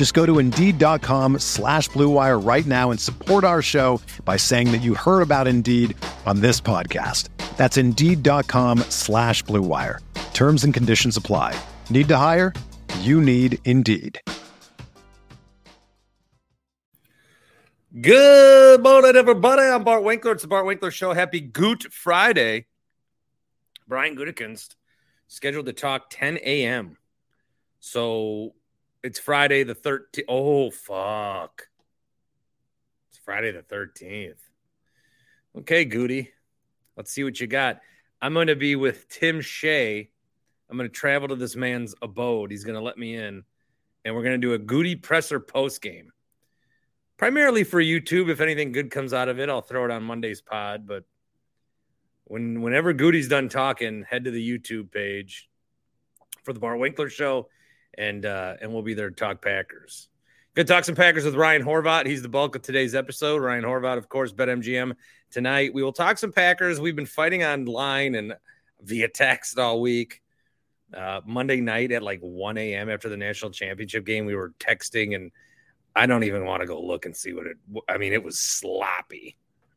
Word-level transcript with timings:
Just 0.00 0.14
go 0.14 0.24
to 0.24 0.38
Indeed.com 0.38 1.40
slash 1.40 1.90
BlueWire 1.90 2.42
right 2.42 2.64
now 2.64 2.90
and 2.90 2.98
support 2.98 3.44
our 3.44 3.60
show 3.60 4.00
by 4.24 4.38
saying 4.38 4.72
that 4.72 4.78
you 4.78 4.94
heard 4.94 5.20
about 5.20 5.46
Indeed 5.46 5.94
on 6.24 6.40
this 6.40 6.58
podcast. 6.58 7.28
That's 7.58 7.76
Indeed.com 7.76 8.78
slash 8.88 9.44
BlueWire. 9.44 9.98
Terms 10.32 10.64
and 10.64 10.72
conditions 10.72 11.18
apply. 11.18 11.54
Need 11.90 12.08
to 12.08 12.16
hire? 12.16 12.54
You 13.00 13.20
need 13.20 13.58
Indeed. 13.66 14.18
Good 18.00 18.82
morning, 18.82 19.16
everybody. 19.16 19.64
I'm 19.64 19.84
Bart 19.84 20.02
Winkler. 20.02 20.32
It's 20.32 20.40
the 20.40 20.48
Bart 20.48 20.64
Winkler 20.64 20.92
Show. 20.92 21.12
Happy 21.12 21.40
Goot 21.40 21.92
Friday. 21.92 22.68
Brian 23.86 24.16
Gutekunst 24.16 24.76
scheduled 25.28 25.66
to 25.66 25.74
talk 25.74 26.08
10 26.08 26.38
a.m. 26.38 26.96
So 27.80 28.54
it's 29.02 29.18
Friday 29.18 29.62
the 29.62 29.74
13th. 29.74 30.24
Oh, 30.28 30.70
fuck. 30.70 31.68
It's 33.10 33.18
Friday 33.18 33.52
the 33.52 33.62
13th. 33.62 34.40
Okay, 35.58 35.84
Goody. 35.84 36.30
Let's 36.96 37.12
see 37.12 37.24
what 37.24 37.40
you 37.40 37.46
got. 37.46 37.80
I'm 38.20 38.34
going 38.34 38.48
to 38.48 38.56
be 38.56 38.76
with 38.76 39.08
Tim 39.08 39.40
Shea. 39.40 40.10
I'm 40.68 40.76
going 40.76 40.88
to 40.88 40.94
travel 40.94 41.28
to 41.28 41.36
this 41.36 41.56
man's 41.56 41.94
abode. 42.02 42.50
He's 42.50 42.64
going 42.64 42.76
to 42.76 42.82
let 42.84 42.98
me 42.98 43.16
in, 43.16 43.42
and 44.04 44.14
we're 44.14 44.22
going 44.22 44.40
to 44.40 44.46
do 44.46 44.54
a 44.54 44.58
Goody 44.58 44.96
presser 44.96 45.40
post 45.40 45.82
game 45.82 46.12
primarily 47.16 47.64
for 47.64 47.82
YouTube. 47.82 48.30
If 48.30 48.40
anything 48.40 48.72
good 48.72 48.90
comes 48.90 49.12
out 49.12 49.28
of 49.28 49.38
it, 49.38 49.50
I'll 49.50 49.60
throw 49.60 49.84
it 49.84 49.90
on 49.90 50.02
Monday's 50.02 50.40
pod. 50.40 50.86
But 50.86 51.04
when 52.24 52.62
whenever 52.62 52.92
Goody's 52.92 53.28
done 53.28 53.48
talking, 53.48 54.04
head 54.08 54.24
to 54.24 54.30
the 54.30 54.58
YouTube 54.58 54.92
page 54.92 55.48
for 56.44 56.52
the 56.52 56.60
Bart 56.60 56.78
Winkler 56.78 57.10
Show, 57.10 57.48
and 57.96 58.24
uh, 58.24 58.54
and 58.60 58.72
we'll 58.72 58.82
be 58.82 58.94
there 58.94 59.10
to 59.10 59.16
talk 59.16 59.42
Packers. 59.42 60.08
Good 60.54 60.66
talk 60.66 60.84
some 60.84 60.96
Packers 60.96 61.24
with 61.24 61.36
Ryan 61.36 61.62
Horvat. 61.62 62.06
He's 62.06 62.22
the 62.22 62.28
bulk 62.28 62.56
of 62.56 62.62
today's 62.62 62.94
episode. 62.94 63.40
Ryan 63.40 63.62
Horvat, 63.62 63.98
of 63.98 64.08
course, 64.08 64.32
BetMGM 64.32 64.96
tonight. 65.30 65.72
We 65.72 65.82
will 65.82 65.92
talk 65.92 66.18
some 66.18 66.32
Packers. 66.32 66.80
We've 66.80 66.96
been 66.96 67.06
fighting 67.06 67.44
online 67.44 68.16
and 68.16 68.34
via 68.82 69.08
text 69.08 69.58
all 69.58 69.80
week. 69.80 70.20
Uh, 70.92 71.20
Monday 71.24 71.60
night 71.60 71.92
at 71.92 72.02
like 72.02 72.18
1 72.20 72.58
a.m. 72.58 72.90
after 72.90 73.08
the 73.08 73.16
national 73.16 73.52
championship 73.52 74.04
game, 74.04 74.26
we 74.26 74.34
were 74.34 74.52
texting 74.58 75.14
and 75.14 75.30
I 75.94 76.06
don't 76.06 76.24
even 76.24 76.44
want 76.44 76.62
to 76.62 76.66
go 76.66 76.80
look 76.80 77.06
and 77.06 77.16
see 77.16 77.32
what 77.32 77.46
it. 77.46 77.56
I 77.88 77.96
mean, 77.96 78.12
it 78.12 78.22
was 78.22 78.38
sloppy. 78.38 79.36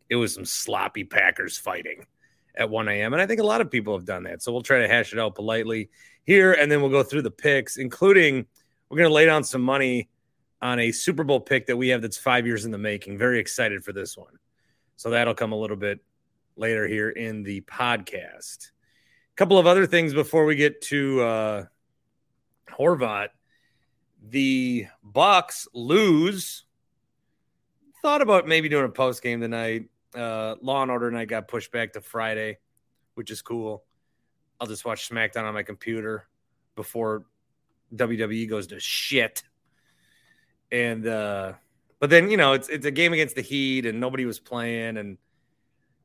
It 0.10 0.16
was 0.16 0.34
some 0.34 0.46
sloppy 0.46 1.04
Packers 1.04 1.58
fighting 1.58 2.06
at 2.56 2.70
1 2.70 2.88
a.m. 2.88 3.14
And 3.14 3.22
I 3.22 3.26
think 3.26 3.40
a 3.40 3.46
lot 3.46 3.62
of 3.62 3.72
people 3.72 3.96
have 3.96 4.06
done 4.06 4.24
that. 4.24 4.42
So 4.42 4.52
we'll 4.52 4.62
try 4.62 4.80
to 4.80 4.88
hash 4.88 5.14
it 5.14 5.20
out 5.20 5.36
politely 5.36 5.90
here, 6.24 6.54
and 6.54 6.72
then 6.72 6.82
we'll 6.82 6.92
go 6.92 7.04
through 7.04 7.24
the 7.24 7.32
picks, 7.32 7.78
including 7.78 8.46
we're 8.90 8.98
going 8.98 9.10
to 9.10 9.14
lay 9.14 9.26
down 9.26 9.44
some 9.44 9.62
money 9.62 10.10
on 10.62 10.80
a 10.80 10.92
Super 10.92 11.24
Bowl 11.24 11.40
pick 11.40 11.68
that 11.68 11.76
we 11.76 11.90
have 11.90 12.02
that's 12.02 12.18
five 12.18 12.46
years 12.46 12.66
in 12.66 12.72
the 12.72 12.78
making. 12.78 13.18
Very 13.18 13.40
excited 13.40 13.84
for 13.84 13.92
this 13.92 14.18
one. 14.18 14.40
So 14.96 15.10
that'll 15.10 15.34
come 15.34 15.52
a 15.52 15.58
little 15.58 15.76
bit 15.76 16.00
later 16.56 16.88
here 16.88 17.10
in 17.10 17.44
the 17.44 17.62
podcast. 17.62 18.70
A 18.70 19.36
couple 19.36 19.58
of 19.58 19.68
other 19.68 19.86
things 19.86 20.14
before 20.14 20.46
we 20.46 20.56
get 20.56 20.82
to 20.84 21.22
uh, 21.22 21.66
Horvat 22.70 23.30
the 24.30 24.88
Bucks 25.04 25.68
lose. 25.74 26.64
Thought 28.02 28.22
about 28.22 28.48
maybe 28.48 28.70
doing 28.70 28.86
a 28.86 28.90
post 28.90 29.22
game 29.22 29.42
tonight. 29.42 29.90
Uh, 30.16 30.56
Law 30.62 30.82
and 30.82 30.92
Order 30.92 31.12
night 31.12 31.28
got 31.28 31.48
pushed 31.48 31.72
back 31.72 31.94
to 31.94 32.02
Friday, 32.02 32.60
which 33.16 33.32
is 33.32 33.42
cool. 33.42 33.84
I'll 34.60 34.68
just 34.68 34.86
watch 34.86 35.10
SmackDown 35.10 35.44
on 35.44 35.54
my 35.54 35.64
computer 35.64 36.28
before 36.76 37.26
WWE 37.96 38.50
goes 38.50 38.68
to 38.68 38.80
shit. 38.80 39.44
And 40.72 41.06
uh, 41.06 41.54
but 42.00 42.10
then 42.10 42.30
you 42.30 42.38
know 42.38 42.54
it's 42.54 42.70
it's 42.70 42.86
a 42.86 42.92
game 42.92 43.14
against 43.14 43.36
the 43.36 43.42
Heat, 43.42 43.86
and 43.86 44.00
nobody 44.00 44.26
was 44.26 44.40
playing, 44.40 44.98
and 44.98 45.18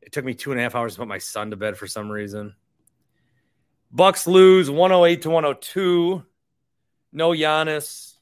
it 0.02 0.12
took 0.12 0.24
me 0.24 0.34
two 0.34 0.52
and 0.52 0.60
a 0.60 0.62
half 0.62 0.74
hours 0.74 0.94
to 0.94 1.00
put 1.00 1.08
my 1.08 1.18
son 1.18 1.50
to 1.50 1.56
bed 1.56 1.76
for 1.76 1.86
some 1.86 2.10
reason. 2.10 2.54
Bucks 3.90 4.26
lose 4.26 4.70
108 4.70 5.22
to 5.22 5.30
102. 5.30 6.22
No 7.12 7.30
Giannis. 7.30 8.16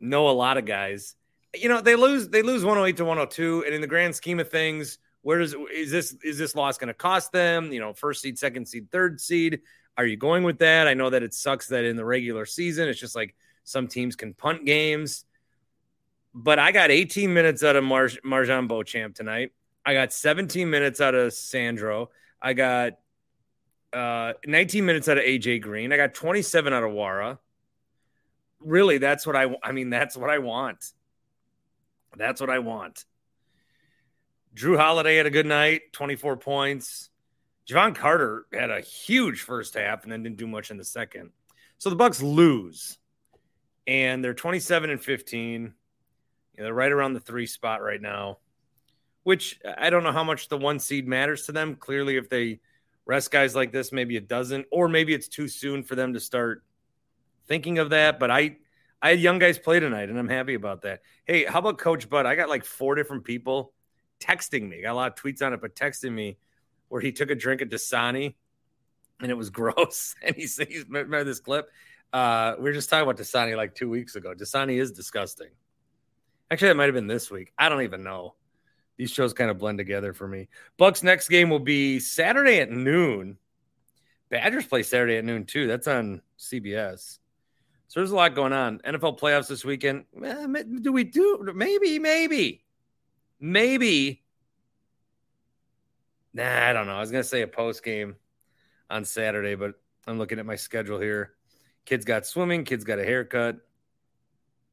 No 0.00 0.28
a 0.28 0.32
lot 0.32 0.56
of 0.56 0.64
guys. 0.64 1.14
You 1.54 1.68
know, 1.68 1.80
they 1.80 1.96
lose 1.96 2.28
they 2.28 2.42
lose 2.42 2.64
108 2.64 2.96
to 2.96 3.04
102 3.04 3.64
and 3.66 3.74
in 3.74 3.80
the 3.80 3.86
grand 3.86 4.14
scheme 4.14 4.40
of 4.40 4.50
things, 4.50 4.98
where 5.22 5.38
does 5.38 5.54
is 5.72 5.90
this 5.90 6.16
is 6.24 6.38
this 6.38 6.54
loss 6.54 6.78
going 6.78 6.88
to 6.88 6.94
cost 6.94 7.32
them, 7.32 7.72
you 7.72 7.80
know, 7.80 7.92
first 7.92 8.22
seed, 8.22 8.38
second 8.38 8.66
seed, 8.66 8.90
third 8.90 9.20
seed? 9.20 9.60
Are 9.96 10.06
you 10.06 10.16
going 10.16 10.42
with 10.42 10.58
that? 10.60 10.88
I 10.88 10.94
know 10.94 11.10
that 11.10 11.22
it 11.22 11.34
sucks 11.34 11.68
that 11.68 11.84
in 11.84 11.96
the 11.96 12.04
regular 12.04 12.46
season 12.46 12.88
it's 12.88 12.98
just 13.00 13.14
like 13.14 13.34
some 13.64 13.86
teams 13.86 14.16
can 14.16 14.34
punt 14.34 14.64
games. 14.64 15.24
But 16.34 16.58
I 16.58 16.72
got 16.72 16.90
18 16.90 17.32
minutes 17.32 17.62
out 17.62 17.76
of 17.76 17.84
Mar- 17.84 18.08
MarJon 18.24 18.66
Beauchamp 18.66 19.14
tonight. 19.14 19.52
I 19.84 19.94
got 19.94 20.12
17 20.12 20.68
minutes 20.70 21.00
out 21.00 21.14
of 21.14 21.32
Sandro. 21.34 22.10
I 22.40 22.54
got 22.54 22.94
uh, 23.92 24.32
19 24.46 24.86
minutes 24.86 25.08
out 25.08 25.18
of 25.18 25.24
AJ 25.24 25.60
Green. 25.60 25.92
I 25.92 25.96
got 25.96 26.14
27 26.14 26.72
out 26.72 26.82
of 26.82 26.90
Wara. 26.90 27.38
Really, 28.60 28.98
that's 28.98 29.26
what 29.26 29.36
I 29.36 29.54
I 29.62 29.72
mean, 29.72 29.90
that's 29.90 30.16
what 30.16 30.30
I 30.30 30.38
want. 30.38 30.92
That's 32.16 32.40
what 32.40 32.50
I 32.50 32.58
want. 32.58 33.04
Jrue 34.54 34.78
Holiday 34.78 35.16
had 35.16 35.26
a 35.26 35.30
good 35.30 35.46
night, 35.46 35.92
24 35.92 36.36
points. 36.36 37.08
Jevon 37.68 37.94
Carter 37.94 38.46
had 38.52 38.70
a 38.70 38.80
huge 38.80 39.42
first 39.42 39.74
half 39.74 40.02
and 40.02 40.12
then 40.12 40.22
didn't 40.22 40.36
do 40.36 40.46
much 40.46 40.70
in 40.70 40.76
the 40.76 40.84
second. 40.84 41.30
So 41.78 41.90
the 41.90 41.96
Bucks 41.96 42.22
lose. 42.22 42.98
And 43.86 44.22
they're 44.22 44.34
27 44.34 44.90
and 44.90 45.02
15. 45.02 45.62
You 45.62 45.68
know, 46.58 46.64
they're 46.64 46.74
right 46.74 46.92
around 46.92 47.14
the 47.14 47.20
three 47.20 47.46
spot 47.46 47.82
right 47.82 48.00
now, 48.00 48.38
which 49.22 49.58
I 49.78 49.90
don't 49.90 50.04
know 50.04 50.12
how 50.12 50.24
much 50.24 50.48
the 50.48 50.58
one 50.58 50.78
seed 50.78 51.08
matters 51.08 51.46
to 51.46 51.52
them. 51.52 51.76
Clearly, 51.76 52.16
if 52.16 52.28
they 52.28 52.60
rest 53.06 53.30
guys 53.30 53.54
like 53.54 53.72
this, 53.72 53.90
maybe 53.90 54.16
it 54.16 54.28
doesn't, 54.28 54.66
or 54.70 54.88
maybe 54.88 55.14
it's 55.14 55.28
too 55.28 55.48
soon 55.48 55.82
for 55.82 55.94
them 55.94 56.12
to 56.12 56.20
start 56.20 56.62
thinking 57.46 57.78
of 57.78 57.90
that. 57.90 58.20
But 58.20 58.30
I, 58.30 58.56
I 59.02 59.10
had 59.10 59.20
young 59.20 59.40
guys 59.40 59.58
play 59.58 59.80
tonight, 59.80 60.08
and 60.08 60.18
I'm 60.18 60.28
happy 60.28 60.54
about 60.54 60.82
that. 60.82 61.02
Hey, 61.24 61.44
how 61.44 61.58
about 61.58 61.78
Coach 61.78 62.08
Bud? 62.08 62.24
I 62.24 62.36
got 62.36 62.48
like 62.48 62.64
four 62.64 62.94
different 62.94 63.24
people 63.24 63.72
texting 64.20 64.68
me. 64.68 64.80
Got 64.82 64.92
a 64.92 64.94
lot 64.94 65.12
of 65.12 65.22
tweets 65.22 65.44
on 65.44 65.52
it, 65.52 65.60
but 65.60 65.74
texting 65.74 66.12
me 66.12 66.38
where 66.88 67.00
he 67.00 67.10
took 67.10 67.28
a 67.28 67.34
drink 67.34 67.62
at 67.62 67.68
Dasani, 67.68 68.34
and 69.20 69.30
it 69.30 69.34
was 69.34 69.50
gross. 69.60 70.14
and 70.22 70.36
he 70.36 70.46
said, 70.46 70.68
"He's 70.68 70.84
remember 70.84 71.24
this 71.24 71.40
clip." 71.40 71.68
Uh, 72.12 72.54
we 72.58 72.64
were 72.64 72.72
just 72.72 72.90
talking 72.90 73.02
about 73.02 73.16
Dasani 73.16 73.56
like 73.56 73.74
two 73.74 73.90
weeks 73.90 74.14
ago. 74.14 74.34
Dasani 74.34 74.80
is 74.80 74.92
disgusting. 74.92 75.48
Actually, 76.50 76.70
it 76.70 76.76
might 76.76 76.84
have 76.84 76.94
been 76.94 77.06
this 77.08 77.30
week. 77.30 77.52
I 77.58 77.68
don't 77.68 77.82
even 77.82 78.04
know 78.04 78.34
these 78.98 79.10
shows 79.10 79.32
kind 79.32 79.50
of 79.50 79.58
blend 79.58 79.78
together 79.78 80.12
for 80.12 80.28
me. 80.28 80.48
Bucks 80.76 81.02
next 81.02 81.28
game 81.28 81.50
will 81.50 81.58
be 81.58 81.98
Saturday 81.98 82.60
at 82.60 82.70
noon. 82.70 83.38
Badgers 84.28 84.66
play 84.66 84.82
Saturday 84.82 85.16
at 85.16 85.24
noon 85.24 85.44
too. 85.44 85.66
That's 85.66 85.88
on 85.88 86.22
CBS. 86.38 87.18
So 87.92 88.00
there's 88.00 88.10
a 88.10 88.16
lot 88.16 88.34
going 88.34 88.54
on. 88.54 88.78
NFL 88.78 89.20
playoffs 89.20 89.48
this 89.48 89.66
weekend. 89.66 90.06
Eh, 90.24 90.62
do 90.80 90.94
we 90.94 91.04
do 91.04 91.52
maybe 91.54 91.98
maybe 91.98 92.64
maybe? 93.38 94.22
Nah, 96.32 96.70
I 96.70 96.72
don't 96.72 96.86
know. 96.86 96.96
I 96.96 97.00
was 97.00 97.10
gonna 97.10 97.22
say 97.22 97.42
a 97.42 97.46
post 97.46 97.84
game 97.84 98.16
on 98.88 99.04
Saturday, 99.04 99.56
but 99.56 99.74
I'm 100.06 100.16
looking 100.16 100.38
at 100.38 100.46
my 100.46 100.56
schedule 100.56 100.98
here. 100.98 101.34
Kids 101.84 102.06
got 102.06 102.24
swimming. 102.24 102.64
Kids 102.64 102.82
got 102.82 102.98
a 102.98 103.04
haircut. 103.04 103.56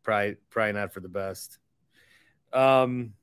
Probably 0.02 0.38
probably 0.50 0.72
not 0.80 0.94
for 0.94 1.02
the 1.02 1.10
best. 1.10 1.58
Um, 2.54 3.16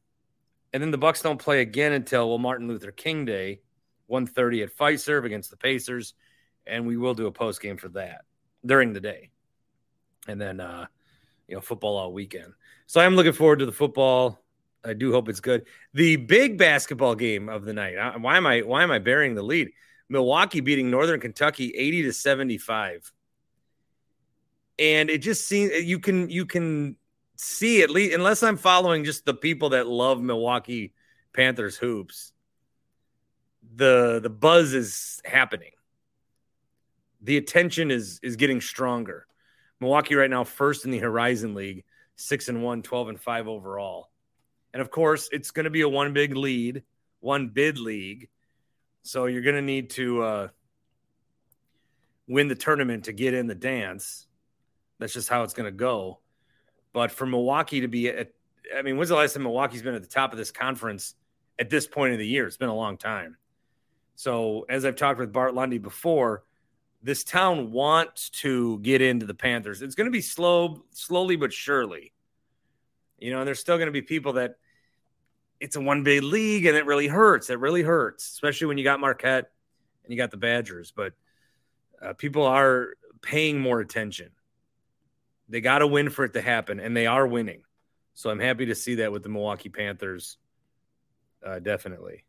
and 0.74 0.82
then 0.82 0.90
the 0.90 0.98
Bucks 0.98 1.22
don't 1.22 1.40
play 1.40 1.62
again 1.62 1.94
until 1.94 2.28
well 2.28 2.36
Martin 2.36 2.68
Luther 2.68 2.92
King 2.92 3.24
Day, 3.24 3.62
1:30 4.08 4.62
at 4.62 4.76
Fiserv 4.76 5.24
against 5.24 5.48
the 5.48 5.56
Pacers, 5.56 6.12
and 6.66 6.86
we 6.86 6.98
will 6.98 7.14
do 7.14 7.28
a 7.28 7.32
post 7.32 7.62
game 7.62 7.78
for 7.78 7.88
that 7.88 8.26
during 8.62 8.92
the 8.92 9.00
day, 9.00 9.30
and 10.28 10.40
then 10.40 10.60
uh, 10.60 10.86
you 11.48 11.54
know 11.54 11.60
football 11.60 11.96
all 11.96 12.12
weekend. 12.12 12.52
So 12.86 13.00
I'm 13.00 13.16
looking 13.16 13.32
forward 13.32 13.60
to 13.60 13.66
the 13.66 13.72
football. 13.72 14.42
I 14.84 14.92
do 14.92 15.12
hope 15.12 15.28
it's 15.28 15.40
good. 15.40 15.66
The 15.94 16.16
big 16.16 16.58
basketball 16.58 17.14
game 17.14 17.48
of 17.48 17.64
the 17.64 17.72
night. 17.72 17.96
Why 18.20 18.36
am 18.36 18.46
I 18.46 18.60
why 18.60 18.82
am 18.82 18.90
I 18.90 18.98
bearing 18.98 19.34
the 19.34 19.42
lead? 19.42 19.70
Milwaukee 20.08 20.60
beating 20.60 20.90
Northern 20.90 21.20
Kentucky 21.20 21.72
80 21.76 22.04
to 22.04 22.12
75. 22.12 23.12
And 24.78 25.10
it 25.10 25.18
just 25.18 25.46
seems 25.46 25.72
you 25.84 25.98
can 25.98 26.30
you 26.30 26.46
can 26.46 26.96
see 27.36 27.82
at 27.82 27.90
least 27.90 28.14
unless 28.14 28.42
I'm 28.42 28.56
following 28.56 29.04
just 29.04 29.24
the 29.24 29.34
people 29.34 29.70
that 29.70 29.86
love 29.86 30.20
Milwaukee 30.22 30.92
Panthers 31.32 31.76
hoops. 31.76 32.32
The 33.74 34.20
the 34.22 34.30
buzz 34.30 34.74
is 34.74 35.20
happening. 35.24 35.72
The 37.22 37.36
attention 37.36 37.90
is 37.90 38.20
is 38.22 38.36
getting 38.36 38.60
stronger. 38.60 39.26
Milwaukee 39.80 40.14
right 40.14 40.30
now 40.30 40.44
first 40.44 40.84
in 40.84 40.90
the 40.90 40.98
Horizon 40.98 41.54
League, 41.54 41.84
6 42.16 42.48
and 42.48 42.62
1, 42.62 42.82
12 42.82 43.08
and 43.08 43.20
5 43.20 43.48
overall. 43.48 44.10
And 44.72 44.80
of 44.80 44.90
course, 44.90 45.28
it's 45.32 45.50
going 45.50 45.64
to 45.64 45.70
be 45.70 45.82
a 45.82 45.88
one 45.88 46.12
big 46.12 46.36
lead, 46.36 46.82
one 47.20 47.48
bid 47.48 47.78
league. 47.78 48.28
So 49.02 49.26
you're 49.26 49.42
going 49.42 49.56
to 49.56 49.62
need 49.62 49.90
to 49.90 50.22
uh, 50.22 50.48
win 52.26 52.48
the 52.48 52.54
tournament 52.54 53.04
to 53.04 53.12
get 53.12 53.34
in 53.34 53.46
the 53.46 53.54
dance. 53.54 54.26
That's 54.98 55.12
just 55.12 55.28
how 55.28 55.42
it's 55.42 55.54
going 55.54 55.72
to 55.72 55.76
go. 55.76 56.20
But 56.92 57.10
for 57.10 57.26
Milwaukee 57.26 57.82
to 57.82 57.88
be 57.88 58.08
at, 58.08 58.32
I 58.76 58.82
mean, 58.82 58.96
when's 58.96 59.10
the 59.10 59.16
last 59.16 59.34
time 59.34 59.44
Milwaukee's 59.44 59.82
been 59.82 59.94
at 59.94 60.02
the 60.02 60.08
top 60.08 60.32
of 60.32 60.38
this 60.38 60.50
conference 60.50 61.14
at 61.58 61.70
this 61.70 61.86
point 61.86 62.12
of 62.12 62.18
the 62.18 62.26
year? 62.26 62.46
It's 62.46 62.56
been 62.56 62.68
a 62.68 62.74
long 62.74 62.96
time. 62.96 63.36
So, 64.14 64.64
as 64.68 64.86
I've 64.86 64.96
talked 64.96 65.20
with 65.20 65.32
Bart 65.32 65.54
Lundy 65.54 65.78
before, 65.78 66.42
this 67.06 67.22
town 67.22 67.70
wants 67.70 68.30
to 68.30 68.80
get 68.80 69.00
into 69.00 69.26
the 69.26 69.34
Panthers. 69.34 69.80
It's 69.80 69.94
going 69.94 70.08
to 70.08 70.12
be 70.12 70.20
slow, 70.20 70.82
slowly 70.90 71.36
but 71.36 71.52
surely. 71.52 72.12
You 73.16 73.30
know, 73.30 73.38
and 73.38 73.46
there's 73.46 73.60
still 73.60 73.76
going 73.76 73.86
to 73.86 73.92
be 73.92 74.02
people 74.02 74.32
that 74.34 74.56
it's 75.60 75.76
a 75.76 75.80
one 75.80 76.02
big 76.02 76.24
league 76.24 76.66
and 76.66 76.76
it 76.76 76.84
really 76.84 77.06
hurts. 77.06 77.48
It 77.48 77.60
really 77.60 77.82
hurts, 77.82 78.28
especially 78.32 78.66
when 78.66 78.76
you 78.76 78.82
got 78.82 78.98
Marquette 78.98 79.52
and 80.02 80.12
you 80.12 80.16
got 80.16 80.32
the 80.32 80.36
Badgers. 80.36 80.90
But 80.90 81.12
uh, 82.02 82.14
people 82.14 82.44
are 82.44 82.94
paying 83.22 83.60
more 83.60 83.78
attention. 83.78 84.32
They 85.48 85.60
got 85.60 85.78
to 85.78 85.86
win 85.86 86.10
for 86.10 86.24
it 86.24 86.32
to 86.32 86.42
happen, 86.42 86.80
and 86.80 86.96
they 86.96 87.06
are 87.06 87.24
winning. 87.24 87.62
So 88.14 88.30
I'm 88.30 88.40
happy 88.40 88.66
to 88.66 88.74
see 88.74 88.96
that 88.96 89.12
with 89.12 89.22
the 89.22 89.28
Milwaukee 89.28 89.68
Panthers. 89.68 90.38
Uh, 91.44 91.60
definitely. 91.60 92.24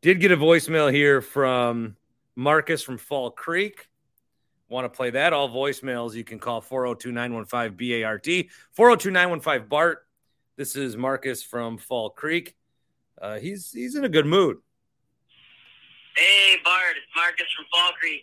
Did 0.00 0.20
get 0.20 0.30
a 0.30 0.36
voicemail 0.36 0.92
here 0.92 1.20
from 1.20 1.96
Marcus 2.38 2.84
from 2.84 2.98
Fall 2.98 3.32
Creek. 3.32 3.88
Want 4.68 4.84
to 4.84 4.88
play 4.88 5.10
that? 5.10 5.32
All 5.32 5.50
voicemails 5.50 6.14
you 6.14 6.22
can 6.22 6.38
call 6.38 6.60
402 6.60 7.10
915 7.10 7.74
BART, 7.74 8.46
402 8.70 9.10
915 9.10 9.68
BART. 9.68 10.06
This 10.54 10.76
is 10.76 10.96
Marcus 10.96 11.42
from 11.42 11.78
Fall 11.78 12.10
Creek. 12.10 12.54
Uh, 13.20 13.40
he's 13.40 13.72
he's 13.72 13.96
in 13.96 14.04
a 14.04 14.08
good 14.08 14.24
mood. 14.24 14.58
Hey, 16.14 16.54
Bart, 16.62 16.94
it's 16.94 17.10
Marcus 17.16 17.50
from 17.58 17.66
Fall 17.74 17.90
Creek. 17.98 18.22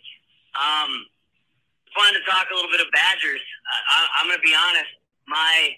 Um, 0.56 0.88
wanted 2.00 2.16
to 2.16 2.24
talk 2.24 2.48
a 2.50 2.54
little 2.56 2.70
bit 2.70 2.80
of 2.80 2.88
Badgers. 2.96 3.44
I, 4.16 4.24
am 4.24 4.28
going 4.32 4.40
to 4.40 4.42
be 4.42 4.56
honest. 4.56 4.96
My 5.28 5.76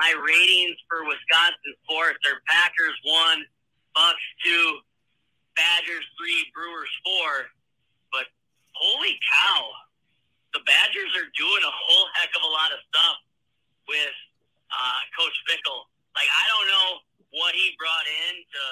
my 0.00 0.08
ratings 0.24 0.80
for 0.88 1.04
Wisconsin 1.04 1.76
sports 1.84 2.24
are 2.32 2.40
Packers 2.48 2.96
one, 3.04 3.44
Bucks 3.92 4.24
two, 4.40 4.80
Badgers 5.52 6.08
three, 6.16 6.48
Brewers 6.56 6.88
four. 7.04 7.52
Holy 8.74 9.14
cow, 9.22 9.60
the 10.52 10.62
Badgers 10.66 11.12
are 11.18 11.30
doing 11.34 11.62
a 11.62 11.74
whole 11.74 12.06
heck 12.18 12.30
of 12.34 12.42
a 12.42 12.52
lot 12.52 12.70
of 12.74 12.78
stuff 12.90 13.16
with 13.86 14.16
uh, 14.70 15.00
Coach 15.18 15.36
Fickell. 15.46 15.86
Like 16.14 16.30
I 16.30 16.44
don't 16.50 16.68
know 16.70 16.88
what 17.38 17.54
he 17.54 17.74
brought 17.78 18.06
in 18.06 18.34
to 18.42 18.62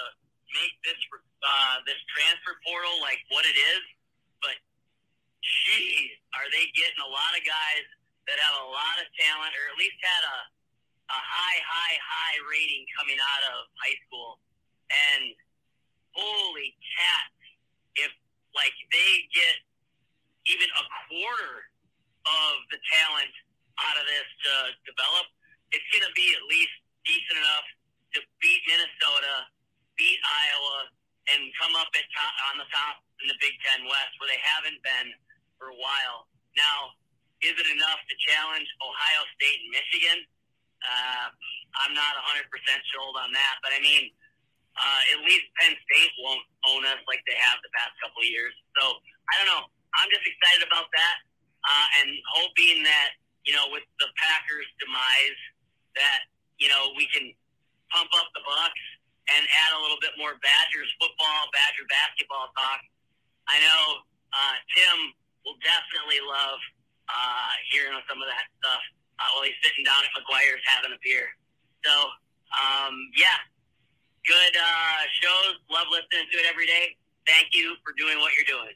make 0.54 0.75
this 0.87 0.99
uh, 1.43 1.82
this 1.87 1.99
transfer 2.14 2.58
portal 2.62 2.99
like 3.02 3.19
what 3.34 3.46
it 3.46 3.56
is, 3.56 3.82
but 4.43 4.54
geez, 5.43 6.14
are 6.38 6.46
they 6.50 6.70
getting 6.75 7.02
a 7.02 7.10
lot 7.10 7.34
of 7.34 7.43
guys 7.43 7.87
that 8.31 8.38
have 8.38 8.56
a 8.62 8.69
lot 8.70 8.96
of 9.02 9.06
talent, 9.19 9.50
or 9.50 9.64
at 9.75 9.76
least 9.78 9.98
had 9.98 10.22
a 10.22 10.38
a 11.12 11.20
high, 11.20 11.60
high, 11.60 11.96
high 12.00 12.38
rating 12.48 12.88
coming 12.96 13.20
out 13.20 13.43
of 13.52 13.69
high 13.76 13.98
school. 14.08 14.40
And 14.88 15.37
holy 16.16 16.72
cats, 16.81 17.40
if 18.00 18.12
like 18.56 18.72
they 18.93 19.12
get 19.32 19.56
even 20.50 20.69
a 20.79 20.85
quarter 21.09 21.55
of 22.27 22.53
the 22.71 22.79
talent 22.91 23.35
out 23.81 23.97
of 23.99 24.05
this 24.06 24.29
to 24.47 24.53
develop, 24.87 25.27
it's 25.73 25.87
going 25.94 26.05
to 26.05 26.15
be 26.15 26.29
at 26.35 26.43
least 26.47 26.75
decent 27.06 27.39
enough 27.39 27.67
to 28.15 28.19
beat 28.39 28.61
Minnesota, 28.69 29.49
beat 29.97 30.21
Iowa, 30.21 30.79
and 31.33 31.41
come 31.56 31.73
up 31.79 31.89
at 31.94 32.05
top, 32.12 32.35
on 32.53 32.55
the 32.59 32.69
top 32.69 33.00
in 33.23 33.31
the 33.31 33.39
Big 33.39 33.55
Ten 33.62 33.87
West, 33.87 34.12
where 34.19 34.29
they 34.29 34.43
haven't 34.43 34.79
been 34.83 35.09
for 35.56 35.71
a 35.71 35.79
while. 35.79 36.27
Now, 36.59 36.99
is 37.41 37.55
it 37.55 37.69
enough 37.71 38.00
to 38.06 38.15
challenge 38.27 38.67
Ohio 38.83 39.23
State 39.39 39.59
and 39.62 39.71
Michigan? 39.71 40.19
Uh, 40.83 41.27
I'm 41.87 41.94
not 41.94 42.19
100% 42.35 42.43
sold 42.91 43.15
on 43.19 43.31
that, 43.31 43.55
but 43.62 43.71
I 43.71 43.81
mean, 43.81 44.11
uh, 44.75 45.00
at 45.15 45.19
least 45.25 45.47
Penn 45.59 45.75
State 45.75 46.12
won't 46.21 46.44
own 46.71 46.83
us 46.91 47.00
like 47.06 47.23
they 47.29 47.37
have 47.39 47.61
the 47.62 47.73
past 47.77 47.94
couple 48.03 48.25
of 48.25 48.29
years. 48.29 48.55
So 48.81 48.99
I 49.31 49.33
don't 49.39 49.50
know. 49.50 49.65
I'm 50.00 50.09
just 50.09 50.25
excited 50.25 50.65
about 50.65 50.89
that 50.93 51.17
uh, 51.65 51.87
and 52.03 52.09
hoping 52.33 52.83
that 52.85 53.19
you 53.44 53.53
know 53.53 53.69
with 53.71 53.85
the 53.99 54.09
Packers' 54.17 54.69
demise 54.79 55.41
that 55.99 56.27
you 56.56 56.69
know 56.69 56.94
we 56.97 57.06
can 57.11 57.33
pump 57.93 58.09
up 58.17 58.29
the 58.33 58.43
Bucks 58.44 58.85
and 59.31 59.43
add 59.47 59.71
a 59.77 59.81
little 59.81 60.00
bit 60.03 60.17
more 60.19 60.35
Badgers 60.43 60.91
football, 60.99 61.47
Badger 61.55 61.87
basketball 61.87 62.50
talk. 62.59 62.81
I 63.47 63.61
know 63.62 63.83
uh, 64.35 64.56
Tim 64.75 64.97
will 65.47 65.59
definitely 65.62 66.19
love 66.25 66.59
uh, 67.06 67.53
hearing 67.71 67.94
some 68.06 68.19
of 68.19 68.27
that 68.27 68.47
stuff 68.59 68.83
uh, 69.21 69.29
while 69.35 69.47
he's 69.47 69.59
sitting 69.62 69.87
down 69.87 70.03
at 70.03 70.12
McGuire's 70.17 70.62
having 70.67 70.94
a 70.94 71.00
beer. 71.03 71.31
So, 71.87 71.94
um, 72.59 72.94
yeah, 73.15 73.39
good 74.27 74.55
uh, 74.55 75.00
shows. 75.23 75.59
Love 75.71 75.91
listening 75.91 76.27
to 76.31 76.37
it 76.43 76.47
every 76.47 76.67
day. 76.67 76.99
Thank 77.27 77.55
you 77.55 77.79
for 77.87 77.94
doing 77.94 78.19
what 78.19 78.34
you're 78.34 78.49
doing. 78.49 78.75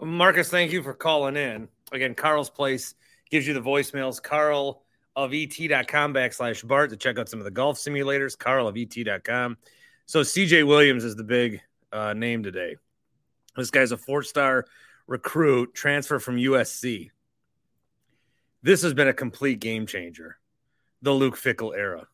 Marcus, 0.00 0.48
thank 0.48 0.72
you 0.72 0.82
for 0.82 0.94
calling 0.94 1.36
in. 1.36 1.68
Again, 1.92 2.14
Carl's 2.14 2.50
Place 2.50 2.94
gives 3.30 3.46
you 3.46 3.54
the 3.54 3.60
voicemails. 3.60 4.22
Carl 4.22 4.82
of 5.16 5.34
et.com 5.34 6.14
backslash 6.14 6.66
Bart 6.66 6.90
to 6.90 6.96
check 6.96 7.18
out 7.18 7.28
some 7.28 7.40
of 7.40 7.44
the 7.44 7.50
golf 7.50 7.78
simulators. 7.78 8.38
Carl 8.38 8.68
of 8.68 8.76
et.com. 8.76 9.56
So 10.06 10.20
CJ 10.20 10.66
Williams 10.66 11.04
is 11.04 11.16
the 11.16 11.24
big 11.24 11.60
uh, 11.92 12.14
name 12.14 12.42
today. 12.42 12.76
This 13.56 13.70
guy's 13.70 13.90
a 13.90 13.96
four 13.96 14.22
star 14.22 14.66
recruit, 15.08 15.74
transfer 15.74 16.20
from 16.20 16.36
USC. 16.36 17.10
This 18.62 18.82
has 18.82 18.94
been 18.94 19.08
a 19.08 19.12
complete 19.12 19.60
game 19.60 19.86
changer, 19.86 20.38
the 21.02 21.12
Luke 21.12 21.36
Fickell 21.36 21.76
era. 21.76 22.06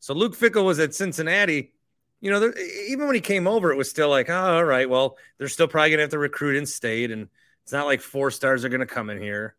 So 0.00 0.14
Luke 0.14 0.36
Fickell 0.36 0.64
was 0.64 0.78
at 0.78 0.94
Cincinnati. 0.94 1.72
You 2.20 2.30
know, 2.30 2.40
there, 2.40 2.58
even 2.58 3.06
when 3.06 3.14
he 3.14 3.20
came 3.20 3.46
over, 3.46 3.70
it 3.70 3.76
was 3.76 3.90
still 3.90 4.08
like, 4.08 4.28
oh, 4.28 4.56
all 4.56 4.64
right, 4.64 4.90
well, 4.90 5.16
they're 5.38 5.48
still 5.48 5.68
probably 5.68 5.90
going 5.90 5.98
to 5.98 6.02
have 6.02 6.10
to 6.10 6.18
recruit 6.18 6.56
in 6.56 6.66
state. 6.66 7.10
And 7.10 7.28
it's 7.62 7.72
not 7.72 7.86
like 7.86 8.00
four 8.00 8.30
stars 8.30 8.64
are 8.64 8.68
going 8.68 8.80
to 8.80 8.86
come 8.86 9.10
in 9.10 9.20
here. 9.20 9.54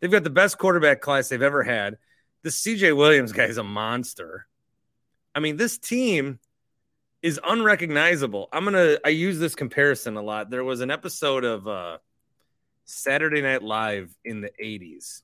They've 0.00 0.10
got 0.10 0.24
the 0.24 0.30
best 0.30 0.58
quarterback 0.58 1.00
class 1.00 1.28
they've 1.28 1.40
ever 1.40 1.62
had. 1.62 1.98
This 2.42 2.60
CJ 2.62 2.96
Williams 2.96 3.32
guy 3.32 3.44
is 3.44 3.58
a 3.58 3.64
monster. 3.64 4.46
I 5.34 5.40
mean, 5.40 5.56
this 5.56 5.78
team 5.78 6.40
is 7.22 7.40
unrecognizable. 7.42 8.48
I'm 8.52 8.64
gonna 8.64 8.98
I 9.02 9.08
use 9.08 9.38
this 9.38 9.54
comparison 9.54 10.18
a 10.18 10.22
lot. 10.22 10.50
There 10.50 10.62
was 10.62 10.82
an 10.82 10.90
episode 10.90 11.42
of 11.42 11.66
uh, 11.66 11.98
Saturday 12.84 13.40
Night 13.40 13.62
Live 13.62 14.14
in 14.26 14.42
the 14.42 14.50
80s 14.62 15.22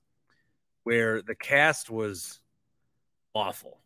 where 0.82 1.20
the 1.20 1.34
cast 1.34 1.90
was 1.90 2.40
awful. 3.34 3.78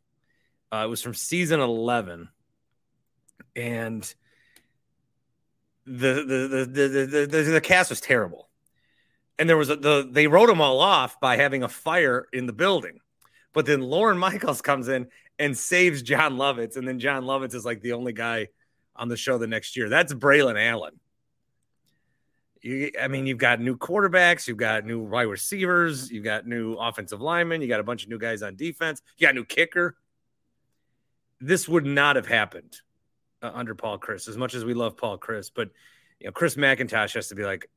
Uh, 0.73 0.85
it 0.85 0.89
was 0.89 1.03
from 1.03 1.15
season 1.15 1.59
11, 1.59 2.29
and 3.57 4.15
the 5.87 6.15
the 6.27 6.49
the 6.49 6.89
the 6.89 7.27
the, 7.27 7.43
the, 7.43 7.61
cast 7.61 7.91
was 7.91 8.01
terrible. 8.01 8.49
And 9.39 9.49
there 9.49 9.57
was 9.57 9.71
a, 9.71 9.77
the 9.77 10.09
they 10.11 10.27
wrote 10.27 10.47
them 10.47 10.61
all 10.61 10.81
off 10.81 11.21
by 11.21 11.37
having 11.37 11.63
a 11.63 11.69
fire 11.69 12.27
in 12.33 12.47
the 12.47 12.53
building. 12.53 13.01
But 13.53 13.67
then 13.67 13.81
Lorne 13.83 14.19
Michaels 14.31 14.63
comes 14.63 14.89
in 14.89 15.09
and 15.39 15.57
saves 15.57 16.03
Jon 16.03 16.37
Lovitz. 16.37 16.77
And 16.77 16.87
then 16.87 16.99
Jon 16.99 17.25
Lovitz 17.25 17.55
is 17.55 17.65
like 17.65 17.81
the 17.81 17.93
only 17.93 18.13
guy 18.13 18.49
on 18.97 19.09
the 19.09 19.17
show 19.17 19.39
the 19.39 19.47
next 19.47 19.77
year. 19.77 19.89
That's 19.89 20.15
Braelon 20.15 20.61
Allen. 20.61 21.01
You, 22.63 22.93
I 23.01 23.09
mean, 23.09 23.27
you've 23.27 23.39
got 23.39 23.61
new 23.61 23.77
quarterbacks, 23.77 24.49
you've 24.49 24.57
got 24.57 24.87
new 24.87 25.01
wide 25.01 25.23
receivers, 25.23 26.11
you've 26.11 26.25
got 26.25 26.47
new 26.47 26.75
offensive 26.75 27.21
linemen, 27.21 27.61
you 27.61 27.69
got 27.69 27.81
a 27.81 27.85
bunch 27.85 28.05
of 28.05 28.09
new 28.09 28.19
guys 28.19 28.43
on 28.43 28.57
defense, 28.57 29.03
you 29.19 29.27
got 29.27 29.33
a 29.33 29.35
new 29.35 29.45
kicker. 29.45 29.97
This 31.41 31.69
would 31.69 31.85
not 31.85 32.17
have 32.17 32.27
happened 32.27 32.81
uh, 33.45 33.51
under 33.55 33.75
Paul 33.75 33.99
Chryst, 33.99 34.29
as 34.29 34.37
much 34.37 34.55
as 34.55 34.65
we 34.65 34.75
love 34.75 34.97
Paul 34.97 35.19
Chryst, 35.19 35.53
But 35.55 35.71
you 36.19 36.27
know, 36.27 36.33
Chris 36.33 36.57
McIntosh 36.57 37.15
has 37.15 37.29
to 37.29 37.35
be 37.35 37.45
like, 37.45 37.69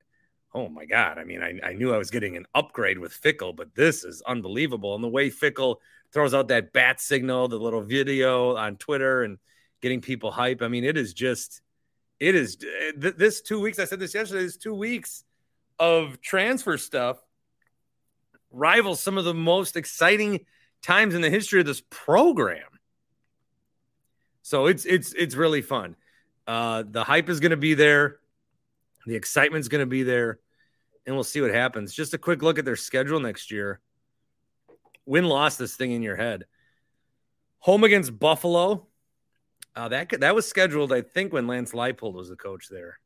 oh 0.54 0.70
my 0.70 0.86
God. 0.86 1.18
I 1.18 1.26
mean, 1.26 1.44
I, 1.44 1.60
I 1.64 1.74
knew 1.74 1.94
I 1.94 1.98
was 1.98 2.10
getting 2.10 2.38
an 2.38 2.46
upgrade 2.56 2.98
with 2.98 3.20
Fickell, 3.22 3.56
but 3.56 3.76
this 3.76 4.04
is 4.04 4.22
unbelievable. 4.26 4.96
And 4.96 5.04
the 5.04 5.10
way 5.10 5.30
Fickell 5.30 5.78
throws 6.14 6.34
out 6.34 6.48
that 6.48 6.72
bat 6.72 7.02
signal, 7.02 7.50
the 7.50 7.60
little 7.60 7.82
video 7.82 8.56
on 8.56 8.78
Twitter 8.78 9.24
and 9.24 9.38
getting 9.82 10.00
people 10.00 10.32
hype. 10.32 10.62
I 10.62 10.70
mean, 10.70 10.86
it 10.86 10.98
is 10.98 11.14
just, 11.14 11.62
it 12.20 12.34
is 12.34 12.56
th- 12.56 13.16
this 13.18 13.42
two 13.42 13.60
weeks. 13.60 13.78
I 13.78 13.86
said 13.86 14.00
this 14.00 14.14
yesterday, 14.14 14.44
this 14.44 14.58
two 14.58 14.74
weeks 14.74 15.26
of 15.78 16.22
transfer 16.22 16.78
stuff 16.78 17.18
rivals 18.50 19.02
some 19.02 19.18
of 19.18 19.26
the 19.26 19.34
most 19.34 19.76
exciting 19.76 20.46
times 20.82 21.14
in 21.14 21.22
the 21.22 21.30
history 21.30 21.60
of 21.60 21.66
this 21.66 21.84
program. 21.90 22.77
So 24.48 24.68
it's 24.68 24.86
it's 24.86 25.12
it's 25.12 25.36
really 25.36 25.62
fun. 25.62 25.98
Uh, 26.48 26.86
the 26.89 27.04
hype 27.04 27.27
is 27.27 27.42
going 27.42 27.51
to 27.51 27.58
be 27.58 27.74
there. 27.74 28.20
The 29.06 29.18
excitement's 29.18 29.68
going 29.68 29.82
to 29.82 29.86
be 29.86 30.04
there, 30.04 30.39
and 31.06 31.13
we'll 31.13 31.25
see 31.25 31.42
what 31.42 31.54
happens. 31.54 31.94
Just 31.94 32.13
a 32.13 32.18
quick 32.18 32.42
look 32.42 32.58
at 32.58 32.63
their 32.63 32.77
schedule 32.77 33.20
next 33.20 33.51
year. 33.51 33.82
Win 35.06 35.25
loss 35.25 35.58
this 35.58 35.75
thing 35.75 35.92
in 35.92 36.01
your 36.01 36.16
head. 36.16 36.46
Home 37.60 37.84
against 37.84 38.18
Buffalo. 38.18 38.88
Uh, 39.75 39.89
that 39.89 40.18
that 40.22 40.34
was 40.34 40.48
scheduled, 40.48 40.94
I 40.94 41.01
think, 41.01 41.34
when 41.34 41.46
Lance 41.46 41.74
Leipold 41.74 42.13
was 42.13 42.30
the 42.30 42.38
coach 42.38 42.70
there. 42.70 43.00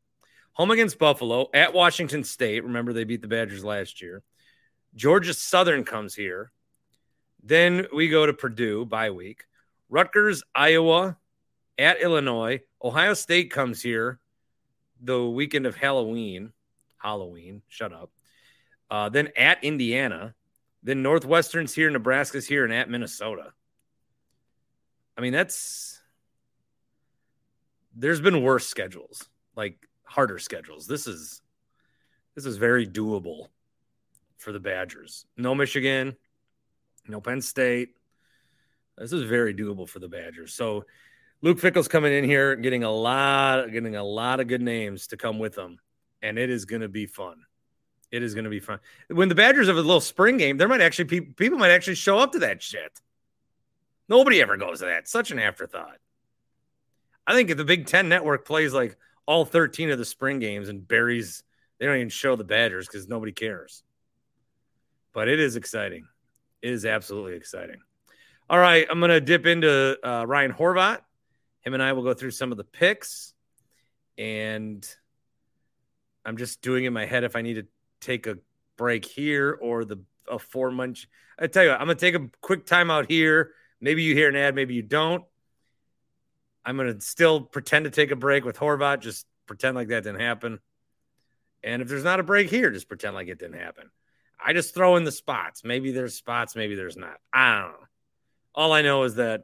Home 0.53 0.69
against 0.69 0.99
Buffalo 0.99 1.49
at 1.55 1.73
Washington 1.73 2.23
State. 2.23 2.63
Remember 2.63 2.93
they 2.93 3.03
beat 3.03 3.23
the 3.23 3.27
Badgers 3.27 3.63
last 3.63 3.99
year. 3.99 4.21
Georgia 4.93 5.33
Southern 5.33 5.85
comes 5.85 6.13
here. 6.13 6.51
Then 7.41 7.87
we 7.91 8.09
go 8.09 8.27
to 8.27 8.33
Purdue 8.33 8.85
bye 8.85 9.09
week. 9.09 9.45
Rutgers, 9.89 10.43
Iowa, 10.53 11.17
at 11.81 11.99
Illinois. 11.99 12.61
Ohio 12.83 13.13
State 13.13 13.51
comes 13.51 13.81
here 13.81 14.19
the 15.01 15.27
weekend 15.27 15.65
of 15.65 15.75
Halloween. 15.75 16.53
Halloween, 16.97 17.63
shut 17.67 17.91
up. 17.91 18.11
Uh, 18.89 19.09
then 19.09 19.29
at 19.35 19.63
Indiana. 19.63 20.35
Then 20.83 21.01
Northwestern's 21.01 21.73
here, 21.73 21.89
Nebraska's 21.89 22.47
here, 22.47 22.63
and 22.63 22.73
at 22.73 22.89
Minnesota. 22.89 23.53
I 25.17 25.21
mean, 25.21 25.33
that's 25.33 25.99
there's 27.95 28.21
been 28.21 28.41
worse 28.41 28.67
schedules, 28.67 29.27
like 29.55 29.87
harder 30.03 30.39
schedules. 30.39 30.87
This 30.87 31.07
is 31.07 31.41
this 32.35 32.45
is 32.45 32.57
very 32.57 32.87
doable 32.87 33.47
for 34.37 34.51
the 34.51 34.59
Badgers. 34.59 35.25
No 35.37 35.53
Michigan, 35.53 36.15
no 37.07 37.21
Penn 37.21 37.41
State. 37.41 37.89
This 38.97 39.13
is 39.13 39.23
very 39.23 39.53
doable 39.53 39.87
for 39.87 39.99
the 39.99 40.07
Badgers. 40.07 40.53
So 40.53 40.85
Luke 41.41 41.59
Fickell's 41.59 41.87
coming 41.87 42.13
in 42.13 42.23
here, 42.23 42.55
getting 42.55 42.83
a 42.83 42.91
lot, 42.91 43.71
getting 43.71 43.95
a 43.95 44.03
lot 44.03 44.39
of 44.39 44.47
good 44.47 44.61
names 44.61 45.07
to 45.07 45.17
come 45.17 45.39
with 45.39 45.55
them, 45.55 45.79
and 46.21 46.37
it 46.37 46.49
is 46.49 46.65
going 46.65 46.81
to 46.81 46.89
be 46.89 47.07
fun. 47.07 47.37
It 48.11 48.23
is 48.23 48.33
going 48.33 48.43
to 48.43 48.49
be 48.49 48.59
fun. 48.59 48.79
When 49.07 49.29
the 49.29 49.35
Badgers 49.35 49.67
have 49.67 49.77
a 49.77 49.81
little 49.81 50.01
spring 50.01 50.37
game, 50.37 50.57
there 50.57 50.67
might 50.67 50.81
actually 50.81 51.21
people 51.21 51.57
might 51.57 51.71
actually 51.71 51.95
show 51.95 52.19
up 52.19 52.33
to 52.33 52.39
that 52.39 52.61
shit. 52.61 52.99
Nobody 54.09 54.41
ever 54.41 54.57
goes 54.57 54.79
to 54.79 54.85
that. 54.85 55.07
Such 55.07 55.31
an 55.31 55.39
afterthought. 55.39 55.97
I 57.25 57.33
think 57.33 57.49
if 57.49 57.57
the 57.57 57.65
Big 57.65 57.87
Ten 57.87 58.09
network 58.09 58.45
plays 58.45 58.73
like 58.73 58.97
all 59.25 59.45
13 59.45 59.89
of 59.91 59.97
the 59.97 60.05
spring 60.05 60.39
games 60.39 60.67
and 60.67 60.85
buries, 60.85 61.43
they 61.79 61.85
don't 61.85 61.95
even 61.95 62.09
show 62.09 62.35
the 62.35 62.43
Badgers 62.43 62.87
because 62.87 63.07
nobody 63.07 63.31
cares. 63.31 63.83
But 65.13 65.27
it 65.29 65.39
is 65.39 65.55
exciting. 65.55 66.07
It 66.61 66.73
is 66.73 66.85
absolutely 66.85 67.35
exciting. 67.35 67.77
All 68.49 68.59
right, 68.59 68.85
I'm 68.89 68.99
going 68.99 69.11
to 69.11 69.21
dip 69.21 69.45
into 69.45 69.97
uh, 70.03 70.25
Ryan 70.27 70.51
Horvat. 70.51 70.99
Him 71.61 71.73
and 71.73 71.83
I 71.83 71.93
will 71.93 72.03
go 72.03 72.13
through 72.13 72.31
some 72.31 72.51
of 72.51 72.57
the 72.57 72.63
picks, 72.63 73.33
and 74.17 74.87
I'm 76.25 76.37
just 76.37 76.61
doing 76.61 76.85
in 76.85 76.93
my 76.93 77.05
head 77.05 77.23
if 77.23 77.35
I 77.35 77.41
need 77.41 77.55
to 77.55 77.67
take 77.99 78.27
a 78.27 78.37
break 78.77 79.05
here 79.05 79.57
or 79.61 79.85
the 79.85 80.03
a 80.27 80.39
four 80.39 80.71
month. 80.71 81.05
I 81.37 81.47
tell 81.47 81.63
you, 81.63 81.69
what, 81.69 81.81
I'm 81.81 81.87
gonna 81.87 81.95
take 81.95 82.15
a 82.15 82.29
quick 82.41 82.65
timeout 82.65 83.09
here. 83.09 83.51
Maybe 83.79 84.03
you 84.03 84.13
hear 84.13 84.29
an 84.29 84.35
ad, 84.35 84.55
maybe 84.55 84.73
you 84.73 84.83
don't. 84.83 85.23
I'm 86.63 86.77
gonna 86.77 87.01
still 87.01 87.41
pretend 87.41 87.85
to 87.85 87.91
take 87.91 88.11
a 88.11 88.15
break 88.15 88.45
with 88.45 88.57
Horvat. 88.57 88.99
Just 88.99 89.25
pretend 89.47 89.75
like 89.75 89.89
that 89.89 90.03
didn't 90.03 90.21
happen. 90.21 90.59
And 91.63 91.81
if 91.81 91.87
there's 91.87 92.03
not 92.03 92.19
a 92.19 92.23
break 92.23 92.49
here, 92.49 92.71
just 92.71 92.87
pretend 92.87 93.15
like 93.15 93.27
it 93.27 93.39
didn't 93.39 93.59
happen. 93.59 93.89
I 94.43 94.53
just 94.53 94.73
throw 94.73 94.95
in 94.95 95.03
the 95.03 95.11
spots. 95.11 95.63
Maybe 95.63 95.91
there's 95.91 96.15
spots, 96.15 96.55
maybe 96.55 96.75
there's 96.75 96.97
not. 96.97 97.17
I 97.31 97.59
don't 97.59 97.71
know. 97.71 97.87
All 98.55 98.73
I 98.73 98.81
know 98.81 99.03
is 99.03 99.15
that 99.15 99.43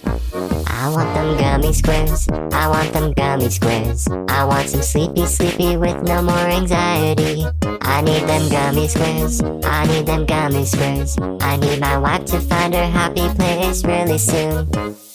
I 0.91 0.93
want 0.93 1.13
them 1.13 1.37
gummy 1.37 1.71
squares. 1.71 2.27
I 2.51 2.67
want 2.67 2.91
them 2.91 3.13
gummy 3.13 3.49
squares. 3.49 4.09
I 4.27 4.43
want 4.43 4.67
some 4.67 4.81
sleepy, 4.81 5.25
sleepy 5.25 5.77
with 5.77 6.03
no 6.03 6.21
more 6.21 6.35
anxiety. 6.35 7.45
I 7.81 8.01
need 8.01 8.23
them 8.27 8.49
gummy 8.49 8.89
squares. 8.89 9.41
I 9.41 9.87
need 9.87 10.05
them 10.05 10.25
gummy 10.25 10.65
squares. 10.65 11.17
I 11.39 11.55
need 11.55 11.79
my 11.79 11.97
wife 11.97 12.25
to 12.25 12.41
find 12.41 12.73
her 12.73 12.85
happy 12.85 13.29
place 13.35 13.85
really 13.85 14.17
soon. 14.17 14.67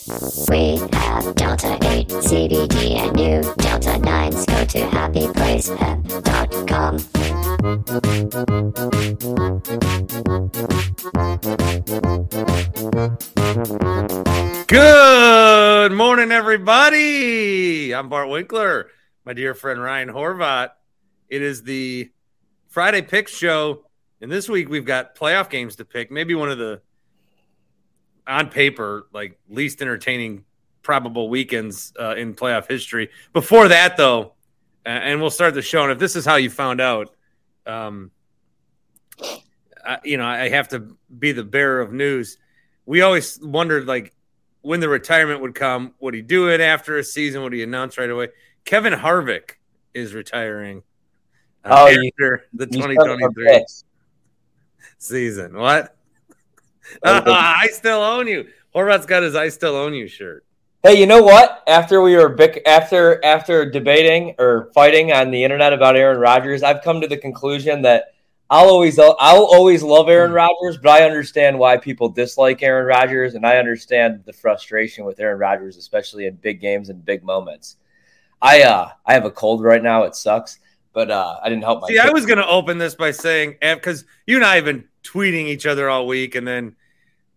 We 0.07 0.79
have 0.93 1.35
Delta 1.35 1.77
8 1.81 2.07
CBD 2.07 2.95
and 2.95 3.13
new 3.13 3.41
Delta 3.55 3.99
9s. 3.99 4.47
Go 4.47 4.63
to 4.63 4.79
happyplacehemp.com. 4.87 6.97
Good 14.67 15.91
morning, 15.91 16.31
everybody. 16.31 17.93
I'm 17.93 18.07
Bart 18.07 18.29
Winkler, 18.29 18.87
my 19.25 19.33
dear 19.33 19.53
friend 19.53 19.81
Ryan 19.81 20.07
Horvat. 20.07 20.69
It 21.27 21.41
is 21.41 21.63
the 21.63 22.09
Friday 22.69 23.01
Pick 23.01 23.27
Show, 23.27 23.83
and 24.21 24.31
this 24.31 24.47
week 24.47 24.69
we've 24.69 24.85
got 24.85 25.17
playoff 25.17 25.49
games 25.49 25.75
to 25.75 25.83
pick. 25.83 26.11
Maybe 26.11 26.33
one 26.33 26.49
of 26.49 26.57
the, 26.57 26.79
on 28.27 28.49
paper, 28.49 29.07
like 29.13 29.39
least 29.49 29.81
entertaining 29.81 30.43
probable 30.83 31.29
weekends 31.29 31.93
uh, 31.99 32.15
in 32.15 32.33
playoff 32.35 32.67
history. 32.67 33.09
Before 33.33 33.67
that, 33.69 33.97
though, 33.97 34.33
and 34.85 35.19
we'll 35.21 35.29
start 35.29 35.53
the 35.53 35.61
show. 35.61 35.83
And 35.83 35.91
if 35.91 35.99
this 35.99 36.15
is 36.15 36.25
how 36.25 36.35
you 36.35 36.49
found 36.49 36.79
out, 36.81 37.13
um, 37.65 38.11
I, 39.85 39.99
you 40.03 40.17
know, 40.17 40.25
I 40.25 40.49
have 40.49 40.69
to 40.69 40.95
be 41.17 41.31
the 41.31 41.43
bearer 41.43 41.81
of 41.81 41.91
news. 41.93 42.37
We 42.85 43.01
always 43.01 43.39
wondered, 43.41 43.85
like, 43.85 44.13
when 44.61 44.79
the 44.79 44.89
retirement 44.89 45.41
would 45.41 45.55
come. 45.55 45.93
Would 45.99 46.13
he 46.13 46.21
do 46.21 46.49
it 46.49 46.61
after 46.61 46.97
a 46.97 47.03
season? 47.03 47.41
Would 47.43 47.53
he 47.53 47.63
announce 47.63 47.97
right 47.97 48.09
away? 48.09 48.29
Kevin 48.65 48.93
Harvick 48.93 49.51
is 49.93 50.13
retiring 50.13 50.83
uh, 51.65 51.69
Oh, 51.71 51.87
after 51.87 52.01
you- 52.03 52.11
the 52.53 52.67
2023 52.67 53.65
season. 54.97 55.57
What? 55.57 55.96
I 57.03 57.69
still 57.71 58.01
own 58.01 58.27
you. 58.27 58.47
Horvat's 58.73 59.05
got 59.05 59.23
his 59.23 59.35
"I 59.35 59.49
still 59.49 59.75
own 59.75 59.93
you" 59.93 60.07
shirt. 60.07 60.45
Hey, 60.83 60.99
you 60.99 61.05
know 61.05 61.23
what? 61.23 61.63
After 61.67 62.01
we 62.01 62.15
were 62.15 62.29
bick- 62.29 62.61
after 62.65 63.23
after 63.23 63.69
debating 63.69 64.35
or 64.37 64.69
fighting 64.73 65.11
on 65.11 65.31
the 65.31 65.43
internet 65.43 65.73
about 65.73 65.95
Aaron 65.97 66.19
Rodgers, 66.19 66.63
I've 66.63 66.83
come 66.83 67.01
to 67.01 67.07
the 67.07 67.17
conclusion 67.17 67.81
that 67.81 68.13
I'll 68.49 68.69
always 68.69 68.97
I'll 68.97 69.15
always 69.19 69.83
love 69.83 70.07
Aaron 70.07 70.31
Rodgers, 70.31 70.77
but 70.77 70.89
I 70.89 71.05
understand 71.05 71.59
why 71.59 71.77
people 71.77 72.07
dislike 72.07 72.63
Aaron 72.63 72.85
Rodgers, 72.85 73.35
and 73.35 73.45
I 73.45 73.57
understand 73.57 74.23
the 74.25 74.31
frustration 74.31 75.03
with 75.03 75.19
Aaron 75.19 75.39
Rodgers, 75.39 75.75
especially 75.75 76.27
in 76.27 76.35
big 76.35 76.61
games 76.61 76.89
and 76.89 77.03
big 77.03 77.23
moments. 77.23 77.75
I 78.41 78.61
uh 78.63 78.91
I 79.05 79.13
have 79.13 79.25
a 79.25 79.31
cold 79.31 79.63
right 79.63 79.83
now; 79.83 80.03
it 80.03 80.15
sucks, 80.15 80.59
but 80.93 81.11
uh 81.11 81.37
I 81.43 81.49
didn't 81.49 81.63
help 81.63 81.81
my. 81.81 81.87
See, 81.87 81.99
I 81.99 82.11
was 82.11 82.25
going 82.25 82.37
to 82.37 82.47
open 82.47 82.77
this 82.77 82.95
by 82.95 83.11
saying 83.11 83.55
because 83.59 84.05
you 84.25 84.37
and 84.37 84.45
I 84.45 84.55
have 84.55 84.65
been 84.65 84.85
tweeting 85.07 85.45
each 85.47 85.65
other 85.65 85.89
all 85.89 86.07
week, 86.07 86.35
and 86.35 86.47
then 86.47 86.75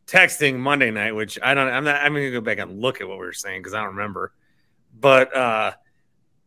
texting 0.07 0.59
Monday 0.59 0.91
night, 0.91 1.15
which 1.15 1.39
I 1.43 1.55
don't. 1.55 1.69
I'm 1.69 1.85
not. 1.85 1.97
I'm 2.03 2.13
going 2.13 2.25
to 2.25 2.31
go 2.33 2.41
back 2.41 2.59
and 2.59 2.81
look 2.81 3.01
at 3.01 3.09
what 3.09 3.19
we 3.19 3.25
were 3.25 3.33
saying 3.33 3.61
because 3.61 3.75
I 3.75 3.79
don't 3.79 3.95
remember. 3.97 4.33
But 4.99 5.35
uh 5.37 5.73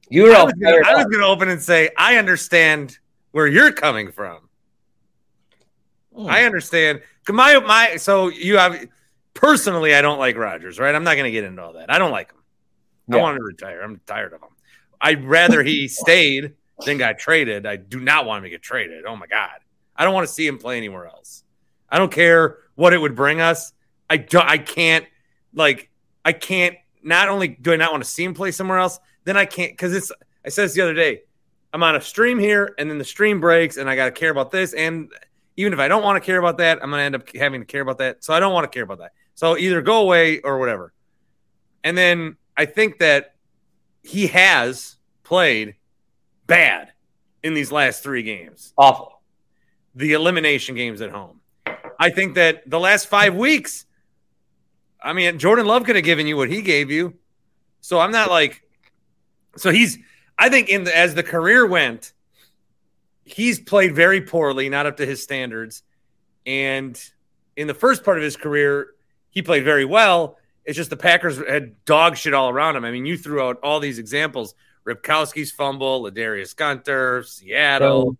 you 0.09 0.23
were 0.23 0.31
I 0.31 0.35
all 0.35 0.45
was 0.45 0.53
gonna- 0.53 0.81
I 0.85 0.95
was 0.95 1.05
going 1.05 1.19
to 1.19 1.25
open 1.25 1.49
and 1.49 1.61
say 1.61 1.89
I 1.97 2.17
understand 2.17 2.97
where 3.31 3.47
you're 3.47 3.71
coming 3.71 4.11
from. 4.11 4.49
Hmm. 6.15 6.27
I 6.27 6.43
understand. 6.43 7.01
My 7.29 7.57
my 7.59 7.95
so 7.95 8.27
you 8.27 8.57
have 8.57 8.85
personally 9.33 9.95
I 9.95 10.01
don't 10.01 10.19
like 10.19 10.35
Rodgers, 10.37 10.77
right? 10.77 10.93
I'm 10.93 11.03
not 11.03 11.13
going 11.15 11.25
to 11.25 11.31
get 11.31 11.45
into 11.45 11.61
all 11.63 11.73
that. 11.73 11.89
I 11.89 11.97
don't 11.97 12.11
like 12.11 12.31
him. 12.31 12.37
I 13.11 13.17
want 13.17 13.35
him 13.35 13.39
to 13.39 13.45
retire. 13.45 13.81
I'm 13.81 13.99
tired 14.05 14.33
of 14.33 14.41
him. 14.41 14.49
I'd 15.01 15.23
rather 15.23 15.63
he 15.63 15.87
stayed 16.03 16.53
than 16.85 16.97
got 16.97 17.17
traded. 17.17 17.65
I 17.65 17.77
do 17.77 17.99
not 17.99 18.25
want 18.25 18.39
him 18.39 18.43
to 18.43 18.49
get 18.49 18.61
traded. 18.61 19.05
Oh 19.05 19.15
my 19.15 19.27
god. 19.27 19.62
I 19.95 20.03
don't 20.03 20.13
want 20.13 20.27
to 20.27 20.33
see 20.33 20.47
him 20.47 20.57
play 20.57 20.77
anywhere 20.77 21.05
else. 21.05 21.43
I 21.89 21.97
don't 21.97 22.11
care 22.11 22.57
what 22.75 22.93
it 22.93 22.97
would 22.97 23.15
bring 23.15 23.41
us. 23.41 23.73
I 24.09 24.17
don't 24.17 24.47
I 24.47 24.57
can't 24.57 25.05
like 25.53 25.89
I 26.25 26.33
can't 26.33 26.75
not 27.03 27.29
only 27.29 27.49
do 27.49 27.73
I 27.73 27.75
not 27.75 27.91
want 27.91 28.03
to 28.03 28.09
see 28.09 28.23
him 28.23 28.33
play 28.33 28.51
somewhere 28.51 28.79
else, 28.79 28.99
then 29.25 29.37
I 29.37 29.45
can't 29.45 29.71
because 29.71 29.93
it's 29.93 30.11
I 30.45 30.49
said 30.49 30.65
this 30.65 30.73
the 30.73 30.81
other 30.81 30.93
day. 30.93 31.21
I'm 31.73 31.81
on 31.81 31.95
a 31.95 32.01
stream 32.01 32.37
here 32.37 32.75
and 32.77 32.89
then 32.89 32.97
the 32.99 33.05
stream 33.05 33.39
breaks 33.39 33.77
and 33.77 33.89
I 33.89 33.95
got 33.95 34.05
to 34.05 34.11
care 34.11 34.29
about 34.29 34.51
this. 34.51 34.73
And 34.73 35.11
even 35.57 35.73
if 35.73 35.79
I 35.79 35.87
don't 35.87 36.03
want 36.03 36.21
to 36.21 36.25
care 36.25 36.37
about 36.37 36.57
that, 36.59 36.79
I'm 36.83 36.89
going 36.91 36.99
to 36.99 37.03
end 37.03 37.15
up 37.15 37.35
having 37.35 37.61
to 37.61 37.65
care 37.65 37.81
about 37.81 37.97
that. 37.97 38.23
So 38.23 38.33
I 38.33 38.39
don't 38.39 38.53
want 38.53 38.71
to 38.71 38.75
care 38.75 38.83
about 38.83 38.99
that. 38.99 39.13
So 39.33 39.57
either 39.57 39.81
go 39.81 40.01
away 40.01 40.39
or 40.41 40.59
whatever. 40.59 40.93
And 41.83 41.97
then 41.97 42.37
I 42.55 42.65
think 42.65 42.99
that 42.99 43.35
he 44.03 44.27
has 44.27 44.97
played 45.23 45.75
bad 46.45 46.91
in 47.41 47.53
these 47.53 47.71
last 47.71 48.03
three 48.03 48.23
games, 48.23 48.73
awful. 48.77 49.12
The 49.95 50.13
elimination 50.13 50.75
games 50.75 51.01
at 51.01 51.11
home. 51.11 51.39
I 51.99 52.09
think 52.09 52.35
that 52.35 52.69
the 52.69 52.79
last 52.79 53.07
five 53.07 53.35
weeks, 53.35 53.85
I 55.01 55.13
mean, 55.13 55.37
Jordan 55.39 55.65
Love 55.65 55.85
could 55.85 55.95
have 55.95 56.05
given 56.05 56.27
you 56.27 56.35
what 56.35 56.49
he 56.49 56.61
gave 56.61 56.89
you. 56.89 57.13
So 57.81 57.99
I'm 57.99 58.11
not 58.11 58.29
like, 58.29 58.63
so 59.57 59.71
he's, 59.71 59.99
I 60.37 60.49
think 60.49 60.69
in 60.69 60.85
the, 60.85 60.97
as 60.97 61.15
the 61.15 61.23
career 61.23 61.65
went, 61.65 62.13
he's 63.23 63.59
played 63.59 63.95
very 63.95 64.21
poorly, 64.21 64.69
not 64.69 64.85
up 64.85 64.97
to 64.97 65.05
his 65.05 65.21
standards. 65.21 65.83
And 66.45 66.99
in 67.55 67.67
the 67.67 67.73
first 67.73 68.03
part 68.03 68.17
of 68.17 68.23
his 68.23 68.35
career, 68.35 68.87
he 69.29 69.41
played 69.41 69.63
very 69.63 69.85
well. 69.85 70.37
It's 70.65 70.77
just 70.77 70.89
the 70.89 70.97
Packers 70.97 71.37
had 71.37 71.83
dog 71.85 72.17
shit 72.17 72.33
all 72.33 72.49
around 72.49 72.75
him. 72.75 72.85
I 72.85 72.91
mean, 72.91 73.05
you 73.05 73.17
threw 73.17 73.41
out 73.41 73.59
all 73.63 73.79
these 73.79 73.99
examples: 73.99 74.55
Ripkowski's 74.87 75.51
fumble, 75.51 76.03
LaDarius 76.03 76.55
Gunter, 76.55 77.23
Seattle. 77.23 78.17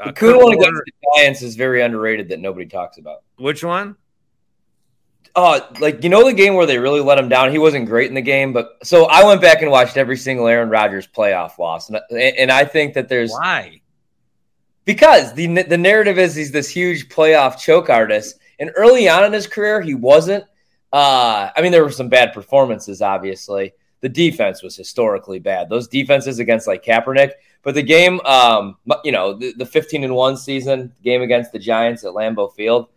Uh, 0.00 0.06
The 0.06 0.12
Kurt 0.12 0.36
one 0.36 0.54
against 0.54 0.82
the 0.84 0.92
Giants 1.16 1.42
is 1.42 1.56
very 1.56 1.82
underrated 1.82 2.28
that 2.30 2.40
nobody 2.40 2.66
talks 2.66 2.98
about. 2.98 3.22
Which 3.36 3.62
one? 3.64 3.96
Oh, 5.34 5.66
like 5.80 6.04
you 6.04 6.10
know 6.10 6.26
the 6.26 6.34
game 6.34 6.54
where 6.54 6.66
they 6.66 6.78
really 6.78 7.00
let 7.00 7.18
him 7.18 7.28
down. 7.28 7.50
He 7.50 7.58
wasn't 7.58 7.86
great 7.86 8.08
in 8.08 8.14
the 8.14 8.20
game, 8.20 8.52
but 8.52 8.76
so 8.82 9.06
I 9.06 9.24
went 9.24 9.40
back 9.40 9.62
and 9.62 9.70
watched 9.70 9.96
every 9.96 10.18
single 10.18 10.46
Aaron 10.46 10.68
Rodgers 10.68 11.06
playoff 11.06 11.58
loss, 11.58 11.88
and 11.88 11.98
and 12.10 12.50
I 12.50 12.66
think 12.66 12.94
that 12.94 13.08
there's 13.08 13.32
Why? 13.32 13.80
because 14.84 15.32
the 15.32 15.62
the 15.62 15.78
narrative 15.78 16.18
is 16.18 16.34
he's 16.34 16.52
this 16.52 16.68
huge 16.68 17.08
playoff 17.08 17.58
choke 17.58 17.88
artist, 17.88 18.38
and 18.58 18.70
early 18.76 19.08
on 19.08 19.24
in 19.24 19.32
his 19.32 19.46
career 19.46 19.80
he 19.80 19.94
wasn't. 19.94 20.44
Uh, 20.92 21.48
I 21.56 21.62
mean, 21.62 21.72
there 21.72 21.82
were 21.82 21.90
some 21.90 22.10
bad 22.10 22.34
performances. 22.34 23.00
Obviously, 23.00 23.72
the 24.02 24.10
defense 24.10 24.62
was 24.62 24.76
historically 24.76 25.38
bad. 25.38 25.70
Those 25.70 25.88
defenses 25.88 26.40
against 26.40 26.66
like 26.66 26.84
Kaepernick, 26.84 27.30
but 27.62 27.74
the 27.74 27.82
game, 27.82 28.20
um, 28.20 28.76
you 29.04 29.12
know, 29.12 29.34
the, 29.34 29.52
the 29.54 29.66
fifteen 29.66 30.04
and 30.04 30.14
one 30.14 30.36
season 30.36 30.92
game 31.02 31.22
against 31.22 31.52
the 31.52 31.58
Giants 31.58 32.04
at 32.04 32.12
Lambeau 32.12 32.52
Field. 32.54 32.88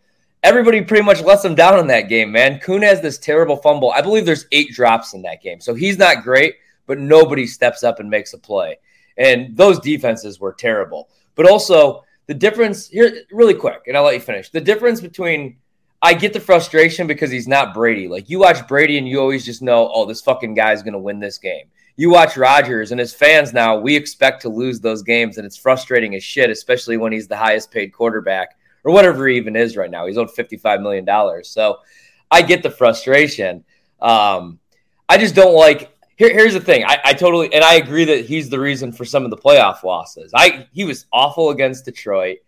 Everybody 0.42 0.82
pretty 0.82 1.04
much 1.04 1.22
lets 1.22 1.44
him 1.44 1.54
down 1.54 1.78
in 1.78 1.86
that 1.88 2.08
game, 2.08 2.30
man. 2.30 2.60
Kuhn 2.60 2.82
has 2.82 3.00
this 3.00 3.18
terrible 3.18 3.56
fumble. 3.56 3.90
I 3.90 4.00
believe 4.00 4.26
there's 4.26 4.46
eight 4.52 4.72
drops 4.72 5.14
in 5.14 5.22
that 5.22 5.42
game. 5.42 5.60
So 5.60 5.74
he's 5.74 5.98
not 5.98 6.22
great, 6.22 6.56
but 6.86 6.98
nobody 6.98 7.46
steps 7.46 7.82
up 7.82 7.98
and 7.98 8.08
makes 8.08 8.32
a 8.32 8.38
play. 8.38 8.78
And 9.16 9.56
those 9.56 9.80
defenses 9.80 10.38
were 10.38 10.52
terrible. 10.52 11.08
But 11.34 11.50
also, 11.50 12.04
the 12.26 12.34
difference 12.34 12.88
here, 12.88 13.22
really 13.32 13.54
quick, 13.54 13.82
and 13.86 13.96
I'll 13.96 14.04
let 14.04 14.14
you 14.14 14.20
finish. 14.20 14.50
The 14.50 14.60
difference 14.60 15.00
between 15.00 15.56
I 16.02 16.14
get 16.14 16.32
the 16.32 16.40
frustration 16.40 17.06
because 17.06 17.30
he's 17.30 17.48
not 17.48 17.74
Brady. 17.74 18.06
Like 18.06 18.28
you 18.28 18.38
watch 18.38 18.66
Brady 18.68 18.98
and 18.98 19.08
you 19.08 19.18
always 19.20 19.44
just 19.44 19.62
know, 19.62 19.90
oh, 19.92 20.04
this 20.04 20.20
fucking 20.20 20.54
guy's 20.54 20.82
going 20.82 20.92
to 20.92 20.98
win 20.98 21.18
this 21.18 21.38
game. 21.38 21.66
You 21.96 22.10
watch 22.10 22.36
Rodgers 22.36 22.90
and 22.90 23.00
his 23.00 23.14
fans 23.14 23.52
now, 23.52 23.78
we 23.78 23.96
expect 23.96 24.42
to 24.42 24.48
lose 24.48 24.80
those 24.80 25.02
games, 25.02 25.38
and 25.38 25.46
it's 25.46 25.56
frustrating 25.56 26.14
as 26.14 26.22
shit, 26.22 26.50
especially 26.50 26.96
when 26.98 27.12
he's 27.12 27.26
the 27.26 27.36
highest 27.36 27.70
paid 27.70 27.88
quarterback 27.92 28.58
or 28.84 28.92
whatever 28.92 29.26
he 29.26 29.36
even 29.36 29.56
is 29.56 29.76
right 29.76 29.90
now. 29.90 30.06
He's 30.06 30.18
owed 30.18 30.28
$55 30.28 30.82
million. 30.82 31.44
So 31.44 31.78
I 32.30 32.42
get 32.42 32.62
the 32.62 32.70
frustration. 32.70 33.64
Um, 34.00 34.58
I 35.08 35.18
just 35.18 35.34
don't 35.34 35.54
like. 35.54 35.92
Here, 36.16 36.32
here's 36.32 36.54
the 36.54 36.60
thing. 36.60 36.84
I, 36.84 36.98
I 37.04 37.12
totally 37.12 37.52
and 37.52 37.62
I 37.62 37.74
agree 37.74 38.04
that 38.06 38.24
he's 38.24 38.48
the 38.48 38.58
reason 38.58 38.90
for 38.90 39.04
some 39.04 39.24
of 39.24 39.30
the 39.30 39.36
playoff 39.36 39.82
losses. 39.82 40.32
I 40.34 40.66
he 40.72 40.84
was 40.84 41.06
awful 41.12 41.50
against 41.50 41.84
Detroit, 41.84 42.38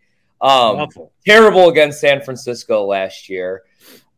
um, 0.41 0.77
Awful. 0.81 1.13
terrible 1.27 1.69
against 1.69 2.01
San 2.01 2.23
Francisco 2.23 2.85
last 2.87 3.29
year. 3.29 3.65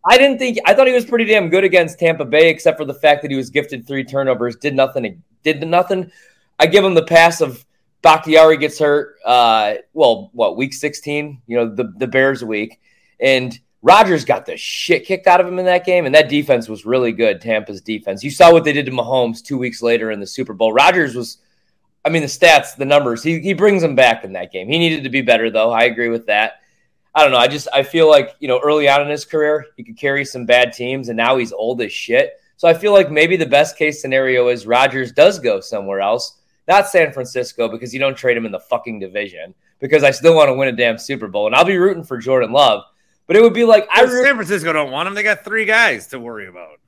I 0.05 0.17
didn't 0.17 0.39
think 0.39 0.59
I 0.65 0.75
thought 0.75 0.87
he 0.87 0.93
was 0.93 1.05
pretty 1.05 1.27
damn 1.27 1.51
good 1.51 1.65
against 1.65 1.99
Tampa 1.99 2.25
Bay, 2.25 2.49
except 2.49 2.79
for 2.79 2.85
the 2.85 2.95
fact 2.95 3.23
that 3.23 3.31
he 3.31 3.37
was 3.37 3.51
gifted 3.51 3.87
three 3.87 4.05
turnovers, 4.05 4.57
did 4.57 4.75
nothing, 4.75 5.23
did 5.43 5.67
nothing. 5.67 6.11
I 6.59 6.67
give 6.67 6.85
him 6.85 6.95
the 6.95 7.05
pass 7.05 7.41
of 7.41 7.65
Bakhtiari 8.03 8.57
gets 8.57 8.79
hurt. 8.79 9.17
Uh, 9.25 9.75
well, 9.93 10.31
what 10.33 10.57
week 10.57 10.73
sixteen? 10.73 11.43
You 11.47 11.59
know 11.59 11.75
the 11.75 11.93
the 11.97 12.07
Bears 12.07 12.43
week, 12.43 12.81
and 13.21 13.59
Rodgers 13.83 14.25
got 14.25 14.47
the 14.47 14.57
shit 14.57 15.07
kicked 15.07 15.27
out 15.27 15.41
of 15.41 15.47
him 15.47 15.59
in 15.59 15.65
that 15.67 15.85
game, 15.85 16.07
and 16.07 16.15
that 16.15 16.29
defense 16.29 16.69
was 16.69 16.87
really 16.87 17.13
good. 17.13 17.41
Tampa's 17.41 17.81
defense. 17.81 18.25
You 18.25 18.31
saw 18.31 18.53
what 18.53 18.65
they 18.65 18.73
did 18.73 18.87
to 18.87 18.93
Mahomes 18.93 19.43
two 19.43 19.59
weeks 19.59 19.83
later 19.83 20.11
in 20.11 20.21
the 20.21 20.27
Super 20.27 20.53
Bowl. 20.53 20.73
Rodgers 20.73 21.15
was, 21.15 21.39
I 22.05 22.11
mean, 22.11 22.23
the 22.23 22.29
stats, 22.29 22.77
the 22.77 22.85
numbers. 22.85 23.23
He 23.23 23.41
he 23.41 23.53
brings 23.53 23.83
them 23.83 23.95
back 23.95 24.25
in 24.25 24.33
that 24.33 24.53
game. 24.53 24.69
He 24.69 24.79
needed 24.79 25.05
to 25.05 25.11
be 25.11 25.23
better, 25.23 25.51
though. 25.51 25.71
I 25.71 25.85
agree 25.85 26.09
with 26.09 26.27
that. 26.27 26.60
I 27.15 27.23
don't 27.23 27.33
know. 27.33 27.39
I 27.39 27.49
just 27.49 27.67
I 27.73 27.83
feel 27.83 28.09
like 28.09 28.35
you 28.41 28.49
know 28.49 28.61
early 28.63 28.89
on 28.89 29.03
in 29.03 29.09
his 29.09 29.25
career 29.25 29.67
he 29.77 29.83
could 29.83 29.99
carry 29.99 30.25
some 30.25 30.47
bad 30.47 30.73
teams, 30.73 31.09
and 31.09 31.17
now 31.17 31.37
he's 31.37 31.53
old 31.53 31.81
as 31.83 31.93
shit. 31.93 32.35
So 32.57 32.69
I 32.69 32.75
feel 32.75 32.93
like 32.93 33.11
maybe 33.11 33.37
the 33.37 33.47
best 33.47 33.77
case 33.77 34.01
scenario 34.03 34.49
is 34.49 34.67
Rodgers 34.67 35.13
does 35.13 35.39
go 35.39 35.61
somewhere 35.61 36.01
else, 36.01 36.39
not 36.69 36.89
San 36.89 37.11
Francisco, 37.13 37.69
because 37.69 37.93
you 37.95 37.99
don't 38.01 38.17
trade 38.17 38.37
him 38.37 38.47
in 38.47 38.53
the 38.53 38.61
fucking 38.61 38.99
division. 38.99 39.55
Because 39.81 40.05
I 40.05 40.11
still 40.11 40.35
want 40.37 40.49
to 40.51 40.55
win 40.55 40.69
a 40.69 40.73
damn 40.73 40.99
Super 40.99 41.27
Bowl, 41.27 41.47
and 41.47 41.57
I'll 41.57 41.65
be 41.65 41.79
rooting 41.79 42.05
for 42.05 42.19
Jordan 42.19 42.53
Love. 42.53 42.85
But 43.27 43.37
it 43.37 43.43
would 43.43 43.55
be 43.55 43.65
like 43.65 43.89
I 43.91 44.03
root- 44.03 44.25
San 44.25 44.35
Francisco 44.35 44.73
don't 44.73 44.91
want 44.91 45.09
him. 45.09 45.15
They 45.15 45.23
got 45.23 45.43
three 45.43 45.65
guys 45.65 46.09
to 46.09 46.21
worry 46.21 46.49
about. 46.49 46.79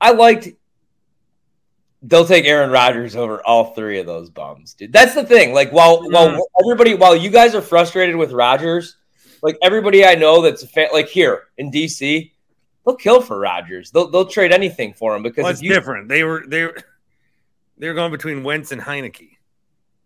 I 0.00 0.10
liked. 0.12 0.48
They'll 2.02 2.26
take 2.26 2.44
Aaron 2.44 2.70
Rodgers 2.70 3.14
over 3.14 3.40
all 3.46 3.74
three 3.74 4.00
of 4.00 4.06
those 4.06 4.28
bums, 4.28 4.74
dude. 4.74 4.92
That's 4.92 5.14
the 5.14 5.24
thing. 5.24 5.54
Like, 5.54 5.70
while 5.72 6.02
Mm. 6.02 6.12
while 6.12 6.46
everybody, 6.64 6.94
while 6.94 7.14
you 7.14 7.30
guys 7.30 7.54
are 7.54 7.62
frustrated 7.62 8.16
with 8.16 8.32
Rodgers, 8.32 8.96
like 9.42 9.58
everybody 9.62 10.04
I 10.04 10.14
know 10.14 10.40
that's 10.40 10.62
a 10.62 10.66
fan, 10.66 10.88
like 10.92 11.08
here 11.08 11.44
in 11.58 11.70
DC, 11.70 12.30
they'll 12.86 12.96
kill 12.96 13.20
for 13.20 13.38
Rodgers. 13.38 13.90
They'll 13.90 14.10
they'll 14.10 14.26
trade 14.26 14.52
anything 14.52 14.94
for 14.94 15.14
him 15.14 15.22
because 15.22 15.42
Well, 15.42 15.52
it's 15.52 15.62
you, 15.62 15.72
different. 15.72 16.08
They 16.08 16.24
were 16.24 16.44
they 16.46 16.64
were 16.64 16.76
they 17.78 17.88
were 17.88 17.94
going 17.94 18.12
between 18.12 18.44
Wentz 18.44 18.72
and 18.72 18.80
Heinicke. 18.80 19.36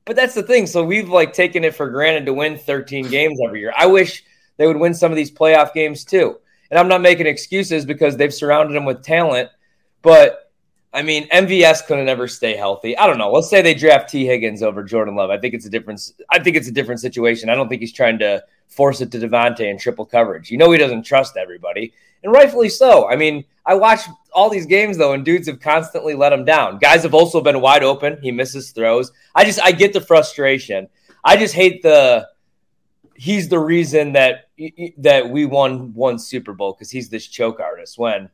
But 0.07 0.17
that's 0.17 0.35
the 0.35 0.43
thing. 0.43 0.67
So 0.67 0.85
we've 0.85 1.09
like 1.09 1.33
taken 1.33 1.65
it 1.65 1.75
for 1.75 1.91
granted 1.91 2.27
to 2.27 2.33
win 2.33 2.57
13 2.57 3.09
games 3.09 3.39
every 3.45 3.61
year. 3.61 3.75
I 3.77 3.87
wish 3.87 4.25
they 4.57 4.67
would 4.67 4.77
win 4.77 4.95
some 4.95 5.13
of 5.13 5.17
these 5.17 5.31
playoff 5.31 5.75
games 5.75 6.05
too. 6.05 6.39
And 6.71 6.79
I'm 6.81 6.89
not 6.89 7.03
making 7.03 7.27
excuses 7.27 7.85
because 7.85 8.17
they've 8.17 8.33
surrounded 8.33 8.75
them 8.75 8.85
with 8.85 9.03
talent. 9.03 9.51
But 10.03 10.53
I 10.95 11.03
mean, 11.03 11.29
MVS 11.29 11.87
couldn't 11.87 12.09
ever 12.09 12.27
stay 12.27 12.57
healthy. 12.57 12.97
I 12.97 13.07
don't 13.07 13.19
know. 13.19 13.31
Let's 13.31 13.51
say 13.51 13.61
they 13.61 13.75
draft 13.75 14.09
Tee 14.09 14.25
Higgins 14.25 14.63
over 14.63 14.83
Jordan 14.83 15.15
Love. 15.15 15.29
I 15.29 15.39
think 15.39 15.53
it's 15.53 15.67
a 15.67 15.71
different. 15.71 16.01
I 16.31 16.39
think 16.39 16.57
it's 16.57 16.69
a 16.69 16.73
different 16.73 17.01
situation. 17.01 17.51
I 17.51 17.55
don't 17.55 17.69
think 17.69 17.83
he's 17.83 17.93
trying 17.93 18.19
to 18.21 18.43
force 18.69 19.01
it 19.01 19.11
to 19.13 19.19
Davante 19.19 19.61
in 19.61 19.79
triple 19.79 20.05
coverage. 20.05 20.51
You 20.51 20.59
know, 20.59 20.71
he 20.71 20.79
doesn't 20.79 21.03
trust 21.05 21.37
everybody, 21.37 21.93
and 22.23 22.33
rightfully 22.33 22.69
so. 22.69 23.09
I 23.09 23.17
mean, 23.17 23.45
I 23.65 23.75
watch 23.75 24.01
all 24.33 24.51
these 24.51 24.67
games 24.67 24.97
though, 24.99 25.13
and 25.13 25.25
dudes 25.25 25.47
have 25.49 25.61
constantly 25.61 26.15
let 26.15 26.33
him 26.33 26.45
down. 26.45 26.79
Guys 26.79 27.03
have 27.03 27.15
also 27.15 27.41
been 27.41 27.61
wide 27.61 27.83
open. 27.83 28.19
He 28.21 28.31
misses 28.31 28.71
throws. 28.71 29.13
I 29.35 29.45
just 29.45 29.61
I 29.63 29.73
get 29.73 29.93
the 29.93 30.01
frustration. 30.01 30.89
I 31.25 31.37
just 31.37 31.55
hate 31.55 31.83
the 31.83 32.29
he's 33.15 33.49
the 33.49 33.59
reason 33.59 34.13
that 34.13 34.49
that 34.99 35.29
we 35.29 35.47
won 35.47 35.95
one 35.95 36.19
Super 36.19 36.53
Bowl 36.53 36.73
because 36.73 36.91
he's 36.91 37.09
this 37.09 37.27
choke 37.27 37.61
artist. 37.61 37.99
When 37.99 38.29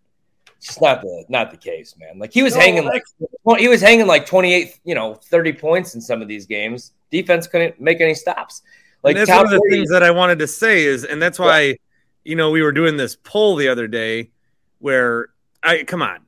it's 0.57 0.67
just 0.67 0.81
not 0.83 1.01
the 1.03 1.25
not 1.29 1.51
the 1.51 1.57
case, 1.57 1.95
man. 1.99 2.19
Like 2.19 2.33
he 2.33 2.43
was 2.43 2.55
No, 2.55 2.61
hanging 2.61 2.85
like- 2.85 3.05
like 3.45 3.61
he 3.61 3.69
was 3.69 3.81
hanging 3.81 4.07
like 4.07 4.27
28, 4.27 4.79
you 4.85 4.95
know, 4.95 5.15
30 5.15 5.53
points 5.55 5.95
in 5.95 6.01
some 6.01 6.23
of 6.23 6.29
these 6.29 6.47
games. 6.47 6.93
Defense 7.11 7.47
couldn't 7.47 7.81
make 7.81 8.01
any 8.01 8.15
stops. 8.15 8.63
Like 9.03 9.17
and 9.17 9.27
that's 9.27 9.37
one 9.37 9.47
of 9.47 9.51
the 9.51 9.69
things 9.71 9.91
that 9.91 10.03
I 10.03 10.11
wanted 10.13 10.39
to 10.41 10.47
say 10.47 10.85
is, 10.85 11.05
and 11.05 11.21
that's 11.21 11.39
why, 11.39 11.79
you 12.25 12.37
know, 12.37 12.51
we 12.51 12.63
were 12.63 12.73
doing 12.73 12.97
this 12.97 13.17
poll 13.17 13.57
the 13.57 13.69
other 13.69 13.89
day 13.89 14.31
where 14.79 15.31
I 15.63 15.83
come 15.85 16.03
on. 16.03 16.21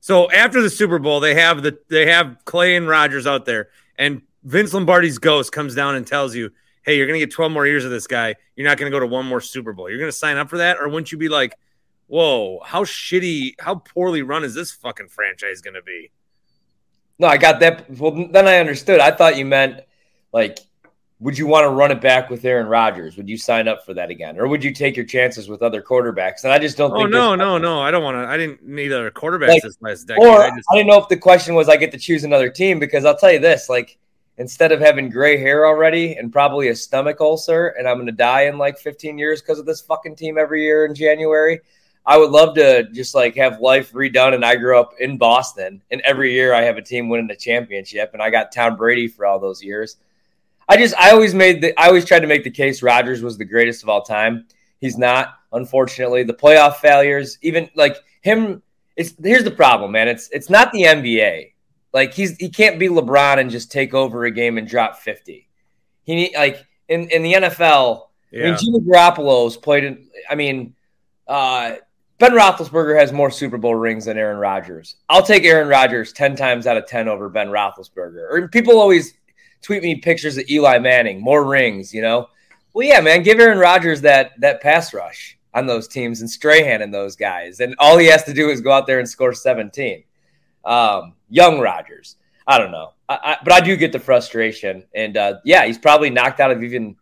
So 0.00 0.30
after 0.30 0.60
the 0.60 0.70
Super 0.70 0.98
Bowl, 0.98 1.20
they 1.20 1.34
have 1.34 1.62
the 1.62 1.78
they 1.88 2.06
have 2.06 2.38
Clay 2.44 2.74
and 2.74 2.88
Rodgers 2.88 3.26
out 3.26 3.44
there, 3.44 3.68
and 3.96 4.22
Vince 4.42 4.74
Lombardi's 4.74 5.18
ghost 5.18 5.52
comes 5.52 5.76
down 5.76 5.94
and 5.94 6.04
tells 6.04 6.34
you, 6.34 6.50
"Hey, 6.82 6.96
you're 6.96 7.06
going 7.06 7.20
to 7.20 7.24
get 7.24 7.32
12 7.32 7.52
more 7.52 7.66
years 7.66 7.84
of 7.84 7.92
this 7.92 8.08
guy. 8.08 8.34
You're 8.56 8.68
not 8.68 8.78
going 8.78 8.90
to 8.90 8.94
go 8.94 8.98
to 8.98 9.06
one 9.06 9.26
more 9.26 9.40
Super 9.40 9.72
Bowl. 9.72 9.88
You're 9.88 10.00
going 10.00 10.10
to 10.10 10.16
sign 10.16 10.38
up 10.38 10.50
for 10.50 10.58
that, 10.58 10.78
or 10.78 10.88
wouldn't 10.88 11.12
you 11.12 11.18
be 11.18 11.28
like, 11.28 11.54
whoa, 12.08 12.60
how 12.64 12.82
shitty, 12.82 13.54
how 13.60 13.76
poorly 13.76 14.22
run 14.22 14.42
is 14.42 14.54
this 14.54 14.72
fucking 14.72 15.08
franchise 15.08 15.60
going 15.60 15.74
to 15.74 15.82
be?" 15.82 16.10
No, 17.20 17.28
I 17.28 17.36
got 17.36 17.60
that. 17.60 17.88
Well, 17.88 18.28
then 18.32 18.48
I 18.48 18.58
understood. 18.58 18.98
I 18.98 19.12
thought 19.12 19.36
you 19.36 19.44
meant 19.44 19.82
like, 20.32 20.58
would 21.22 21.38
you 21.38 21.46
want 21.46 21.64
to 21.64 21.68
run 21.68 21.92
it 21.92 22.00
back 22.00 22.30
with 22.30 22.44
Aaron 22.44 22.66
Rodgers? 22.66 23.16
Would 23.16 23.28
you 23.28 23.38
sign 23.38 23.68
up 23.68 23.86
for 23.86 23.94
that 23.94 24.10
again, 24.10 24.38
or 24.38 24.48
would 24.48 24.64
you 24.64 24.72
take 24.72 24.96
your 24.96 25.06
chances 25.06 25.48
with 25.48 25.62
other 25.62 25.80
quarterbacks? 25.80 26.42
And 26.42 26.52
I 26.52 26.58
just 26.58 26.76
don't 26.76 26.90
Oh 26.92 27.06
no, 27.06 27.36
no, 27.36 27.58
no! 27.58 27.80
I 27.80 27.92
don't 27.92 28.02
want 28.02 28.16
to. 28.16 28.28
I 28.28 28.36
didn't 28.36 28.64
need 28.66 28.92
other 28.92 29.10
quarterbacks 29.12 29.48
Like, 29.48 29.62
this 29.62 29.78
last 29.80 30.08
decade. 30.08 30.26
Or 30.26 30.42
I 30.42 30.48
I, 30.48 30.74
didn't 30.74 30.88
know 30.88 31.00
if 31.00 31.08
the 31.08 31.16
question 31.16 31.54
was 31.54 31.68
I 31.68 31.76
get 31.76 31.92
to 31.92 31.98
choose 31.98 32.24
another 32.24 32.50
team 32.50 32.80
because 32.80 33.04
I'll 33.04 33.16
tell 33.16 33.30
you 33.30 33.38
this: 33.38 33.68
like, 33.68 33.98
instead 34.38 34.72
of 34.72 34.80
having 34.80 35.10
gray 35.10 35.38
hair 35.38 35.64
already 35.64 36.16
and 36.16 36.32
probably 36.32 36.68
a 36.68 36.76
stomach 36.76 37.20
ulcer, 37.20 37.68
and 37.68 37.86
I'm 37.86 37.96
going 37.96 38.06
to 38.06 38.12
die 38.12 38.46
in 38.46 38.58
like 38.58 38.76
15 38.78 39.16
years 39.16 39.40
because 39.40 39.60
of 39.60 39.66
this 39.66 39.80
fucking 39.80 40.16
team 40.16 40.38
every 40.38 40.64
year 40.64 40.86
in 40.86 40.94
January. 40.94 41.60
I 42.04 42.18
would 42.18 42.32
love 42.32 42.56
to 42.56 42.88
just 42.90 43.14
like 43.14 43.36
have 43.36 43.60
life 43.60 43.92
redone. 43.92 44.34
And 44.34 44.44
I 44.44 44.56
grew 44.56 44.76
up 44.76 44.94
in 44.98 45.18
Boston, 45.18 45.82
and 45.92 46.00
every 46.00 46.32
year 46.32 46.52
I 46.52 46.62
have 46.62 46.78
a 46.78 46.82
team 46.82 47.08
winning 47.08 47.28
the 47.28 47.36
championship, 47.36 48.10
and 48.12 48.20
I 48.20 48.30
got 48.30 48.50
Tom 48.50 48.76
Brady 48.76 49.06
for 49.06 49.24
all 49.24 49.38
those 49.38 49.62
years. 49.62 49.98
I 50.72 50.76
just, 50.78 50.94
I 50.98 51.10
always 51.10 51.34
made 51.34 51.60
the, 51.60 51.78
I 51.78 51.88
always 51.88 52.06
tried 52.06 52.20
to 52.20 52.26
make 52.26 52.44
the 52.44 52.50
case 52.50 52.82
Rodgers 52.82 53.22
was 53.22 53.36
the 53.36 53.44
greatest 53.44 53.82
of 53.82 53.90
all 53.90 54.00
time. 54.00 54.46
He's 54.80 54.96
not, 54.96 55.34
unfortunately. 55.52 56.22
The 56.22 56.32
playoff 56.32 56.76
failures, 56.76 57.36
even 57.42 57.68
like 57.74 57.98
him, 58.22 58.62
it's 58.96 59.14
here's 59.22 59.44
the 59.44 59.50
problem, 59.50 59.92
man. 59.92 60.08
It's 60.08 60.30
it's 60.30 60.48
not 60.48 60.72
the 60.72 60.84
NBA. 60.84 61.52
Like 61.92 62.14
he's 62.14 62.38
he 62.38 62.48
can't 62.48 62.78
be 62.78 62.88
LeBron 62.88 63.38
and 63.38 63.50
just 63.50 63.70
take 63.70 63.92
over 63.92 64.24
a 64.24 64.30
game 64.30 64.56
and 64.56 64.66
drop 64.66 64.96
fifty. 64.96 65.50
He 66.04 66.14
need 66.14 66.34
like 66.34 66.64
in 66.88 67.10
in 67.10 67.22
the 67.22 67.34
NFL. 67.34 68.06
I 68.32 68.36
yeah. 68.36 68.44
mean, 68.44 68.56
Jimmy 68.58 68.80
Garoppolo's 68.80 69.58
played 69.58 69.84
in. 69.84 70.08
I 70.30 70.36
mean, 70.36 70.74
uh, 71.28 71.74
Ben 72.18 72.32
Roethlisberger 72.32 72.98
has 72.98 73.12
more 73.12 73.30
Super 73.30 73.58
Bowl 73.58 73.74
rings 73.74 74.06
than 74.06 74.16
Aaron 74.16 74.38
Rodgers. 74.38 74.96
I'll 75.10 75.22
take 75.22 75.44
Aaron 75.44 75.68
Rodgers 75.68 76.14
ten 76.14 76.34
times 76.34 76.66
out 76.66 76.78
of 76.78 76.86
ten 76.86 77.08
over 77.08 77.28
Ben 77.28 77.48
Roethlisberger. 77.48 78.30
Or 78.30 78.48
people 78.48 78.78
always 78.78 79.12
tweet 79.62 79.82
me 79.82 79.96
pictures 79.96 80.36
of 80.36 80.48
Eli 80.50 80.78
Manning, 80.78 81.20
more 81.20 81.44
rings. 81.44 81.94
You 81.94 82.02
know, 82.02 82.28
well, 82.72 82.86
yeah, 82.86 83.00
man, 83.00 83.22
give 83.22 83.38
Aaron 83.40 83.58
Rodgers 83.58 84.00
that 84.02 84.32
that 84.40 84.60
pass 84.60 84.92
rush 84.92 85.38
on 85.54 85.66
those 85.66 85.88
teams 85.88 86.20
and 86.20 86.30
Strahan 86.30 86.82
and 86.82 86.92
those 86.92 87.16
guys, 87.16 87.60
and 87.60 87.74
all 87.78 87.98
he 87.98 88.06
has 88.06 88.24
to 88.24 88.34
do 88.34 88.50
is 88.50 88.60
go 88.60 88.72
out 88.72 88.86
there 88.86 88.98
and 88.98 89.08
score 89.08 89.32
seventeen. 89.32 90.04
Um, 90.64 91.14
young 91.28 91.58
Rodgers, 91.58 92.16
I 92.46 92.58
don't 92.58 92.70
know, 92.70 92.92
I, 93.08 93.18
I, 93.22 93.36
but 93.42 93.52
I 93.52 93.60
do 93.60 93.76
get 93.76 93.90
the 93.92 93.98
frustration, 93.98 94.84
and 94.94 95.16
uh, 95.16 95.34
yeah, 95.44 95.66
he's 95.66 95.78
probably 95.78 96.10
knocked 96.10 96.38
out 96.40 96.52
of 96.52 96.62
even 96.62 96.96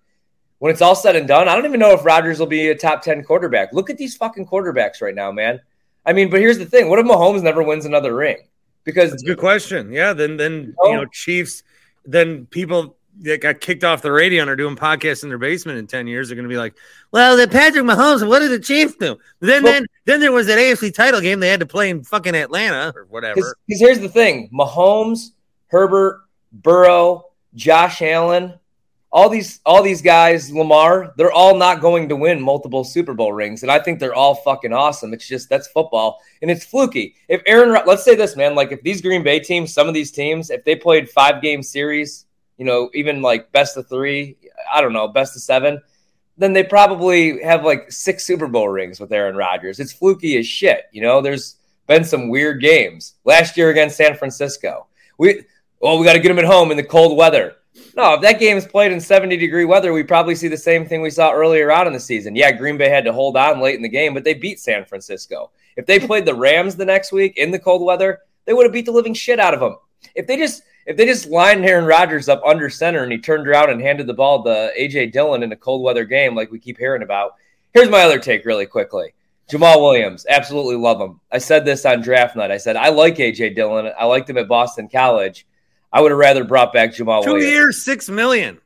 when 0.61 0.71
it's 0.71 0.83
all 0.83 0.95
said 0.95 1.17
and 1.17 1.27
done, 1.27 1.49
I 1.49 1.55
don't 1.57 1.65
even 1.65 1.81
know 1.81 1.93
if 1.93 2.05
Rodgers 2.05 2.39
will 2.39 2.47
be 2.47 2.69
a 2.69 2.77
top 2.77 3.01
10 3.03 3.25
quarterback. 3.25 3.73
Look 3.73 3.89
at 3.89 3.97
these 3.97 4.15
fucking 4.17 4.47
quarterbacks 4.47 5.01
right 5.01 5.15
now, 5.15 5.33
man. 5.33 5.59
I 6.05 6.13
mean, 6.13 6.29
but 6.29 6.39
here's 6.41 6.59
the 6.59 6.67
thing. 6.67 6.91
What 6.91 6.99
if 6.99 7.07
Mahomes 7.07 7.43
never 7.43 7.63
wins 7.63 7.87
another 7.87 8.15
ring? 8.15 8.37
Because 8.85 9.11
That's 9.11 9.23
a 9.23 9.27
good 9.27 9.39
question. 9.39 9.91
Yeah, 9.91 10.13
then 10.13 10.37
then 10.37 10.75
Oh. 10.79 10.91
you 10.91 10.97
know 10.99 11.07
Chiefs. 11.07 11.63
Then 12.05 12.47
people 12.47 12.97
that 13.23 13.41
got 13.43 13.61
kicked 13.61 13.85
off 13.85 14.01
the 14.03 14.11
radio 14.13 14.41
and 14.41 14.51
are 14.51 14.57
doing 14.57 14.77
podcasts 14.77 15.23
in 15.23 15.29
their 15.29 15.39
basement 15.39 15.79
in 15.79 15.87
ten 15.87 16.07
years 16.07 16.31
are 16.31 16.35
going 16.35 16.45
to 16.45 16.49
be 16.49 16.57
like, 16.57 16.75
"Well, 17.13 17.37
the 17.37 17.47
Patrick 17.49 17.85
Mahomes. 17.85 18.27
What 18.27 18.39
did 18.39 18.51
the 18.51 18.59
Chiefs 18.59 18.95
do?" 18.95 19.19
Then 19.41 19.63
Well- 19.63 19.73
then 19.73 19.87
then 20.07 20.21
there 20.21 20.33
was 20.33 20.47
that 20.47 20.59
AFC 20.59 20.91
title 20.95 21.21
game 21.21 21.41
they 21.41 21.49
had 21.49 21.61
to 21.61 21.67
play 21.67 21.91
in 21.91 22.03
fucking 22.03 22.35
Atlanta 22.35 22.93
or 22.97 23.07
whatever. 23.11 23.35
Because 23.67 23.81
here's 23.81 23.99
the 24.01 24.09
thing 24.09 24.49
Mahomes, 24.53 25.33
Herbert, 25.67 26.23
Burrow, 26.53 27.27
Josh 27.55 28.01
Allen, 28.03 28.55
all 29.13 29.29
these 29.29 29.61
all 29.67 29.83
these 29.83 30.03
guys, 30.03 30.53
Lamar, 30.53 31.13
they're 31.17 31.33
all 31.33 31.57
not 31.57 31.81
going 31.81 32.09
to 32.09 32.17
win 32.17 32.41
multiple 32.41 32.85
Super 32.85 33.13
Bowl 33.13 33.33
rings, 33.33 33.63
and 33.63 33.71
I 33.71 33.81
think 33.81 33.99
they're 33.99 34.15
all 34.15 34.37
fucking 34.37 34.73
awesome. 34.73 35.13
It's 35.13 35.27
just 35.27 35.49
that's 35.49 35.67
football, 35.69 36.21
and 36.43 36.51
it's 36.51 36.65
fluky. 36.65 37.17
If 37.29 37.43
Aaron, 37.47 37.77
let's 37.87 38.05
say 38.05 38.15
this, 38.15 38.37
man, 38.37 38.55
like 38.55 38.71
if 38.71 38.83
these 38.83 39.03
Green 39.03 39.25
Bay 39.25 39.41
teams, 39.41 39.75
some 39.75 39.89
of 39.89 39.95
these 39.95 40.13
teams, 40.13 40.51
if 40.51 40.65
they 40.65 40.77
played 40.77 41.11
five 41.11 41.43
game 41.43 41.63
series, 41.63 42.27
you 42.57 42.65
know, 42.65 42.89
even 42.95 43.21
like 43.21 43.51
best 43.51 43.77
of 43.77 43.89
three, 43.89 44.37
I 44.73 44.81
don't 44.81 44.93
know, 44.93 45.09
best 45.09 45.35
of 45.35 45.43
seven, 45.43 45.83
then 46.39 46.53
they 46.53 46.63
probably 46.63 47.43
have 47.43 47.65
like 47.65 47.91
six 47.91 48.25
Super 48.25 48.47
Bowl 48.47 48.69
rings 48.69 49.01
with 49.01 49.13
Aaron 49.13 49.35
Rodgers. 49.35 49.81
It's 49.81 49.93
fluky 49.93 50.39
as 50.39 50.47
shit, 50.47 50.85
you 50.93 51.03
know. 51.03 51.21
There's 51.21 51.57
been 51.89 52.05
some 52.05 52.29
weird 52.29 52.61
games 52.61 53.15
last 53.25 53.57
year 53.57 53.71
against 53.71 53.97
San 53.97 54.15
Francisco. 54.15 54.87
We 55.19 55.47
oh, 55.83 55.99
we 55.99 56.07
got 56.07 56.13
to 56.13 56.21
get 56.21 56.29
them 56.29 56.39
at 56.39 56.45
home 56.45 56.71
in 56.71 56.77
the 56.77 56.85
cold 56.85 57.17
weather. 57.17 57.57
No, 57.97 58.15
if 58.15 58.21
that 58.23 58.41
game 58.41 58.57
is 58.57 58.67
played 58.67 58.93
in 58.93 59.01
70 59.01 59.37
degree 59.37 59.65
weather, 59.65 59.93
we 59.93 60.03
probably 60.03 60.35
see 60.35 60.49
the 60.49 60.57
same 60.57 60.87
thing 60.87 61.03
we 61.03 61.11
saw 61.11 61.33
earlier 61.33 61.71
on 61.71 61.87
in 61.87 61.93
the 61.93 62.01
season. 62.01 62.35
Yeah, 62.35 62.51
Green 62.53 62.77
Bay 62.77 62.89
had 62.89 63.05
to 63.05 63.13
hold 63.13 63.37
on 63.37 63.61
late 63.61 63.77
in 63.77 63.83
the 63.83 63.89
game, 63.89 64.15
but 64.15 64.25
they 64.25 64.35
beat 64.35 64.59
San 64.61 64.85
Francisco. 64.85 65.51
If 65.77 65.87
they 65.87 65.99
played 66.01 66.27
the 66.27 66.35
Rams 66.35 66.77
the 66.77 66.85
next 66.85 67.13
week 67.13 67.37
in 67.37 67.51
the 67.51 67.59
cold 67.59 67.83
weather, 67.83 68.21
they 68.45 68.53
would 68.53 68.67
have 68.67 68.73
beat 68.73 68.87
the 68.87 68.93
living 68.93 69.15
shit 69.15 69.39
out 69.39 69.55
of 69.55 69.61
them. 69.61 69.77
If 70.15 70.27
they 70.27 70.37
just 70.37 70.63
if 70.87 70.97
they 70.97 71.07
just 71.07 71.29
lined 71.29 71.65
Aaron 71.65 71.85
Rodgers 71.85 72.29
up 72.29 72.43
under 72.45 72.71
center 72.71 73.03
and 73.03 73.13
he 73.13 73.19
turned 73.19 73.47
around 73.47 73.71
and 73.71 73.81
handed 73.81 74.07
the 74.07 74.15
ball 74.15 74.43
to 74.45 74.73
AJ 74.79 75.13
Dillon 75.13 75.43
in 75.43 75.53
a 75.53 75.57
cold 75.57 75.83
weather 75.83 76.05
game 76.05 76.35
like 76.35 76.51
we 76.51 76.59
keep 76.59 76.79
hearing 76.79 77.03
about. 77.03 77.35
Here's 77.73 77.91
my 77.91 78.03
other 78.03 78.19
take 78.19 78.45
really 78.45 78.67
quickly. 78.67 79.15
Jamaal 79.51 79.81
Williams, 79.81 80.27
absolutely 80.29 80.77
love 80.77 81.01
him. 81.01 81.21
I 81.31 81.39
said 81.39 81.65
this 81.65 81.85
on 81.85 82.01
draft 82.01 82.35
night. 82.35 82.51
I 82.51 82.57
said 82.57 82.77
I 82.77 82.89
like 82.89 83.17
AJ 83.17 83.55
Dillon. 83.55 83.93
I 83.99 84.05
liked 84.05 84.31
him 84.31 84.39
at 84.39 84.49
Boston 84.49 84.89
College. 84.89 85.47
I 85.93 86.01
would 86.01 86.11
have 86.11 86.19
rather 86.19 86.45
brought 86.45 86.73
back 86.73 86.91
Jamaal 86.91 87.25
Two 87.25 87.33
Williams. 87.33 87.51
years, 87.51 87.85
six 87.85 88.09
million. 88.09 88.61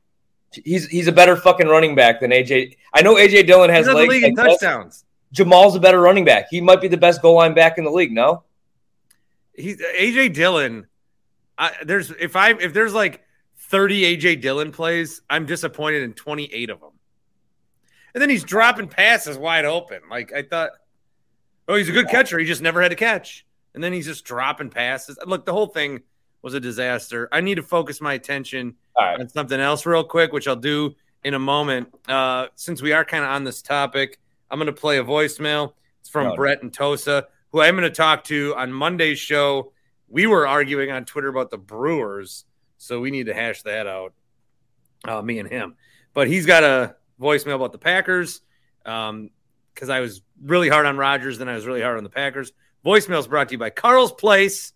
He's 0.53 0.87
he's 0.87 1.09
a 1.09 1.13
better 1.13 1.37
fucking 1.37 1.67
running 1.67 1.95
back 1.95 2.21
than 2.21 2.31
AJ. 2.31 2.77
I 2.93 3.03
know 3.03 3.15
AJ 3.15 3.47
Dillon 3.47 3.71
has 3.71 3.87
legs 3.87 4.09
league 4.09 4.25
in 4.25 4.35
like 4.35 4.51
touchdowns. 4.51 5.05
Jamaal's 5.35 5.75
a 5.75 5.81
better 5.81 6.01
running 6.01 6.25
back. 6.25 6.47
He 6.49 6.61
might 6.61 6.81
be 6.81 6.89
the 6.89 6.97
best 6.97 7.21
goal 7.21 7.35
line 7.35 7.55
back 7.55 7.77
in 7.77 7.85
the 7.85 7.91
league. 7.91 8.13
No, 8.13 8.45
He's 9.55 9.79
AJ 9.79 10.35
Dillon. 10.35 10.87
I, 11.57 11.73
there's 11.85 12.11
if 12.11 12.37
I 12.37 12.51
if 12.51 12.73
there's 12.73 12.95
like 12.95 13.23
30 13.59 14.17
AJ 14.17 14.41
Dillon 14.41 14.73
plays, 14.73 15.23
I'm 15.31 15.47
disappointed 15.47 16.03
in 16.03 16.13
28 16.13 16.71
of 16.71 16.81
them. 16.81 16.91
And 18.13 18.23
then 18.23 18.31
he's 18.31 18.45
dropping 18.45 18.89
passes 18.89 19.39
wide 19.39 19.65
open. 19.65 20.01
Like 20.11 20.33
I 20.33 20.43
thought, 20.43 20.71
oh, 21.69 21.77
he's 21.77 21.89
a 21.89 21.93
good 21.93 22.09
catcher. 22.09 22.39
He 22.39 22.47
just 22.47 22.63
never 22.63 22.83
had 22.83 22.91
to 22.91 22.97
catch. 22.97 23.47
And 23.75 23.83
then 23.83 23.93
he's 23.93 24.07
just 24.07 24.25
dropping 24.25 24.71
passes. 24.71 25.19
Look, 25.27 25.47
the 25.47 25.53
whole 25.53 25.67
thing 25.67 26.03
was 26.45 26.53
a 26.53 26.61
disaster. 26.61 27.27
I 27.33 27.41
need 27.41 27.55
to 27.55 27.63
focus 27.63 28.03
my 28.03 28.13
attention 28.13 28.75
right. 29.01 29.19
on 29.19 29.31
something 29.31 29.59
else 29.59 29.87
real 29.87 30.05
quick, 30.05 30.31
which 30.31 30.47
I'll 30.47 30.55
do 30.55 30.95
in 31.25 31.33
a 31.33 31.39
moment. 31.39 31.89
Uh, 32.07 32.49
since 32.55 32.83
we 32.83 32.93
are 32.93 33.03
kind 33.03 33.25
of 33.25 33.31
on 33.31 33.45
this 33.45 33.63
topic, 33.63 34.21
I'm 34.51 34.59
going 34.59 34.67
to 34.67 34.73
play 34.79 34.99
a 34.99 35.05
voicemail. 35.05 35.73
It's 36.01 36.11
from 36.11 36.27
Got 36.27 36.33
it. 36.35 36.37
Brett 36.37 36.63
and 36.63 36.73
Tosa, 36.73 37.29
who 37.51 37.63
I'm 37.63 37.75
going 37.75 37.89
to 37.89 37.91
talk 37.91 38.25
to 38.25 38.55
on 38.59 38.71
Monday's 38.75 39.19
show. 39.19 39.73
We 40.07 40.27
were 40.27 40.47
arguing 40.47 40.91
on 40.91 41.07
Twitter 41.07 41.29
about 41.29 41.51
the 41.51 41.57
Brewers, 41.57 42.45
so 42.77 43.01
we 43.01 43.11
need 43.11 43.25
to 43.25 43.35
hash 43.35 43.63
that 43.63 43.87
out, 43.87 44.13
uh, 45.09 45.23
me 45.23 45.39
and 45.39 45.49
him. 45.49 45.77
But 46.13 46.29
he's 46.29 46.45
got 46.45 46.63
a 46.63 46.95
voicemail 47.19 47.55
about 47.55 47.73
the 47.73 47.79
Packers 47.79 48.43
because 48.83 49.89
I 49.89 50.01
was 50.01 50.21
really 50.43 50.69
hard 50.69 50.85
on 50.85 50.99
Rodgers, 50.99 51.39
then 51.39 51.49
I 51.49 51.55
was 51.55 51.65
really 51.65 51.81
hard 51.81 51.97
on 51.97 52.05
the 52.05 52.11
Packers. 52.11 52.53
Voicemail 52.85 53.19
is 53.19 53.27
brought 53.27 53.49
to 53.49 53.53
you 53.53 53.59
by 53.59 53.71
Carl's 53.71 54.13
Place. 54.13 54.74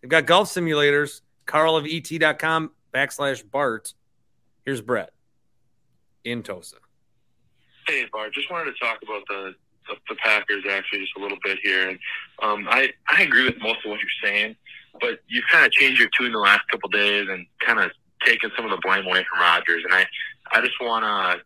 They've 0.00 0.10
got 0.10 0.26
golf 0.26 0.48
simulators. 0.48 1.20
Carl 1.46 1.76
of 1.76 1.86
et.com 1.86 2.70
backslash 2.94 3.42
Bart. 3.50 3.94
Here's 4.64 4.80
Brett 4.80 5.12
in 6.24 6.42
Tosa. 6.42 6.76
Hey, 7.86 8.04
Bart. 8.12 8.34
Just 8.34 8.50
wanted 8.50 8.72
to 8.72 8.78
talk 8.84 8.98
about 9.02 9.22
the, 9.28 9.54
the 9.88 9.94
the 10.10 10.14
Packers 10.16 10.64
actually 10.70 11.00
just 11.00 11.16
a 11.16 11.20
little 11.20 11.38
bit 11.42 11.58
here, 11.62 11.88
and 11.88 11.98
um, 12.42 12.66
I 12.68 12.92
I 13.08 13.22
agree 13.22 13.44
with 13.44 13.58
most 13.60 13.78
of 13.84 13.90
what 13.90 14.00
you're 14.00 14.30
saying, 14.30 14.56
but 15.00 15.20
you've 15.26 15.46
kind 15.50 15.64
of 15.64 15.72
changed 15.72 15.98
your 15.98 16.10
tune 16.18 16.32
the 16.32 16.38
last 16.38 16.68
couple 16.70 16.90
days 16.90 17.28
and 17.30 17.46
kind 17.60 17.80
of 17.80 17.90
taken 18.24 18.50
some 18.54 18.66
of 18.66 18.70
the 18.70 18.78
blame 18.82 19.06
away 19.06 19.24
from 19.30 19.40
Rodgers, 19.40 19.82
and 19.84 19.94
I 19.94 20.06
I 20.52 20.60
just 20.60 20.78
want 20.82 21.04
to 21.04 21.42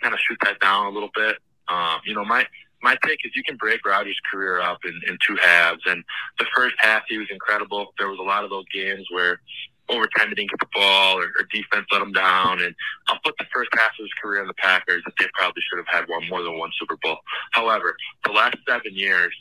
kind 0.00 0.14
of 0.14 0.20
shoot 0.20 0.38
that 0.44 0.60
down 0.60 0.86
a 0.86 0.90
little 0.90 1.10
bit. 1.14 1.36
Um, 1.66 1.98
you 2.04 2.14
know, 2.14 2.24
my 2.24 2.46
my 2.84 2.96
take 3.04 3.18
is 3.24 3.32
you 3.34 3.42
can 3.42 3.56
break 3.56 3.84
Rodgers' 3.84 4.20
career 4.30 4.60
up 4.60 4.78
in, 4.84 5.00
in 5.08 5.16
two 5.26 5.36
halves, 5.42 5.82
and 5.86 6.04
the 6.38 6.46
first 6.54 6.74
half 6.78 7.02
he 7.08 7.18
was 7.18 7.28
incredible. 7.30 7.94
There 7.98 8.08
was 8.08 8.18
a 8.18 8.22
lot 8.22 8.44
of 8.44 8.50
those 8.50 8.66
games 8.72 9.06
where 9.10 9.40
overtime 9.88 10.28
they 10.28 10.34
didn't 10.34 10.50
get 10.50 10.60
the 10.60 10.66
ball 10.74 11.18
or, 11.18 11.24
or 11.24 11.44
defense 11.52 11.86
let 11.90 11.98
them 11.98 12.12
down. 12.12 12.60
And 12.62 12.74
I'll 13.08 13.18
put 13.24 13.34
the 13.38 13.46
first 13.52 13.70
half 13.74 13.90
of 13.98 14.04
his 14.04 14.12
career 14.22 14.42
in 14.42 14.48
the 14.48 14.54
Packers 14.54 15.02
that 15.04 15.14
they 15.18 15.26
probably 15.34 15.62
should 15.68 15.78
have 15.78 15.88
had 15.88 16.08
one 16.08 16.28
more 16.28 16.42
than 16.42 16.58
one 16.58 16.70
Super 16.78 16.96
Bowl. 17.02 17.18
However, 17.52 17.96
the 18.24 18.32
last 18.32 18.56
seven 18.68 18.94
years, 18.94 19.34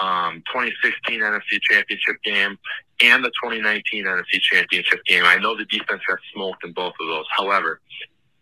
um, 0.00 0.42
2016 0.52 1.20
NFC 1.20 1.60
Championship 1.62 2.16
game 2.24 2.58
and 3.02 3.24
the 3.24 3.30
2019 3.42 4.04
NFC 4.04 4.40
Championship 4.40 5.04
game. 5.04 5.22
I 5.24 5.36
know 5.36 5.56
the 5.56 5.64
defense 5.66 6.02
got 6.08 6.18
smoked 6.32 6.64
in 6.64 6.72
both 6.72 6.94
of 7.00 7.06
those. 7.06 7.26
However, 7.36 7.80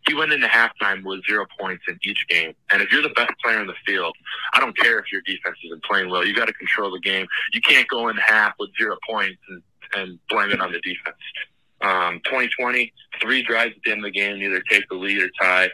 he 0.06 0.14
went 0.14 0.32
into 0.32 0.46
halftime 0.46 1.04
with 1.04 1.24
zero 1.26 1.46
points 1.58 1.84
in 1.88 1.98
each 2.02 2.26
game. 2.28 2.54
And 2.70 2.82
if 2.82 2.90
you're 2.90 3.02
the 3.02 3.10
best 3.10 3.32
player 3.42 3.60
in 3.60 3.66
the 3.66 3.74
field, 3.86 4.14
I 4.52 4.60
don't 4.60 4.76
care 4.76 4.98
if 4.98 5.12
your 5.12 5.22
defense 5.22 5.56
isn't 5.64 5.84
playing 5.84 6.10
well. 6.10 6.26
You 6.26 6.34
got 6.34 6.46
to 6.46 6.52
control 6.52 6.90
the 6.90 7.00
game. 7.00 7.26
You 7.52 7.60
can't 7.60 7.86
go 7.88 8.08
in 8.08 8.16
half 8.16 8.54
with 8.58 8.70
zero 8.76 8.96
points 9.08 9.40
and, 9.48 9.62
and 9.94 10.18
blame 10.28 10.50
it 10.50 10.60
on 10.60 10.72
the 10.72 10.80
defense. 10.80 11.16
Um, 11.82 12.20
2020, 12.24 12.92
three 13.20 13.42
drives 13.42 13.74
at 13.76 13.82
the 13.84 13.90
end 13.90 14.00
of 14.00 14.12
the 14.12 14.18
game, 14.18 14.36
either 14.36 14.62
take 14.68 14.88
the 14.88 14.94
lead 14.94 15.22
or 15.22 15.28
tie. 15.40 15.70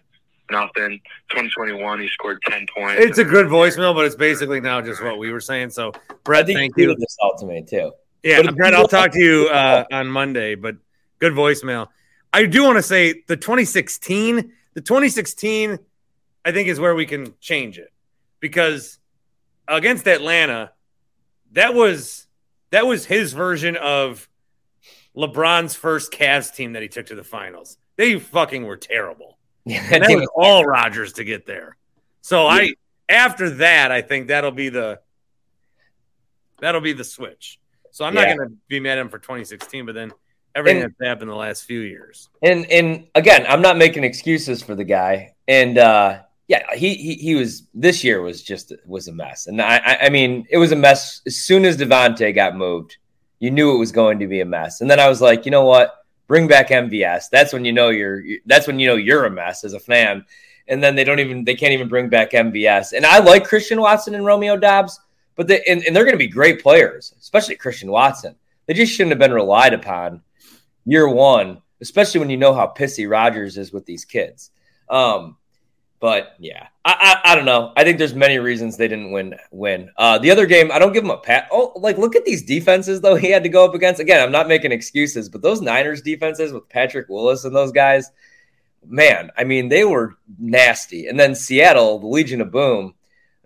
Nothing. 0.51 0.99
2021, 1.31 2.01
he 2.01 2.09
scored 2.09 2.41
10 2.49 2.67
points. 2.75 3.03
It's 3.03 3.19
a 3.19 3.25
good 3.25 3.47
voicemail, 3.47 3.95
but 3.95 4.07
it's 4.07 4.17
basically 4.17 4.61
now 4.61 4.81
just 4.81 5.03
what 5.03 5.19
we 5.19 5.31
were 5.31 5.41
saying. 5.41 5.71
So, 5.71 5.93
Brett, 6.25 6.47
thank 6.47 6.75
you. 6.79 6.95
This 6.95 7.17
out 7.23 7.39
to 7.39 7.47
me 7.47 7.63
too. 7.63 7.93
Yeah, 8.23 8.51
Brett, 8.51 8.75
I'll 8.75 8.89
talk 8.89 9.13
to 9.13 9.21
you 9.21 9.49
uh, 9.49 9.85
on 9.93 10.09
Monday, 10.09 10.55
but 10.55 10.77
good 11.19 11.35
voicemail. 11.35 11.89
I 12.33 12.47
do 12.47 12.65
want 12.65 12.77
to 12.77 12.83
say 12.83 13.23
the 13.27 13.37
2016, 13.37 14.53
the 14.75 14.81
2016, 14.81 15.79
I 16.45 16.53
think 16.53 16.69
is 16.69 16.79
where 16.79 16.95
we 16.95 17.07
can 17.07 17.35
change 17.41 17.79
it 17.79 17.93
because 18.41 18.99
against 19.67 20.07
Atlanta, 20.07 20.73
that 21.53 21.75
was 21.75 22.27
that 22.71 22.87
was 22.87 23.07
his 23.07 23.33
version 23.33 23.77
of 23.77 24.29
LeBron's 25.17 25.75
first 25.75 26.13
Cavs 26.13 26.55
team 26.55 26.75
that 26.75 26.83
he 26.83 26.89
took 26.89 27.07
to 27.07 27.15
the 27.15 27.25
finals. 27.25 27.79
They 27.97 28.19
fucking 28.19 28.65
were 28.67 28.77
terrible. 28.77 29.39
Yeah, 29.65 29.83
And 29.91 30.03
that 30.05 30.11
was 30.11 30.29
all 30.35 30.65
Rodgers 30.65 31.15
to 31.15 31.25
get 31.25 31.47
there. 31.47 31.77
So 32.21 32.47
I 32.47 32.73
after 33.09 33.51
that, 33.57 33.91
I 33.91 34.03
think 34.03 34.29
that'll 34.29 34.51
be 34.53 34.69
the 34.69 35.01
that'll 36.61 36.81
be 36.81 36.93
the 36.93 37.05
switch. 37.05 37.59
So 37.91 38.05
I'm 38.05 38.15
Yeah. 38.15 38.27
not 38.27 38.37
going 38.37 38.49
to 38.51 38.57
be 38.69 38.81
mad 38.81 38.99
at 38.99 39.03
him 39.03 39.09
for 39.09 39.19
2016, 39.19 39.87
but 39.87 39.95
then 39.95 40.13
everything 40.55 40.83
And- 40.83 40.95
that's 40.99 41.09
happened 41.09 41.31
the 41.31 41.35
last 41.37 41.65
few 41.65 41.81
years. 41.81 42.29
And 42.43 42.67
and 42.71 43.07
again, 43.15 43.47
I'm 43.49 43.63
not 43.63 43.77
making 43.77 44.05
excuses 44.05 44.63
for 44.63 44.75
the 44.75 44.85
guy. 44.85 45.35
And 45.47 45.79
uh 45.79 46.21
yeah, 46.49 46.63
he 46.75 46.95
he, 46.95 47.15
he 47.15 47.35
was 47.35 47.65
this 47.75 48.03
year 48.03 48.23
was 48.23 48.43
just 48.43 48.73
was 48.87 49.09
a 49.09 49.13
mess. 49.13 49.47
And 49.47 49.61
I 49.61 49.99
I, 50.03 50.09
mean 50.09 50.47
it 50.51 50.59
was 50.59 50.73
a 50.73 50.77
mess 50.77 51.21
as 51.27 51.37
soon 51.37 51.65
as 51.65 51.77
Davante 51.77 52.35
got 52.35 52.57
moved. 52.57 52.97
You 53.39 53.51
knew 53.51 53.75
it 53.75 53.79
was 53.79 53.93
going 53.93 54.19
to 54.21 54.27
be 54.27 54.41
a 54.41 54.45
mess. 54.45 54.81
And 54.81 54.91
then 54.91 54.99
I 54.99 55.09
was 55.09 55.21
like, 55.21 55.45
you 55.45 55.51
know 55.51 55.65
what? 55.65 55.95
Bring 56.27 56.49
back 56.49 56.69
MVS. 56.71 57.25
That's 57.31 57.53
when 57.53 57.65
you 57.65 57.73
know 57.73 57.91
you're 57.91 58.23
that's 58.47 58.67
when 58.67 58.79
you 58.79 58.87
know 58.89 58.97
you're 58.97 59.27
a 59.27 59.31
mess 59.31 59.63
as 59.63 59.75
a 59.75 59.81
fan. 59.81 60.25
And 60.67 60.83
then 60.83 60.95
they 60.97 61.05
don't 61.05 61.19
even 61.19 61.45
they 61.45 61.55
can't 61.55 61.73
even 61.73 61.89
bring 61.89 62.09
back 62.09 62.33
MVS. 62.33 62.93
And 62.95 63.07
I 63.07 63.19
like 63.19 63.45
Christian 63.47 63.81
Watson 63.81 64.15
and 64.15 64.25
Romeo 64.25 64.57
Doubs, 64.57 64.99
but 65.37 65.47
they 65.49 65.63
and, 65.69 65.83
and 65.85 65.95
they're 65.95 66.05
gonna 66.05 66.17
be 66.17 66.27
great 66.29 66.63
players, 66.63 67.15
especially 67.21 67.57
Christian 67.57 67.91
Watson. 67.91 68.35
They 68.67 68.75
just 68.75 68.93
shouldn't 68.93 69.13
have 69.13 69.19
been 69.19 69.33
relied 69.33 69.73
upon 69.73 70.23
year 70.89 71.09
one, 71.09 71.61
especially 71.81 72.21
when 72.21 72.31
you 72.31 72.39
know 72.39 72.55
how 72.55 72.73
pissy 72.75 73.09
Rodgers 73.09 73.59
is 73.59 73.73
with 73.73 73.85
these 73.85 74.05
kids. 74.05 74.51
Um, 74.89 75.37
but 76.01 76.35
yeah, 76.39 76.69
I, 76.85 77.21
I 77.25 77.33
I 77.33 77.35
don't 77.35 77.45
know. 77.45 77.73
I 77.77 77.85
think 77.85 77.99
there's 77.99 78.15
many 78.15 78.39
reasons 78.39 78.77
they 78.77 78.89
didn't 78.89 79.11
win. 79.11 79.35
Win 79.51 79.91
uh, 79.97 80.19
the 80.19 80.31
other 80.31 80.47
game. 80.47 80.71
I 80.73 80.79
don't 80.79 80.93
give 80.93 81.03
them 81.03 81.11
a 81.11 81.19
pat. 81.19 81.49
Oh, 81.51 81.73
like 81.77 81.99
look 81.99 82.17
at 82.17 82.25
these 82.25 82.43
defenses 82.43 83.01
though. 83.01 83.17
He 83.17 83.31
had 83.31 83.43
to 83.43 83.49
go 83.49 83.65
up 83.65 83.75
against. 83.75 84.01
Again, 84.01 84.23
I'm 84.23 84.33
not 84.33 84.49
making 84.49 84.73
excuses, 84.73 85.29
but 85.29 85.43
those 85.43 85.61
Niners 85.61 86.01
defenses 86.01 86.53
with 86.53 86.69
Patrick 86.69 87.09
Willis 87.09 87.45
and 87.45 87.55
those 87.55 87.73
guys, 87.73 88.11
man. 88.87 89.31
I 89.37 89.45
mean, 89.45 89.69
they 89.69 89.85
were 89.85 90.15
nasty. 90.39 91.09
And 91.09 91.19
then 91.19 91.35
Seattle, 91.35 91.99
the 91.99 92.07
Legion 92.07 92.41
of 92.41 92.53
Boom. 92.53 92.95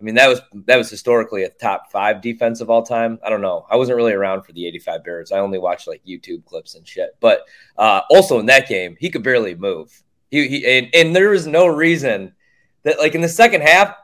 I 0.03 0.05
mean, 0.05 0.15
that 0.15 0.27
was 0.27 0.41
that 0.65 0.75
was 0.75 0.89
historically 0.89 1.43
a 1.43 1.49
top 1.49 1.89
five 1.89 2.21
defense 2.21 2.59
of 2.59 2.69
all 2.69 2.83
time. 2.83 3.19
I 3.23 3.29
don't 3.29 3.39
know. 3.39 3.65
I 3.71 3.77
wasn't 3.77 3.95
really 3.95 4.11
around 4.11 4.41
for 4.41 4.51
the 4.51 4.67
'85 4.67 5.03
Bears. 5.05 5.31
I 5.31 5.39
only 5.39 5.59
watched 5.59 5.87
like 5.87 6.03
YouTube 6.05 6.43
clips 6.43 6.75
and 6.75 6.85
shit. 6.85 7.15
But 7.21 7.45
uh, 7.77 8.01
also 8.09 8.37
in 8.39 8.47
that 8.47 8.67
game, 8.67 8.97
he 8.99 9.09
could 9.09 9.23
barely 9.23 9.55
move. 9.55 10.03
He, 10.29 10.45
he 10.49 10.77
and, 10.77 10.89
and 10.93 11.15
there 11.15 11.29
was 11.29 11.47
no 11.47 11.67
reason 11.67 12.33
that 12.83 12.99
like 12.99 13.15
in 13.15 13.21
the 13.21 13.29
second 13.29 13.61
half. 13.61 13.95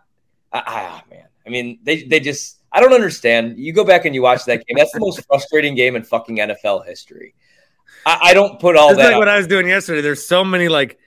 Ah, 0.54 1.04
man. 1.12 1.26
I 1.46 1.50
mean, 1.50 1.80
they 1.84 2.04
they 2.04 2.22
just 2.22 2.62
I 2.72 2.80
don't 2.80 2.94
understand. 2.94 3.60
You 3.60 3.74
go 3.74 3.84
back 3.84 4.06
and 4.06 4.16
you 4.16 4.22
watch 4.22 4.46
that 4.46 4.66
game. 4.66 4.78
That's 4.78 4.94
the 4.94 5.02
most 5.02 5.22
frustrating 5.28 5.76
game 5.76 5.98
in 5.98 6.04
fucking 6.04 6.38
NFL 6.38 6.86
history. 6.86 7.36
I, 8.06 8.20
I 8.22 8.34
don't 8.34 8.58
put 8.58 8.78
all 8.78 8.92
It's 8.92 9.00
that. 9.00 9.10
like 9.10 9.18
what 9.18 9.28
I 9.28 9.36
was 9.36 9.48
doing 9.48 9.68
yesterday. 9.68 10.00
There's 10.00 10.26
so 10.26 10.46
many 10.46 10.70
like 10.70 10.98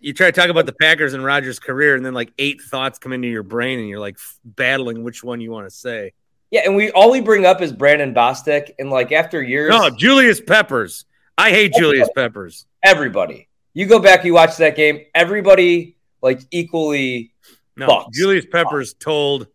you 0.00 0.12
try 0.12 0.30
to 0.30 0.32
talk 0.40 0.48
about 0.50 0.66
the 0.66 0.72
Packers 0.80 1.14
and 1.14 1.24
Rodgers' 1.24 1.58
career, 1.58 1.94
and 1.96 2.04
then 2.04 2.14
like 2.14 2.32
eight 2.38 2.60
thoughts 2.62 2.98
come 2.98 3.12
into 3.12 3.28
your 3.28 3.42
brain, 3.42 3.78
and 3.78 3.88
you're 3.88 3.98
like 4.00 4.14
f- 4.16 4.38
battling 4.44 5.02
which 5.02 5.24
one 5.24 5.40
you 5.40 5.50
want 5.50 5.66
to 5.66 5.70
say. 5.74 6.12
yeah, 6.50 6.62
and 6.64 6.76
we 6.76 6.90
all 6.92 7.10
we 7.10 7.20
bring 7.20 7.44
up 7.46 7.60
is 7.60 7.72
Brandon 7.72 8.14
Bostick, 8.14 8.70
and 8.78 8.90
like 8.90 9.10
after 9.12 9.42
years, 9.42 9.70
No, 9.70 9.90
Julius 9.90 10.40
Peppers. 10.40 11.04
I 11.36 11.50
hate 11.50 11.72
Julius 11.74 12.08
Peppers. 12.14 12.66
everybody. 12.82 13.48
You 13.74 13.86
go 13.86 13.98
back, 14.00 14.24
you 14.24 14.34
watch 14.34 14.56
that 14.56 14.74
game. 14.76 15.00
Everybody 15.14 15.96
like 16.22 16.40
equally. 16.50 17.32
No, 17.76 17.86
Bucks. 17.86 18.16
Julius 18.16 18.44
Peppers 18.50 18.94
told 18.94 19.46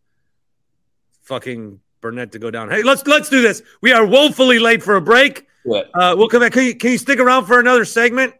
fucking 1.23 1.79
Burnett 2.01 2.31
to 2.33 2.39
go 2.39 2.51
down. 2.51 2.69
Hey, 2.69 2.83
let's 2.83 3.05
let's 3.07 3.29
do 3.29 3.41
this. 3.41 3.61
We 3.81 3.91
are 3.91 4.05
woefully 4.05 4.59
late 4.59 4.81
for 4.83 4.95
a 4.95 5.01
break. 5.01 5.47
What? 5.63 5.89
Uh, 5.93 6.15
we'll 6.17 6.27
come 6.29 6.41
back. 6.41 6.51
Can 6.53 6.63
you, 6.65 6.75
can 6.75 6.91
you 6.91 6.97
stick 6.97 7.19
around 7.19 7.45
for 7.45 7.59
another 7.59 7.85
segment? 7.85 8.33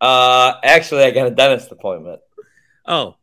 Uh, 0.00 0.54
actually, 0.62 1.04
I 1.04 1.10
got 1.10 1.26
a 1.26 1.30
dentist 1.30 1.70
appointment. 1.72 2.20
Oh, 2.86 3.16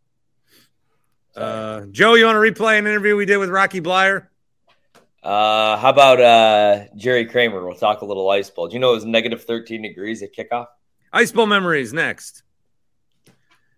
uh, 1.36 1.86
Joe, 1.92 2.16
you 2.16 2.26
want 2.26 2.36
to 2.36 2.40
replay 2.40 2.80
an 2.80 2.88
interview 2.88 3.16
we 3.16 3.26
did 3.26 3.38
with 3.38 3.50
Rocky 3.50 3.82
Bleier? 3.82 4.28
Uh, 5.24 5.78
how 5.78 5.90
about 5.90 6.20
uh 6.20 6.86
Jerry 6.96 7.26
Kramer? 7.26 7.64
We'll 7.64 7.76
talk 7.76 8.02
a 8.02 8.06
little 8.06 8.28
ice 8.32 8.50
bowl. 8.50 8.68
Do 8.68 8.74
you 8.74 8.80
know 8.80 8.92
it 8.92 8.96
was 8.96 9.06
negative 9.06 9.44
thirteen 9.44 9.84
degrees 9.84 10.24
at 10.24 10.34
kickoff? 10.34 10.66
Ice 11.14 11.32
Bowl 11.32 11.46
memories 11.46 11.94
next. 11.94 12.44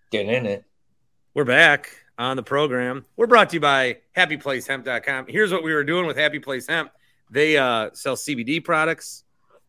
Get 0.09 0.27
in 0.27 0.45
it. 0.45 0.63
We're 1.33 1.43
back 1.43 1.97
on 2.17 2.37
the 2.37 2.43
program. 2.43 3.05
We're 3.17 3.27
brought 3.27 3.49
to 3.49 3.55
you 3.55 3.59
by 3.59 3.97
happyplacehemp.com. 4.15 5.25
Here's 5.27 5.51
what 5.51 5.63
we 5.63 5.73
were 5.73 5.83
doing 5.83 6.05
with 6.05 6.15
Happy 6.15 6.39
Place 6.39 6.67
Hemp. 6.67 6.91
They 7.29 7.57
uh, 7.57 7.89
sell 7.93 8.15
CBD 8.15 8.63
products. 8.63 9.23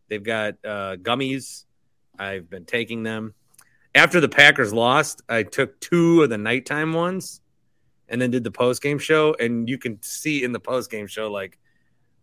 They've 0.07 0.23
got 0.23 0.53
uh, 0.63 0.95
gummies. 0.97 1.64
I've 2.19 2.49
been 2.49 2.65
taking 2.65 3.03
them. 3.03 3.33
After 3.93 4.19
the 4.19 4.29
Packers 4.29 4.73
lost, 4.73 5.21
I 5.29 5.43
took 5.43 5.79
two 5.79 6.23
of 6.23 6.29
the 6.29 6.37
nighttime 6.37 6.93
ones 6.93 7.41
and 8.09 8.21
then 8.21 8.31
did 8.31 8.43
the 8.43 8.51
post 8.51 8.81
game 8.81 8.99
show. 8.99 9.35
And 9.39 9.69
you 9.69 9.77
can 9.77 10.01
see 10.01 10.43
in 10.43 10.51
the 10.51 10.59
post 10.59 10.91
game 10.91 11.07
show, 11.07 11.31
like 11.31 11.57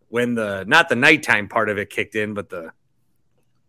when 0.09 0.35
the 0.35 0.65
not 0.67 0.89
the 0.89 0.97
nighttime 0.97 1.49
part 1.49 1.69
of 1.69 1.79
it 1.79 1.89
kicked 1.89 2.15
in, 2.15 2.35
but 2.35 2.51
the 2.51 2.73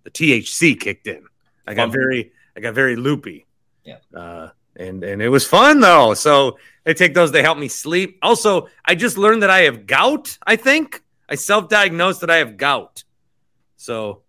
the 0.03 0.11
THC 0.11 0.79
kicked 0.79 1.07
in. 1.07 1.25
I 1.65 1.73
got 1.73 1.91
very 1.91 2.33
I 2.55 2.59
got 2.59 2.73
very 2.73 2.95
loopy. 2.95 3.47
Yeah. 3.83 3.97
Uh, 4.13 4.49
and 4.75 5.03
and 5.03 5.21
it 5.21 5.29
was 5.29 5.47
fun 5.47 5.79
though. 5.79 6.13
So 6.13 6.57
I 6.85 6.93
take 6.93 7.13
those. 7.13 7.31
They 7.31 7.41
help 7.41 7.57
me 7.57 7.67
sleep. 7.69 8.19
Also, 8.21 8.67
I 8.83 8.95
just 8.95 9.17
learned 9.17 9.43
that 9.43 9.49
I 9.49 9.61
have 9.61 9.85
gout. 9.87 10.37
I 10.45 10.57
think 10.57 11.01
I 11.29 11.35
self-diagnosed 11.35 12.21
that 12.21 12.29
I 12.29 12.37
have 12.37 12.57
gout. 12.57 13.03
So 13.77 14.22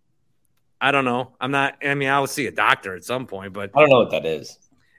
I 0.85 0.91
don't 0.93 1.07
know. 1.07 1.33
I'm 1.41 1.51
not. 1.51 1.77
I 1.83 1.95
mean, 1.95 2.11
I'll 2.11 2.27
see 2.27 2.47
a 2.47 2.53
doctor 2.53 2.95
at 2.95 3.05
some 3.05 3.27
point, 3.27 3.55
but 3.55 3.71
I 3.75 3.81
don't 3.81 3.89
know 3.89 4.01
what 4.01 4.11
that 4.11 4.27
is. 4.27 4.59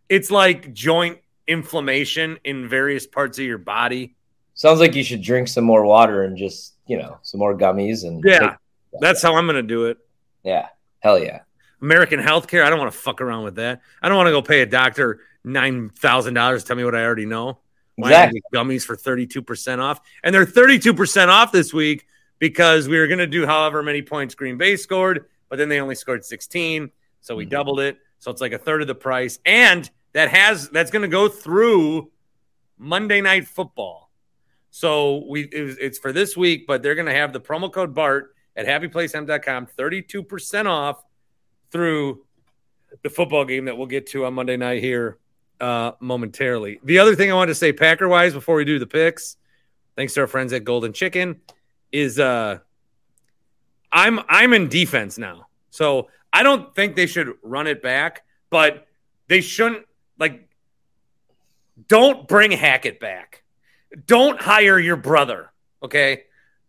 it's 0.09 0.31
like 0.31 0.73
joint 0.73 1.19
inflammation 1.47 2.39
in 2.43 2.67
various 2.67 3.05
parts 3.07 3.37
of 3.39 3.45
your 3.45 3.57
body. 3.57 4.15
Sounds 4.55 4.79
like 4.79 4.95
you 4.95 5.03
should 5.03 5.21
drink 5.21 5.47
some 5.47 5.63
more 5.63 5.85
water 5.85 6.23
and 6.23 6.37
just 6.37 6.73
you 6.87 6.97
know 6.97 7.17
some 7.21 7.39
more 7.39 7.57
gummies 7.57 8.03
and 8.03 8.23
Yeah, 8.25 8.39
take- 8.39 8.57
that's 8.99 9.21
how 9.21 9.35
I'm 9.35 9.45
gonna 9.45 9.61
do 9.61 9.85
it. 9.85 9.97
yeah, 10.43 10.67
hell 10.99 11.19
yeah. 11.19 11.41
American 11.81 12.19
healthcare. 12.19 12.63
I 12.63 12.69
don't 12.69 12.79
want 12.79 12.91
to 12.91 12.97
fuck 12.97 13.21
around 13.21 13.43
with 13.43 13.55
that. 13.55 13.81
I 14.01 14.07
don't 14.09 14.17
want 14.17 14.27
to 14.27 14.31
go 14.31 14.41
pay 14.41 14.61
a 14.61 14.65
doctor 14.65 15.19
nine 15.43 15.89
thousand 15.89 16.33
dollars 16.35 16.63
to 16.63 16.67
tell 16.69 16.77
me 16.77 16.83
what 16.83 16.95
I 16.95 17.03
already 17.03 17.25
know. 17.25 17.59
Why 17.95 18.09
Exactly. 18.09 18.41
gummies 18.53 18.83
for 18.83 18.95
thirty 18.95 19.27
two 19.27 19.41
percent 19.41 19.81
off, 19.81 20.01
and 20.23 20.33
they're 20.33 20.45
thirty 20.45 20.79
two 20.79 20.93
percent 20.93 21.29
off 21.29 21.51
this 21.51 21.73
week 21.73 22.07
because 22.39 22.87
we 22.87 22.97
were 22.97 23.07
going 23.07 23.19
to 23.19 23.27
do 23.27 23.45
however 23.45 23.81
many 23.81 24.01
points 24.01 24.35
Green 24.35 24.57
Bay 24.57 24.75
scored, 24.75 25.25
but 25.49 25.57
then 25.57 25.69
they 25.69 25.79
only 25.79 25.95
scored 25.95 26.25
sixteen, 26.25 26.91
so 27.21 27.35
we 27.35 27.45
Mhm. 27.45 27.49
doubled 27.49 27.79
it. 27.79 27.97
So 28.19 28.31
it's 28.31 28.41
like 28.41 28.53
a 28.53 28.57
third 28.57 28.81
of 28.81 28.87
the 28.87 28.95
price, 28.95 29.39
and 29.45 29.89
that 30.13 30.29
has 30.29 30.69
that's 30.69 30.91
going 30.91 31.01
to 31.03 31.07
go 31.07 31.27
through 31.27 32.11
Monday 32.77 33.21
Night 33.21 33.47
Football. 33.47 34.11
So 34.69 35.25
we 35.29 35.43
it 35.43 35.77
it's 35.79 35.97
for 35.97 36.11
this 36.11 36.35
week, 36.35 36.65
but 36.67 36.83
they're 36.83 36.95
going 36.95 37.07
to 37.07 37.13
have 37.13 37.33
the 37.33 37.39
promo 37.39 37.71
code 37.71 37.93
Bart 37.93 38.35
at 38.55 38.65
two 40.07 40.23
percent 40.23 40.67
off 40.67 41.03
through 41.71 42.25
the 43.03 43.09
football 43.09 43.45
game 43.45 43.65
that 43.65 43.77
we'll 43.77 43.87
get 43.87 44.07
to 44.07 44.25
on 44.25 44.33
Monday 44.33 44.57
night 44.57 44.81
here 44.81 45.17
uh, 45.59 45.91
momentarily. 45.99 46.79
The 46.83 46.99
other 46.99 47.15
thing 47.15 47.31
I 47.31 47.35
wanted 47.35 47.51
to 47.51 47.55
say, 47.55 47.73
Packer 47.73 48.07
wise, 48.07 48.33
before 48.33 48.55
we 48.55 48.65
do 48.65 48.79
the 48.79 48.87
picks, 48.87 49.37
thanks 49.95 50.13
to 50.13 50.21
our 50.21 50.27
friends 50.27 50.53
at 50.53 50.63
Golden 50.63 50.93
Chicken, 50.93 51.41
is 51.91 52.19
uh, 52.19 52.59
I'm 53.95 54.19
I'm 54.27 54.53
in 54.53 54.67
defense 54.67 55.17
now. 55.17 55.47
So 55.71 56.09
I 56.31 56.43
don't 56.43 56.75
think 56.75 56.95
they 56.95 57.07
should 57.07 57.33
run 57.41 57.65
it 57.65 57.81
back, 57.81 58.25
but 58.49 58.85
they 59.29 59.39
shouldn't 59.39 59.85
like 60.19 60.47
don't 61.87 62.27
bring 62.27 62.51
Hackett 62.51 62.99
back. 62.99 63.43
Don't 64.05 64.39
hire 64.39 64.77
your 64.77 64.97
brother. 64.97 65.51
Okay. 65.81 66.23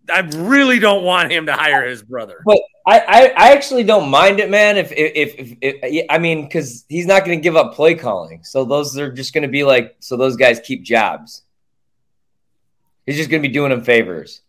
I 0.09 0.21
really 0.21 0.79
don't 0.79 1.03
want 1.03 1.33
him 1.33 1.47
to 1.47 1.53
hire 1.53 1.85
his 1.85 2.01
brother. 2.01 2.41
But 2.47 2.61
I, 2.87 3.01
I, 3.01 3.23
I 3.37 3.53
actually 3.53 3.83
don't 3.83 4.09
mind 4.09 4.39
it, 4.39 4.49
man. 4.49 4.77
If 4.77 4.93
if 4.93 5.35
if, 5.41 5.59
if 5.61 6.07
I 6.09 6.19
mean, 6.19 6.45
because 6.45 6.85
he's 6.89 7.07
not 7.07 7.25
going 7.25 7.37
to 7.37 7.43
give 7.43 7.57
up 7.57 7.75
play 7.75 7.97
calling, 7.97 8.45
so 8.45 8.65
those 8.65 8.97
are 8.97 9.11
just 9.11 9.35
going 9.35 9.43
to 9.43 9.49
be 9.49 9.65
like, 9.65 9.97
so 9.99 10.17
those 10.17 10.37
guys 10.37 10.61
keep 10.61 10.85
jobs. 10.85 11.43
He's 13.05 13.17
just 13.17 13.31
going 13.31 13.43
to 13.43 13.49
be 13.49 13.53
doing 13.53 13.71
them 13.71 13.83
favors. 13.83 14.43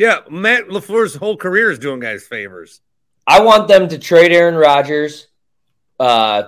Yeah, 0.00 0.20
Matt 0.30 0.68
LaFleur's 0.68 1.14
whole 1.14 1.36
career 1.36 1.70
is 1.70 1.78
doing 1.78 2.00
guys 2.00 2.26
favors. 2.26 2.80
I 3.26 3.42
want 3.42 3.68
them 3.68 3.86
to 3.86 3.98
trade 3.98 4.32
Aaron 4.32 4.54
Rodgers, 4.54 5.26
uh, 5.98 6.44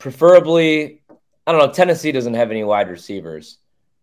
preferably. 0.00 1.02
I 1.46 1.52
don't 1.52 1.60
know. 1.60 1.72
Tennessee 1.72 2.10
doesn't 2.10 2.34
have 2.34 2.50
any 2.50 2.64
wide 2.64 2.88
receivers. 2.90 3.58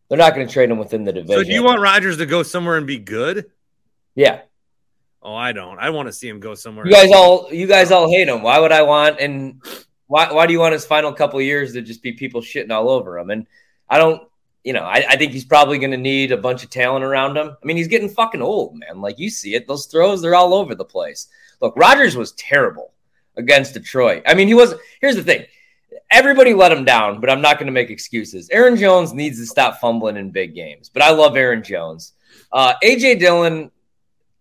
They're 0.07 0.17
not 0.17 0.33
going 0.33 0.47
to 0.47 0.53
trade 0.53 0.69
him 0.69 0.77
within 0.77 1.03
the 1.03 1.11
division. 1.11 1.35
So 1.35 1.43
do 1.43 1.51
you 1.51 1.65
want 1.65 1.81
Rodgers 1.81 2.15
to 2.19 2.25
go 2.25 2.43
somewhere 2.43 2.77
and 2.77 2.87
be 2.87 2.97
good? 2.97 3.51
Yeah. 4.15 4.43
Oh, 5.21 5.35
I 5.35 5.51
don't. 5.51 5.79
I 5.79 5.89
want 5.89 6.07
to 6.07 6.13
see 6.13 6.29
him 6.29 6.39
go 6.39 6.55
somewhere. 6.55 6.85
You 6.87 6.93
guys 6.93 7.11
all, 7.11 7.53
you 7.53 7.67
guys 7.67 7.91
all 7.91 8.09
hate 8.09 8.29
him. 8.29 8.41
Why 8.41 8.57
would 8.57 8.71
I 8.71 8.83
want? 8.83 9.19
And 9.19 9.61
why, 10.07 10.31
why 10.31 10.47
do 10.47 10.53
you 10.53 10.61
want 10.61 10.71
his 10.71 10.85
final 10.85 11.11
couple 11.11 11.41
years 11.41 11.73
to 11.73 11.81
just 11.81 12.01
be 12.03 12.13
people 12.13 12.39
shitting 12.39 12.71
all 12.71 12.89
over 12.89 13.17
him? 13.17 13.31
And 13.31 13.47
I 13.89 13.97
don't. 13.97 14.23
You 14.63 14.73
know, 14.73 14.84
I, 14.84 15.06
I 15.10 15.17
think 15.17 15.34
he's 15.34 15.43
probably 15.43 15.78
going 15.78 15.91
to 15.91 15.97
need 15.97 16.32
a 16.32 16.38
bunch 16.38 16.63
of 16.63 16.69
talent 16.69 17.04
around 17.04 17.36
him. 17.36 17.49
I 17.49 17.65
mean, 17.65 17.76
he's 17.76 17.89
getting 17.89 18.08
fucking 18.08 18.41
old, 18.41 18.78
man. 18.78 19.02
Like 19.02 19.19
you 19.19 19.30
see 19.30 19.56
it; 19.56 19.67
those 19.67 19.88
throws, 19.88 20.21
they're 20.21 20.36
all 20.36 20.54
over 20.54 20.73
the 20.73 20.86
place. 20.86 21.28
Look, 21.62 21.76
Rodgers 21.76 22.15
was 22.15 22.32
terrible 22.34 22.93
against 23.36 23.73
Detroit. 23.73 24.23
I 24.26 24.34
mean, 24.34 24.47
he 24.47 24.54
was. 24.54 24.73
Here's 25.02 25.15
the 25.15 25.23
thing: 25.23 25.45
everybody 26.12 26.54
let 26.54 26.71
him 26.71 26.86
down, 26.86 27.19
but 27.19 27.30
I'm 27.30 27.41
not 27.41 27.58
going 27.58 27.67
to 27.67 27.73
make 27.73 27.89
excuses. 27.89 28.49
Aaron 28.52 28.78
Jones 28.78 29.13
needs 29.13 29.39
to 29.39 29.45
stop 29.45 29.80
fumbling 29.80 30.17
in 30.17 30.32
big 30.32 30.56
games, 30.56 30.89
but 30.89 31.02
I 31.02 31.12
love 31.12 31.36
Aaron 31.36 31.63
Jones. 31.63 32.13
Uh, 32.52 32.73
AJ 32.84 33.19
Dillon, 33.19 33.71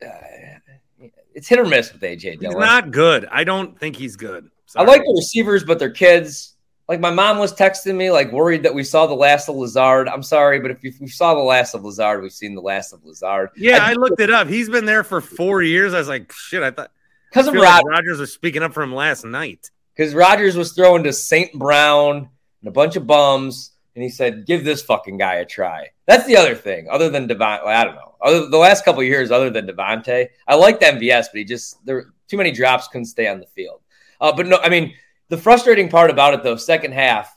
uh, 0.05 1.09
it's 1.35 1.49
hit 1.49 1.59
or 1.59 1.65
miss 1.65 1.93
with 1.93 2.03
AJ 2.03 2.41
Dillon. 2.41 2.57
He's 2.57 2.67
not 2.67 2.91
good. 2.91 3.27
I 3.31 3.45
don't 3.45 3.79
think 3.79 3.97
he's 3.97 4.17
good. 4.17 4.51
I 4.77 4.85
like 4.85 5.03
the 5.03 5.15
receivers, 5.17 5.65
but 5.65 5.79
they're 5.79 5.91
kids. 5.91 6.55
Like 6.88 7.01
my 7.01 7.11
mom 7.11 7.38
was 7.38 7.55
texting 7.55 7.95
me, 7.95 8.11
like 8.11 8.33
worried 8.33 8.64
that 8.64 8.75
we 8.75 8.83
saw 8.85 9.07
the 9.07 9.14
last 9.14 9.49
of 9.49 9.57
Lazard. 9.57 10.09
I'm 10.09 10.23
sorry, 10.23 10.61
but 10.61 10.71
if 10.71 10.83
we 10.83 11.09
saw 11.09 11.35
the 11.35 11.40
last 11.40 11.75
of 11.75 11.85
Lazard, 11.85 12.23
we've 12.23 12.33
seen 12.33 12.55
the 12.55 12.61
last 12.61 12.92
of 12.92 13.05
Lazard. 13.05 13.51
Yeah, 13.57 13.85
I, 13.85 13.90
I 13.90 13.92
looked 13.95 14.21
it 14.21 14.31
up. 14.31 14.49
He's 14.49 14.68
been 14.68 14.85
there 14.85 15.05
for 15.05 15.21
four 15.21 15.62
years. 15.62 15.95
I 15.95 15.99
was 15.99 16.09
like, 16.09 16.33
shit. 16.33 16.62
I 16.62 16.71
thought 16.71 16.90
because 17.31 17.47
of 17.49 17.55
Rod- 17.55 17.62
like 17.62 17.85
Rodgers 17.87 18.18
was 18.18 18.33
speaking 18.33 18.62
up 18.62 18.75
for 18.75 18.83
him 18.83 18.95
last 18.95 19.25
night. 19.25 19.71
Because 19.97 20.14
Rodgers 20.14 20.57
was 20.57 20.73
throwing 20.73 21.05
to 21.05 21.12
St. 21.12 21.53
Brown 21.55 22.29
and 22.61 22.68
a 22.68 22.73
bunch 22.73 22.97
of 22.97 23.07
bums, 23.07 23.73
and 23.95 24.03
he 24.03 24.11
said, 24.11 24.47
"Give 24.47 24.64
this 24.64 24.83
fucking 24.83 25.18
guy 25.18 25.37
a 25.37 25.47
try." 25.47 25.88
That's 26.07 26.27
the 26.27 26.37
other 26.37 26.55
thing. 26.55 26.88
Other 26.90 27.09
than 27.09 27.27
Devon, 27.27 27.61
I 27.64 27.85
don't 27.85 27.95
know. 27.95 28.16
Other 28.21 28.49
the 28.49 28.59
last 28.59 28.85
couple 28.85 29.03
years, 29.03 29.31
other 29.31 29.51
than 29.51 29.66
Davante, 29.66 30.29
I 30.47 30.55
liked 30.57 30.83
MVS, 30.83 31.27
but 31.33 31.38
he 31.38 31.45
just 31.45 31.85
there 31.87 32.12
too 32.29 32.37
many 32.37 32.51
drops, 32.51 32.88
couldn't 32.88 33.07
stay 33.07 33.29
on 33.29 33.40
the 33.40 33.47
field. 33.47 33.81
Uh, 34.21 34.33
but 34.35 34.47
no, 34.47 34.59
I 34.62 34.68
mean 34.68 34.95
the 35.33 35.38
frustrating 35.38 35.88
part 35.88 36.11
about 36.11 36.35
it 36.35 36.42
though, 36.42 36.57
second 36.57 36.92
half, 36.92 37.35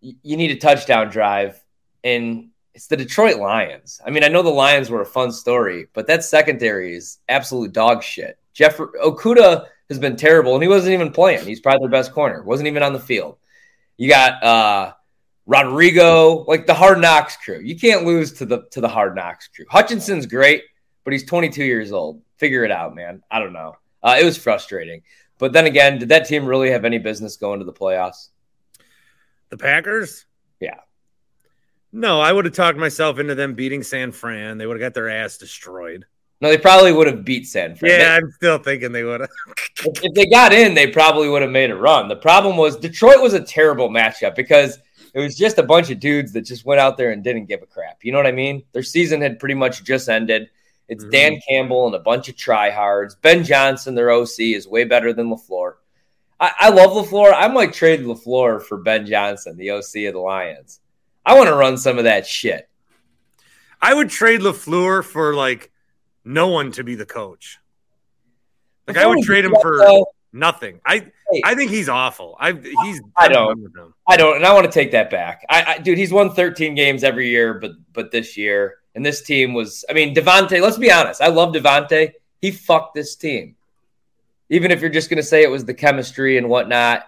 you 0.00 0.38
need 0.38 0.50
a 0.50 0.56
touchdown 0.56 1.10
drive, 1.10 1.62
and 2.02 2.48
it's 2.72 2.86
the 2.86 2.96
Detroit 2.96 3.36
Lions. 3.36 4.00
I 4.02 4.08
mean, 4.08 4.24
I 4.24 4.28
know 4.28 4.40
the 4.40 4.48
Lions 4.48 4.88
were 4.88 5.02
a 5.02 5.06
fun 5.06 5.30
story, 5.30 5.88
but 5.92 6.06
that 6.06 6.24
secondary 6.24 6.96
is 6.96 7.18
absolute 7.28 7.74
dog 7.74 8.02
shit. 8.02 8.38
Jeff 8.54 8.78
Okudah 8.78 9.66
has 9.90 9.98
been 9.98 10.16
terrible, 10.16 10.54
and 10.54 10.62
he 10.62 10.70
wasn't 10.70 10.94
even 10.94 11.12
playing. 11.12 11.44
He's 11.44 11.60
probably 11.60 11.80
their 11.80 12.00
best 12.00 12.14
corner. 12.14 12.42
wasn't 12.42 12.68
even 12.68 12.82
on 12.82 12.94
the 12.94 12.98
field. 12.98 13.36
You 13.98 14.08
got 14.08 14.42
uh, 14.42 14.92
Rodrigo, 15.44 16.46
like 16.48 16.66
the 16.66 16.72
Hard 16.72 16.98
Knocks 16.98 17.36
crew. 17.36 17.60
You 17.60 17.78
can't 17.78 18.06
lose 18.06 18.32
to 18.38 18.46
the 18.46 18.62
to 18.70 18.80
the 18.80 18.88
Hard 18.88 19.14
Knocks 19.14 19.48
crew. 19.48 19.66
Hutchinson's 19.68 20.24
great, 20.24 20.62
but 21.04 21.12
he's 21.12 21.26
22 21.26 21.62
years 21.62 21.92
old. 21.92 22.22
Figure 22.38 22.64
it 22.64 22.70
out, 22.70 22.94
man. 22.94 23.22
I 23.30 23.38
don't 23.38 23.52
know. 23.52 23.76
Uh, 24.02 24.16
it 24.18 24.24
was 24.24 24.38
frustrating. 24.38 25.02
But 25.38 25.52
then 25.52 25.66
again, 25.66 25.98
did 25.98 26.08
that 26.10 26.26
team 26.26 26.44
really 26.46 26.70
have 26.70 26.84
any 26.84 26.98
business 26.98 27.36
going 27.36 27.60
to 27.60 27.64
the 27.64 27.72
playoffs? 27.72 28.28
The 29.50 29.56
Packers? 29.56 30.26
Yeah. 30.60 30.80
No, 31.92 32.20
I 32.20 32.32
would 32.32 32.44
have 32.44 32.54
talked 32.54 32.78
myself 32.78 33.18
into 33.18 33.34
them 33.34 33.54
beating 33.54 33.82
San 33.82 34.12
Fran. 34.12 34.58
They 34.58 34.66
would 34.66 34.78
have 34.80 34.86
got 34.86 34.94
their 34.94 35.08
ass 35.08 35.38
destroyed. 35.38 36.04
No, 36.40 36.48
they 36.50 36.58
probably 36.58 36.92
would 36.92 37.06
have 37.06 37.24
beat 37.24 37.46
San 37.48 37.74
Fran. 37.74 37.92
Yeah, 37.92 37.98
They- 37.98 38.16
I'm 38.26 38.30
still 38.32 38.58
thinking 38.58 38.92
they 38.92 39.02
would 39.04 39.20
have. 39.20 39.30
if 39.86 40.04
if 40.04 40.14
they 40.14 40.26
got 40.26 40.52
in, 40.52 40.74
they 40.74 40.86
probably 40.88 41.28
would 41.28 41.42
have 41.42 41.50
made 41.50 41.70
a 41.70 41.76
run. 41.76 42.08
The 42.08 42.16
problem 42.16 42.56
was 42.56 42.76
Detroit 42.76 43.20
was 43.20 43.32
a 43.34 43.40
terrible 43.40 43.88
matchup 43.88 44.34
because 44.36 44.78
it 45.14 45.20
was 45.20 45.34
just 45.36 45.58
a 45.58 45.62
bunch 45.62 45.90
of 45.90 45.98
dudes 45.98 46.32
that 46.32 46.42
just 46.42 46.64
went 46.64 46.80
out 46.80 46.96
there 46.96 47.10
and 47.10 47.24
didn't 47.24 47.46
give 47.46 47.62
a 47.62 47.66
crap. 47.66 48.04
You 48.04 48.12
know 48.12 48.18
what 48.18 48.26
I 48.26 48.32
mean? 48.32 48.62
Their 48.72 48.82
season 48.82 49.20
had 49.20 49.38
pretty 49.40 49.54
much 49.54 49.82
just 49.82 50.08
ended. 50.08 50.50
It's 50.88 51.04
Mhm. 51.04 51.10
Dan 51.10 51.40
Campbell 51.48 51.86
and 51.86 51.94
a 51.94 51.98
bunch 52.00 52.28
of 52.28 52.34
tryhards. 52.36 53.14
Ben 53.20 53.44
Johnson, 53.44 53.94
their 53.94 54.10
OC, 54.10 54.54
is 54.54 54.66
way 54.66 54.84
better 54.84 55.12
than 55.12 55.28
LaFleur. 55.30 55.74
I, 56.40 56.52
I 56.58 56.68
love 56.70 56.92
LaFleur. 56.92 57.32
I 57.34 57.48
might 57.48 57.72
trade 57.72 58.00
LaFleur 58.00 58.62
for 58.62 58.78
Ben 58.78 59.04
Johnson, 59.06 59.56
the 59.56 59.70
OC 59.72 60.06
of 60.06 60.14
the 60.14 60.20
Lions. 60.20 60.80
I 61.26 61.36
want 61.36 61.48
to 61.48 61.54
run 61.54 61.76
some 61.76 61.98
of 61.98 62.04
that 62.04 62.26
shit. 62.26 62.68
I 63.82 63.92
would 63.94 64.08
trade 64.10 64.40
LaFleur 64.40 65.04
for 65.04 65.34
like 65.34 65.70
no 66.24 66.48
one 66.48 66.72
to 66.72 66.84
be 66.84 66.94
the 66.94 67.06
coach. 67.06 67.58
Like 68.86 68.96
I 68.96 69.06
would 69.06 69.22
trade 69.22 69.44
him 69.44 69.54
for 69.60 70.04
nothing. 70.32 70.80
I. 70.86 71.10
I 71.44 71.54
think 71.54 71.70
he's 71.70 71.90
awful. 71.90 72.38
I 72.40 72.52
he's 72.54 73.02
I 73.14 73.28
don't. 73.28 73.48
done 73.48 73.62
with 73.64 73.76
him. 73.76 73.92
I 74.08 74.16
don't, 74.16 74.36
and 74.36 74.46
I 74.46 74.54
want 74.54 74.64
to 74.64 74.72
take 74.72 74.92
that 74.92 75.10
back. 75.10 75.44
I, 75.50 75.74
I, 75.74 75.78
dude, 75.78 75.98
he's 75.98 76.10
won 76.10 76.32
13 76.32 76.74
games 76.74 77.04
every 77.04 77.28
year, 77.28 77.52
but 77.52 77.72
but 77.92 78.10
this 78.10 78.34
year, 78.34 78.78
and 78.98 79.06
this 79.06 79.22
team 79.22 79.54
was. 79.54 79.84
I 79.88 79.92
mean, 79.92 80.12
Davante. 80.12 80.60
Let's 80.60 80.76
be 80.76 80.90
honest. 80.90 81.22
I 81.22 81.28
love 81.28 81.54
Davante. 81.54 82.14
He 82.42 82.50
fucked 82.50 82.96
this 82.96 83.14
team. 83.14 83.54
Even 84.50 84.72
if 84.72 84.80
you're 84.80 84.90
just 84.90 85.08
gonna 85.08 85.22
say 85.22 85.44
it 85.44 85.50
was 85.50 85.64
the 85.64 85.72
chemistry 85.72 86.36
and 86.36 86.48
whatnot, 86.48 87.06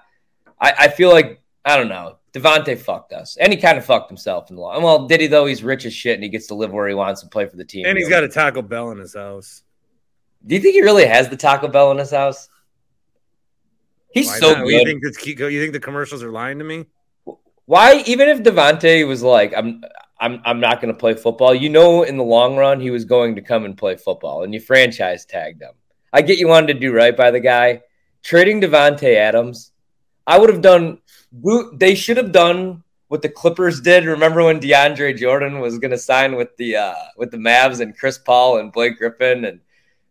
I, 0.61 0.73
I 0.79 0.89
feel 0.89 1.11
like 1.11 1.43
I 1.65 1.77
don't 1.77 1.89
know. 1.89 2.17
Davante 2.33 2.79
fucked 2.79 3.13
us, 3.13 3.37
and 3.39 3.53
he 3.53 3.59
kind 3.59 3.77
of 3.77 3.85
fucked 3.85 4.09
himself 4.09 4.51
in 4.51 4.57
the 4.57 4.63
long. 4.63 4.85
Well, 4.85 5.09
did 5.09 5.21
he 5.21 5.27
though? 5.27 5.47
He's 5.47 5.65
rich 5.65 5.85
as 5.85 5.93
shit, 5.93 6.15
and 6.15 6.23
he 6.23 6.29
gets 6.29 6.47
to 6.47 6.55
live 6.55 6.71
where 6.71 6.87
he 6.87 6.95
wants 6.95 7.23
and 7.23 7.31
play 7.31 7.47
for 7.47 7.57
the 7.57 7.65
team. 7.65 7.87
And 7.87 7.99
he's 7.99 8.09
got 8.09 8.23
a 8.23 8.29
Taco 8.29 8.63
Bell 8.63 8.93
in 8.93 8.99
his 8.99 9.15
house. 9.15 9.65
Do 10.47 10.55
you 10.55 10.61
think 10.61 10.75
he 10.75 10.83
really 10.83 11.07
has 11.07 11.29
the 11.29 11.37
Taco 11.37 11.67
Bell 11.67 11.91
in 11.91 11.99
his 11.99 12.13
house? 12.13 12.49
He's 14.13 14.29
Why 14.29 14.39
so 14.39 14.53
not? 14.53 14.65
good. 14.65 14.73
You 14.73 15.01
think 15.01 15.27
You 15.27 15.61
think 15.61 15.73
the 15.73 15.81
commercials 15.81 16.23
are 16.23 16.31
lying 16.31 16.61
to 16.61 16.65
me? 16.65 16.87
Why, 17.67 18.03
even 18.07 18.29
if 18.29 18.43
Davante 18.43 19.07
was 19.07 19.23
like, 19.23 19.53
I'm, 19.57 19.83
I'm, 20.21 20.41
I'm 20.45 20.61
not 20.61 20.81
going 20.81 20.93
to 20.93 20.99
play 20.99 21.15
football. 21.15 21.55
You 21.55 21.71
know, 21.71 22.03
in 22.03 22.17
the 22.17 22.23
long 22.25 22.57
run, 22.57 22.81
he 22.81 22.91
was 22.91 23.05
going 23.05 23.37
to 23.37 23.43
come 23.43 23.65
and 23.65 23.77
play 23.77 23.97
football, 23.97 24.43
and 24.43 24.53
you 24.53 24.61
franchise 24.61 25.25
tagged 25.25 25.63
him. 25.63 25.73
I 26.13 26.23
get 26.23 26.39
you 26.39 26.49
wanted 26.49 26.75
to 26.75 26.81
do 26.81 26.93
right 26.93 27.17
by 27.17 27.31
the 27.31 27.41
guy. 27.41 27.81
Trading 28.23 28.61
Davante 28.61 29.17
Adams, 29.17 29.73
I 30.27 30.39
would 30.39 30.51
have 30.51 30.61
done. 30.61 30.99
They 31.73 31.95
should 31.95 32.19
have 32.19 32.33
done 32.33 32.83
what 33.09 33.23
the 33.23 33.29
Clippers 33.29 33.81
did. 33.81 34.05
Remember 34.05 34.45
when 34.45 34.61
DeAndre 34.61 35.17
Jordan 35.17 35.59
was 35.59 35.79
going 35.79 35.91
to 35.93 35.99
sign 35.99 36.37
with 36.37 36.57
the 36.59 36.77
uh, 36.77 36.95
with 37.17 37.31
the 37.31 37.39
Mavs 37.39 37.81
and 37.81 37.97
Chris 37.97 38.19
Paul 38.19 38.59
and 38.59 38.73
Blake 38.73 38.99
Griffin 38.99 39.45
and 39.47 39.61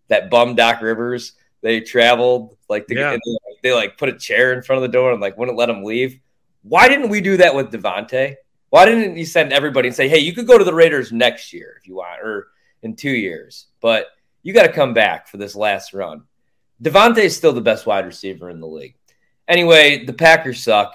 that 0.08 0.30
bum 0.30 0.56
Doc 0.56 0.82
Rivers? 0.82 1.34
They 1.62 1.82
traveled 1.82 2.58
like 2.68 2.88
to 2.88 2.96
Yeah. 2.96 3.12
get, 3.12 3.20
they 3.62 3.74
like 3.74 3.98
put 3.98 4.10
a 4.10 4.18
chair 4.18 4.54
in 4.54 4.64
front 4.64 4.78
of 4.78 4.90
the 4.90 4.94
door 4.98 5.12
and 5.12 5.22
like 5.22 5.38
wouldn't 5.38 5.58
let 5.58 5.70
him 5.70 5.84
leave. 5.84 6.20
Why 6.64 6.88
didn't 6.88 7.10
we 7.10 7.22
do 7.22 7.38
that 7.38 7.54
with 7.54 7.72
Davante? 7.72 8.36
Why 8.70 8.86
didn't 8.86 9.18
you 9.18 9.26
send 9.26 9.52
everybody 9.52 9.88
and 9.88 9.96
say, 9.96 10.08
"Hey, 10.08 10.20
you 10.20 10.34
could 10.34 10.48
go 10.48 10.58
to 10.58 10.64
the 10.64 10.74
Raiders 10.74 11.12
next 11.12 11.54
year 11.54 11.76
if 11.80 11.88
you 11.88 11.96
want, 11.96 12.22
or 12.22 12.50
in 12.82 12.96
two 12.96 13.12
years, 13.12 13.68
but 13.82 14.08
you 14.44 14.54
got 14.54 14.64
to 14.64 14.72
come 14.72 14.94
back 14.94 15.28
for 15.28 15.38
this 15.38 15.56
last 15.56 15.94
run." 15.94 16.24
Davante 16.82 17.20
is 17.20 17.36
still 17.36 17.54
the 17.54 17.62
best 17.62 17.86
wide 17.86 18.06
receiver 18.06 18.50
in 18.50 18.60
the 18.60 18.68
league. 18.68 18.96
Anyway, 19.48 20.06
the 20.06 20.14
Packers 20.14 20.64
suck. 20.64 20.94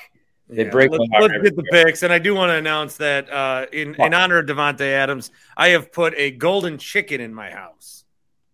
They 0.49 0.65
break 0.65 0.91
Let's, 0.91 1.05
my 1.09 1.19
heart 1.19 1.31
let's 1.33 1.43
get 1.43 1.57
the 1.57 1.65
picks, 1.65 2.03
and 2.03 2.13
I 2.13 2.19
do 2.19 2.35
want 2.35 2.51
to 2.51 2.55
announce 2.55 2.99
that 2.99 3.31
uh, 3.31 3.67
in 3.73 3.95
in 3.95 4.15
honor 4.15 4.39
of 4.39 4.47
Davante 4.47 4.83
Adams, 4.93 5.31
I 5.57 5.69
have 5.69 5.91
put 5.91 6.15
a 6.17 6.31
golden 6.33 6.79
chicken 6.79 7.21
in 7.21 7.35
my 7.35 7.51
house. 7.51 8.05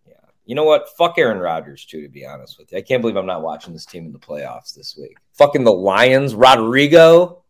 Yeah. 0.07 0.13
You 0.45 0.55
know 0.55 0.63
what? 0.63 0.89
Fuck 0.97 1.17
Aaron 1.17 1.39
Rodgers 1.39 1.85
too. 1.85 2.01
To 2.01 2.09
be 2.09 2.25
honest 2.25 2.57
with 2.57 2.71
you, 2.71 2.77
I 2.77 2.81
can't 2.81 3.01
believe 3.01 3.17
I'm 3.17 3.25
not 3.25 3.41
watching 3.41 3.73
this 3.73 3.85
team 3.85 4.05
in 4.05 4.13
the 4.13 4.19
playoffs 4.19 4.73
this 4.73 4.97
week. 4.97 5.17
Fucking 5.33 5.65
the 5.65 5.73
Lions, 5.73 6.33
Rodrigo, 6.33 7.40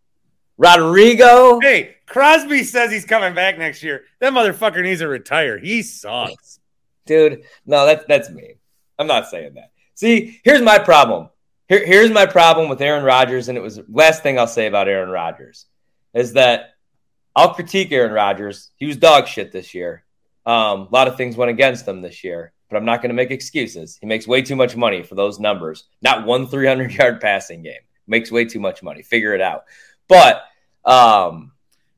Rodrigo. 0.57 1.59
Hey, 1.59 1.95
Crosby 2.05 2.63
says 2.63 2.91
he's 2.91 3.05
coming 3.05 3.33
back 3.33 3.57
next 3.57 3.83
year. 3.83 4.03
That 4.19 4.33
motherfucker 4.33 4.83
needs 4.83 4.99
to 5.01 5.07
retire. 5.07 5.57
He 5.57 5.81
sucks. 5.81 6.59
dude. 7.05 7.43
No, 7.65 7.85
that's 7.85 8.05
that's 8.07 8.29
me. 8.29 8.55
I'm 8.99 9.07
not 9.07 9.27
saying 9.27 9.55
that. 9.55 9.71
See, 9.95 10.39
here's 10.43 10.61
my 10.61 10.77
problem. 10.79 11.29
Here, 11.67 11.85
here's 11.85 12.11
my 12.11 12.25
problem 12.25 12.69
with 12.69 12.81
Aaron 12.81 13.03
Rodgers, 13.03 13.47
and 13.47 13.57
it 13.57 13.61
was 13.61 13.79
last 13.89 14.23
thing 14.23 14.37
I'll 14.37 14.47
say 14.47 14.67
about 14.67 14.87
Aaron 14.87 15.09
Rodgers 15.09 15.65
is 16.13 16.33
that 16.33 16.71
I'll 17.35 17.53
critique 17.53 17.91
Aaron 17.91 18.11
Rodgers. 18.11 18.71
He 18.75 18.85
was 18.85 18.97
dog 18.97 19.27
shit 19.27 19.51
this 19.51 19.73
year. 19.73 20.03
Um, 20.45 20.81
a 20.81 20.87
lot 20.91 21.07
of 21.07 21.15
things 21.17 21.37
went 21.37 21.51
against 21.51 21.87
him 21.87 22.01
this 22.01 22.23
year. 22.23 22.51
but 22.69 22.77
I'm 22.77 22.85
not 22.85 23.01
going 23.01 23.09
to 23.09 23.15
make 23.15 23.31
excuses. 23.31 23.97
He 24.01 24.07
makes 24.07 24.27
way 24.27 24.41
too 24.41 24.55
much 24.55 24.75
money 24.75 25.03
for 25.03 25.15
those 25.15 25.39
numbers. 25.39 25.85
Not 26.01 26.25
one 26.25 26.47
300 26.47 26.91
yard 26.93 27.21
passing 27.21 27.63
game. 27.63 27.81
Makes 28.07 28.31
way 28.31 28.45
too 28.45 28.59
much 28.59 28.81
money. 28.83 29.01
Figure 29.03 29.33
it 29.33 29.41
out. 29.41 29.63
But 30.11 30.43
um, 30.89 31.51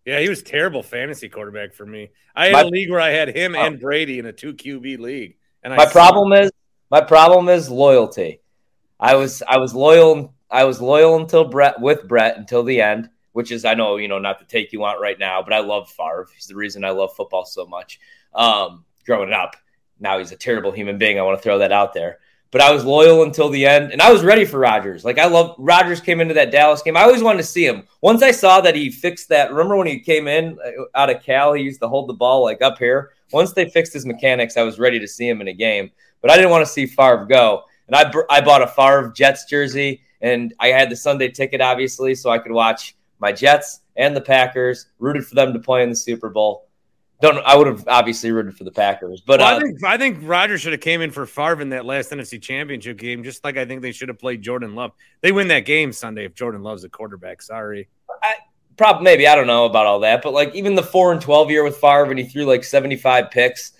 Yeah, 0.05 0.19
he 0.19 0.29
was 0.29 0.41
terrible 0.43 0.83
fantasy 0.83 1.29
quarterback 1.29 1.73
for 1.73 1.85
me. 1.85 2.11
I 2.35 2.45
had 2.45 2.53
My- 2.53 2.61
a 2.61 2.65
league 2.65 2.89
where 2.89 2.99
I 3.01 3.09
had 3.09 3.35
him 3.35 3.55
Oh. 3.55 3.59
and 3.65 3.79
Brady 3.79 4.19
in 4.19 4.25
a 4.25 4.31
two 4.33 4.53
QB 4.53 4.99
league, 4.99 5.37
and 5.63 5.73
I 5.73 5.77
my 5.77 5.85
problem 5.85 6.31
is 6.33 6.51
my 6.91 7.01
problem 7.01 7.49
is 7.49 7.69
loyalty. 7.69 8.41
I 8.99 9.15
was 9.15 9.41
I 9.47 9.57
was 9.57 9.73
loyal 9.73 10.33
I 10.49 10.65
was 10.65 10.79
loyal 10.81 11.15
until 11.15 11.45
Brett 11.45 11.79
with 11.81 12.07
Brett 12.07 12.37
until 12.37 12.63
the 12.63 12.79
end, 12.81 13.09
which 13.31 13.51
is 13.51 13.65
I 13.65 13.73
know 13.73 13.97
you 13.97 14.07
know 14.07 14.19
not 14.19 14.39
the 14.39 14.45
take 14.45 14.71
you 14.73 14.79
want 14.79 14.99
right 15.01 15.17
now, 15.17 15.41
but 15.41 15.53
I 15.53 15.59
love 15.59 15.89
Favre. 15.89 16.27
He's 16.35 16.47
the 16.47 16.55
reason 16.55 16.83
I 16.85 16.91
love 16.91 17.15
football 17.15 17.45
so 17.45 17.65
much. 17.65 17.99
Um, 18.33 18.85
growing 19.05 19.33
up, 19.33 19.55
now 19.99 20.19
he's 20.19 20.31
a 20.31 20.35
terrible 20.37 20.71
human 20.71 20.97
being. 20.97 21.17
I 21.19 21.23
want 21.23 21.37
to 21.39 21.43
throw 21.43 21.59
that 21.59 21.71
out 21.71 21.93
there. 21.93 22.19
But 22.53 22.61
I 22.61 22.71
was 22.71 22.85
loyal 22.85 23.23
until 23.23 23.49
the 23.49 23.65
end, 23.65 23.91
and 23.91 23.99
I 23.99 24.11
was 24.11 24.23
ready 24.23 24.45
for 24.45 24.59
Rodgers. 24.59 25.03
Like 25.03 25.17
I 25.17 25.25
love 25.25 25.55
Rodgers 25.57 25.99
came 25.99 26.21
into 26.21 26.35
that 26.35 26.51
Dallas 26.51 26.83
game. 26.83 26.95
I 26.95 27.01
always 27.01 27.23
wanted 27.23 27.39
to 27.39 27.47
see 27.47 27.65
him. 27.65 27.87
Once 28.01 28.21
I 28.21 28.29
saw 28.29 28.61
that 28.61 28.75
he 28.75 28.91
fixed 28.91 29.29
that. 29.29 29.49
Remember 29.49 29.75
when 29.75 29.87
he 29.87 29.99
came 29.99 30.27
in 30.27 30.59
uh, 30.63 30.83
out 30.93 31.09
of 31.09 31.23
Cal? 31.23 31.53
He 31.53 31.63
used 31.63 31.81
to 31.81 31.87
hold 31.87 32.07
the 32.07 32.13
ball 32.13 32.43
like 32.43 32.61
up 32.61 32.77
here. 32.77 33.13
Once 33.31 33.53
they 33.53 33.67
fixed 33.67 33.91
his 33.91 34.05
mechanics, 34.05 34.55
I 34.55 34.61
was 34.61 34.77
ready 34.77 34.99
to 34.99 35.07
see 35.07 35.27
him 35.27 35.41
in 35.41 35.47
a 35.47 35.53
game. 35.53 35.89
But 36.21 36.29
I 36.29 36.35
didn't 36.35 36.51
want 36.51 36.63
to 36.63 36.71
see 36.71 36.85
Favre 36.85 37.25
go. 37.25 37.63
And 37.87 37.95
I 37.95 38.13
I 38.29 38.39
bought 38.39 38.61
a 38.61 38.67
Favre 38.67 39.11
Jets 39.15 39.45
jersey, 39.45 40.03
and 40.21 40.53
I 40.59 40.67
had 40.67 40.91
the 40.91 40.95
Sunday 40.95 41.29
ticket 41.29 41.59
obviously, 41.59 42.13
so 42.13 42.29
I 42.29 42.37
could 42.37 42.51
watch 42.51 42.95
my 43.17 43.31
Jets 43.31 43.79
and 43.95 44.15
the 44.15 44.21
Packers. 44.21 44.85
Rooted 44.99 45.25
for 45.25 45.33
them 45.33 45.53
to 45.53 45.59
play 45.59 45.81
in 45.81 45.89
the 45.89 45.95
Super 45.95 46.29
Bowl. 46.29 46.67
Don't 47.23 47.37
I 47.45 47.55
would 47.55 47.67
have 47.67 47.87
obviously 47.87 48.33
rooted 48.33 48.57
for 48.57 48.65
the 48.65 48.71
Packers, 48.71 49.21
but 49.21 49.39
Well, 49.39 49.53
uh, 49.55 49.57
I 49.57 49.61
think 49.61 49.83
I 49.85 49.97
think 49.97 50.19
Rodgers 50.23 50.59
should 50.59 50.73
have 50.73 50.81
came 50.81 51.01
in 51.01 51.09
for 51.09 51.25
Favre 51.25 51.61
in 51.61 51.69
that 51.69 51.85
last 51.85 52.11
NFC 52.11 52.41
Championship 52.41 52.97
game, 52.97 53.23
just 53.23 53.45
like 53.45 53.55
I 53.55 53.63
think 53.63 53.81
they 53.81 53.93
should 53.93 54.09
have 54.09 54.19
played 54.19 54.41
Jordan 54.41 54.75
Love. 54.75 54.91
They 55.21 55.31
win 55.31 55.47
that 55.47 55.61
game 55.61 55.93
Sunday 55.93 56.25
if 56.25 56.35
Jordan 56.35 56.63
Love's 56.63 56.81
the 56.81 56.89
quarterback. 56.89 57.41
Sorry. 57.41 57.87
probably 58.75 59.05
maybe 59.05 59.25
I 59.25 59.35
don't 59.35 59.47
know 59.47 59.63
about 59.63 59.85
all 59.85 60.01
that, 60.01 60.21
but 60.21 60.33
like 60.33 60.53
even 60.53 60.75
the 60.75 60.83
four 60.83 61.13
and 61.13 61.21
twelve 61.21 61.49
year 61.49 61.63
with 61.63 61.77
Favre 61.77 62.09
and 62.09 62.19
he 62.19 62.25
threw 62.25 62.43
like 62.43 62.65
seventy 62.65 62.97
five 62.97 63.31
picks. 63.31 63.71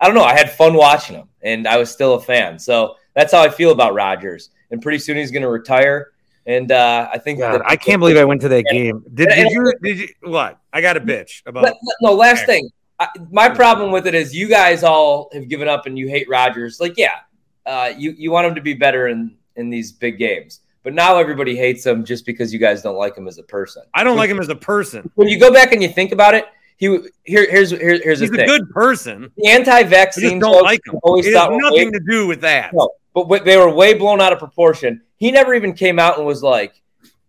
I 0.00 0.06
don't 0.06 0.16
know. 0.16 0.24
I 0.24 0.36
had 0.36 0.50
fun 0.50 0.74
watching 0.74 1.14
him, 1.14 1.28
and 1.42 1.68
I 1.68 1.76
was 1.76 1.92
still 1.92 2.14
a 2.14 2.20
fan. 2.20 2.58
So 2.58 2.96
that's 3.14 3.32
how 3.32 3.42
I 3.42 3.48
feel 3.48 3.70
about 3.70 3.94
Rodgers. 3.94 4.50
And 4.72 4.82
pretty 4.82 4.98
soon 4.98 5.16
he's 5.18 5.30
going 5.30 5.42
to 5.42 5.48
retire. 5.48 6.10
And 6.46 6.72
uh, 6.72 7.08
I 7.12 7.18
think 7.18 7.38
that- 7.38 7.62
I 7.64 7.76
can't 7.76 8.00
believe 8.00 8.16
I 8.16 8.24
went 8.24 8.40
to 8.40 8.48
that 8.48 8.64
game. 8.72 9.04
Did, 9.14 9.28
did 9.28 9.50
you? 9.52 9.72
Did 9.82 9.98
you? 9.98 10.08
What? 10.22 10.58
I 10.72 10.80
got 10.80 10.96
a 10.96 11.00
bitch 11.00 11.42
about. 11.46 11.62
But, 11.62 11.76
no, 12.00 12.12
last 12.14 12.44
thing. 12.44 12.68
I, 13.00 13.08
my 13.30 13.48
problem 13.48 13.92
with 13.92 14.06
it 14.06 14.14
is 14.14 14.34
you 14.34 14.48
guys 14.48 14.82
all 14.82 15.30
have 15.32 15.48
given 15.48 15.68
up 15.68 15.86
and 15.86 15.96
you 15.98 16.08
hate 16.08 16.28
Rodgers. 16.28 16.80
Like, 16.80 16.96
yeah, 16.96 17.20
uh, 17.66 17.92
you 17.96 18.12
you 18.18 18.30
want 18.30 18.46
him 18.48 18.54
to 18.56 18.60
be 18.60 18.74
better 18.74 19.08
in 19.08 19.36
in 19.56 19.70
these 19.70 19.92
big 19.92 20.18
games, 20.18 20.60
but 20.82 20.94
now 20.94 21.16
everybody 21.18 21.56
hates 21.56 21.84
him 21.86 22.04
just 22.04 22.26
because 22.26 22.52
you 22.52 22.58
guys 22.58 22.82
don't 22.82 22.96
like 22.96 23.16
him 23.16 23.28
as 23.28 23.38
a 23.38 23.42
person. 23.44 23.82
I 23.94 24.02
don't 24.04 24.16
like 24.16 24.30
him 24.30 24.40
as 24.40 24.48
a 24.48 24.56
person. 24.56 25.10
When 25.14 25.28
you 25.28 25.38
go 25.38 25.52
back 25.52 25.72
and 25.72 25.82
you 25.82 25.88
think 25.88 26.12
about 26.12 26.34
it, 26.34 26.46
he 26.76 26.86
here 27.24 27.46
here's 27.50 27.70
here, 27.70 28.00
here's 28.02 28.20
He's 28.20 28.30
a 28.30 28.34
thing. 28.36 28.46
good 28.46 28.68
person. 28.70 29.30
the 29.36 29.48
anti-vaccine 29.48 30.38
don't 30.40 30.62
like 30.62 30.80
him. 30.86 30.98
always 31.02 31.26
It 31.26 31.34
has 31.34 31.48
nothing 31.50 31.86
way- 31.86 31.90
to 31.90 32.00
do 32.08 32.26
with 32.26 32.40
that. 32.42 32.72
No, 32.74 32.90
but 33.14 33.44
they 33.44 33.56
were 33.56 33.70
way 33.72 33.94
blown 33.94 34.20
out 34.20 34.32
of 34.32 34.38
proportion. 34.38 35.02
He 35.18 35.30
never 35.32 35.54
even 35.54 35.72
came 35.72 35.98
out 35.98 36.18
and 36.18 36.26
was 36.26 36.42
like, 36.42 36.80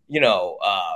you 0.07 0.21
know, 0.21 0.57
uh, 0.63 0.95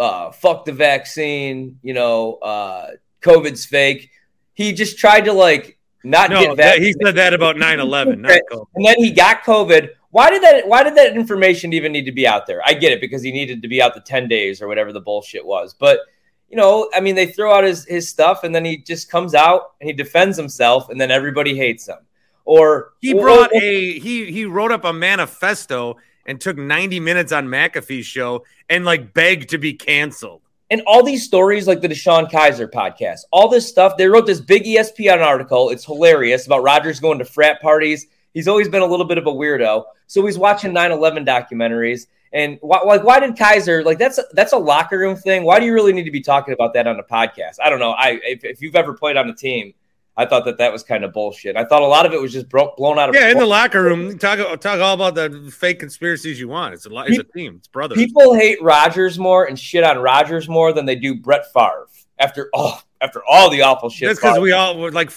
uh, 0.00 0.30
fuck 0.30 0.64
the 0.64 0.72
vaccine, 0.72 1.78
you 1.82 1.94
know, 1.94 2.34
uh, 2.34 2.90
COVID's 3.22 3.64
fake. 3.66 4.10
He 4.54 4.72
just 4.72 4.98
tried 4.98 5.22
to 5.22 5.32
like 5.32 5.78
not 6.04 6.30
No, 6.30 6.40
get 6.42 6.56
that, 6.58 6.78
he 6.80 6.94
said 7.02 7.16
that 7.16 7.34
about 7.34 7.56
9-11, 7.56 8.18
not 8.18 8.40
COVID. 8.50 8.64
and 8.74 8.86
then 8.86 8.96
he 8.98 9.10
got 9.10 9.42
COVID. 9.42 9.90
Why 10.10 10.30
did 10.30 10.42
that? 10.42 10.66
Why 10.66 10.82
did 10.82 10.94
that 10.94 11.14
information 11.16 11.72
even 11.74 11.92
need 11.92 12.04
to 12.06 12.12
be 12.12 12.26
out 12.26 12.46
there? 12.46 12.62
I 12.64 12.72
get 12.72 12.92
it 12.92 13.00
because 13.00 13.22
he 13.22 13.30
needed 13.30 13.60
to 13.60 13.68
be 13.68 13.82
out 13.82 13.94
the 13.94 14.00
ten 14.00 14.26
days 14.26 14.62
or 14.62 14.66
whatever 14.66 14.90
the 14.92 15.00
bullshit 15.02 15.44
was. 15.44 15.74
But 15.74 16.00
you 16.48 16.56
know, 16.56 16.88
I 16.94 17.00
mean, 17.00 17.14
they 17.14 17.26
throw 17.26 17.52
out 17.54 17.64
his 17.64 17.84
his 17.84 18.08
stuff, 18.08 18.42
and 18.42 18.54
then 18.54 18.64
he 18.64 18.78
just 18.78 19.10
comes 19.10 19.34
out 19.34 19.72
and 19.80 19.86
he 19.88 19.92
defends 19.94 20.38
himself, 20.38 20.88
and 20.88 20.98
then 20.98 21.10
everybody 21.10 21.54
hates 21.54 21.86
him. 21.86 21.98
Or 22.46 22.92
He 23.00 23.12
brought 23.12 23.54
a 23.54 23.98
he 23.98 24.32
he 24.32 24.46
wrote 24.46 24.72
up 24.72 24.84
a 24.86 24.92
manifesto 24.94 25.98
and 26.24 26.40
took 26.40 26.56
90 26.56 27.00
minutes 27.00 27.30
on 27.30 27.46
McAfee's 27.46 28.06
show 28.06 28.44
and 28.70 28.86
like 28.86 29.12
begged 29.12 29.50
to 29.50 29.58
be 29.58 29.74
canceled. 29.74 30.40
And 30.70 30.82
all 30.86 31.02
these 31.02 31.24
stories 31.24 31.66
like 31.66 31.80
the 31.80 31.88
DeShone 31.88 32.30
Kizer 32.30 32.70
podcast, 32.70 33.20
all 33.32 33.48
this 33.48 33.66
stuff, 33.66 33.96
they 33.96 34.06
wrote 34.06 34.26
this 34.26 34.40
big 34.40 34.64
ESPN 34.64 35.24
article. 35.24 35.70
It's 35.70 35.84
hilarious 35.84 36.46
about 36.46 36.62
Rodgers 36.62 37.00
going 37.00 37.18
to 37.20 37.24
frat 37.24 37.62
parties. 37.62 38.06
He's 38.34 38.48
always 38.48 38.68
been 38.68 38.82
a 38.82 38.86
little 38.86 39.06
bit 39.06 39.16
of 39.16 39.26
a 39.26 39.32
weirdo. 39.32 39.84
So 40.06 40.24
he's 40.26 40.36
watching 40.36 40.72
9-11 40.72 41.26
documentaries. 41.26 42.06
And 42.32 42.58
why, 42.60 42.80
like, 42.80 43.02
why 43.02 43.20
did 43.20 43.38
Kaiser 43.38 43.82
like 43.82 43.98
that's 43.98 44.18
a, 44.18 44.24
that's 44.32 44.52
a 44.52 44.58
locker 44.58 44.98
room 44.98 45.16
thing? 45.16 45.44
Why 45.44 45.58
do 45.58 45.64
you 45.64 45.72
really 45.72 45.94
need 45.94 46.04
to 46.04 46.10
be 46.10 46.20
talking 46.20 46.52
about 46.52 46.74
that 46.74 46.86
on 46.86 46.98
a 46.98 47.02
podcast? 47.02 47.56
I 47.62 47.70
don't 47.70 47.78
know. 47.78 47.92
I 47.92 48.20
if, 48.22 48.44
if 48.44 48.60
you've 48.60 48.76
ever 48.76 48.92
played 48.92 49.16
on 49.16 49.30
a 49.30 49.34
team, 49.34 49.72
I 50.18 50.26
thought 50.26 50.44
that 50.46 50.58
that 50.58 50.72
was 50.72 50.82
kind 50.82 51.04
of 51.04 51.12
bullshit. 51.12 51.56
I 51.56 51.64
thought 51.64 51.80
a 51.80 51.86
lot 51.86 52.04
of 52.04 52.12
it 52.12 52.20
was 52.20 52.32
just 52.32 52.48
bro- 52.48 52.74
blown 52.76 52.98
out 52.98 53.08
of 53.08 53.14
Yeah, 53.14 53.30
in 53.30 53.38
the 53.38 53.46
locker 53.46 53.80
room, 53.84 54.18
talk 54.18 54.38
talk 54.60 54.80
all 54.80 54.94
about 54.94 55.14
the 55.14 55.48
fake 55.56 55.78
conspiracies 55.78 56.40
you 56.40 56.48
want. 56.48 56.74
It's 56.74 56.86
a 56.86 56.90
it's 57.06 57.18
a 57.18 57.22
team. 57.22 57.54
It's 57.58 57.68
brothers. 57.68 57.98
People 57.98 58.34
hate 58.34 58.60
Rodgers 58.60 59.16
more 59.16 59.44
and 59.44 59.56
shit 59.56 59.84
on 59.84 59.98
Rodgers 59.98 60.48
more 60.48 60.72
than 60.72 60.86
they 60.86 60.96
do 60.96 61.14
Brett 61.14 61.44
Favre. 61.54 61.86
After 62.18 62.50
all, 62.52 62.82
after 63.00 63.22
all 63.30 63.48
the 63.48 63.62
awful 63.62 63.90
shit, 63.90 64.08
That's 64.08 64.18
because 64.18 64.40
we 64.40 64.50
all 64.50 64.76
were 64.76 64.90
like, 64.90 65.12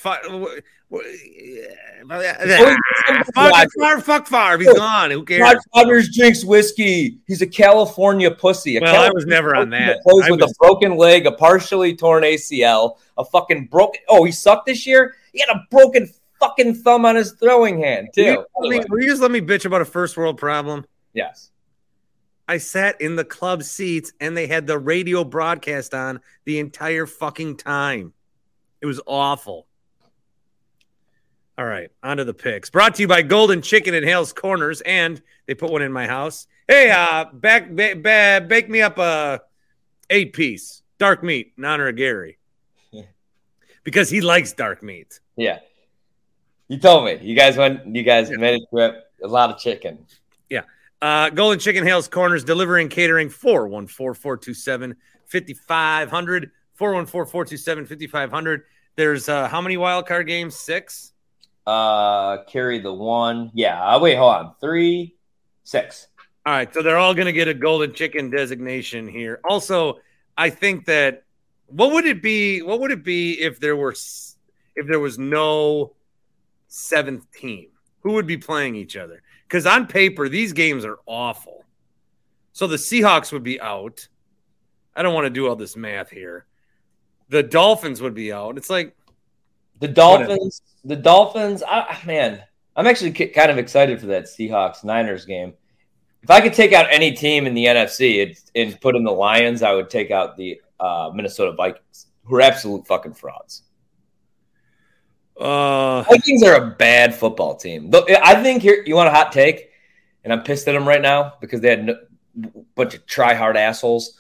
fu- 0.92 0.98
w- 1.00 2.58
w- 2.58 2.78
Rodgers- 3.08 3.30
fuck 3.34 3.70
Favre, 3.80 4.02
fuck 4.02 4.28
Favre. 4.28 4.58
He's 4.60 4.74
gone. 4.74 5.12
Who 5.12 5.24
cares? 5.24 5.42
Rod 5.76 6.04
drinks 6.14 6.44
whiskey. 6.44 7.20
He's 7.28 7.42
a 7.42 7.48
California 7.48 8.30
pussy. 8.32 8.78
A 8.78 8.82
Well, 8.82 9.02
I 9.04 9.10
was 9.12 9.26
never 9.26 9.56
on 9.56 9.70
pussy 9.72 9.84
that. 9.86 10.02
Plays 10.04 10.26
I 10.26 10.32
with 10.32 10.42
was- 10.42 10.52
a 10.52 10.54
broken 10.60 10.98
leg, 10.98 11.26
a 11.26 11.32
partially 11.32 11.96
torn 11.96 12.24
ACL, 12.24 12.98
a 13.18 13.26
fucking 13.26 13.68
broken. 13.68 14.02
Oh, 14.10 14.24
he 14.24 14.32
sucked 14.32 14.66
this 14.68 14.86
year. 14.86 15.16
He 15.34 15.40
had 15.40 15.50
a 15.56 15.62
broken 15.72 16.10
fucking 16.40 16.76
thumb 16.76 17.06
on 17.06 17.16
his 17.16 17.34
throwing 17.34 17.80
hand 17.82 18.10
Will 18.18 18.24
too. 18.26 18.32
you, 18.32 18.46
let 18.60 18.70
me- 18.70 18.86
will 18.90 19.02
you 19.02 19.08
just 19.08 19.22
let 19.22 19.32
me 19.32 19.42
bitch 19.42 19.66
about 19.66 19.82
a 19.82 19.86
first 19.86 20.18
world 20.18 20.38
problem? 20.38 20.86
yes. 21.14 21.48
I 22.48 22.58
sat 22.58 23.00
in 23.00 23.16
the 23.16 23.24
club 23.24 23.64
seats 23.64 24.12
and 24.20 24.36
they 24.36 24.46
had 24.48 24.68
the 24.68 24.78
radio 24.78 25.24
broadcast 25.24 25.94
on 25.94 26.20
the 26.44 26.60
entire 26.60 27.06
fucking 27.06 27.56
time. 27.58 28.12
It 28.82 28.88
was 28.88 29.00
awful. 29.06 29.68
All 31.58 31.66
right, 31.66 31.92
on 32.02 32.18
to 32.18 32.24
the 32.24 32.34
picks. 32.34 32.70
Brought 32.70 32.96
to 32.96 33.02
you 33.02 33.08
by 33.08 33.22
Golden 33.22 33.62
Chicken 33.62 33.94
at 33.94 34.04
Hale's 34.04 34.34
Corners, 34.34 34.82
and 34.82 35.22
they 35.48 35.54
put 35.54 35.72
one 35.72 35.82
in 35.82 35.92
my 35.92 36.08
house. 36.08 36.48
Hey, 36.68 36.90
uh, 36.90 37.26
back, 37.34 37.70
ba- 37.70 37.96
ba- 37.96 38.46
bake 38.48 38.70
me 38.70 38.82
up 38.82 38.98
a 38.98 39.42
eight 40.10 40.34
piece 40.34 40.82
dark 40.98 41.24
meat 41.24 41.54
in 41.58 41.66
honor 41.66 41.88
of 41.88 41.96
Gary 41.96 42.38
because 43.84 44.10
he 44.10 44.22
likes 44.22 44.54
dark 44.54 44.84
meat. 44.84 45.20
Yeah. 45.36 45.60
You 46.68 46.78
told 46.78 47.06
me. 47.06 47.20
You 47.22 47.36
guys 47.36 47.58
went. 47.58 47.86
You 47.86 48.04
guys 48.04 48.30
made 48.30 48.62
a 48.62 48.66
trip. 48.74 49.12
A 49.24 49.28
lot 49.28 49.50
of 49.50 49.58
chicken. 49.60 50.06
Yeah. 50.50 50.62
Uh, 51.02 51.30
Golden 51.30 51.60
Chicken 51.60 51.86
Hales 51.86 52.08
Corners 52.08 52.44
delivering 52.44 52.88
catering 52.90 53.30
414 53.30 53.88
427 53.88 54.96
5500. 55.26 56.52
414 56.76 57.32
427 57.32 57.86
5500. 57.86 58.64
There's 58.96 59.30
uh, 59.30 59.48
how 59.48 59.62
many 59.62 59.78
wild 59.78 60.08
card 60.08 60.28
games? 60.28 60.56
Six? 60.56 61.11
Uh, 61.66 62.44
carry 62.46 62.80
the 62.80 62.94
one. 62.94 63.52
Yeah. 63.54 63.84
Uh, 63.84 64.00
wait. 64.00 64.16
Hold 64.16 64.36
on. 64.36 64.56
Three, 64.60 65.16
six. 65.64 66.08
All 66.46 66.54
right. 66.54 66.74
So 66.74 66.82
they're 66.82 66.98
all 66.98 67.14
going 67.14 67.28
to 67.28 67.34
get 67.34 67.48
a 67.48 67.54
Golden 67.54 67.94
Chicken 67.94 68.30
designation 68.30 69.08
here. 69.08 69.40
Also, 69.44 70.00
I 70.38 70.50
think 70.50 70.86
that 70.86 71.24
what 71.68 71.94
would 71.94 72.06
it 72.06 72.22
be? 72.22 72.62
What 72.62 72.80
would 72.80 72.92
it 72.92 73.04
be 73.04 73.40
if 73.40 73.60
there 73.60 73.76
were 73.76 73.92
if 74.76 74.88
there 74.88 75.00
was 75.00 75.18
no 75.20 75.94
seventh 76.68 77.32
team? 77.32 77.68
Who 78.02 78.14
would 78.14 78.28
be 78.28 78.38
playing 78.38 78.76
each 78.76 78.98
other? 78.98 79.22
Because 79.48 79.66
on 79.66 79.86
paper, 79.86 80.30
these 80.30 80.54
games 80.54 80.86
are 80.86 80.98
awful. 81.06 81.66
So 82.54 82.68
the 82.68 82.78
Seahawks 82.78 83.32
would 83.32 83.44
be 83.44 83.62
out. 83.62 84.08
I 84.96 85.04
don't 85.04 85.14
want 85.14 85.26
to 85.26 85.30
do 85.30 85.48
all 85.48 85.56
this 85.56 85.76
math 85.76 86.10
here. 86.10 86.46
The 87.30 87.44
Dolphins 87.44 88.02
would 88.02 88.14
be 88.14 88.34
out. 88.34 88.58
It's 88.58 88.70
like 88.70 88.96
The 89.82 89.88
Dolphins. 89.88 90.62
The 90.86 90.96
Dolphins. 90.96 91.64
I, 91.68 91.98
man, 92.06 92.42
I'm 92.76 92.88
actually 92.88 93.12
kind 93.12 93.52
of 93.52 93.58
excited 93.58 94.00
for 94.00 94.06
that 94.08 94.26
Seahawks 94.26 94.84
Niners 94.84 95.26
game. 95.26 95.54
If 96.22 96.30
I 96.30 96.40
could 96.40 96.54
take 96.54 96.72
out 96.72 96.86
any 96.92 97.14
team 97.14 97.48
in 97.48 97.56
the 97.56 97.66
NFC 97.66 98.38
and, 98.56 98.80
put 98.80 98.96
in 98.96 99.04
the 99.04 99.12
Lions, 99.12 99.64
I 99.64 99.74
would 99.74 99.90
take 99.90 100.12
out 100.12 100.38
the 100.38 100.62
uh, 100.80 101.12
Minnesota 101.14 101.54
Vikings, 101.54 102.08
who 102.24 102.36
are 102.36 102.42
absolute 102.42 102.86
fucking 102.86 103.16
frauds. 103.16 103.64
uh 105.40 106.04
Vikings 106.04 106.44
are 106.44 106.56
a 106.56 106.76
bad 106.76 107.16
football 107.16 107.56
team. 107.56 107.92
I 108.24 108.36
think 108.44 108.62
here 108.62 108.84
you 108.86 108.96
want 108.96 109.08
a 109.08 109.12
hot 109.12 109.32
take, 109.32 109.72
and 110.24 110.32
I'm 110.32 110.44
pissed 110.44 110.68
at 110.68 110.74
them 110.74 110.88
right 110.88 111.02
now 111.02 111.34
because 111.42 111.60
they 111.60 111.70
had 111.72 111.90
a 111.90 112.02
bunch 112.76 112.94
of 112.94 113.08
try 113.08 113.34
hard 113.34 113.58
assholes. 113.58 114.20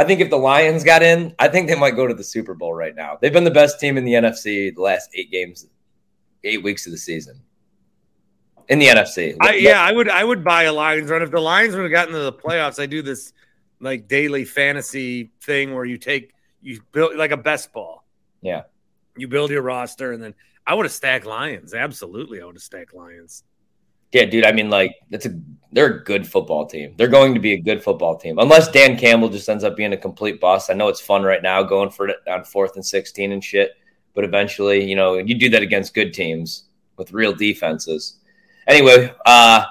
I 0.00 0.04
think 0.04 0.22
if 0.22 0.30
the 0.30 0.38
Lions 0.38 0.82
got 0.82 1.02
in, 1.02 1.34
I 1.38 1.48
think 1.48 1.68
they 1.68 1.74
might 1.74 1.90
go 1.90 2.06
to 2.06 2.14
the 2.14 2.24
Super 2.24 2.54
Bowl 2.54 2.72
right 2.72 2.96
now. 2.96 3.18
They've 3.20 3.34
been 3.34 3.44
the 3.44 3.50
best 3.50 3.78
team 3.78 3.98
in 3.98 4.04
the 4.06 4.14
NFC 4.14 4.74
the 4.74 4.80
last 4.80 5.10
eight 5.12 5.30
games, 5.30 5.66
eight 6.42 6.62
weeks 6.62 6.86
of 6.86 6.92
the 6.92 6.96
season. 6.96 7.38
in 8.70 8.78
the 8.78 8.86
NFC. 8.86 9.36
I, 9.42 9.56
yeah, 9.56 9.82
I 9.82 9.92
would 9.92 10.08
I 10.08 10.24
would 10.24 10.42
buy 10.42 10.62
a 10.62 10.72
Lions 10.72 11.10
run 11.10 11.20
if 11.20 11.30
the 11.30 11.38
Lions 11.38 11.74
would 11.74 11.82
have 11.82 11.90
gotten 11.90 12.14
to 12.14 12.20
the 12.20 12.32
playoffs. 12.32 12.80
I 12.80 12.86
do 12.86 13.02
this 13.02 13.34
like 13.78 14.08
daily 14.08 14.46
fantasy 14.46 15.32
thing 15.42 15.74
where 15.74 15.84
you 15.84 15.98
take 15.98 16.32
you 16.62 16.80
build 16.92 17.16
like 17.16 17.32
a 17.32 17.36
best 17.36 17.70
ball. 17.74 18.06
Yeah. 18.40 18.62
You 19.18 19.28
build 19.28 19.50
your 19.50 19.60
roster 19.60 20.12
and 20.12 20.22
then 20.22 20.34
I 20.66 20.72
would 20.72 20.86
have 20.86 20.92
stacked 20.92 21.26
Lions. 21.26 21.74
Absolutely, 21.74 22.40
I 22.40 22.46
would 22.46 22.54
have 22.54 22.62
stacked 22.62 22.94
Lions. 22.94 23.44
Yeah, 24.12 24.24
dude. 24.24 24.44
I 24.44 24.52
mean, 24.52 24.70
like, 24.70 24.96
that's 25.10 25.26
a 25.26 25.40
they're 25.72 25.86
a 25.86 26.04
good 26.04 26.26
football 26.26 26.66
team. 26.66 26.94
They're 26.96 27.08
going 27.08 27.32
to 27.34 27.40
be 27.40 27.52
a 27.52 27.60
good 27.60 27.82
football 27.82 28.16
team, 28.16 28.38
unless 28.38 28.70
Dan 28.70 28.98
Campbell 28.98 29.28
just 29.28 29.48
ends 29.48 29.62
up 29.62 29.76
being 29.76 29.92
a 29.92 29.96
complete 29.96 30.40
bust. 30.40 30.70
I 30.70 30.74
know 30.74 30.88
it's 30.88 31.00
fun 31.00 31.22
right 31.22 31.42
now 31.42 31.62
going 31.62 31.90
for 31.90 32.08
it 32.08 32.16
on 32.28 32.44
fourth 32.44 32.74
and 32.74 32.84
sixteen 32.84 33.32
and 33.32 33.42
shit, 33.42 33.72
but 34.14 34.24
eventually, 34.24 34.84
you 34.84 34.96
know, 34.96 35.14
you 35.14 35.34
do 35.36 35.48
that 35.50 35.62
against 35.62 35.94
good 35.94 36.12
teams 36.12 36.64
with 36.96 37.12
real 37.12 37.32
defenses. 37.32 38.16
Anyway, 38.66 39.14
uh, 39.26 39.64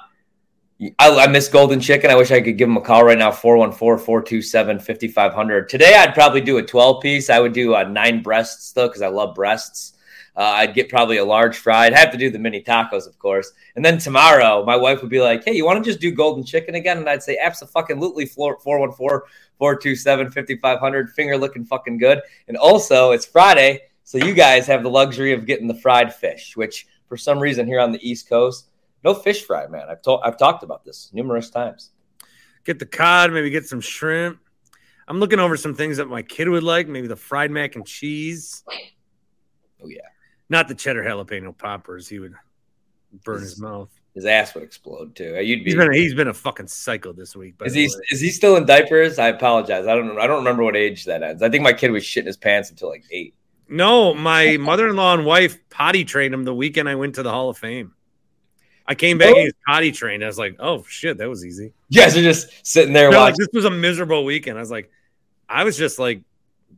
I, 0.82 0.90
I 1.00 1.28
miss 1.28 1.50
Golden 1.50 1.80
Chicken. 1.82 2.10
I 2.10 2.16
wish 2.16 2.32
I 2.32 2.40
could 2.40 2.58
give 2.58 2.70
them 2.70 2.78
a 2.78 2.82
call 2.82 3.04
right 3.04 3.18
now 3.18 3.32
414 3.32 4.06
427 4.06 4.80
5500. 4.80 5.68
Today, 5.68 5.96
I'd 5.96 6.14
probably 6.14 6.42
do 6.42 6.58
a 6.58 6.64
12 6.64 7.02
piece. 7.02 7.30
I 7.30 7.40
would 7.40 7.54
do 7.54 7.76
uh, 7.76 7.84
nine 7.84 8.24
breasts, 8.24 8.72
though, 8.72 8.88
because 8.88 9.02
I 9.02 9.10
love 9.10 9.36
breasts. 9.36 9.94
Uh, 10.40 10.54
I'd 10.56 10.74
get 10.74 10.88
probably 10.88 11.18
a 11.18 11.26
large 11.26 11.58
fry. 11.58 11.86
I'd 11.86 11.94
have 11.94 12.14
to 12.14 12.18
do 12.18 12.30
the 12.30 12.40
mini 12.40 12.64
tacos, 12.64 13.06
of 13.06 13.20
course. 13.20 13.52
And 13.76 13.84
then 13.84 13.98
tomorrow, 13.98 14.64
my 14.64 14.78
wife 14.78 15.02
would 15.02 15.12
be 15.12 15.20
like, 15.20 15.44
hey, 15.44 15.52
you 15.52 15.66
want 15.66 15.84
to 15.84 15.90
just 15.90 16.00
do 16.00 16.14
golden 16.14 16.46
chicken 16.46 16.76
again? 16.76 16.98
And 16.98 17.10
I'd 17.10 17.22
say, 17.22 17.38
absolutely, 17.38 18.26
414 18.26 19.28
427 19.58 20.32
5500. 20.32 21.10
Finger 21.10 21.38
looking 21.38 21.66
fucking 21.66 21.98
good. 21.98 22.22
And 22.48 22.56
also, 22.56 23.12
it's 23.12 23.26
Friday. 23.26 23.82
So 24.06 24.18
you 24.18 24.34
guys 24.34 24.66
have 24.68 24.82
the 24.82 24.90
luxury 24.90 25.34
of 25.34 25.46
getting 25.46 25.68
the 25.68 25.76
fried 25.76 26.16
fish, 26.16 26.56
which 26.56 26.88
for 27.10 27.18
some 27.18 27.38
reason 27.38 27.68
here 27.68 27.82
on 27.82 27.92
the 27.92 28.10
East 28.10 28.30
Coast, 28.30 28.70
no 29.04 29.14
fish 29.14 29.44
fry, 29.44 29.68
man. 29.68 29.88
I've 29.90 30.02
told 30.02 30.22
I've 30.24 30.38
talked 30.38 30.64
about 30.64 30.86
this 30.86 31.10
numerous 31.12 31.50
times. 31.50 31.92
Get 32.64 32.80
the 32.80 32.86
cod, 32.86 33.34
maybe 33.34 33.50
get 33.50 33.66
some 33.66 33.82
shrimp. 33.82 34.40
I'm 35.06 35.20
looking 35.20 35.40
over 35.40 35.58
some 35.58 35.76
things 35.76 35.98
that 35.98 36.08
my 36.08 36.22
kid 36.22 36.48
would 36.48 36.64
like, 36.64 36.88
maybe 36.88 37.08
the 37.08 37.18
fried 37.18 37.52
mac 37.52 37.76
and 37.76 37.86
cheese. 37.86 38.64
Oh 39.84 39.88
yeah. 39.88 40.00
Not 40.50 40.68
the 40.68 40.76
cheddar 40.76 41.04
jalapeno 41.04 41.58
poppers. 41.58 42.08
He 42.08 42.20
would 42.20 42.34
burn 43.24 43.42
his, 43.42 43.52
his 43.52 43.62
mouth. 43.62 43.90
His 44.16 44.26
ass 44.26 44.56
would 44.56 44.64
explode 44.64 45.16
too. 45.16 45.36
Uh, 45.38 45.40
you'd 45.40 45.64
be. 45.64 45.72
He's 45.72 45.76
been 45.76 45.92
a, 45.92 45.96
he's 45.96 46.14
been 46.14 46.28
a 46.28 46.34
fucking 46.34 46.68
psycho 46.68 47.14
this 47.14 47.36
week. 47.36 47.56
Is 47.64 47.74
he 47.74 47.86
is 48.10 48.20
he 48.20 48.30
still 48.30 48.56
in 48.56 48.66
diapers? 48.66 49.20
I 49.20 49.28
apologize. 49.28 49.88
I 49.88 49.96
don't 49.96 50.18
I 50.20 50.28
don't 50.28 50.40
remember 50.40 50.64
what 50.64 50.76
age 50.76 51.06
that 51.06 51.22
ends. 51.22 51.44
I 51.44 51.50
think 51.50 51.64
my 51.64 51.74
kid 51.74 51.92
was 51.92 52.04
shitting 52.04 52.26
his 52.26 52.38
pants 52.38 52.70
until 52.72 52.90
like 52.90 53.04
eight. 53.12 53.36
No, 53.68 54.16
my 54.16 54.58
mother-in-law 54.58 55.14
and 55.14 55.26
wife 55.26 55.58
potty 55.70 56.04
trained 56.04 56.34
him 56.34 56.44
the 56.44 56.56
weekend 56.56 56.90
I 56.90 56.96
went 56.96 57.16
to 57.16 57.24
the 57.24 57.30
Hall 57.30 57.50
of 57.50 57.58
Fame. 57.58 57.94
I 58.88 58.96
came 58.96 59.20
back 59.20 59.30
oh. 59.30 59.36
and 59.36 59.44
he's 59.44 59.54
potty 59.68 59.92
trained. 59.92 60.24
I 60.24 60.28
was 60.28 60.40
like, 60.40 60.56
oh 60.58 60.84
shit, 60.88 61.20
that 61.20 61.30
was 61.30 61.46
easy. 61.46 61.72
You 61.90 62.02
guys 62.02 62.18
are 62.18 62.24
just 62.24 62.66
sitting 62.66 62.94
there 62.94 63.12
watching. 63.12 63.22
Like, 63.22 63.36
this 63.36 63.50
was 63.54 63.66
a 63.66 63.70
miserable 63.70 64.26
weekend. 64.26 64.58
I 64.58 64.62
was 64.62 64.72
like, 64.72 64.90
I 65.48 65.64
was 65.64 65.78
just 65.78 66.00
like 66.00 66.24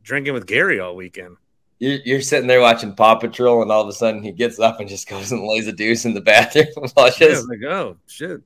drinking 0.02 0.34
with 0.34 0.46
Gary 0.46 0.80
all 0.80 0.94
weekend. 0.94 1.36
You're, 1.82 1.98
you're 2.04 2.20
sitting 2.20 2.46
there 2.46 2.60
watching 2.60 2.94
Paw 2.94 3.16
Patrol, 3.16 3.60
and 3.60 3.72
all 3.72 3.82
of 3.82 3.88
a 3.88 3.92
sudden 3.92 4.22
he 4.22 4.30
gets 4.30 4.60
up 4.60 4.78
and 4.78 4.88
just 4.88 5.08
goes 5.08 5.32
and 5.32 5.44
lays 5.44 5.66
a 5.66 5.72
deuce 5.72 6.04
in 6.04 6.14
the 6.14 6.20
bathroom. 6.20 6.66
just, 6.96 7.20
yeah, 7.20 7.40
like, 7.48 7.64
oh 7.64 7.96
shit. 8.06 8.40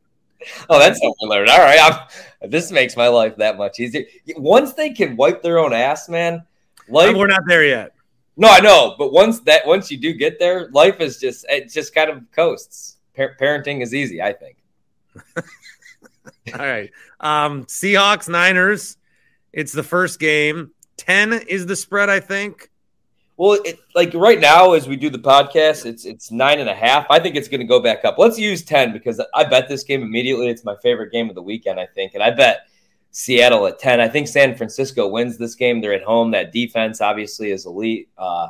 Oh, 0.71 0.79
that's 0.79 0.99
something 0.99 1.29
learned. 1.29 1.51
All 1.51 1.59
right, 1.59 1.79
I'm, 1.83 2.51
this 2.51 2.71
makes 2.73 2.97
my 2.97 3.09
life 3.09 3.37
that 3.37 3.59
much 3.59 3.79
easier. 3.79 4.05
Once 4.37 4.73
they 4.73 4.91
can 4.91 5.17
wipe 5.17 5.43
their 5.43 5.59
own 5.59 5.75
ass, 5.75 6.09
man. 6.09 6.47
Life, 6.89 7.15
we're 7.15 7.27
not 7.27 7.43
there 7.47 7.65
yet. 7.65 7.93
No, 8.39 8.49
I 8.49 8.61
know, 8.61 8.95
but 8.97 9.13
once 9.13 9.41
that 9.41 9.67
once 9.67 9.91
you 9.91 9.99
do 9.99 10.15
get 10.15 10.39
there, 10.39 10.71
life 10.71 11.01
is 11.01 11.19
just 11.19 11.45
it 11.51 11.71
just 11.71 11.95
kind 11.95 12.09
of 12.09 12.23
coasts. 12.33 12.97
Pa- 13.15 13.35
parenting 13.39 13.83
is 13.83 13.93
easy, 13.93 14.23
I 14.23 14.33
think. 14.33 14.57
All 16.55 16.67
right, 16.67 16.91
um, 17.21 17.67
Seahawks 17.67 18.31
Niners. 18.31 18.97
It's 19.53 19.73
the 19.73 19.83
first 19.83 20.21
game. 20.21 20.71
Ten 20.97 21.35
is 21.35 21.67
the 21.67 21.77
spread, 21.77 22.09
I 22.09 22.21
think. 22.21 22.71
Well, 23.37 23.59
it, 23.65 23.79
like 23.95 24.15
right 24.15 24.41
now, 24.41 24.73
as 24.73 24.89
we 24.89 24.97
do 24.97 25.11
the 25.11 25.19
podcast, 25.19 25.85
it's 25.85 26.07
it's 26.07 26.31
nine 26.31 26.59
and 26.59 26.71
a 26.71 26.75
half. 26.75 27.07
I 27.11 27.21
think 27.21 27.37
it's 27.37 27.49
going 27.49 27.61
to 27.61 27.67
go 27.67 27.81
back 27.81 28.05
up. 28.05 28.17
Let's 28.19 28.39
use 28.39 28.65
ten 28.65 28.93
because 28.93 29.21
I 29.35 29.45
bet 29.45 29.69
this 29.69 29.85
game 29.85 30.03
immediately. 30.03 30.49
It's 30.49 30.65
my 30.65 30.77
favorite 30.83 31.13
game 31.13 31.29
of 31.29 31.35
the 31.35 31.43
weekend, 31.43 31.79
I 31.79 31.87
think, 31.87 32.15
and 32.15 32.23
I 32.23 32.31
bet 32.31 32.67
Seattle 33.17 33.67
at 33.67 33.79
10. 33.79 33.99
I 33.99 34.09
think 34.09 34.29
San 34.29 34.55
Francisco 34.55 35.09
wins 35.09 35.39
this 35.39 35.55
game. 35.55 35.81
They're 35.81 35.95
at 35.95 36.03
home. 36.03 36.33
That 36.33 36.53
defense 36.53 37.01
obviously 37.01 37.51
is 37.51 37.65
elite. 37.65 38.11
Uh, 38.19 38.49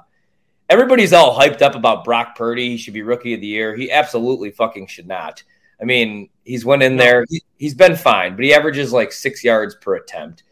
everybody's 0.69 1.13
all 1.13 1.39
hyped 1.39 1.63
up 1.63 1.77
about 1.77 2.05
Brock 2.05 2.37
Purdy. 2.37 2.71
He 2.71 2.77
should 2.77 2.93
be 2.93 3.03
rookie 3.03 3.35
of 3.35 3.41
the 3.41 3.47
year. 3.47 3.77
He 3.77 3.93
absolutely 3.93 4.51
fucking 4.51 4.89
should 4.89 5.07
not. 5.07 5.45
I 5.81 5.85
mean, 5.85 6.31
he's 6.43 6.65
went 6.65 6.83
in 6.83 6.97
there. 6.97 7.25
He, 7.29 7.45
has 7.65 7.75
been 7.75 7.95
fine, 7.95 8.35
but 8.35 8.45
he 8.45 8.53
averages 8.53 8.93
like 8.93 9.13
six 9.13 9.45
yards 9.45 9.77
per 9.77 9.95
attempt. 9.95 10.43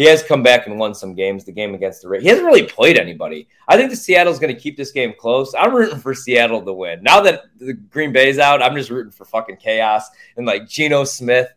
He 0.00 0.06
has 0.06 0.22
come 0.22 0.42
back 0.42 0.66
and 0.66 0.78
won 0.78 0.94
some 0.94 1.14
games. 1.14 1.44
The 1.44 1.52
game 1.52 1.74
against 1.74 2.00
the 2.00 2.08
Raiders, 2.08 2.22
he 2.22 2.30
hasn't 2.30 2.46
really 2.46 2.62
played 2.62 2.96
anybody. 2.96 3.46
I 3.68 3.76
think 3.76 3.90
the 3.90 3.96
Seattle's 3.96 4.38
going 4.38 4.54
to 4.54 4.58
keep 4.58 4.74
this 4.78 4.92
game 4.92 5.12
close. 5.12 5.54
I'm 5.54 5.74
rooting 5.74 5.98
for 5.98 6.14
Seattle 6.14 6.62
to 6.62 6.72
win. 6.72 7.02
Now 7.02 7.20
that 7.20 7.42
the 7.58 7.74
Green 7.74 8.10
Bay's 8.10 8.38
out, 8.38 8.62
I'm 8.62 8.74
just 8.74 8.88
rooting 8.88 9.12
for 9.12 9.26
fucking 9.26 9.58
chaos 9.58 10.08
and 10.38 10.46
like 10.46 10.66
Geno 10.66 11.04
Smith 11.04 11.52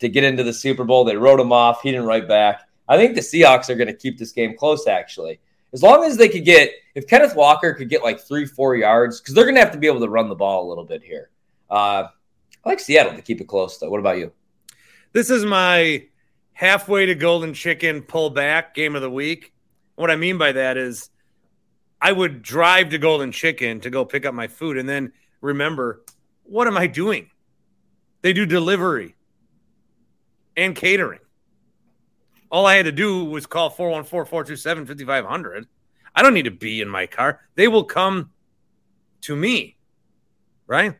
to 0.00 0.08
get 0.08 0.24
into 0.24 0.42
the 0.42 0.52
Super 0.52 0.82
Bowl. 0.82 1.04
They 1.04 1.14
wrote 1.14 1.38
him 1.38 1.52
off. 1.52 1.82
He 1.82 1.92
didn't 1.92 2.06
write 2.06 2.26
back. 2.26 2.62
I 2.88 2.96
think 2.96 3.14
the 3.14 3.20
Seahawks 3.20 3.70
are 3.70 3.76
going 3.76 3.86
to 3.86 3.94
keep 3.94 4.18
this 4.18 4.32
game 4.32 4.56
close, 4.58 4.88
actually. 4.88 5.38
As 5.72 5.80
long 5.80 6.02
as 6.02 6.16
they 6.16 6.28
could 6.28 6.44
get, 6.44 6.72
if 6.96 7.06
Kenneth 7.06 7.36
Walker 7.36 7.74
could 7.74 7.88
get 7.88 8.02
like 8.02 8.18
three, 8.18 8.44
four 8.44 8.74
yards, 8.74 9.20
because 9.20 9.34
they're 9.34 9.44
going 9.44 9.54
to 9.54 9.60
have 9.60 9.70
to 9.70 9.78
be 9.78 9.86
able 9.86 10.00
to 10.00 10.08
run 10.08 10.28
the 10.28 10.34
ball 10.34 10.66
a 10.66 10.68
little 10.68 10.84
bit 10.84 11.04
here. 11.04 11.30
Uh, 11.70 12.08
I 12.64 12.68
like 12.68 12.80
Seattle 12.80 13.14
to 13.14 13.22
keep 13.22 13.40
it 13.40 13.46
close, 13.46 13.78
though. 13.78 13.88
What 13.88 14.00
about 14.00 14.18
you? 14.18 14.32
This 15.12 15.30
is 15.30 15.44
my 15.44 16.06
halfway 16.54 17.06
to 17.06 17.14
golden 17.14 17.52
chicken 17.52 18.00
pull 18.00 18.30
back 18.30 18.74
game 18.74 18.96
of 18.96 19.02
the 19.02 19.10
week. 19.10 19.52
What 19.96 20.10
I 20.10 20.16
mean 20.16 20.38
by 20.38 20.52
that 20.52 20.76
is 20.76 21.10
I 22.00 22.10
would 22.12 22.42
drive 22.42 22.90
to 22.90 22.98
golden 22.98 23.32
chicken 23.32 23.80
to 23.80 23.90
go 23.90 24.04
pick 24.04 24.24
up 24.24 24.34
my 24.34 24.48
food 24.48 24.78
and 24.78 24.88
then 24.88 25.12
remember, 25.40 26.02
what 26.44 26.66
am 26.66 26.76
I 26.76 26.86
doing? 26.86 27.30
They 28.22 28.32
do 28.32 28.46
delivery 28.46 29.14
and 30.56 30.74
catering. 30.74 31.20
All 32.50 32.66
I 32.66 32.76
had 32.76 32.84
to 32.84 32.92
do 32.92 33.24
was 33.24 33.46
call 33.46 33.68
414 33.68 34.30
427 34.30 34.86
5500. 34.86 35.66
I 36.14 36.22
don't 36.22 36.34
need 36.34 36.44
to 36.44 36.50
be 36.50 36.80
in 36.80 36.88
my 36.88 37.06
car. 37.06 37.40
They 37.56 37.66
will 37.68 37.84
come 37.84 38.30
to 39.22 39.34
me. 39.34 39.76
Right? 40.66 40.96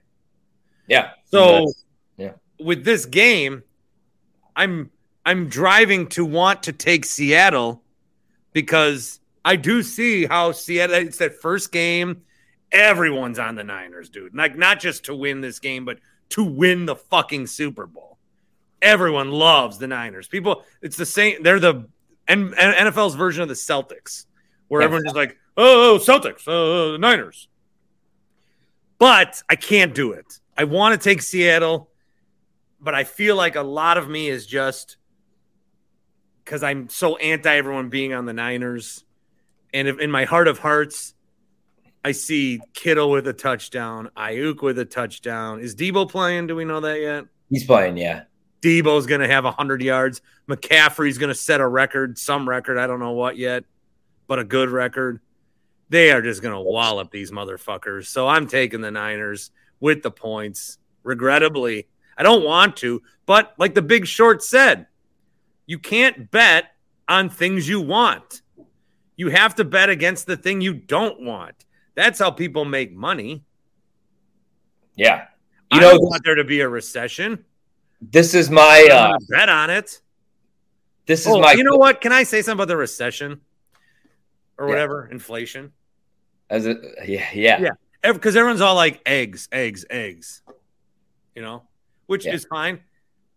Yeah. 0.89 1.11
So 1.27 1.73
yeah. 2.17 2.33
with 2.59 2.85
this 2.85 3.07
game, 3.07 3.63
I'm 4.57 4.91
I'm 5.27 5.49
driving 5.49 6.09
to 6.09 6.25
want 6.25 6.65
to 6.65 6.73
take 6.73 7.05
Seattle 7.05 7.83
because 8.53 9.21
I 9.45 9.57
do 9.57 9.83
see 9.83 10.27
how 10.27 10.53
Seattle 10.53 10.97
it's 10.97 11.19
that 11.19 11.41
first 11.41 11.73
game. 11.73 12.23
Everyone's 12.73 13.39
on 13.39 13.55
the 13.55 13.65
Niners, 13.65 14.09
dude. 14.09 14.35
Like 14.35 14.57
not 14.57 14.81
just 14.81 15.05
to 15.05 15.15
win 15.15 15.41
this 15.41 15.59
game, 15.59 15.85
but 15.85 15.99
to 16.31 16.43
win 16.43 16.87
the 16.87 16.97
fucking 16.97 17.47
Super 17.47 17.87
Bowl 17.87 18.15
everyone 18.85 19.33
loves 19.33 19.79
the 19.79 19.89
Niners. 19.89 20.29
People, 20.29 20.63
it's 20.83 20.97
the 20.97 21.07
same. 21.07 21.43
They're 21.43 21.59
the 21.59 21.89
and 22.29 22.53
NFL's 22.53 23.17
version 23.17 23.43
of 23.43 23.49
the 23.49 23.55
Celtics, 23.55 24.27
where 24.69 24.81
yes. 24.81 24.87
everyone's 24.87 25.07
just 25.07 25.17
like, 25.17 25.37
oh, 25.57 25.95
oh 25.95 25.99
Celtics, 25.99 26.47
uh, 26.47 26.97
Niners. 26.99 27.49
But 28.99 29.43
I 29.51 29.57
can't 29.57 29.95
do 29.95 30.13
it. 30.13 30.39
I 30.57 30.65
want 30.65 30.99
to 30.99 31.03
take 31.03 31.21
Seattle, 31.21 31.91
but 32.81 32.95
I 32.95 33.05
feel 33.05 33.35
like 33.35 33.57
a 33.57 33.63
lot 33.63 33.99
of 33.99 34.09
me 34.09 34.29
is 34.29 34.47
just 34.47 34.97
because 36.45 36.63
I'm 36.63 36.89
so 36.89 37.17
anti 37.17 37.57
everyone 37.57 37.89
being 37.89 38.13
on 38.13 38.27
the 38.27 38.33
Niners. 38.33 39.05
And 39.73 39.89
if 39.89 39.99
in 39.99 40.11
my 40.11 40.25
heart 40.25 40.49
of 40.49 40.59
hearts, 40.59 41.15
I 42.05 42.13
see 42.13 42.61
Kittle 42.75 43.11
with 43.11 43.27
a 43.27 43.33
touchdown, 43.33 44.11
Aiyuk 44.17 44.63
with 44.63 44.79
a 44.79 44.85
touchdown. 44.85 45.61
Is 45.61 45.75
Deebo 45.75 46.09
playing? 46.09 46.47
Do 46.47 46.55
we 46.55 46.65
know 46.65 46.81
that 46.81 47.01
yet? 47.01 47.25
He's 47.49 47.65
playing, 47.65 47.97
yeah. 47.97 48.25
Deebo's 48.61 49.07
going 49.07 49.21
to 49.21 49.29
have 49.29 49.45
100 49.45 49.83
yards. 49.83 50.21
McCaffrey's 50.49 51.19
going 51.19 51.29
to 51.29 51.35
set 51.35 51.61
a 51.61 51.67
record, 51.67 52.19
some 52.19 52.49
record, 52.49 52.79
I 52.79 52.87
don't 52.87 53.01
know 53.01 53.13
what 53.13 53.37
yet, 53.37 53.65
but 54.27 54.39
a 54.39 54.45
good 54.45 54.71
record. 54.71 55.21
They 55.89 56.13
are 56.13 56.23
just 56.23 56.43
going 56.43 56.55
to 56.55 56.61
wallop 56.61 57.11
these 57.11 57.31
motherfuckers. 57.31 58.07
So 58.07 58.27
I'm 58.29 58.47
taking 58.47 58.81
the 58.81 58.91
Niners 58.91 59.51
with 59.81 60.03
the 60.03 60.11
points. 60.11 60.79
Regrettably, 61.03 61.89
I 62.17 62.23
don't 62.23 62.45
want 62.45 62.77
to, 62.79 63.03
but 63.27 63.55
like 63.59 63.75
the 63.75 63.83
big 63.83 64.07
short 64.07 64.43
said, 64.43 64.87
you 65.67 65.79
can't 65.79 66.31
bet 66.31 66.67
on 67.09 67.31
things 67.31 67.69
you 67.69 67.81
want. 67.81 68.43
You 69.17 69.31
have 69.31 69.55
to 69.57 69.65
bet 69.65 69.91
against 69.91 70.27
the 70.27 70.37
thing 70.37 70.61
you 70.61 70.75
don't 70.75 71.21
want. 71.23 71.65
That's 71.95 72.19
how 72.19 72.31
people 72.31 72.65
make 72.65 72.93
money. 72.93 73.45
Yeah. 74.97 75.27
You 75.71 75.79
I 75.79 75.81
know, 75.81 75.91
don't 75.93 76.03
want 76.03 76.25
there 76.25 76.35
to 76.35 76.45
be 76.45 76.61
a 76.61 76.69
recession. 76.69 77.45
This 78.01 78.35
is 78.35 78.51
my 78.51 78.89
uh, 78.93 79.19
bet 79.29 79.49
on 79.49 79.71
it. 79.71 80.01
This 81.07 81.21
is 81.21 81.29
oh, 81.29 81.41
my. 81.41 81.53
You 81.53 81.65
know 81.65 81.77
what? 81.77 82.01
Can 82.01 82.13
I 82.13 82.23
say 82.23 82.43
something 82.43 82.59
about 82.59 82.69
the 82.69 82.77
recession 82.77 83.41
or 84.59 84.67
whatever 84.67 85.07
yeah. 85.09 85.15
inflation? 85.15 85.73
As 86.51 86.67
a, 86.67 86.77
yeah, 87.07 87.27
yeah, 87.33 87.61
yeah. 87.61 88.13
Because 88.13 88.37
everyone's 88.37 88.61
all 88.61 88.75
like 88.75 89.01
eggs, 89.07 89.49
eggs, 89.51 89.85
eggs. 89.89 90.43
you 91.35 91.43
know, 91.43 91.63
which 92.07 92.27
Yeah. 92.27 92.35
is 92.35 92.45
fine. 92.45 92.81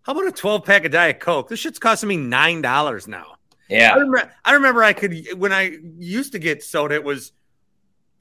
How 0.08 0.14
about 0.14 0.28
a 0.28 0.32
12 0.32 0.64
pack 0.64 0.86
of 0.86 0.92
Diet 0.94 1.20
Coke? 1.20 1.50
This 1.50 1.60
shit's 1.60 1.80
costing 1.80 2.08
me 2.08 2.16
nine 2.16 2.62
dollars 2.62 3.08
now. 3.10 3.36
I 3.70 3.74
Yeah. 3.74 3.94
remember, 3.96 4.32
I 4.46 4.54
remember 4.54 4.82
I 4.82 4.94
could 4.94 5.14
when 5.38 5.52
I 5.52 5.78
used 5.98 6.32
to 6.32 6.40
get 6.40 6.64
soda, 6.64 6.96
it 6.96 7.04
was 7.04 7.34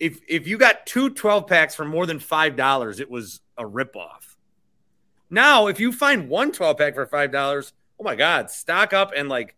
if 0.00 0.18
if 0.28 0.48
you 0.48 0.58
got 0.58 0.84
two 0.84 1.10
12 1.10 1.46
packs 1.46 1.76
for 1.76 1.84
more 1.84 2.04
than 2.04 2.18
five 2.18 2.56
dollars, 2.56 2.98
it 3.00 3.08
was 3.08 3.40
a 3.56 3.62
ripoff. 3.64 4.34
Now, 5.30 5.68
if 5.68 5.78
you 5.80 5.92
find 5.92 6.28
one 6.28 6.50
12 6.52 6.76
pack 6.76 6.94
for 6.94 7.06
five 7.06 7.30
dollars, 7.30 7.72
oh 8.00 8.04
my 8.04 8.16
god, 8.16 8.50
stock 8.50 8.92
up 8.92 9.12
and 9.16 9.28
like 9.28 9.54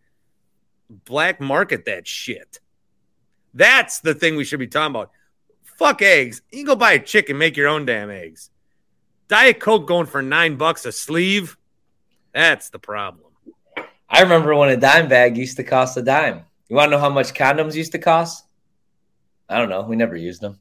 black 0.90 1.40
market 1.40 1.86
that 1.86 2.06
shit. 2.06 2.60
That's 3.54 4.00
the 4.00 4.14
thing 4.14 4.36
we 4.36 4.44
should 4.44 4.58
be 4.60 4.66
talking 4.66 4.94
about. 4.94 5.10
Fuck 5.62 6.02
eggs. 6.02 6.42
You 6.50 6.58
can 6.58 6.66
go 6.66 6.76
buy 6.76 6.92
a 6.92 6.98
chicken, 7.02 7.38
make 7.38 7.56
your 7.56 7.68
own 7.68 7.86
damn 7.86 8.10
eggs. 8.10 8.50
Diet 9.28 9.60
Coke 9.60 9.86
going 9.86 10.06
for 10.06 10.22
nine 10.22 10.56
bucks 10.56 10.84
a 10.86 10.92
sleeve. 10.92 11.56
That's 12.32 12.70
the 12.70 12.78
problem. 12.78 13.26
I 14.08 14.22
remember 14.22 14.54
when 14.54 14.70
a 14.70 14.76
dime 14.76 15.08
bag 15.08 15.36
used 15.36 15.56
to 15.56 15.64
cost 15.64 15.96
a 15.96 16.02
dime. 16.02 16.42
You 16.68 16.76
want 16.76 16.88
to 16.88 16.96
know 16.96 17.00
how 17.00 17.10
much 17.10 17.34
condoms 17.34 17.74
used 17.74 17.92
to 17.92 17.98
cost? 17.98 18.44
I 19.48 19.58
don't 19.58 19.68
know. 19.68 19.82
We 19.82 19.96
never 19.96 20.16
used 20.16 20.40
them. 20.40 20.58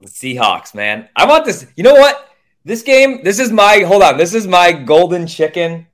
The 0.00 0.08
Seahawks, 0.08 0.74
man. 0.74 1.08
I 1.14 1.26
want 1.26 1.44
this. 1.44 1.66
You 1.76 1.84
know 1.84 1.94
what? 1.94 2.28
This 2.64 2.82
game, 2.82 3.22
this 3.24 3.38
is 3.38 3.50
my, 3.50 3.80
hold 3.80 4.02
on. 4.02 4.18
This 4.18 4.34
is 4.34 4.46
my 4.46 4.72
golden 4.72 5.26
chicken. 5.26 5.86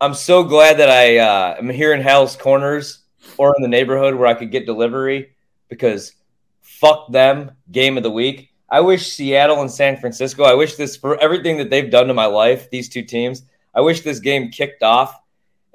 I'm 0.00 0.14
so 0.14 0.44
glad 0.44 0.78
that 0.78 0.90
I 0.90 1.18
uh, 1.18 1.56
am 1.58 1.68
here 1.68 1.92
in 1.92 2.00
Hell's 2.00 2.36
Corners 2.36 3.00
or 3.36 3.54
in 3.56 3.62
the 3.62 3.68
neighborhood 3.68 4.14
where 4.14 4.28
I 4.28 4.34
could 4.34 4.50
get 4.50 4.66
delivery 4.66 5.34
because 5.68 6.14
fuck 6.60 7.10
them, 7.10 7.52
game 7.70 7.96
of 7.96 8.02
the 8.02 8.10
week. 8.10 8.47
I 8.70 8.80
wish 8.80 9.12
Seattle 9.12 9.60
and 9.60 9.70
San 9.70 9.96
Francisco, 9.96 10.44
I 10.44 10.54
wish 10.54 10.76
this 10.76 10.96
for 10.96 11.18
everything 11.20 11.56
that 11.56 11.70
they've 11.70 11.90
done 11.90 12.08
to 12.08 12.14
my 12.14 12.26
life, 12.26 12.68
these 12.70 12.88
two 12.88 13.02
teams. 13.02 13.42
I 13.74 13.80
wish 13.80 14.02
this 14.02 14.20
game 14.20 14.50
kicked 14.50 14.82
off. 14.82 15.18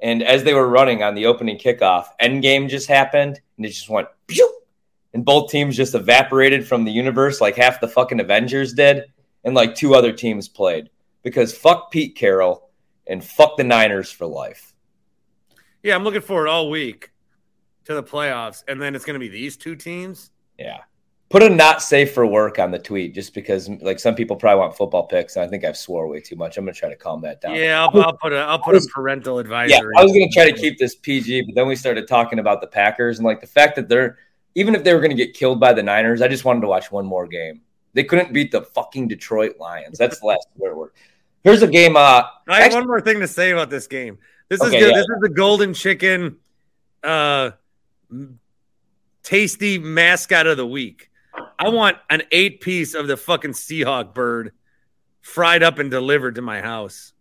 And 0.00 0.22
as 0.22 0.44
they 0.44 0.54
were 0.54 0.68
running 0.68 1.02
on 1.02 1.14
the 1.14 1.26
opening 1.26 1.58
kickoff, 1.58 2.06
end 2.20 2.42
game 2.42 2.68
just 2.68 2.88
happened 2.88 3.40
and 3.56 3.64
it 3.64 3.70
just 3.70 3.88
went 3.88 4.08
pew, 4.26 4.60
and 5.14 5.24
both 5.24 5.50
teams 5.50 5.76
just 5.76 5.94
evaporated 5.94 6.66
from 6.66 6.84
the 6.84 6.92
universe 6.92 7.40
like 7.40 7.56
half 7.56 7.80
the 7.80 7.88
fucking 7.88 8.20
Avengers 8.20 8.74
did, 8.74 9.04
and 9.44 9.54
like 9.54 9.74
two 9.74 9.94
other 9.94 10.12
teams 10.12 10.48
played. 10.48 10.90
Because 11.22 11.56
fuck 11.56 11.90
Pete 11.90 12.16
Carroll 12.16 12.68
and 13.06 13.24
fuck 13.24 13.56
the 13.56 13.64
Niners 13.64 14.10
for 14.10 14.26
life. 14.26 14.74
Yeah, 15.82 15.94
I'm 15.94 16.04
looking 16.04 16.20
forward 16.20 16.48
all 16.48 16.70
week 16.70 17.12
to 17.84 17.94
the 17.94 18.02
playoffs, 18.02 18.62
and 18.68 18.80
then 18.80 18.94
it's 18.94 19.04
going 19.04 19.14
to 19.14 19.20
be 19.20 19.28
these 19.28 19.56
two 19.56 19.76
teams. 19.76 20.30
Yeah. 20.58 20.80
Put 21.34 21.42
a 21.42 21.50
not 21.50 21.82
safe 21.82 22.14
for 22.14 22.24
work 22.24 22.60
on 22.60 22.70
the 22.70 22.78
tweet 22.78 23.12
just 23.12 23.34
because 23.34 23.68
like 23.68 23.98
some 23.98 24.14
people 24.14 24.36
probably 24.36 24.60
want 24.60 24.76
football 24.76 25.02
picks. 25.08 25.34
And 25.34 25.44
I 25.44 25.48
think 25.48 25.64
I've 25.64 25.76
swore 25.76 26.06
way 26.06 26.20
too 26.20 26.36
much. 26.36 26.56
I'm 26.56 26.64
gonna 26.64 26.74
try 26.74 26.88
to 26.88 26.94
calm 26.94 27.20
that 27.22 27.40
down. 27.40 27.56
Yeah, 27.56 27.82
I'll, 27.82 28.02
I'll 28.02 28.16
put 28.16 28.32
a 28.32 28.36
I'll 28.36 28.60
put 28.60 28.76
a 28.76 28.88
parental 28.94 29.40
advisory. 29.40 29.72
Yeah, 29.76 30.00
I 30.00 30.04
was 30.04 30.12
going 30.12 30.30
to 30.30 30.32
try 30.32 30.48
to 30.48 30.56
keep 30.56 30.78
this 30.78 30.94
PG, 30.94 31.42
but 31.42 31.56
then 31.56 31.66
we 31.66 31.74
started 31.74 32.06
talking 32.06 32.38
about 32.38 32.60
the 32.60 32.68
Packers 32.68 33.18
and 33.18 33.26
like 33.26 33.40
the 33.40 33.48
fact 33.48 33.74
that 33.74 33.88
they're 33.88 34.16
even 34.54 34.76
if 34.76 34.84
they 34.84 34.94
were 34.94 35.00
going 35.00 35.10
to 35.10 35.16
get 35.16 35.34
killed 35.34 35.58
by 35.58 35.72
the 35.72 35.82
Niners, 35.82 36.22
I 36.22 36.28
just 36.28 36.44
wanted 36.44 36.60
to 36.60 36.68
watch 36.68 36.92
one 36.92 37.04
more 37.04 37.26
game. 37.26 37.62
They 37.94 38.04
couldn't 38.04 38.32
beat 38.32 38.52
the 38.52 38.62
fucking 38.62 39.08
Detroit 39.08 39.56
Lions. 39.58 39.98
That's 39.98 40.20
the 40.20 40.26
last 40.26 40.46
swear 40.56 40.76
word. 40.76 40.92
Here's 41.42 41.62
a 41.62 41.66
game. 41.66 41.96
Uh, 41.96 41.98
I 42.46 42.58
have 42.58 42.62
actually- 42.66 42.78
one 42.82 42.86
more 42.86 43.00
thing 43.00 43.18
to 43.18 43.26
say 43.26 43.50
about 43.50 43.70
this 43.70 43.88
game. 43.88 44.18
This 44.48 44.62
is 44.62 44.70
good. 44.70 44.80
yeah. 44.80 44.86
This 44.86 44.98
is 44.98 45.20
the 45.20 45.30
golden 45.30 45.74
chicken, 45.74 46.36
uh, 47.02 47.50
tasty 49.24 49.80
mascot 49.80 50.46
of 50.46 50.58
the 50.58 50.66
week. 50.66 51.10
I 51.58 51.68
want 51.68 51.98
an 52.10 52.22
eight 52.32 52.60
piece 52.60 52.94
of 52.94 53.06
the 53.06 53.16
fucking 53.16 53.52
Seahawk 53.52 54.14
bird 54.14 54.52
fried 55.20 55.62
up 55.62 55.78
and 55.78 55.90
delivered 55.90 56.34
to 56.36 56.42
my 56.42 56.60
house. 56.60 57.12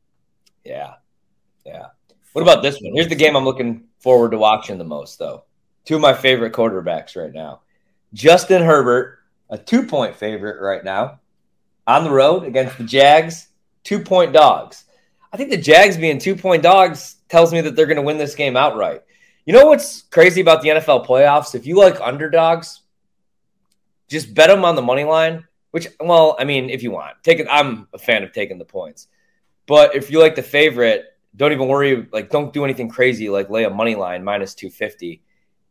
yeah, 0.63 0.95
yeah. 1.65 1.87
What 2.33 2.41
about 2.41 2.63
this 2.63 2.81
one? 2.81 2.93
Here's 2.95 3.09
the 3.09 3.15
game 3.15 3.35
I'm 3.35 3.45
looking 3.45 3.85
forward 3.99 4.31
to 4.31 4.37
watching 4.37 4.77
the 4.77 4.83
most, 4.83 5.19
though. 5.19 5.43
Two 5.85 5.95
of 5.95 6.01
my 6.01 6.13
favorite 6.13 6.53
quarterbacks 6.53 7.15
right 7.15 7.31
now. 7.31 7.61
Justin 8.13 8.63
Herbert, 8.63 9.19
a 9.49 9.57
two 9.57 9.85
point 9.85 10.15
favorite 10.15 10.61
right 10.61 10.83
now, 10.83 11.19
on 11.85 12.03
the 12.03 12.09
road 12.11 12.43
against 12.43 12.77
the 12.77 12.83
Jags, 12.83 13.49
two 13.83 13.99
point 13.99 14.33
dogs. 14.33 14.85
I 15.31 15.37
think 15.37 15.49
the 15.49 15.57
Jags 15.57 15.97
being 15.97 16.17
two 16.17 16.35
point 16.35 16.63
dogs 16.63 17.17
tells 17.29 17.53
me 17.53 17.61
that 17.61 17.75
they're 17.75 17.85
going 17.85 17.97
to 17.97 18.03
win 18.03 18.17
this 18.17 18.35
game 18.35 18.57
outright. 18.57 19.01
You 19.45 19.53
know 19.53 19.65
what's 19.65 20.03
crazy 20.03 20.41
about 20.41 20.61
the 20.61 20.69
NFL 20.69 21.05
playoffs? 21.05 21.53
If 21.53 21.65
you 21.67 21.77
like 21.77 21.99
underdogs, 21.99 22.81
just 24.13 24.33
bet 24.33 24.49
them 24.49 24.63
on 24.63 24.75
the 24.75 24.81
money 24.81 25.03
line. 25.03 25.45
Which, 25.71 25.87
well, 25.99 26.35
I 26.39 26.43
mean, 26.45 26.69
if 26.69 26.83
you 26.83 26.91
want, 26.91 27.15
take 27.23 27.39
it. 27.39 27.47
I'm 27.49 27.87
a 27.93 27.97
fan 27.97 28.23
of 28.23 28.31
taking 28.31 28.59
the 28.59 28.65
points, 28.65 29.07
but 29.65 29.95
if 29.95 30.11
you 30.11 30.19
like 30.19 30.35
the 30.35 30.43
favorite, 30.43 31.05
don't 31.35 31.51
even 31.51 31.67
worry. 31.67 32.07
Like, 32.11 32.29
don't 32.29 32.53
do 32.53 32.63
anything 32.63 32.89
crazy. 32.89 33.27
Like, 33.27 33.49
lay 33.49 33.63
a 33.63 33.71
money 33.71 33.95
line 33.95 34.23
minus 34.23 34.53
two 34.53 34.69
fifty. 34.69 35.23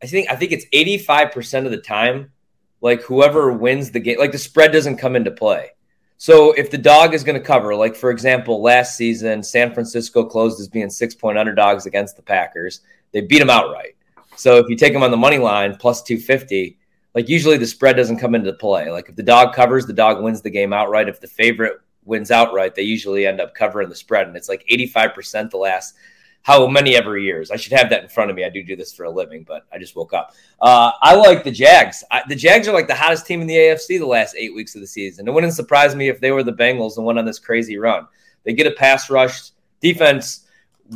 I 0.02 0.08
think 0.08 0.28
I 0.28 0.34
think 0.34 0.50
it's 0.50 0.66
eighty 0.72 0.98
five 0.98 1.30
percent 1.30 1.66
of 1.66 1.72
the 1.72 1.78
time, 1.78 2.32
like 2.80 3.02
whoever 3.02 3.52
wins 3.52 3.92
the 3.92 4.00
game, 4.00 4.18
like 4.18 4.32
the 4.32 4.38
spread 4.38 4.72
doesn't 4.72 4.96
come 4.96 5.14
into 5.14 5.30
play. 5.30 5.70
So 6.18 6.50
if 6.50 6.68
the 6.68 6.78
dog 6.78 7.14
is 7.14 7.22
going 7.22 7.38
to 7.40 7.46
cover, 7.46 7.74
like 7.76 7.94
for 7.94 8.10
example, 8.10 8.60
last 8.60 8.96
season 8.96 9.42
San 9.44 9.72
Francisco 9.72 10.24
closed 10.24 10.60
as 10.60 10.68
being 10.68 10.90
six 10.90 11.14
point 11.14 11.38
underdogs 11.38 11.86
against 11.86 12.16
the 12.16 12.22
Packers. 12.22 12.80
They 13.12 13.20
beat 13.20 13.38
them 13.38 13.50
outright. 13.50 13.94
So 14.34 14.58
if 14.58 14.68
you 14.68 14.74
take 14.74 14.92
them 14.92 15.04
on 15.04 15.12
the 15.12 15.16
money 15.16 15.38
line 15.38 15.76
plus 15.76 16.02
two 16.02 16.18
fifty, 16.18 16.78
like 17.14 17.28
usually 17.28 17.56
the 17.56 17.66
spread 17.66 17.96
doesn't 17.96 18.18
come 18.18 18.34
into 18.34 18.52
play. 18.52 18.90
Like 18.90 19.08
if 19.08 19.16
the 19.16 19.22
dog 19.22 19.54
covers, 19.54 19.86
the 19.86 19.92
dog 19.92 20.22
wins 20.22 20.42
the 20.42 20.50
game 20.50 20.72
outright. 20.72 21.08
If 21.08 21.20
the 21.20 21.28
favorite 21.28 21.80
wins 22.04 22.30
outright, 22.30 22.74
they 22.74 22.82
usually 22.82 23.26
end 23.26 23.40
up 23.40 23.54
covering 23.54 23.88
the 23.88 23.94
spread, 23.94 24.26
and 24.26 24.36
it's 24.36 24.48
like 24.48 24.64
eighty 24.68 24.86
five 24.86 25.14
percent 25.14 25.50
the 25.50 25.58
last 25.58 25.94
how 26.42 26.66
many 26.66 26.96
ever 26.96 27.16
years. 27.16 27.50
I 27.50 27.56
should 27.56 27.72
have 27.72 27.88
that 27.90 28.02
in 28.02 28.08
front 28.08 28.30
of 28.30 28.36
me. 28.36 28.44
I 28.44 28.48
do 28.48 28.62
do 28.62 28.74
this 28.74 28.92
for 28.92 29.04
a 29.04 29.10
living, 29.10 29.44
but 29.44 29.64
I 29.72 29.78
just 29.78 29.94
woke 29.94 30.12
up. 30.12 30.34
Uh, 30.60 30.90
I 31.00 31.14
like 31.14 31.44
the 31.44 31.50
Jags. 31.50 32.02
I, 32.10 32.22
the 32.28 32.34
Jags 32.34 32.66
are 32.66 32.72
like 32.72 32.88
the 32.88 32.94
hottest 32.94 33.26
team 33.26 33.40
in 33.40 33.46
the 33.46 33.54
AFC 33.54 33.98
the 33.98 34.06
last 34.06 34.34
eight 34.36 34.54
weeks 34.54 34.74
of 34.74 34.80
the 34.80 34.86
season. 34.86 35.28
It 35.28 35.30
wouldn't 35.30 35.52
surprise 35.52 35.94
me 35.94 36.08
if 36.08 36.20
they 36.20 36.32
were 36.32 36.42
the 36.42 36.52
Bengals 36.52 36.96
and 36.96 37.06
went 37.06 37.18
on 37.18 37.24
this 37.24 37.38
crazy 37.38 37.78
run. 37.78 38.08
They 38.44 38.54
get 38.54 38.66
a 38.66 38.72
pass 38.72 39.08
rush 39.08 39.50
defense. 39.80 40.46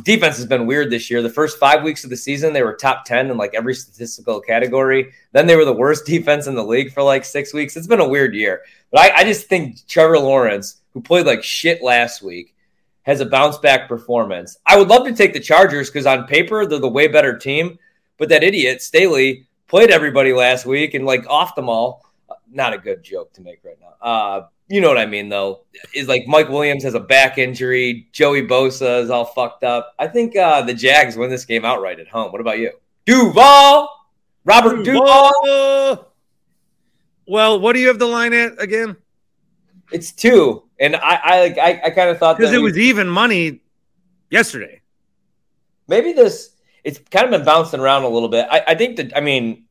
Defense 0.03 0.37
has 0.37 0.45
been 0.45 0.67
weird 0.67 0.91
this 0.91 1.09
year. 1.09 1.21
The 1.21 1.29
first 1.29 1.57
five 1.57 1.83
weeks 1.83 2.03
of 2.03 2.09
the 2.09 2.17
season, 2.17 2.53
they 2.53 2.61
were 2.61 2.75
top 2.75 3.05
10 3.05 3.31
in 3.31 3.37
like 3.37 3.53
every 3.55 3.73
statistical 3.73 4.39
category. 4.39 5.11
Then 5.31 5.47
they 5.47 5.55
were 5.55 5.65
the 5.65 5.73
worst 5.73 6.05
defense 6.07 6.47
in 6.47 6.55
the 6.55 6.63
league 6.63 6.93
for 6.93 7.03
like 7.03 7.25
six 7.25 7.53
weeks. 7.53 7.75
It's 7.75 7.87
been 7.87 7.99
a 7.99 8.07
weird 8.07 8.35
year. 8.35 8.61
But 8.91 9.01
I, 9.01 9.17
I 9.17 9.23
just 9.23 9.47
think 9.47 9.85
Trevor 9.87 10.19
Lawrence, 10.19 10.81
who 10.93 11.01
played 11.01 11.25
like 11.25 11.43
shit 11.43 11.81
last 11.81 12.21
week, 12.21 12.53
has 13.03 13.21
a 13.21 13.25
bounce 13.25 13.57
back 13.57 13.87
performance. 13.87 14.57
I 14.65 14.77
would 14.77 14.89
love 14.89 15.05
to 15.07 15.15
take 15.15 15.33
the 15.33 15.39
Chargers 15.39 15.89
because 15.89 16.05
on 16.05 16.27
paper 16.27 16.65
they're 16.65 16.79
the 16.79 16.89
way 16.89 17.07
better 17.07 17.37
team, 17.37 17.79
but 18.17 18.29
that 18.29 18.43
idiot 18.43 18.81
Staley 18.81 19.47
played 19.67 19.91
everybody 19.91 20.33
last 20.33 20.65
week 20.65 20.93
and 20.93 21.05
like 21.05 21.25
off 21.29 21.55
them 21.55 21.69
all. 21.69 22.05
Not 22.51 22.73
a 22.73 22.77
good 22.77 23.03
joke 23.03 23.33
to 23.33 23.41
make 23.41 23.63
right 23.63 23.77
now. 23.79 24.05
Uh, 24.05 24.47
you 24.69 24.81
know 24.81 24.87
what 24.89 24.97
I 24.97 25.05
mean 25.05 25.29
though? 25.29 25.61
Is 25.93 26.07
like 26.07 26.27
Mike 26.27 26.49
Williams 26.49 26.83
has 26.83 26.93
a 26.93 26.99
back 26.99 27.37
injury, 27.37 28.07
Joey 28.11 28.45
Bosa 28.45 29.01
is 29.01 29.09
all 29.09 29.25
fucked 29.25 29.63
up. 29.63 29.93
I 29.97 30.07
think 30.07 30.35
uh, 30.35 30.61
the 30.63 30.73
Jags 30.73 31.15
win 31.15 31.29
this 31.29 31.45
game 31.45 31.65
outright 31.65 31.99
at 31.99 32.07
home. 32.07 32.31
What 32.31 32.41
about 32.41 32.59
you? 32.59 32.71
Duval, 33.05 33.89
Robert 34.43 34.83
Duvall. 34.83 35.31
Whoa! 35.43 36.05
Well, 37.27 37.59
what 37.59 37.73
do 37.73 37.79
you 37.79 37.87
have 37.87 37.99
the 37.99 38.05
line 38.07 38.33
at 38.33 38.61
again? 38.61 38.97
It's 39.91 40.11
two, 40.11 40.63
and 40.79 40.95
I 40.95 41.19
I 41.23 41.39
like 41.41 41.57
I, 41.57 41.81
I 41.85 41.89
kind 41.91 42.09
of 42.09 42.17
thought 42.17 42.37
Because 42.37 42.53
it 42.53 42.61
was 42.61 42.77
even 42.77 43.07
money 43.07 43.61
yesterday. 44.29 44.81
maybe 45.87 46.11
this 46.11 46.51
it's 46.83 46.99
kind 47.11 47.25
of 47.25 47.31
been 47.31 47.45
bouncing 47.45 47.79
around 47.79 48.03
a 48.03 48.09
little 48.09 48.29
bit. 48.29 48.47
I, 48.49 48.63
I 48.67 48.75
think 48.75 48.97
that 48.97 49.15
I 49.15 49.21
mean, 49.21 49.65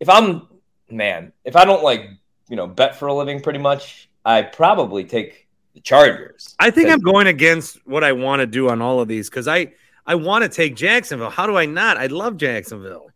if 0.00 0.08
I'm 0.08 0.46
man, 0.90 1.32
if 1.44 1.56
I 1.56 1.64
don't 1.66 1.82
like 1.82 2.08
you 2.48 2.56
know 2.56 2.66
bet 2.66 2.96
for 2.96 3.08
a 3.08 3.14
living, 3.14 3.40
pretty 3.40 3.58
much, 3.58 4.08
I 4.24 4.42
probably 4.42 5.04
take 5.04 5.48
the 5.74 5.80
Chargers. 5.80 6.54
I 6.58 6.70
think 6.70 6.88
I'm 6.90 7.00
going 7.00 7.26
against 7.26 7.86
what 7.86 8.04
I 8.04 8.12
want 8.12 8.40
to 8.40 8.46
do 8.46 8.70
on 8.70 8.80
all 8.80 9.00
of 9.00 9.08
these 9.08 9.28
because 9.28 9.48
I 9.48 9.72
I 10.06 10.14
want 10.14 10.42
to 10.42 10.48
take 10.48 10.76
Jacksonville. 10.76 11.30
How 11.30 11.46
do 11.46 11.56
I 11.56 11.66
not? 11.66 11.96
I 11.96 12.06
love 12.06 12.36
Jacksonville. 12.36 13.06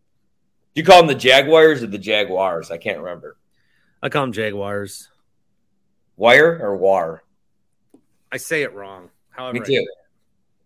Do 0.75 0.81
you 0.81 0.85
call 0.85 0.99
them 0.99 1.07
the 1.09 1.15
Jaguars 1.15 1.83
or 1.83 1.87
the 1.87 1.99
Jaguars? 1.99 2.71
I 2.71 2.79
can't 2.79 2.99
remember. 2.99 3.37
I 4.03 4.09
call 4.09 4.23
them 4.23 4.33
Jaguars. 4.33 5.09
Wire 6.17 6.59
or 6.63 6.77
War? 6.77 7.25
I 8.31 8.37
say 8.37 8.63
it 8.63 8.75
wrong. 8.75 9.09
However, 9.31 9.55
Me 9.55 9.61
too. 9.65 9.87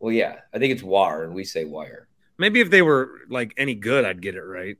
Well, 0.00 0.12
yeah, 0.12 0.40
I 0.52 0.58
think 0.58 0.72
it's 0.72 0.82
War, 0.82 1.24
and 1.24 1.34
we 1.34 1.44
say 1.44 1.64
Wire. 1.64 2.08
maybe 2.38 2.60
if 2.60 2.70
they 2.70 2.82
were 2.82 3.20
like 3.28 3.54
any 3.56 3.74
good, 3.74 4.04
I'd 4.04 4.20
get 4.22 4.34
it 4.34 4.42
right. 4.42 4.76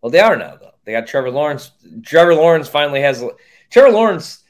Well, 0.00 0.10
they 0.10 0.20
are 0.20 0.36
now 0.36 0.56
though. 0.56 0.72
They 0.84 0.92
got 0.92 1.06
Trevor 1.06 1.30
Lawrence. 1.30 1.70
Trevor 2.02 2.34
Lawrence 2.34 2.68
finally 2.68 3.00
has. 3.00 3.24
Trevor 3.70 3.90
Lawrence 3.92 4.43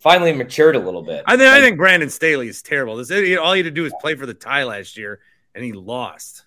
finally 0.00 0.32
matured 0.32 0.74
a 0.74 0.80
little 0.80 1.02
bit. 1.02 1.22
I 1.26 1.36
think 1.36 1.48
I 1.48 1.60
think 1.60 1.76
Brandon 1.76 2.10
Staley 2.10 2.48
is 2.48 2.62
terrible. 2.62 2.96
This 2.96 3.10
all 3.10 3.52
he 3.52 3.60
had 3.60 3.64
to 3.64 3.70
do 3.70 3.84
is 3.84 3.92
play 4.00 4.16
for 4.16 4.26
the 4.26 4.34
tie 4.34 4.64
last 4.64 4.96
year, 4.96 5.20
and 5.54 5.64
he 5.64 5.72
lost. 5.72 6.44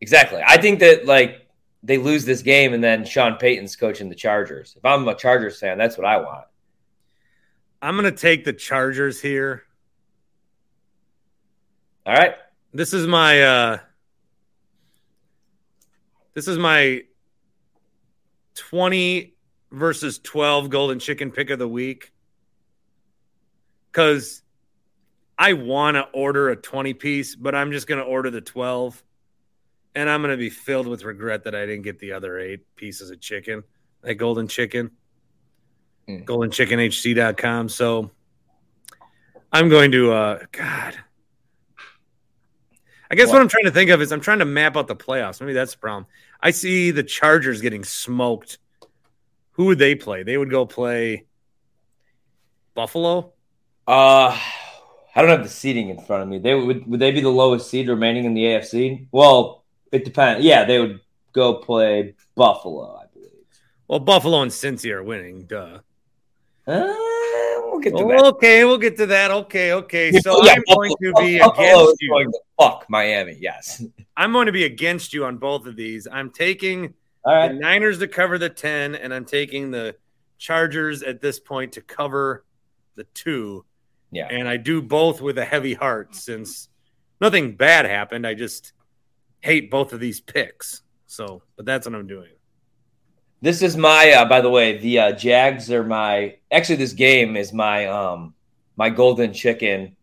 Exactly. 0.00 0.42
I 0.44 0.60
think 0.60 0.80
that 0.80 1.06
like 1.06 1.48
they 1.82 1.96
lose 1.98 2.24
this 2.24 2.42
game 2.42 2.74
and 2.74 2.82
then 2.82 3.04
Sean 3.04 3.36
Payton's 3.36 3.76
coaching 3.76 4.08
the 4.08 4.14
Chargers. 4.14 4.74
If 4.76 4.84
I'm 4.84 5.06
a 5.08 5.14
Chargers 5.14 5.58
fan, 5.58 5.78
that's 5.78 5.96
what 5.96 6.06
I 6.06 6.18
want. 6.18 6.44
I'm 7.80 7.96
gonna 7.96 8.12
take 8.12 8.44
the 8.44 8.52
Chargers 8.52 9.20
here. 9.20 9.62
All 12.04 12.14
right. 12.14 12.34
This 12.72 12.92
is 12.92 13.06
my 13.06 13.42
uh 13.42 13.78
this 16.34 16.48
is 16.48 16.58
my 16.58 17.02
20 18.54 19.34
versus 19.70 20.18
12 20.18 20.70
golden 20.70 20.98
chicken 20.98 21.30
pick 21.30 21.50
of 21.50 21.58
the 21.58 21.68
week. 21.68 22.12
Cause 23.92 24.42
I 25.38 25.54
want 25.54 25.96
to 25.96 26.02
order 26.12 26.50
a 26.50 26.56
20 26.56 26.94
piece, 26.94 27.34
but 27.34 27.54
I'm 27.54 27.72
just 27.72 27.86
gonna 27.86 28.02
order 28.02 28.30
the 28.30 28.40
12. 28.40 29.02
And 29.94 30.08
I'm 30.08 30.22
gonna 30.22 30.36
be 30.36 30.50
filled 30.50 30.86
with 30.86 31.04
regret 31.04 31.44
that 31.44 31.54
I 31.54 31.66
didn't 31.66 31.82
get 31.82 31.98
the 31.98 32.12
other 32.12 32.38
eight 32.38 32.60
pieces 32.76 33.10
of 33.10 33.20
chicken, 33.20 33.62
that 34.02 34.14
golden 34.14 34.48
chicken. 34.48 34.90
Mm. 36.08 36.24
goldenchickenhc.com. 36.24 37.68
So 37.68 38.10
I'm 39.52 39.68
going 39.68 39.92
to 39.92 40.12
uh 40.12 40.38
God. 40.50 40.98
I 43.10 43.14
guess 43.14 43.28
what? 43.28 43.34
What? 43.34 43.42
I'm 43.42 43.48
trying 43.48 43.64
to 43.64 43.70
think 43.70 43.90
of 43.90 44.00
is 44.00 44.10
I'm 44.10 44.20
trying 44.20 44.38
to 44.38 44.44
map 44.44 44.76
out 44.76 44.88
the 44.88 44.96
playoffs. 44.96 45.40
Maybe 45.40 45.52
that's 45.52 45.72
the 45.72 45.78
problem. 45.78 46.06
I 46.40 46.50
see 46.50 46.90
the 46.90 47.02
Chargers 47.02 47.60
getting 47.60 47.84
smoked. 47.84 48.58
Who 49.52 49.66
would 49.66 49.78
they 49.78 49.94
play? 49.94 50.22
They 50.22 50.38
would 50.38 50.50
go 50.50 50.64
play 50.64 51.26
Buffalo. 52.74 53.32
Uh, 53.86 54.38
I 55.14 55.20
don't 55.20 55.30
have 55.30 55.42
the 55.42 55.48
seating 55.48 55.88
in 55.88 56.00
front 56.00 56.22
of 56.22 56.28
me. 56.28 56.38
They 56.38 56.54
would 56.54 56.86
would 56.86 57.00
they 57.00 57.10
be 57.10 57.20
the 57.20 57.28
lowest 57.28 57.68
seed 57.70 57.88
remaining 57.88 58.24
in 58.24 58.34
the 58.34 58.42
AFC? 58.44 59.06
Well, 59.12 59.64
it 59.90 60.04
depends. 60.04 60.44
Yeah, 60.44 60.64
they 60.64 60.78
would 60.78 61.00
go 61.32 61.54
play 61.54 62.14
Buffalo, 62.34 62.96
I 62.96 63.06
believe. 63.12 63.30
Well, 63.88 64.00
Buffalo 64.00 64.42
and 64.42 64.50
Cincy 64.50 64.90
are 64.90 65.02
winning. 65.02 65.44
Duh. 65.44 65.80
Uh, 66.66 66.94
we'll 67.66 67.80
get 67.80 67.96
to 67.96 68.04
that. 68.04 68.24
Okay, 68.24 68.64
we'll 68.64 68.78
get 68.78 68.96
to 68.98 69.06
that. 69.06 69.30
Okay, 69.30 69.72
okay. 69.72 70.12
So 70.12 70.42
Yeah, 70.44 70.52
I'm 70.52 70.62
going 70.74 70.94
to 71.02 71.12
be 71.18 71.38
Buffalo 71.40 71.82
against 71.84 71.96
you. 72.00 72.32
fuck 72.58 72.86
Miami. 72.88 73.36
Yes. 73.40 73.84
I'm 74.16 74.32
going 74.32 74.46
to 74.46 74.52
be 74.52 74.64
against 74.64 75.12
you 75.12 75.24
on 75.24 75.38
both 75.38 75.66
of 75.66 75.74
these. 75.76 76.06
I'm 76.10 76.30
taking 76.30 76.94
All 77.24 77.48
the. 77.48 77.54
Niners 77.54 77.98
to 77.98 78.08
cover 78.08 78.38
the 78.38 78.48
10, 78.48 78.94
and 78.94 79.12
I'm 79.12 79.24
taking 79.24 79.70
the 79.70 79.96
Chargers 80.38 81.02
at 81.02 81.20
this 81.20 81.40
point 81.40 81.72
to 81.72 81.80
cover 81.82 82.44
the 82.94 83.04
two. 83.14 83.64
Yeah. 84.12 84.28
And 84.30 84.46
I 84.46 84.58
do 84.58 84.82
both 84.82 85.20
with 85.20 85.38
a 85.38 85.44
heavy 85.44 85.74
heart 85.74 86.14
since 86.14 86.68
nothing 87.20 87.56
bad 87.56 87.86
happened. 87.86 88.26
I 88.26 88.34
just 88.34 88.72
hate 89.40 89.70
both 89.70 89.92
of 89.92 90.00
these 90.00 90.20
picks. 90.20 90.82
So, 91.06 91.42
but 91.56 91.66
that's 91.66 91.86
what 91.86 91.94
I'm 91.94 92.06
doing. 92.06 92.30
This 93.40 93.60
is 93.60 93.76
my. 93.76 94.12
Uh, 94.12 94.24
by 94.26 94.40
the 94.40 94.50
way, 94.50 94.78
the 94.78 94.98
uh, 94.98 95.12
Jags 95.12 95.70
are 95.72 95.82
my. 95.82 96.36
Actually, 96.52 96.76
this 96.76 96.92
game 96.92 97.36
is 97.36 97.52
my 97.52 97.86
um 97.86 98.34
my 98.76 98.88
golden 98.88 99.32
chicken. 99.32 99.96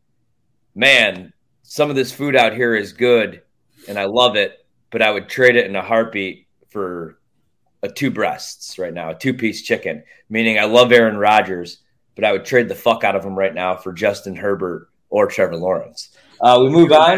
Man, 0.76 1.32
some 1.64 1.90
of 1.90 1.96
this 1.96 2.12
food 2.12 2.36
out 2.36 2.54
here 2.54 2.76
is 2.76 2.94
good, 2.94 3.42
and 3.88 3.98
I 3.98 4.06
love 4.06 4.36
it. 4.36 4.66
But 4.92 5.02
I 5.02 5.12
would 5.12 5.30
trade 5.30 5.56
it 5.56 5.68
in 5.68 5.76
a 5.76 5.82
heartbeat 5.82 6.48
for 6.70 7.20
a 7.82 7.90
two 7.90 8.12
breasts 8.12 8.78
right 8.78 8.94
now, 8.94 9.12
a 9.12 9.16
two 9.16 9.34
piece 9.34 9.62
chicken. 9.62 10.04
Meaning, 10.30 10.60
I 10.60 10.66
love 10.66 10.92
Aaron 10.92 11.18
Rodgers, 11.18 11.78
but 12.20 12.28
I 12.28 12.34
would 12.34 12.44
trade 12.44 12.68
the 12.68 12.76
fuck 12.76 13.06
out 13.06 13.16
of 13.16 13.24
him 13.24 13.38
right 13.38 13.54
now 13.54 13.78
for 13.78 13.94
Justin 13.94 14.36
Herbert 14.36 14.90
or 15.10 15.28
Trevor 15.28 15.56
Lawrence. 15.56 16.10
Uh, 16.42 16.60
we 16.62 16.70
move 16.70 16.92
on. 16.92 17.18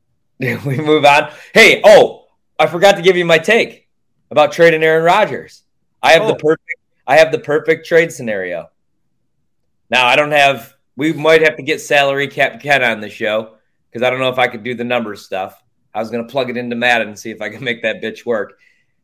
we 0.40 0.56
move 0.76 1.04
on. 1.04 1.30
Hey, 1.54 1.80
oh, 1.84 2.26
I 2.58 2.66
forgot 2.66 2.96
to 2.96 3.02
give 3.02 3.16
you 3.16 3.24
my 3.24 3.38
take 3.38 3.88
about 4.30 4.50
trading 4.52 4.82
Aaron 4.82 5.04
Rodgers. 5.04 5.62
I 6.02 6.12
have 6.12 6.26
the 6.26 6.34
Oh. 6.34 6.38
perfect 6.38 6.64
I 7.06 7.16
have 7.18 7.30
the 7.32 7.38
perfect 7.38 7.86
trade 7.86 8.12
scenario. 8.12 8.70
Now 9.88 10.06
I 10.06 10.16
don't 10.16 10.32
have 10.32 10.74
we 10.96 11.12
might 11.12 11.42
have 11.42 11.56
to 11.56 11.62
get 11.62 11.80
salary 11.80 12.26
cap 12.28 12.60
Ken 12.60 12.82
on 12.82 13.00
the 13.00 13.08
show 13.08 13.54
because 13.90 14.04
I 14.04 14.10
don't 14.10 14.20
know 14.20 14.28
if 14.30 14.38
I 14.38 14.48
could 14.48 14.64
do 14.64 14.74
the 14.74 14.84
numbers 14.84 15.24
stuff. 15.24 15.62
I 15.94 16.00
was 16.00 16.10
gonna 16.10 16.24
plug 16.24 16.50
it 16.50 16.56
into 16.56 16.74
Madden 16.76 17.08
and 17.08 17.18
see 17.18 17.30
if 17.30 17.40
I 17.40 17.50
can 17.50 17.62
make 17.70 17.82
that 17.82 18.02
bitch 18.02 18.26
work. 18.26 18.58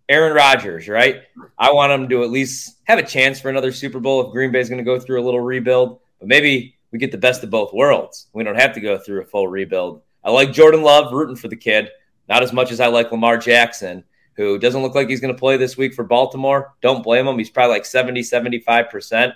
Aaron 0.09 0.35
Rodgers, 0.35 0.89
right? 0.89 1.23
I 1.59 1.73
want 1.73 1.93
him 1.93 2.09
to 2.09 2.23
at 2.23 2.31
least 2.31 2.77
have 2.85 2.99
a 2.99 3.03
chance 3.03 3.41
for 3.41 3.49
another 3.49 3.73
Super 3.73 4.01
Bowl 4.01 4.27
if 4.27 4.33
Green 4.33 4.53
Bay's 4.53 4.69
gonna 4.69 4.83
go 4.83 5.01
through 5.01 5.21
a 5.21 5.25
little 5.25 5.41
rebuild. 5.41 6.01
But 6.19 6.29
maybe 6.29 6.77
we 6.93 6.99
get 6.99 7.13
the 7.13 7.19
best 7.19 7.43
of 7.43 7.51
both 7.51 7.73
worlds. 7.73 8.29
We 8.33 8.45
don't 8.45 8.61
have 8.61 8.73
to 8.75 8.81
go 8.81 8.99
through 8.99 9.23
a 9.23 9.27
full 9.27 9.49
rebuild. 9.49 10.03
I 10.25 10.31
like 10.31 10.53
Jordan 10.53 10.83
Love 10.83 11.13
rooting 11.13 11.37
for 11.37 11.49
the 11.49 11.57
kid, 11.57 11.91
not 12.29 12.43
as 12.43 12.53
much 12.53 12.71
as 12.71 12.81
I 12.81 12.87
like 12.87 13.11
Lamar 13.11 13.39
Jackson 13.39 14.05
who 14.37 14.59
doesn't 14.59 14.83
look 14.83 14.95
like 14.95 15.09
he's 15.09 15.21
going 15.21 15.35
to 15.35 15.39
play 15.39 15.57
this 15.57 15.77
week 15.77 15.95
for 15.95 16.05
Baltimore. 16.05 16.75
Don't 16.83 17.03
blame 17.03 17.27
him. 17.27 17.39
He's 17.39 17.51
probably 17.51 17.75
like 17.75 17.87
70, 17.87 18.21
75%. 18.21 19.33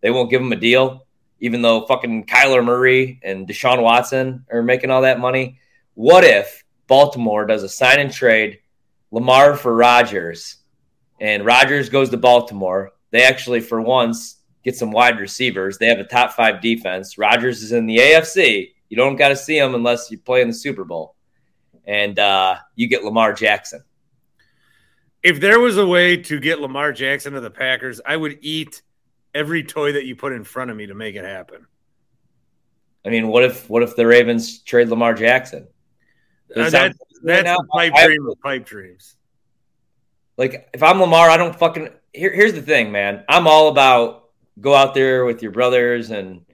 They 0.00 0.10
won't 0.10 0.30
give 0.30 0.40
him 0.40 0.52
a 0.52 0.56
deal, 0.56 1.06
even 1.40 1.62
though 1.62 1.84
fucking 1.86 2.26
Kyler 2.26 2.64
Murray 2.64 3.20
and 3.22 3.46
Deshaun 3.48 3.82
Watson 3.82 4.44
are 4.50 4.62
making 4.62 4.90
all 4.90 5.02
that 5.02 5.18
money. 5.18 5.58
What 5.94 6.24
if 6.24 6.64
Baltimore 6.86 7.44
does 7.44 7.64
a 7.64 7.68
sign 7.68 7.98
and 7.98 8.12
trade 8.12 8.60
Lamar 9.10 9.56
for 9.56 9.74
Rodgers 9.74 10.56
and 11.20 11.44
Rodgers 11.44 11.88
goes 11.88 12.10
to 12.10 12.16
Baltimore? 12.16 12.92
They 13.10 13.22
actually, 13.22 13.60
for 13.60 13.80
once, 13.80 14.40
get 14.64 14.76
some 14.76 14.90
wide 14.90 15.20
receivers. 15.20 15.78
They 15.78 15.86
have 15.86 15.98
a 15.98 16.04
top 16.04 16.32
five 16.32 16.60
defense. 16.60 17.16
Rodgers 17.18 17.62
is 17.62 17.72
in 17.72 17.86
the 17.86 17.98
AFC. 17.98 18.72
You 18.88 18.96
don't 18.96 19.16
got 19.16 19.28
to 19.28 19.36
see 19.36 19.56
him 19.58 19.74
unless 19.74 20.10
you 20.10 20.18
play 20.18 20.42
in 20.42 20.48
the 20.48 20.54
Super 20.54 20.84
Bowl. 20.84 21.14
And 21.86 22.18
uh, 22.18 22.56
you 22.74 22.88
get 22.88 23.04
Lamar 23.04 23.32
Jackson. 23.32 23.82
If 25.22 25.40
there 25.40 25.58
was 25.60 25.76
a 25.76 25.86
way 25.86 26.16
to 26.18 26.38
get 26.40 26.60
Lamar 26.60 26.92
Jackson 26.92 27.32
to 27.32 27.40
the 27.40 27.50
Packers, 27.50 28.00
I 28.04 28.16
would 28.16 28.38
eat 28.42 28.82
every 29.34 29.62
toy 29.64 29.92
that 29.92 30.04
you 30.04 30.14
put 30.16 30.32
in 30.32 30.44
front 30.44 30.70
of 30.70 30.76
me 30.76 30.86
to 30.86 30.94
make 30.94 31.14
it 31.16 31.24
happen. 31.24 31.66
I 33.04 33.08
mean, 33.10 33.28
what 33.28 33.44
if 33.44 33.68
what 33.70 33.82
if 33.84 33.94
the 33.96 34.06
Ravens 34.06 34.60
trade 34.62 34.88
Lamar 34.88 35.14
Jackson? 35.14 35.68
Does 36.48 36.56
Uh, 36.68 36.70
that, 36.70 36.70
sound- 36.72 36.94
that's 37.22 37.44
now, 37.44 37.58
pipe 37.72 37.92
I- 37.94 38.06
dream 38.06 38.26
of 38.26 38.40
pipe 38.40 38.64
dreams. 38.64 39.16
Like 40.36 40.68
if 40.74 40.82
I'm 40.82 41.00
Lamar, 41.00 41.30
I 41.30 41.36
don't 41.36 41.58
fucking. 41.58 41.88
Here, 42.12 42.32
here's 42.34 42.52
the 42.52 42.62
thing, 42.62 42.92
man. 42.92 43.24
I'm 43.28 43.46
all 43.46 43.68
about 43.68 44.28
go 44.60 44.74
out 44.74 44.94
there 44.94 45.24
with 45.24 45.42
your 45.42 45.52
brothers 45.52 46.10
and 46.10 46.44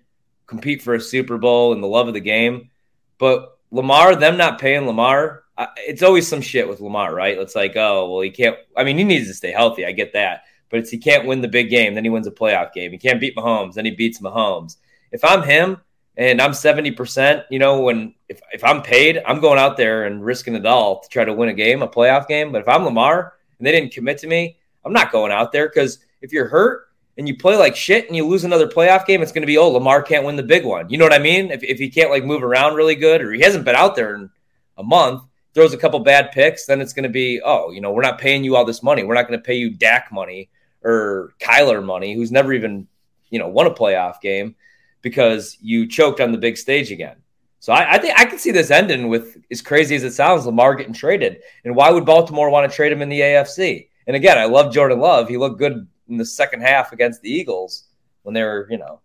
compete 0.46 0.82
for 0.82 0.94
a 0.94 1.00
Super 1.00 1.38
Bowl 1.38 1.72
and 1.72 1.82
the 1.82 1.88
love 1.88 2.08
of 2.08 2.14
the 2.14 2.20
game. 2.20 2.70
But 3.18 3.58
Lamar, 3.70 4.14
them 4.14 4.36
not 4.36 4.60
paying 4.60 4.86
Lamar, 4.86 5.44
I, 5.56 5.68
it's 5.78 6.02
always 6.02 6.28
some 6.28 6.40
shit 6.40 6.68
with 6.68 6.80
Lamar, 6.80 7.14
right? 7.14 7.38
It's 7.38 7.54
like, 7.54 7.76
oh, 7.76 8.10
well, 8.10 8.20
he 8.20 8.30
can't. 8.30 8.56
I 8.76 8.84
mean, 8.84 8.98
he 8.98 9.04
needs 9.04 9.28
to 9.28 9.34
stay 9.34 9.52
healthy. 9.52 9.86
I 9.86 9.92
get 9.92 10.12
that, 10.14 10.44
but 10.70 10.80
it's 10.80 10.90
he 10.90 10.98
can't 10.98 11.26
win 11.26 11.40
the 11.40 11.48
big 11.48 11.70
game, 11.70 11.94
then 11.94 12.04
he 12.04 12.10
wins 12.10 12.26
a 12.26 12.32
playoff 12.32 12.72
game. 12.72 12.92
He 12.92 12.98
can't 12.98 13.20
beat 13.20 13.36
Mahomes, 13.36 13.74
then 13.74 13.84
he 13.84 13.90
beats 13.90 14.20
Mahomes. 14.20 14.76
If 15.10 15.24
I'm 15.24 15.42
him 15.42 15.78
and 16.16 16.40
I'm 16.40 16.54
seventy 16.54 16.90
percent, 16.90 17.44
you 17.50 17.58
know, 17.58 17.80
when 17.80 18.14
if 18.28 18.40
if 18.52 18.64
I'm 18.64 18.82
paid, 18.82 19.22
I'm 19.26 19.40
going 19.40 19.58
out 19.58 19.76
there 19.76 20.04
and 20.04 20.24
risking 20.24 20.54
it 20.54 20.66
all 20.66 21.00
to 21.00 21.08
try 21.08 21.24
to 21.24 21.32
win 21.32 21.48
a 21.48 21.54
game, 21.54 21.82
a 21.82 21.88
playoff 21.88 22.28
game. 22.28 22.52
But 22.52 22.62
if 22.62 22.68
I'm 22.68 22.84
Lamar 22.84 23.34
and 23.58 23.66
they 23.66 23.72
didn't 23.72 23.92
commit 23.92 24.18
to 24.18 24.26
me, 24.26 24.58
I'm 24.84 24.92
not 24.92 25.12
going 25.12 25.32
out 25.32 25.52
there 25.52 25.68
because 25.68 25.98
if 26.20 26.32
you're 26.32 26.48
hurt 26.48 26.88
and 27.16 27.28
you 27.28 27.36
play 27.36 27.56
like 27.56 27.76
shit 27.76 28.06
and 28.06 28.16
you 28.16 28.26
lose 28.26 28.44
another 28.44 28.66
playoff 28.66 29.06
game, 29.06 29.22
it's 29.22 29.32
going 29.32 29.42
to 29.42 29.46
be, 29.46 29.58
oh, 29.58 29.68
Lamar 29.68 30.02
can't 30.02 30.24
win 30.24 30.36
the 30.36 30.42
big 30.42 30.64
one. 30.64 30.88
You 30.88 30.98
know 30.98 31.04
what 31.04 31.12
I 31.12 31.18
mean? 31.18 31.50
If, 31.50 31.62
if 31.62 31.78
he 31.78 31.90
can't 31.90 32.10
like 32.10 32.24
move 32.24 32.42
around 32.42 32.74
really 32.74 32.94
good 32.94 33.20
or 33.20 33.32
he 33.32 33.42
hasn't 33.42 33.64
been 33.64 33.76
out 33.76 33.96
there 33.96 34.14
in 34.14 34.30
a 34.78 34.82
month, 34.82 35.22
throws 35.54 35.74
a 35.74 35.78
couple 35.78 36.00
bad 36.00 36.32
picks, 36.32 36.64
then 36.66 36.80
it's 36.80 36.94
going 36.94 37.02
to 37.02 37.10
be, 37.10 37.40
oh, 37.44 37.70
you 37.70 37.80
know, 37.80 37.92
we're 37.92 38.02
not 38.02 38.18
paying 38.18 38.44
you 38.44 38.56
all 38.56 38.64
this 38.64 38.82
money. 38.82 39.04
We're 39.04 39.14
not 39.14 39.28
going 39.28 39.38
to 39.38 39.44
pay 39.44 39.54
you 39.54 39.70
Dak 39.70 40.10
money 40.10 40.48
or 40.82 41.34
Kyler 41.40 41.84
money, 41.84 42.14
who's 42.14 42.32
never 42.32 42.52
even, 42.52 42.88
you 43.28 43.38
know, 43.38 43.48
won 43.48 43.66
a 43.66 43.70
playoff 43.70 44.20
game 44.20 44.54
because 45.02 45.58
you 45.60 45.86
choked 45.86 46.20
on 46.20 46.32
the 46.32 46.38
big 46.38 46.56
stage 46.56 46.90
again. 46.90 47.16
So 47.60 47.72
I, 47.72 47.92
I 47.92 47.98
think 47.98 48.18
I 48.18 48.24
can 48.24 48.38
see 48.38 48.50
this 48.50 48.70
ending 48.70 49.08
with 49.08 49.36
as 49.50 49.62
crazy 49.62 49.94
as 49.94 50.02
it 50.02 50.12
sounds, 50.12 50.46
Lamar 50.46 50.74
getting 50.74 50.92
traded. 50.92 51.42
And 51.64 51.76
why 51.76 51.90
would 51.90 52.04
Baltimore 52.06 52.50
want 52.50 52.68
to 52.68 52.74
trade 52.74 52.90
him 52.90 53.02
in 53.02 53.08
the 53.08 53.20
AFC? 53.20 53.88
And 54.06 54.16
again, 54.16 54.36
I 54.36 54.46
love 54.46 54.72
Jordan 54.74 54.98
Love. 54.98 55.28
He 55.28 55.36
looked 55.36 55.58
good 55.58 55.86
in 56.08 56.16
the 56.16 56.24
second 56.24 56.62
half 56.62 56.92
against 56.92 57.22
the 57.22 57.30
Eagles 57.30 57.84
when 58.22 58.34
they 58.34 58.42
were, 58.42 58.66
you 58.68 58.78
know, 58.78 59.00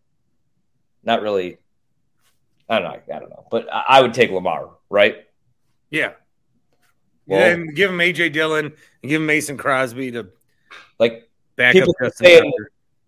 not 1.03 1.21
really. 1.21 1.59
I 2.69 2.79
don't 2.79 2.91
know. 2.91 3.15
I 3.15 3.19
don't 3.19 3.29
know, 3.29 3.47
but 3.51 3.71
I, 3.71 3.83
I 3.89 4.01
would 4.01 4.13
take 4.13 4.31
Lamar, 4.31 4.71
right? 4.89 5.17
Yeah. 5.89 6.13
Well- 7.27 7.39
yeah, 7.39 7.53
and 7.53 7.75
give 7.75 7.91
him 7.91 7.97
AJ 7.99 8.33
Dillon 8.33 8.65
and 8.65 9.09
give 9.09 9.21
him 9.21 9.25
Mason 9.27 9.57
Crosby 9.57 10.11
to 10.11 10.29
Like 10.99 11.29
back 11.55 11.73
People 11.73 11.91
up 11.91 12.07
Justin 12.07 12.25
saying-. 12.25 12.53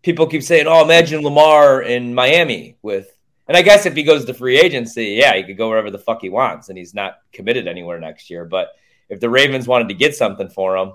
People 0.01 0.27
keep 0.27 0.43
saying, 0.43 0.67
"Oh, 0.67 0.83
imagine 0.83 1.21
Lamar 1.21 1.81
in 1.81 2.13
Miami 2.13 2.77
with." 2.81 3.15
And 3.47 3.57
I 3.57 3.63
guess 3.63 3.85
if 3.87 3.95
he 3.95 4.03
goes 4.03 4.25
to 4.25 4.33
free 4.33 4.59
agency, 4.59 5.17
yeah, 5.19 5.35
he 5.35 5.43
could 5.43 5.57
go 5.57 5.69
wherever 5.69 5.89
the 5.89 5.97
fuck 5.97 6.21
he 6.21 6.29
wants, 6.29 6.69
and 6.69 6.77
he's 6.77 6.93
not 6.93 7.17
committed 7.33 7.67
anywhere 7.67 7.99
next 7.99 8.29
year. 8.29 8.45
But 8.45 8.69
if 9.09 9.19
the 9.19 9.29
Ravens 9.29 9.67
wanted 9.67 9.87
to 9.89 9.95
get 9.95 10.15
something 10.15 10.49
for 10.49 10.77
him, 10.77 10.93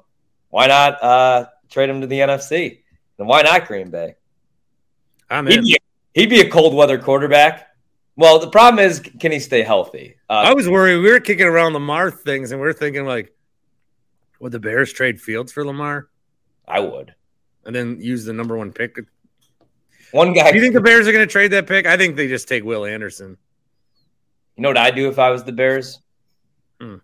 why 0.50 0.68
not 0.68 1.02
uh, 1.02 1.46
trade 1.68 1.90
him 1.90 2.00
to 2.02 2.06
the 2.06 2.20
NFC? 2.20 2.82
And 3.18 3.26
why 3.26 3.42
not 3.42 3.66
Green 3.66 3.90
Bay? 3.90 4.14
I'm 5.28 5.46
He'd 5.48 5.58
in. 5.58 5.64
be, 5.64 5.78
he'd 6.14 6.30
be 6.30 6.40
a 6.42 6.48
cold 6.48 6.74
weather 6.74 6.96
quarterback. 6.98 7.68
Well, 8.16 8.38
the 8.38 8.50
problem 8.50 8.84
is, 8.84 9.00
can 9.00 9.32
he 9.32 9.40
stay 9.40 9.62
healthy? 9.62 10.14
I 10.30 10.52
Uh, 10.52 10.54
was 10.54 10.68
worried. 10.68 10.98
We 10.98 11.10
were 11.10 11.18
kicking 11.18 11.46
around 11.46 11.72
Lamar 11.72 12.12
things, 12.12 12.52
and 12.52 12.60
we 12.60 12.68
are 12.68 12.72
thinking 12.72 13.04
like, 13.04 13.34
would 14.38 14.52
the 14.52 14.60
Bears 14.60 14.92
trade 14.92 15.20
Fields 15.20 15.50
for 15.50 15.64
Lamar 15.64 16.08
I 16.68 16.78
would. 16.80 17.14
And 17.66 17.74
then 17.74 18.00
use 18.00 18.24
the 18.24 18.32
number 18.32 18.56
one 18.56 18.72
pick? 18.72 18.98
One 20.12 20.32
guy. 20.32 20.50
Do 20.50 20.56
you 20.56 20.62
think 20.62 20.74
the 20.74 20.80
Bears 20.80 21.08
are 21.08 21.12
going 21.12 21.26
to 21.26 21.30
trade 21.30 21.52
that 21.52 21.66
pick? 21.66 21.86
I 21.86 21.96
think 21.96 22.16
they 22.16 22.28
just 22.28 22.46
take 22.46 22.64
Will 22.64 22.84
Anderson. 22.84 23.36
You 24.56 24.62
know 24.62 24.68
what 24.68 24.76
I'd 24.78 24.94
do 24.94 25.08
if 25.08 25.18
I 25.18 25.30
was 25.30 25.42
the 25.44 25.52
Bears? 25.52 26.00
Hmm. 26.80 26.96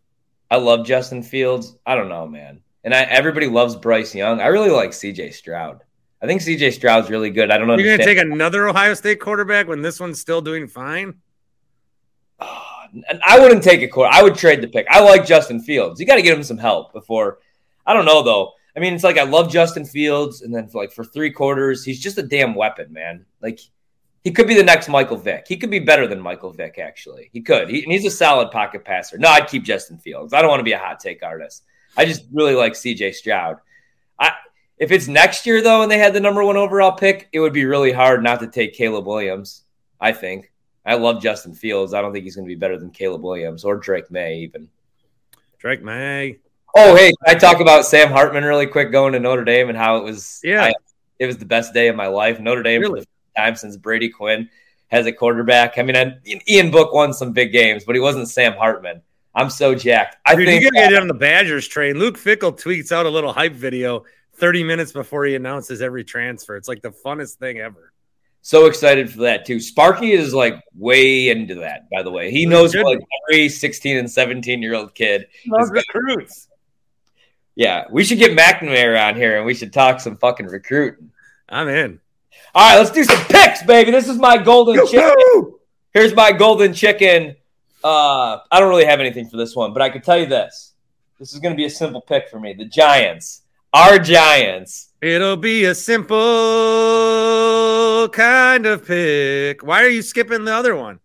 I 0.51 0.57
love 0.57 0.87
Justin 0.87 1.23
Fields. 1.23 1.77
I 1.85 1.95
don't 1.97 2.09
know, 2.09 2.27
man. 2.27 2.61
And 2.85 2.95
I, 2.95 3.03
everybody 3.03 3.47
loves 3.47 3.77
Bryce 3.77 4.15
Young. 4.15 4.41
I 4.41 4.47
really 4.47 4.71
like 4.71 4.91
CJ 4.91 5.35
Stroud. 5.35 5.83
I 6.23 6.27
think 6.27 6.43
CJ 6.43 6.73
Stroud's 6.73 7.11
really 7.11 7.31
good. 7.31 7.51
I 7.51 7.59
don't 7.59 7.67
know. 7.67 7.75
If 7.75 7.81
you're 7.81 7.97
going 7.97 7.99
to 7.99 8.05
take 8.05 8.19
another 8.19 8.69
Ohio 8.69 8.95
State 8.95 9.21
quarterback 9.21 9.69
when 9.69 9.83
this 9.83 9.99
one's 9.99 10.21
still 10.21 10.41
doing 10.41 10.69
fine? 10.69 11.15
I 12.41 13.39
wouldn't 13.39 13.63
take 13.63 13.83
a 13.83 13.89
quarter. 13.89 14.11
I 14.13 14.23
would 14.23 14.35
trade 14.35 14.61
the 14.61 14.69
pick. 14.69 14.87
I 14.91 15.01
like 15.01 15.27
Justin 15.27 15.61
Fields. 15.61 16.01
You 16.01 16.07
got 16.07 16.17
to 16.17 16.23
give 16.23 16.37
him 16.37 16.43
some 16.43 16.59
help 16.59 16.93
before. 16.93 17.39
I 17.87 17.93
don't 17.93 18.05
know 18.05 18.23
though. 18.23 18.53
I 18.77 18.81
mean, 18.81 18.95
it's 18.95 19.05
like 19.05 19.19
I 19.19 19.25
love 19.25 19.51
Justin 19.51 19.85
Fields, 19.85 20.43
and 20.43 20.55
then 20.55 20.69
for 20.69 20.83
like 20.83 20.93
for 20.93 21.05
three 21.05 21.31
quarters, 21.31 21.85
he's 21.85 22.01
just 22.01 22.19
a 22.19 22.23
damn 22.23 22.55
weapon, 22.55 22.93
man. 22.93 23.25
Like 23.43 23.61
he 24.23 24.31
could 24.31 24.47
be 24.47 24.55
the 24.55 24.63
next 24.63 24.89
Michael 24.89 25.17
Vick. 25.17 25.47
He 25.49 25.57
could 25.57 25.71
be 25.71 25.79
better 25.79 26.07
than 26.07 26.21
Michael 26.21 26.53
Vick, 26.53 26.79
actually. 26.79 27.31
He 27.33 27.41
could. 27.41 27.71
He, 27.71 27.83
and 27.83 27.93
he's 27.93 28.05
a 28.05 28.11
solid 28.11 28.51
pocket 28.51 28.85
passer. 28.85 29.19
No, 29.19 29.29
I'd 29.29 29.49
keep 29.49 29.65
Justin 29.65 29.99
Fields. 29.99 30.33
I 30.33 30.41
don't 30.41 30.51
want 30.51 30.61
to 30.61 30.65
be 30.65 30.73
a 30.73 30.79
hot 30.79 31.01
take 31.01 31.23
artist. 31.23 31.65
I 31.97 32.05
just 32.05 32.25
really 32.33 32.55
like 32.55 32.75
CJ 32.75 33.15
Stroud. 33.15 33.57
I 34.19 34.33
if 34.79 34.93
it's 34.93 35.09
next 35.09 35.47
year 35.47 35.63
though, 35.63 35.83
and 35.83 35.91
they 35.91 35.99
had 35.99 36.15
the 36.15 36.21
number 36.21 36.45
one 36.45 36.57
overall 36.57 36.93
pick, 36.93 37.29
it 37.33 37.41
would 37.41 37.53
be 37.53 37.65
really 37.65 37.93
hard 37.93 38.23
not 38.23 38.41
to 38.41 38.47
take 38.47 38.75
Caleb 38.75 39.07
Williams. 39.07 39.65
I 40.01 40.13
think. 40.13 40.51
I 40.85 40.95
love 40.95 41.23
Justin 41.23 41.55
Fields. 41.55 41.93
I 41.93 42.01
don't 42.01 42.13
think 42.13 42.25
he's 42.25 42.37
going 42.37 42.47
to 42.47 42.55
be 42.55 42.59
better 42.59 42.79
than 42.79 42.91
Caleb 42.91 43.23
Williams 43.23 43.65
or 43.65 43.77
Drake 43.77 44.11
Maye 44.11 44.39
even. 44.39 44.69
Drake 45.59 45.83
Maye. 45.83 46.39
Oh, 46.77 46.95
hey, 46.95 47.13
can 47.27 47.37
I 47.37 47.39
talk 47.39 47.61
about 47.61 47.85
Sam 47.85 48.11
Hartman 48.11 48.45
really 48.45 48.67
quick 48.67 48.93
going 48.93 49.13
to 49.15 49.21
Notre 49.21 49.45
Dame 49.45 49.69
and 49.69 49.77
how 49.79 49.97
it 49.99 50.05
was? 50.05 50.41
Yeah, 50.45 50.65
I, 50.65 50.73
it 51.19 51.27
was 51.27 51.37
the 51.39 51.45
best 51.45 51.75
day 51.75 51.89
of 51.89 51.97
my 51.97 52.07
life. 52.07 52.39
Notre 52.41 52.63
Dame 52.63 52.81
Really? 52.83 53.01
for 53.01 53.05
the 53.05 53.07
first 53.07 53.37
time 53.37 53.57
since 53.57 53.77
Brady 53.77 54.09
Quinn 54.09 54.49
has 54.89 55.07
a 55.07 55.13
quarterback. 55.13 55.79
I 55.79 55.83
mean, 55.83 55.97
I, 55.97 56.15
Ian 56.49 56.71
Book 56.71 56.93
won 56.93 57.13
some 57.13 57.33
big 57.33 57.53
games, 57.53 57.85
but 57.85 57.95
he 57.95 58.01
wasn't 58.01 58.29
Sam 58.29 58.53
Hartman. 58.55 59.03
I'm 59.35 59.51
so 59.51 59.75
jacked. 59.75 60.17
I 60.27 60.35
Dude, 60.35 60.47
think 60.47 60.63
you 60.63 60.71
gotta 60.73 60.89
get 60.91 61.01
on 61.03 61.09
the 61.09 61.15
Badgers 61.15 61.69
train. 61.69 61.99
Luke 61.99 62.19
Fickell 62.19 62.53
tweets 62.61 62.91
out 62.91 63.07
a 63.07 63.09
little 63.11 63.33
hype 63.33 63.53
video 63.53 64.05
30 64.35 64.65
minutes 64.65 64.91
before 64.93 65.25
he 65.25 65.35
announces 65.37 65.83
every 65.83 66.03
transfer. 66.03 66.57
It's 66.57 66.67
like 66.69 66.83
the 66.83 66.91
funnest 66.91 67.35
thing 67.37 67.59
ever. 67.59 67.93
so 68.43 68.67
excited 68.67 69.09
for 69.11 69.19
that 69.21 69.45
too. 69.45 69.61
Sparky 69.61 70.13
is 70.13 70.35
like 70.35 70.61
way 70.75 71.29
into 71.29 71.55
that. 71.57 71.89
By 71.91 72.03
the 72.03 72.11
way, 72.11 72.31
he 72.33 72.45
knows 72.47 72.73
be. 72.73 72.83
every 73.29 73.49
16 73.49 73.99
and 73.99 74.11
17 74.11 74.63
year 74.63 74.75
old 74.75 74.95
kid. 74.97 75.29
Loves 75.47 75.71
recruits. 75.71 76.49
Yeah, 77.61 77.85
we 77.91 78.05
should 78.05 78.17
get 78.17 78.35
McNamara 78.35 79.09
on 79.09 79.17
here 79.17 79.37
and 79.37 79.45
we 79.45 79.53
should 79.53 79.71
talk 79.71 80.01
some 80.01 80.17
fucking 80.17 80.47
recruiting. 80.47 81.11
I'm 81.47 81.69
in. 81.69 82.01
All 82.55 82.71
right, 82.71 82.79
let's 82.79 82.91
do 82.91 83.05
some 83.05 83.23
picks, 83.27 83.63
baby. 83.65 83.91
This 83.91 84.09
is 84.09 84.17
my 84.17 84.39
golden 84.39 84.87
chicken. 84.87 85.53
Here's 85.93 86.15
my 86.15 86.33
golden 86.33 86.73
chicken. 86.73 87.37
Uh, 87.85 88.39
I 88.51 88.61
don't 88.61 88.71
really 88.71 88.87
have 88.87 88.99
anything 88.99 89.29
for 89.29 89.37
this 89.37 89.55
one, 89.55 89.75
but 89.75 89.83
I 89.83 89.91
can 89.91 90.01
tell 90.01 90.19
you 90.19 90.25
this. 90.25 90.73
This 91.19 91.35
is 91.35 91.39
going 91.39 91.53
to 91.53 91.57
be 91.57 91.67
a 91.67 91.71
simple 91.71 92.01
pick 92.01 92.31
for 92.31 92.41
me. 92.41 92.55
The 92.55 92.65
Giants, 92.65 93.43
our 93.75 93.99
Giants. 93.99 94.93
It'll 95.03 95.37
be 95.37 95.67
a 95.67 95.75
simple 95.75 96.17
kind 98.09 98.65
of 98.65 98.87
pick. 98.87 99.63
Why 99.63 99.85
are 99.85 99.91
you 99.91 100.01
skipping 100.01 100.47
the 100.47 100.55
other 100.55 100.75
one? 100.75 101.01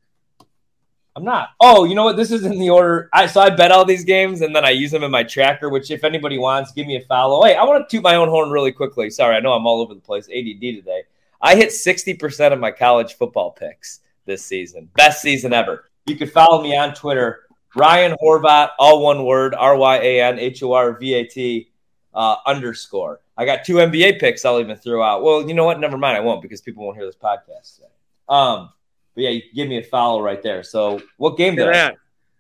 I'm 1.16 1.24
not. 1.24 1.50
Oh, 1.62 1.86
you 1.86 1.96
know 1.96 2.04
what? 2.04 2.18
This 2.18 2.32
is 2.32 2.44
in 2.44 2.60
the 2.60 2.70
order. 2.70 3.10
I 3.14 3.28
so 3.28 3.40
I 3.40 3.50
bet 3.50 3.72
all 3.72 3.86
these 3.86 4.04
games 4.04 4.42
and 4.42 4.54
then 4.54 4.66
I 4.66 4.72
use 4.72 4.92
them 4.92 5.04
in 5.04 5.12
my 5.12 5.24
tracker. 5.24 5.70
Which, 5.70 5.90
if 5.90 6.04
anybody 6.04 6.38
wants, 6.38 6.74
give 6.74 6.88
me 6.88 6.98
a 6.98 7.02
follow. 7.02 7.44
Hey, 7.46 7.56
I 7.56 7.64
want 7.64 7.88
to 7.88 7.96
toot 7.96 8.04
my 8.04 8.16
own 8.16 8.28
horn 8.28 8.50
really 8.50 8.74
quickly. 8.74 9.10
Sorry, 9.10 9.36
I 9.36 9.40
know 9.40 9.54
I'm 9.54 9.66
all 9.66 9.82
over 9.82 9.94
the 9.94 10.02
place. 10.02 10.28
ADD 10.28 10.60
today. 10.60 11.04
I 11.42 11.56
hit 11.56 11.70
60% 11.70 12.54
of 12.54 12.60
my 12.60 12.72
college 12.72 13.14
football 13.14 13.52
picks 13.52 14.02
this 14.26 14.44
season. 14.44 14.90
Best 14.96 15.22
season 15.22 15.54
ever. 15.54 15.90
You 16.06 16.16
can 16.16 16.28
follow 16.28 16.62
me 16.62 16.76
on 16.76 16.94
Twitter, 16.94 17.44
Ryan 17.76 18.16
Horvat, 18.22 18.72
all 18.78 19.02
one 19.02 19.26
word, 19.26 19.56
R 19.56 19.78
Y 19.78 19.98
A 19.98 20.22
N 20.22 20.40
H 20.40 20.64
O 20.64 20.74
R 20.74 20.98
V 20.98 21.14
A 21.14 21.24
T 21.26 21.70
uh, 22.14 22.38
underscore. 22.46 23.22
I 23.38 23.46
got 23.46 23.66
two 23.66 23.76
NBA 23.76 24.20
picks 24.20 24.46
I'll 24.46 24.60
even 24.60 24.78
throw 24.78 25.02
out. 25.02 25.24
Well, 25.24 25.48
you 25.48 25.54
know 25.54 25.66
what? 25.66 25.80
Never 25.80 25.98
mind. 25.98 26.18
I 26.18 26.22
won't 26.22 26.42
because 26.42 26.62
people 26.62 26.86
won't 26.86 26.98
hear 26.98 27.06
this 27.06 27.16
podcast 27.16 27.76
today. 27.76 27.88
Um, 28.30 28.70
but 29.16 29.24
yeah, 29.24 29.30
you 29.32 29.42
can 29.42 29.52
give 29.56 29.68
me 29.70 29.78
a 29.78 29.84
follow 29.84 30.22
right 30.22 30.42
there. 30.44 30.62
So 30.64 31.02
what 31.18 31.38
game 31.38 31.56
did 31.56 31.68
that 31.68 31.96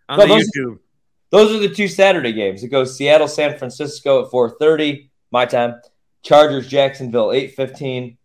on 0.10 0.20
No, 0.20 0.28
the 0.28 0.34
those- 0.36 0.52
YouTube. 0.56 0.80
Those 1.32 1.56
are 1.56 1.60
the 1.68 1.74
two 1.74 1.88
Saturday 1.88 2.32
games. 2.32 2.64
It 2.64 2.70
goes 2.70 2.96
Seattle, 2.96 3.28
San 3.28 3.58
Francisco 3.58 4.24
at 4.24 4.32
4:30, 4.32 5.10
my 5.32 5.46
time. 5.46 5.82
Chargers, 6.22 6.68
Jacksonville, 6.68 7.32
8:15. 7.34 8.18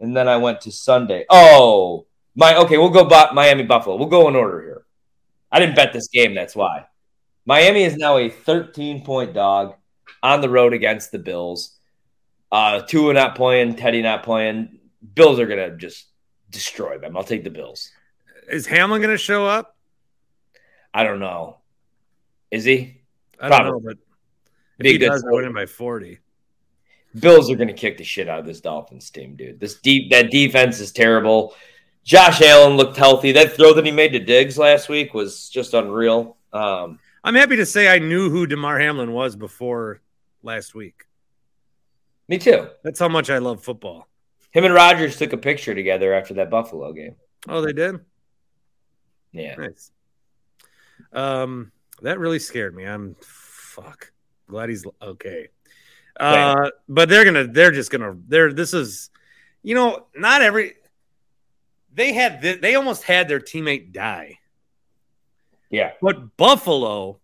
And 0.00 0.14
then 0.16 0.28
I 0.28 0.36
went 0.36 0.60
to 0.62 0.72
Sunday. 0.72 1.24
Oh, 1.30 2.06
my 2.34 2.56
okay, 2.58 2.76
we'll 2.76 2.90
go 2.90 3.04
Bu- 3.04 3.32
Miami 3.34 3.62
Buffalo. 3.62 3.96
We'll 3.96 4.08
go 4.08 4.28
in 4.28 4.36
order 4.36 4.60
here. 4.60 4.84
I 5.50 5.60
didn't 5.60 5.76
bet 5.76 5.92
this 5.94 6.08
game, 6.08 6.34
that's 6.34 6.54
why. 6.54 6.86
Miami 7.46 7.84
is 7.84 7.96
now 7.96 8.18
a 8.18 8.28
13 8.28 9.02
point 9.04 9.32
dog 9.32 9.74
on 10.22 10.40
the 10.40 10.50
road 10.50 10.74
against 10.74 11.12
the 11.12 11.18
Bills. 11.18 11.78
Uh 12.52 12.80
Tua 12.82 13.14
not 13.14 13.34
playing, 13.36 13.76
Teddy 13.76 14.02
not 14.02 14.22
playing. 14.24 14.78
Bills 15.14 15.38
are 15.38 15.46
gonna 15.46 15.76
just 15.76 16.06
destroy 16.50 16.98
them. 16.98 17.16
I'll 17.16 17.24
take 17.24 17.44
the 17.44 17.50
Bills. 17.50 17.90
Is 18.48 18.66
Hamlin 18.66 19.00
going 19.02 19.14
to 19.14 19.18
show 19.18 19.46
up? 19.46 19.76
I 20.94 21.02
don't 21.02 21.18
know. 21.18 21.58
Is 22.50 22.64
he? 22.64 23.02
I 23.40 23.48
don't 23.48 23.66
know, 23.66 23.80
but 23.80 23.98
if 24.78 24.86
he 24.86 24.98
does, 24.98 25.20
story. 25.20 25.36
winning 25.36 25.52
by 25.52 25.66
40. 25.66 26.18
Bills 27.18 27.50
are 27.50 27.56
going 27.56 27.68
to 27.68 27.74
kick 27.74 27.98
the 27.98 28.04
shit 28.04 28.28
out 28.28 28.38
of 28.38 28.46
this 28.46 28.60
Dolphins 28.60 29.10
team, 29.10 29.36
dude. 29.36 29.58
This 29.58 29.74
deep 29.74 30.10
that 30.10 30.30
defense 30.30 30.80
is 30.80 30.92
terrible. 30.92 31.54
Josh 32.04 32.40
Allen 32.40 32.76
looked 32.76 32.96
healthy. 32.96 33.32
That 33.32 33.52
throw 33.52 33.72
that 33.74 33.84
he 33.84 33.90
made 33.90 34.12
to 34.12 34.18
Diggs 34.20 34.56
last 34.56 34.88
week 34.88 35.12
was 35.12 35.48
just 35.48 35.74
unreal. 35.74 36.36
Um, 36.52 36.98
I'm 37.24 37.34
happy 37.34 37.56
to 37.56 37.66
say 37.66 37.88
I 37.88 37.98
knew 37.98 38.30
who 38.30 38.46
Damar 38.46 38.78
Hamlin 38.78 39.12
was 39.12 39.34
before 39.34 40.00
last 40.42 40.74
week. 40.74 41.04
me 42.28 42.38
too. 42.38 42.68
That's 42.84 43.00
how 43.00 43.08
much 43.08 43.30
I 43.30 43.38
love 43.38 43.62
football. 43.62 44.08
Him 44.56 44.64
and 44.64 44.72
Rodgers 44.72 45.18
took 45.18 45.34
a 45.34 45.36
picture 45.36 45.74
together 45.74 46.14
after 46.14 46.32
that 46.34 46.48
Buffalo 46.48 46.90
game. 46.94 47.14
Oh, 47.46 47.60
they 47.60 47.74
did? 47.74 48.00
Yeah, 49.30 49.54
Nice. 49.56 49.90
Um, 51.12 51.72
that 52.00 52.18
really 52.18 52.38
scared 52.38 52.74
me. 52.74 52.84
I'm 52.84 53.16
fuck. 53.20 54.10
Glad 54.48 54.70
he's 54.70 54.86
okay. 55.02 55.48
Uh, 56.18 56.70
but 56.88 57.10
they're 57.10 57.26
gonna, 57.26 57.46
they're 57.46 57.70
just 57.70 57.90
gonna, 57.90 58.16
they're. 58.28 58.50
This 58.50 58.72
is, 58.72 59.10
you 59.62 59.74
know, 59.74 60.06
not 60.16 60.40
every. 60.40 60.72
They 61.92 62.14
had, 62.14 62.40
th- 62.40 62.62
they 62.62 62.76
almost 62.76 63.02
had 63.02 63.28
their 63.28 63.40
teammate 63.40 63.92
die. 63.92 64.38
yeah. 65.68 65.92
But 66.00 66.34
Buffalo, 66.38 67.20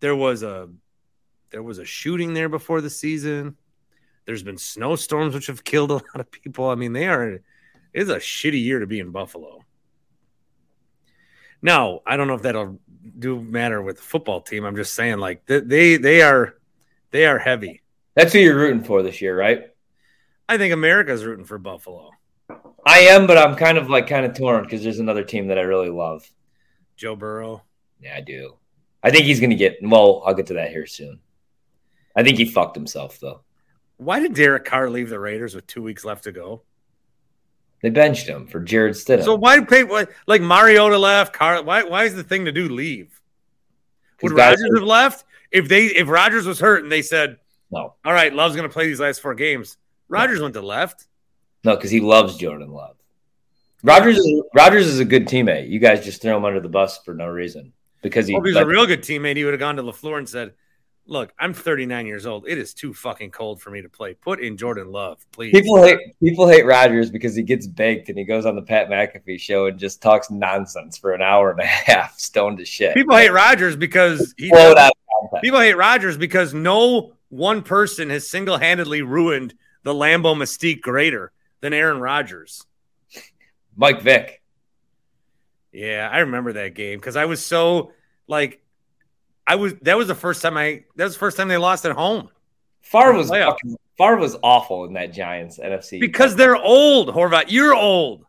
there 0.00 0.14
was 0.14 0.42
a, 0.42 0.68
there 1.48 1.62
was 1.62 1.78
a 1.78 1.86
shooting 1.86 2.34
there 2.34 2.50
before 2.50 2.82
the 2.82 2.90
season. 2.90 3.56
There's 4.26 4.42
been 4.42 4.58
snowstorms 4.58 5.34
which 5.34 5.46
have 5.48 5.64
killed 5.64 5.90
a 5.90 5.94
lot 5.94 6.20
of 6.20 6.30
people. 6.30 6.68
I 6.68 6.74
mean, 6.74 6.92
they 6.92 7.06
are. 7.06 7.40
It's 7.92 8.10
a 8.10 8.16
shitty 8.16 8.62
year 8.62 8.80
to 8.80 8.86
be 8.86 9.00
in 9.00 9.10
Buffalo. 9.10 9.60
Now, 11.62 12.00
I 12.06 12.16
don't 12.16 12.26
know 12.26 12.34
if 12.34 12.42
that'll 12.42 12.78
do 13.18 13.40
matter 13.40 13.80
with 13.80 13.96
the 13.96 14.02
football 14.02 14.40
team. 14.40 14.64
I'm 14.64 14.76
just 14.76 14.94
saying, 14.94 15.18
like 15.18 15.46
they 15.46 15.96
they, 15.96 16.22
are 16.22 16.56
they 17.10 17.26
are 17.26 17.38
heavy. 17.38 17.82
That's 18.14 18.32
who 18.32 18.38
you're 18.38 18.56
rooting 18.56 18.84
for 18.84 19.02
this 19.02 19.22
year, 19.22 19.36
right? 19.36 19.62
I 20.48 20.58
think 20.58 20.74
America's 20.74 21.24
rooting 21.24 21.46
for 21.46 21.58
Buffalo. 21.58 22.10
I 22.86 22.98
am, 23.00 23.26
but 23.26 23.38
I'm 23.38 23.56
kind 23.56 23.78
of 23.78 23.88
like 23.88 24.08
kind 24.08 24.26
of 24.26 24.36
torn 24.36 24.64
because 24.64 24.82
there's 24.82 24.98
another 24.98 25.24
team 25.24 25.48
that 25.48 25.58
I 25.58 25.62
really 25.62 25.88
love. 25.88 26.28
Joe 26.96 27.16
Burrow. 27.16 27.62
Yeah, 27.98 28.14
I 28.16 28.20
do. 28.20 28.56
I 29.02 29.10
think 29.10 29.24
he's 29.24 29.40
going 29.40 29.50
to 29.50 29.56
get. 29.56 29.78
Well, 29.80 30.22
I'll 30.26 30.34
get 30.34 30.46
to 30.48 30.54
that 30.54 30.70
here 30.70 30.86
soon. 30.86 31.18
I 32.14 32.22
think 32.22 32.36
he 32.36 32.44
fucked 32.44 32.76
himself 32.76 33.18
though. 33.20 33.40
Why 33.96 34.20
did 34.20 34.34
Derek 34.34 34.64
Carr 34.64 34.90
leave 34.90 35.08
the 35.08 35.20
Raiders 35.20 35.54
with 35.54 35.66
two 35.66 35.82
weeks 35.82 36.04
left 36.04 36.24
to 36.24 36.32
go? 36.32 36.62
They 37.82 37.90
benched 37.90 38.26
him 38.26 38.46
for 38.46 38.60
Jarrett 38.60 38.96
Stidham. 38.96 39.24
So 39.24 39.34
why 39.34 39.60
pay 39.60 39.84
why, 39.84 40.06
like 40.26 40.40
Mariota 40.40 40.98
left? 40.98 41.32
Carr, 41.34 41.62
why 41.62 41.82
why 41.84 42.04
is 42.04 42.14
the 42.14 42.24
thing 42.24 42.46
to 42.46 42.52
do 42.52 42.68
leave? 42.68 43.20
Would 44.22 44.32
Rodgers 44.32 44.70
have 44.76 44.84
left 44.84 45.24
if 45.50 45.68
they 45.68 45.86
if 45.86 46.08
Rodgers 46.08 46.46
was 46.46 46.58
hurt 46.58 46.82
and 46.82 46.90
they 46.90 47.02
said, 47.02 47.38
no, 47.70 47.94
"All 48.04 48.12
right, 48.12 48.32
Love's 48.32 48.56
going 48.56 48.68
to 48.68 48.72
play 48.72 48.86
these 48.86 49.00
last 49.00 49.20
four 49.20 49.34
games"? 49.34 49.76
Rodgers 50.08 50.40
went 50.40 50.54
to 50.54 50.62
left. 50.62 51.06
no, 51.62 51.76
because 51.76 51.90
he 51.90 52.00
loves 52.00 52.36
Jordan 52.36 52.70
Love. 52.70 52.96
Rodgers 53.82 54.16
is 54.16 54.42
Rodgers 54.54 54.86
is 54.86 54.98
a 55.00 55.04
good 55.04 55.26
teammate. 55.26 55.68
You 55.68 55.78
guys 55.78 56.02
just 56.04 56.22
throw 56.22 56.36
him 56.36 56.44
under 56.46 56.60
the 56.60 56.68
bus 56.70 56.98
for 57.04 57.12
no 57.12 57.26
reason 57.26 57.74
because 58.02 58.26
he. 58.26 58.32
Well, 58.32 58.40
if 58.40 58.46
he 58.46 58.50
was 58.50 58.56
like- 58.56 58.64
a 58.64 58.68
real 58.68 58.86
good 58.86 59.02
teammate, 59.02 59.36
he 59.36 59.44
would 59.44 59.52
have 59.52 59.60
gone 59.60 59.76
to 59.76 59.82
LaFleur 59.82 60.16
and 60.16 60.28
said, 60.28 60.54
"Look, 61.06 61.32
I'm 61.38 61.54
39 61.54 62.06
years 62.06 62.26
old. 62.26 62.46
It 62.48 62.58
is 62.58 62.74
too 62.74 62.94
fucking 62.94 63.30
cold 63.30 63.60
for 63.60 63.70
me 63.70 63.82
to 63.82 63.88
play. 63.88 64.14
Put 64.14 64.40
in 64.40 64.56
Jordan 64.56 64.90
Love, 64.90 65.24
please." 65.32 65.52
people 65.52 65.82
hate 65.82 65.98
people 66.20 66.48
hate 66.48 66.64
Rodgers 66.64 67.10
because 67.10 67.34
he 67.34 67.42
gets 67.42 67.66
baked 67.66 68.08
and 68.08 68.18
he 68.18 68.24
goes 68.24 68.46
on 68.46 68.56
the 68.56 68.62
Pat 68.62 68.88
McAfee 68.88 69.40
show 69.40 69.66
and 69.66 69.78
just 69.78 70.02
talks 70.02 70.30
nonsense 70.30 70.96
for 70.98 71.12
an 71.12 71.22
hour 71.22 71.50
and 71.50 71.60
a 71.60 71.66
half, 71.66 72.18
stoned 72.18 72.58
to 72.58 72.64
shit. 72.64 72.94
People 72.94 73.16
hate 73.16 73.32
Rodgers 73.32 73.76
because 73.76 74.34
he. 74.36 74.50
People 75.42 75.60
hate 75.60 75.76
Rodgers 75.76 76.16
because 76.16 76.52
no 76.52 77.14
one 77.28 77.62
person 77.62 78.10
has 78.10 78.28
single 78.28 78.58
handedly 78.58 79.02
ruined 79.02 79.54
the 79.82 79.92
Lambeau 79.92 80.36
Mystique 80.36 80.80
greater 80.80 81.32
than 81.60 81.72
Aaron 81.72 82.00
Rodgers. 82.00 82.66
Mike 83.76 84.02
Vick. 84.02 84.42
Yeah, 85.72 86.08
I 86.10 86.20
remember 86.20 86.52
that 86.54 86.74
game 86.74 86.98
because 86.98 87.16
I 87.16 87.24
was 87.24 87.44
so 87.44 87.92
like, 88.28 88.62
I 89.46 89.56
was 89.56 89.74
that 89.82 89.96
was 89.96 90.08
the 90.08 90.14
first 90.14 90.42
time 90.42 90.56
I 90.56 90.84
that 90.96 91.04
was 91.04 91.14
the 91.14 91.18
first 91.18 91.36
time 91.36 91.48
they 91.48 91.56
lost 91.56 91.84
at 91.84 91.92
home 91.92 92.30
Favre 92.84 93.14
was 93.14 93.30
fucking, 93.30 93.76
Favre 93.96 94.16
was 94.16 94.36
awful 94.42 94.84
in 94.84 94.92
that 94.92 95.12
Giants 95.12 95.58
NFC 95.58 95.98
because 95.98 96.36
they're 96.36 96.56
old. 96.56 97.08
Horvat, 97.08 97.46
you're 97.48 97.74
old. 97.74 98.26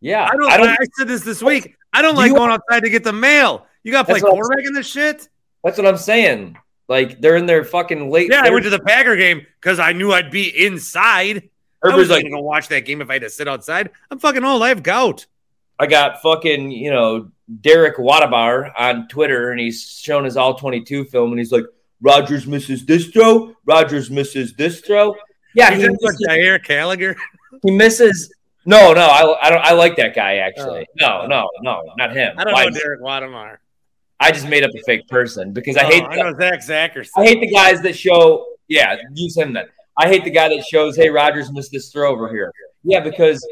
yeah, 0.00 0.24
I 0.30 0.36
don't. 0.36 0.50
I, 0.50 0.76
said 0.96 1.08
this 1.08 1.22
this 1.22 1.42
week. 1.42 1.74
I 1.92 2.02
don't 2.02 2.14
Do 2.14 2.20
like 2.20 2.32
going 2.32 2.50
outside 2.50 2.80
to 2.80 2.90
get 2.90 3.04
the 3.04 3.12
mail. 3.12 3.66
You 3.82 3.92
got 3.92 4.02
to 4.02 4.04
play 4.04 4.14
That's 4.14 4.24
what 4.24 4.32
I'm 4.32 4.42
quarterback 4.42 4.66
in 4.66 4.74
this 4.74 4.86
shit. 4.86 5.28
That's 5.64 5.78
what 5.78 5.86
I'm 5.86 5.96
saying. 5.96 6.58
Like 6.88 7.20
they're 7.20 7.36
in 7.36 7.46
their 7.46 7.64
fucking 7.64 8.10
late. 8.10 8.30
Yeah, 8.30 8.42
I 8.44 8.50
went 8.50 8.64
to 8.64 8.70
the 8.70 8.80
Packer 8.80 9.16
game 9.16 9.46
because 9.60 9.78
I 9.78 9.92
knew 9.92 10.12
I'd 10.12 10.30
be 10.30 10.66
inside. 10.66 11.48
I 11.82 11.96
was 11.96 12.10
like, 12.10 12.22
going 12.22 12.34
to 12.34 12.40
watch 12.40 12.68
that 12.68 12.84
game 12.84 13.00
if 13.00 13.08
I 13.08 13.14
had 13.14 13.22
to 13.22 13.30
sit 13.30 13.48
outside. 13.48 13.90
I'm 14.10 14.18
fucking 14.18 14.44
old. 14.44 14.62
I 14.62 14.68
have 14.68 14.82
gout. 14.82 15.26
I 15.78 15.86
got 15.86 16.20
fucking, 16.22 16.72
you 16.72 16.90
know, 16.90 17.30
Derek 17.60 17.96
Wadabar 17.96 18.72
on 18.76 19.08
Twitter, 19.08 19.50
and 19.50 19.60
he's 19.60 19.82
shown 19.82 20.24
his 20.24 20.36
all 20.36 20.54
22 20.54 21.04
film, 21.06 21.30
and 21.30 21.38
he's 21.38 21.52
like, 21.52 21.64
Rodgers 22.00 22.46
misses 22.46 22.84
this 22.86 23.06
throw, 23.08 23.54
Rodgers 23.64 24.10
misses 24.10 24.52
this 24.54 24.80
throw. 24.80 25.14
Yeah, 25.54 25.70
He 25.70 25.76
he 25.80 25.88
like 25.88 25.96
misses, 26.00 26.26
Jair 26.28 26.62
Gallagher. 26.64 27.16
he 27.64 27.70
misses. 27.72 28.32
No, 28.66 28.92
no, 28.92 29.00
I, 29.00 29.46
I 29.46 29.50
don't. 29.50 29.62
I 29.64 29.72
like 29.72 29.96
that 29.96 30.14
guy 30.14 30.36
actually. 30.36 30.86
Oh. 31.02 31.26
No, 31.26 31.26
no, 31.26 31.48
no, 31.62 31.82
not 31.96 32.14
him. 32.14 32.34
Oh. 32.36 32.40
I 32.40 32.44
don't 32.44 32.52
Why- 32.52 32.64
know 32.66 32.70
Derek 32.70 33.00
Wadamar. 33.00 33.56
I 34.20 34.30
just 34.32 34.48
made 34.48 34.62
up 34.64 34.70
a 34.74 34.82
fake 34.84 35.06
person 35.08 35.52
because 35.52 35.76
I 35.76 35.84
Oh, 35.84 35.88
hate. 35.90 36.02
I 36.04 36.16
know 36.16 36.34
Zach 36.36 36.60
Zackerson. 36.60 37.10
I 37.16 37.24
hate 37.24 37.40
the 37.40 37.50
guys 37.50 37.80
that 37.82 37.96
show. 37.96 38.44
Yeah, 38.68 38.96
use 39.14 39.36
him 39.36 39.52
then. 39.54 39.66
I 39.96 40.08
hate 40.08 40.24
the 40.24 40.30
guy 40.30 40.48
that 40.48 40.64
shows, 40.70 40.96
"Hey, 40.96 41.08
Rodgers 41.08 41.50
missed 41.52 41.72
this 41.72 41.90
throw 41.90 42.12
over 42.12 42.28
here." 42.28 42.52
Yeah, 42.84 43.00
because 43.00 43.44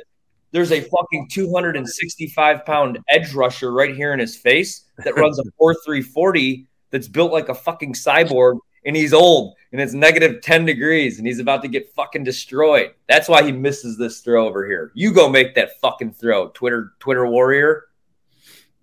there's 0.52 0.72
a 0.72 0.80
fucking 0.80 1.28
265 1.30 2.64
pound 2.64 2.98
edge 3.08 3.34
rusher 3.34 3.72
right 3.72 3.94
here 3.94 4.12
in 4.12 4.18
his 4.18 4.36
face 4.36 4.84
that 5.04 5.16
runs 5.16 5.38
a 5.38 5.44
4340 5.58 6.66
that's 6.90 7.08
built 7.08 7.32
like 7.32 7.48
a 7.48 7.54
fucking 7.54 7.94
cyborg, 7.94 8.58
and 8.86 8.96
he's 8.96 9.12
old 9.12 9.54
and 9.72 9.80
it's 9.80 9.92
negative 9.92 10.40
10 10.40 10.64
degrees 10.64 11.18
and 11.18 11.26
he's 11.26 11.40
about 11.40 11.60
to 11.62 11.68
get 11.68 11.92
fucking 11.94 12.24
destroyed. 12.24 12.92
That's 13.08 13.28
why 13.28 13.42
he 13.42 13.52
misses 13.52 13.98
this 13.98 14.20
throw 14.20 14.46
over 14.46 14.66
here. 14.66 14.92
You 14.94 15.12
go 15.12 15.28
make 15.28 15.54
that 15.56 15.78
fucking 15.80 16.12
throw, 16.14 16.48
Twitter 16.48 16.92
Twitter 17.00 17.26
warrior. 17.26 17.88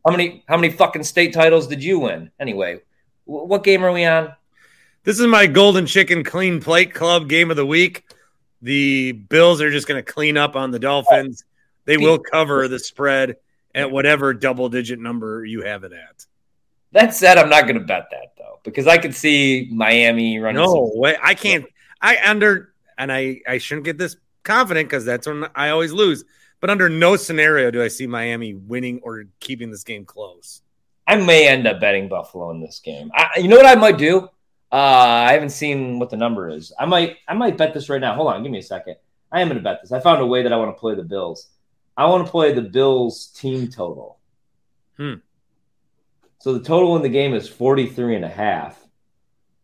How 0.06 0.12
many 0.12 0.44
how 0.48 0.58
many 0.58 0.72
fucking 0.72 1.04
state 1.04 1.34
titles 1.34 1.68
did 1.68 1.82
you 1.82 2.00
win? 2.00 2.30
Anyway, 2.40 2.82
wh- 3.26 3.48
what 3.48 3.64
game 3.64 3.84
are 3.84 3.92
we 3.92 4.06
on? 4.06 4.34
This 5.04 5.20
is 5.20 5.28
my 5.28 5.48
Golden 5.48 5.86
Chicken 5.86 6.24
Clean 6.24 6.62
Plate 6.62 6.94
Club 6.94 7.28
game 7.28 7.50
of 7.50 7.58
the 7.58 7.66
week. 7.66 8.04
The 8.62 9.14
Bills 9.14 9.62
are 9.62 9.72
just 9.72 9.88
going 9.88 10.04
to 10.04 10.12
clean 10.12 10.38
up 10.38 10.56
on 10.56 10.72
the 10.72 10.80
Dolphins. 10.80 11.44
They 11.86 11.98
will 11.98 12.20
cover 12.20 12.68
the 12.68 12.80
spread 12.80 13.38
at 13.76 13.92
whatever 13.92 14.34
double 14.34 14.70
digit 14.70 15.00
number 15.00 15.44
you 15.46 15.64
have 15.64 15.84
it 15.84 15.94
at. 15.94 16.26
That 16.92 17.14
said, 17.14 17.38
I'm 17.38 17.50
not 17.50 17.64
going 17.64 17.80
to 17.80 17.86
bet 17.86 18.10
that 18.12 18.34
though 18.38 18.60
because 18.64 18.88
I 18.88 18.98
could 18.98 19.16
see 19.16 19.70
Miami 19.72 20.40
running. 20.40 20.62
No 20.62 20.90
some- 20.92 21.00
way. 21.00 21.18
I 21.22 21.34
can't. 21.34 21.66
I 22.02 22.18
under, 22.26 22.74
and 22.98 23.12
I, 23.12 23.42
I 23.48 23.58
shouldn't 23.58 23.86
get 23.86 23.98
this 23.98 24.18
confident 24.44 24.90
because 24.90 25.06
that's 25.06 25.26
when 25.26 25.46
I 25.56 25.70
always 25.70 25.92
lose. 25.92 26.24
But 26.60 26.70
under 26.70 26.88
no 26.88 27.16
scenario 27.16 27.72
do 27.72 27.84
I 27.84 27.88
see 27.88 28.08
Miami 28.08 28.54
winning 28.54 29.00
or 29.04 29.26
keeping 29.40 29.72
this 29.72 29.84
game 29.84 30.06
close. 30.06 30.62
I 31.06 31.16
may 31.18 31.48
end 31.48 31.68
up 31.68 31.82
betting 31.82 32.08
Buffalo 32.08 32.52
in 32.52 32.62
this 32.62 32.80
game. 32.80 33.12
I, 33.14 33.32
you 33.38 33.48
know 33.48 33.58
what 33.58 33.66
I 33.66 33.76
might 33.76 33.98
do? 33.98 34.30
Uh, 34.72 35.26
I 35.28 35.34
haven't 35.34 35.50
seen 35.50 36.00
what 36.00 36.10
the 36.10 36.18
number 36.18 36.50
is. 36.50 36.74
I 36.80 36.86
might 36.86 37.18
I 37.28 37.34
might 37.34 37.58
bet 37.58 37.74
this 37.74 37.90
right 37.90 38.02
now. 38.02 38.16
Hold 38.16 38.30
on, 38.30 38.44
give 38.44 38.52
me 38.52 38.60
a 38.60 38.64
second. 38.64 38.96
I 39.32 39.42
am 39.42 39.48
going 39.48 39.58
to 39.58 39.64
bet 39.64 39.82
this. 39.82 39.92
I 39.92 40.00
found 40.00 40.22
a 40.22 40.26
way 40.26 40.44
that 40.44 40.54
I 40.54 40.58
want 40.58 40.76
to 40.76 40.80
play 40.80 40.96
the 40.96 41.04
Bills. 41.04 41.48
I 41.96 42.06
want 42.08 42.26
to 42.26 42.32
play 42.32 42.54
the 42.54 42.62
Bills 42.62 43.28
team 43.28 43.68
total. 43.70 44.18
Hmm. 44.98 45.16
So 46.40 46.54
the 46.54 46.64
total 46.64 46.96
in 46.96 47.02
the 47.02 47.10
game 47.10 47.34
is 47.34 47.48
43 47.48 48.16
and 48.16 48.26
a 48.26 48.30
half. 48.30 48.80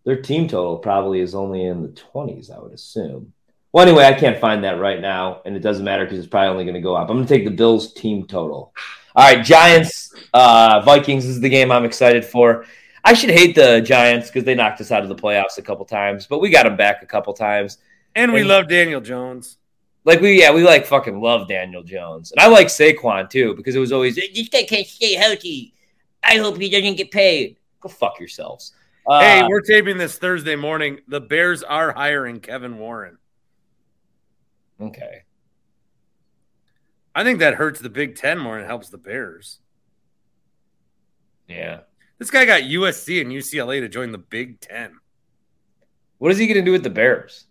Their 0.05 0.21
team 0.21 0.47
total 0.47 0.77
probably 0.77 1.19
is 1.19 1.35
only 1.35 1.65
in 1.65 1.81
the 1.81 1.89
20s, 1.89 2.49
I 2.55 2.59
would 2.59 2.71
assume. 2.71 3.33
Well, 3.71 3.87
anyway, 3.87 4.05
I 4.05 4.13
can't 4.13 4.39
find 4.39 4.63
that 4.63 4.79
right 4.79 4.99
now, 4.99 5.41
and 5.45 5.55
it 5.55 5.59
doesn't 5.59 5.85
matter 5.85 6.03
because 6.05 6.17
it's 6.19 6.27
probably 6.27 6.49
only 6.49 6.63
going 6.63 6.75
to 6.75 6.81
go 6.81 6.95
up. 6.95 7.09
I'm 7.09 7.17
going 7.17 7.27
to 7.27 7.33
take 7.33 7.45
the 7.45 7.51
Bills 7.51 7.93
team 7.93 8.25
total. 8.25 8.73
All 9.15 9.25
right, 9.35 9.43
Giants, 9.43 10.11
uh, 10.33 10.81
Vikings 10.85 11.25
is 11.25 11.41
the 11.41 11.49
game 11.49 11.71
I'm 11.71 11.85
excited 11.85 12.23
for. 12.25 12.65
I 13.03 13.13
should 13.13 13.29
hate 13.29 13.55
the 13.55 13.81
Giants 13.81 14.27
because 14.27 14.43
they 14.43 14.55
knocked 14.55 14.81
us 14.81 14.91
out 14.91 15.03
of 15.03 15.09
the 15.09 15.15
playoffs 15.15 15.57
a 15.57 15.61
couple 15.61 15.85
times, 15.85 16.25
but 16.27 16.39
we 16.39 16.49
got 16.49 16.63
them 16.63 16.77
back 16.77 17.03
a 17.03 17.05
couple 17.05 17.33
times. 17.33 17.77
And 18.15 18.33
we 18.33 18.39
And- 18.39 18.49
love 18.49 18.67
Daniel 18.67 19.01
Jones. 19.01 19.57
Like 20.05 20.21
we, 20.21 20.39
yeah, 20.39 20.53
we 20.53 20.63
like 20.63 20.85
fucking 20.85 21.19
love 21.19 21.47
Daniel 21.47 21.83
Jones, 21.83 22.31
and 22.31 22.39
I 22.39 22.47
like 22.47 22.67
Saquon 22.67 23.29
too 23.29 23.53
because 23.55 23.75
it 23.75 23.79
was 23.79 23.91
always 23.91 24.15
this 24.15 24.49
guy 24.49 24.63
can't 24.63 24.87
stay 24.87 25.13
healthy. 25.13 25.73
I 26.23 26.37
hope 26.37 26.57
he 26.57 26.69
doesn't 26.69 26.95
get 26.95 27.11
paid. 27.11 27.57
Go 27.81 27.89
fuck 27.89 28.19
yourselves. 28.19 28.73
Uh, 29.07 29.19
hey, 29.21 29.43
we're 29.47 29.61
taping 29.61 29.97
this 29.97 30.17
Thursday 30.17 30.55
morning. 30.55 30.99
The 31.07 31.21
Bears 31.21 31.63
are 31.63 31.93
hiring 31.93 32.39
Kevin 32.39 32.77
Warren. 32.77 33.17
okay. 34.79 35.23
I 37.15 37.23
think 37.23 37.39
that 37.39 37.55
hurts 37.55 37.79
the 37.79 37.89
Big 37.89 38.15
Ten 38.15 38.37
more 38.37 38.55
and 38.55 38.63
it 38.63 38.67
helps 38.67 38.89
the 38.89 38.97
Bears. 38.97 39.59
Yeah. 41.47 41.81
This 42.19 42.29
guy 42.29 42.45
got 42.45 42.61
USC 42.61 43.19
and 43.19 43.31
UCLA 43.31 43.79
to 43.81 43.89
join 43.89 44.11
the 44.11 44.19
Big 44.19 44.61
Ten. 44.61 44.99
What 46.19 46.31
is 46.31 46.37
he 46.37 46.47
going 46.47 46.63
to 46.63 46.63
do 46.63 46.71
with 46.71 46.83
the 46.83 46.89
Bears? 46.89 47.45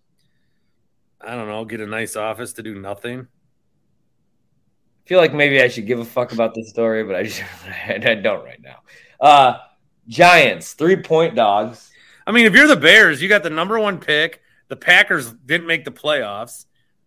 I 1.20 1.34
don't 1.34 1.48
know, 1.48 1.64
get 1.64 1.80
a 1.80 1.86
nice 1.86 2.16
office 2.16 2.52
to 2.54 2.62
do 2.62 2.74
nothing. 2.78 3.20
I 3.20 5.08
feel 5.08 5.18
like 5.18 5.34
maybe 5.34 5.60
I 5.60 5.68
should 5.68 5.86
give 5.86 5.98
a 5.98 6.04
fuck 6.04 6.32
about 6.32 6.54
this 6.54 6.68
story, 6.68 7.02
but 7.04 7.16
I 7.16 7.22
just 7.24 7.42
I 7.88 8.14
don't 8.14 8.44
right 8.44 8.60
now. 8.60 8.80
Uh, 9.20 9.58
Giants 10.06 10.74
three 10.74 10.96
point 10.96 11.34
dogs. 11.34 11.90
I 12.26 12.32
mean, 12.32 12.46
if 12.46 12.52
you're 12.54 12.68
the 12.68 12.76
Bears, 12.76 13.22
you 13.22 13.28
got 13.28 13.42
the 13.42 13.50
number 13.50 13.78
one 13.78 13.98
pick. 13.98 14.42
The 14.68 14.76
Packers 14.76 15.32
didn't 15.32 15.66
make 15.66 15.84
the 15.84 15.90
playoffs. 15.90 16.66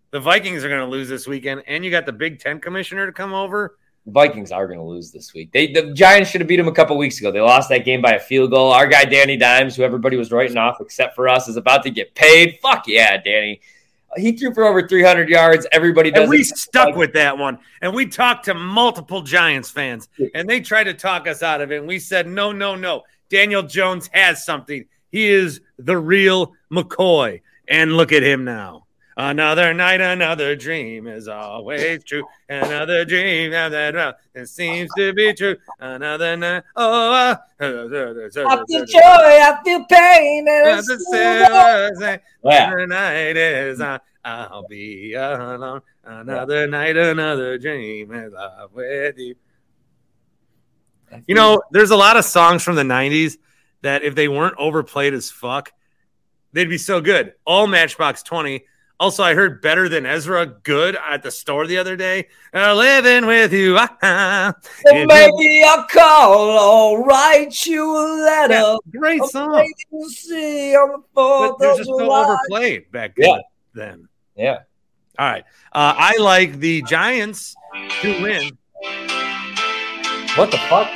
The 0.10 0.20
Vikings 0.20 0.64
are 0.66 0.68
going 0.68 0.82
to 0.82 0.88
lose 0.88 1.08
this 1.08 1.28
weekend, 1.28 1.64
and 1.68 1.86
you 1.86 1.92
got 1.92 2.06
the 2.06 2.12
Big 2.12 2.40
Ten 2.40 2.60
commissioner 2.60 3.06
to 3.06 3.14
come 3.14 3.34
over. 3.34 3.78
The 4.06 4.12
Vikings 4.12 4.52
are 4.52 4.66
going 4.66 4.80
to 4.80 4.86
lose 4.86 5.12
this 5.12 5.34
week. 5.34 5.52
They 5.52 5.72
the 5.72 5.94
Giants 5.94 6.32
should 6.32 6.42
have 6.42 6.48
beat 6.48 6.58
them 6.58 6.68
a 6.68 6.74
couple 6.74 6.98
weeks 6.98 7.20
ago. 7.20 7.32
They 7.32 7.40
lost 7.40 7.70
that 7.70 7.86
game 7.86 8.02
by 8.02 8.14
a 8.14 8.20
field 8.20 8.52
goal. 8.52 8.72
Our 8.72 8.88
guy 8.88 9.06
Danny 9.06 9.38
Dimes, 9.38 9.76
who 9.76 9.84
everybody 9.84 10.18
was 10.18 10.32
writing 10.32 10.58
off 10.58 10.78
except 10.82 11.16
for 11.16 11.30
us, 11.30 11.48
is 11.48 11.56
about 11.56 11.84
to 11.84 11.92
get 11.92 12.16
paid. 12.16 12.58
Fuck 12.62 12.88
yeah, 12.88 13.22
Danny. 13.22 13.62
He 14.18 14.34
threw 14.34 14.54
for 14.54 14.66
over 14.66 14.88
300 14.88 15.30
yards. 15.30 15.66
Everybody 15.72 16.12
does. 16.12 16.24
And 16.24 16.30
we 16.30 16.44
stuck 16.44 16.96
with 16.96 17.14
that 17.14 17.38
one. 17.38 17.60
And 17.82 17.94
we 17.94 18.06
talked 18.06 18.46
to 18.46 18.54
multiple 18.54 19.22
Giants 19.22 19.70
fans, 19.70 20.10
and 20.34 20.50
they 20.50 20.60
tried 20.60 20.86
to 20.86 20.94
talk 20.94 21.28
us 21.28 21.42
out 21.42 21.62
of 21.62 21.72
it. 21.72 21.78
And 21.78 21.88
we 21.88 22.00
said, 22.00 22.28
no, 22.28 22.52
no, 22.52 22.76
no. 22.76 23.04
Daniel 23.30 23.64
Jones 23.64 24.10
has 24.12 24.44
something. 24.44 24.86
He 25.12 25.30
is 25.30 25.62
the 25.80 25.98
real 25.98 26.54
McCoy. 26.72 27.42
And 27.68 27.94
look 27.94 28.12
at 28.12 28.24
him 28.24 28.44
now. 28.44 28.86
Another 29.18 29.74
night, 29.74 30.00
another 30.00 30.56
dream 30.56 31.08
is 31.08 31.28
always 31.28 32.04
true. 32.04 32.26
Another 32.48 33.04
dream 33.04 33.52
that 33.52 34.16
it 34.34 34.48
seems 34.48 34.90
to 34.96 35.14
be 35.14 35.34
true. 35.34 35.58
Another 35.80 36.38
night. 36.38 36.64
Oh, 36.76 37.12
uh, 37.12 37.36
I 37.60 38.64
feel 38.68 38.86
joy, 38.86 39.00
I 39.00 39.58
feel 39.64 39.86
pain, 39.86 40.48
and 40.48 40.80
it's 40.80 41.06
still 41.06 42.22
Another 42.44 42.88
night 42.88 43.38
is 43.38 43.82
on. 43.82 44.00
I'll 44.24 44.68
be 44.68 45.14
alone. 45.14 45.82
Another 46.04 46.68
night, 46.68 46.96
another 46.96 47.58
dream 47.58 48.14
is 48.14 48.34
up 48.34 48.74
with 48.74 49.18
you. 49.18 49.36
You 51.28 51.36
know, 51.36 51.62
there's 51.72 51.92
a 51.92 51.98
lot 51.98 52.18
of 52.18 52.26
songs 52.26 52.64
from 52.64 52.76
the 52.76 52.84
90s 52.84 53.38
that 53.82 54.04
if 54.04 54.16
they 54.16 54.28
weren't 54.28 54.56
overplayed 54.58 55.14
as 55.14 55.30
fuck, 55.30 55.72
they'd 56.54 56.70
be 56.70 56.78
so 56.78 57.02
good. 57.02 57.34
All 57.46 57.68
Matchbox 57.68 58.24
20. 58.24 58.64
Also, 59.02 59.24
I 59.24 59.34
heard 59.34 59.64
Better 59.64 59.90
Than 59.90 60.06
Ezra 60.06 60.46
good 60.46 60.96
at 60.96 61.24
the 61.24 61.32
store 61.32 61.66
the 61.66 61.80
other 61.80 61.96
day. 61.96 62.28
Uh, 62.54 62.76
living 62.76 63.26
with 63.26 63.52
you. 63.52 63.76
ah, 63.80 64.54
Well, 64.86 65.06
maybe 65.08 65.64
I'll 65.64 65.88
call 65.88 66.38
or 66.94 67.04
write 67.04 67.66
you 67.66 67.84
a 67.98 68.06
letter. 68.24 68.54
Yeah, 68.54 68.76
great 68.92 69.24
song. 69.24 69.74
see 70.08 70.76
on 70.76 70.92
the 70.92 70.98
But 71.16 71.58
they're 71.58 71.76
just 71.78 71.90
so 71.90 72.12
overplayed 72.14 72.92
back 72.92 73.14
Yeah. 73.18 73.38
then. 73.74 74.08
Yeah. 74.36 74.60
All 75.18 75.26
right. 75.32 75.46
Uh, 75.74 75.96
I 75.98 76.18
like 76.18 76.60
the 76.60 76.84
Giants 76.84 77.56
to 78.02 78.22
win. 78.22 78.52
What 80.36 80.52
the 80.52 80.60
fuck? 80.70 80.88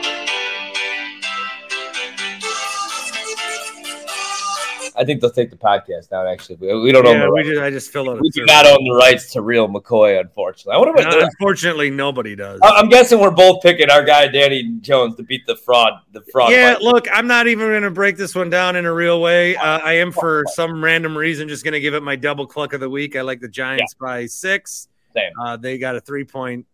I 4.97 5.03
think 5.05 5.21
they'll 5.21 5.29
take 5.29 5.49
the 5.49 5.57
podcast 5.57 6.09
down. 6.09 6.27
Actually, 6.27 6.55
we, 6.55 6.79
we 6.79 6.91
don't 6.91 7.05
own 7.05 7.15
Yeah, 7.17 7.25
the 7.25 7.31
we 7.31 7.37
rights. 7.39 7.49
just 7.49 7.61
I 7.61 7.69
just 7.69 7.91
fill 7.91 8.09
out. 8.09 8.19
We 8.21 8.29
do 8.29 8.45
not 8.45 8.65
own 8.65 8.83
the 8.83 8.95
rights 8.95 9.31
to 9.33 9.41
real 9.41 9.67
McCoy, 9.67 10.19
unfortunately. 10.19 10.73
I 10.73 10.77
wonder 10.77 10.93
what. 10.93 11.05
Uh, 11.13 11.25
unfortunately, 11.25 11.89
nobody 11.89 12.35
does. 12.35 12.59
I- 12.63 12.71
I'm 12.77 12.89
guessing 12.89 13.19
we're 13.19 13.31
both 13.31 13.61
picking 13.61 13.89
our 13.89 14.03
guy 14.03 14.27
Danny 14.27 14.63
Jones 14.81 15.15
to 15.15 15.23
beat 15.23 15.45
the 15.45 15.55
fraud. 15.55 15.93
The 16.13 16.21
fraud. 16.31 16.51
Yeah, 16.51 16.77
look, 16.79 17.07
I'm 17.11 17.27
not 17.27 17.47
even 17.47 17.67
going 17.67 17.83
to 17.83 17.91
break 17.91 18.17
this 18.17 18.33
one 18.35 18.49
down 18.49 18.75
in 18.75 18.85
a 18.85 18.93
real 18.93 19.21
way. 19.21 19.55
Uh, 19.55 19.79
I 19.79 19.93
am, 19.93 20.11
for 20.11 20.43
some 20.53 20.83
random 20.83 21.17
reason, 21.17 21.47
just 21.47 21.63
going 21.63 21.73
to 21.73 21.79
give 21.81 21.93
it 21.93 22.03
my 22.03 22.15
double 22.15 22.47
cluck 22.47 22.73
of 22.73 22.79
the 22.79 22.89
week. 22.89 23.15
I 23.15 23.21
like 23.21 23.41
the 23.41 23.49
Giants 23.49 23.93
by 23.93 24.25
six. 24.25 24.87
Same. 25.13 25.31
Uh, 25.41 25.57
they 25.57 25.77
got 25.77 25.95
a 25.95 26.01
three 26.01 26.25
point 26.25 26.65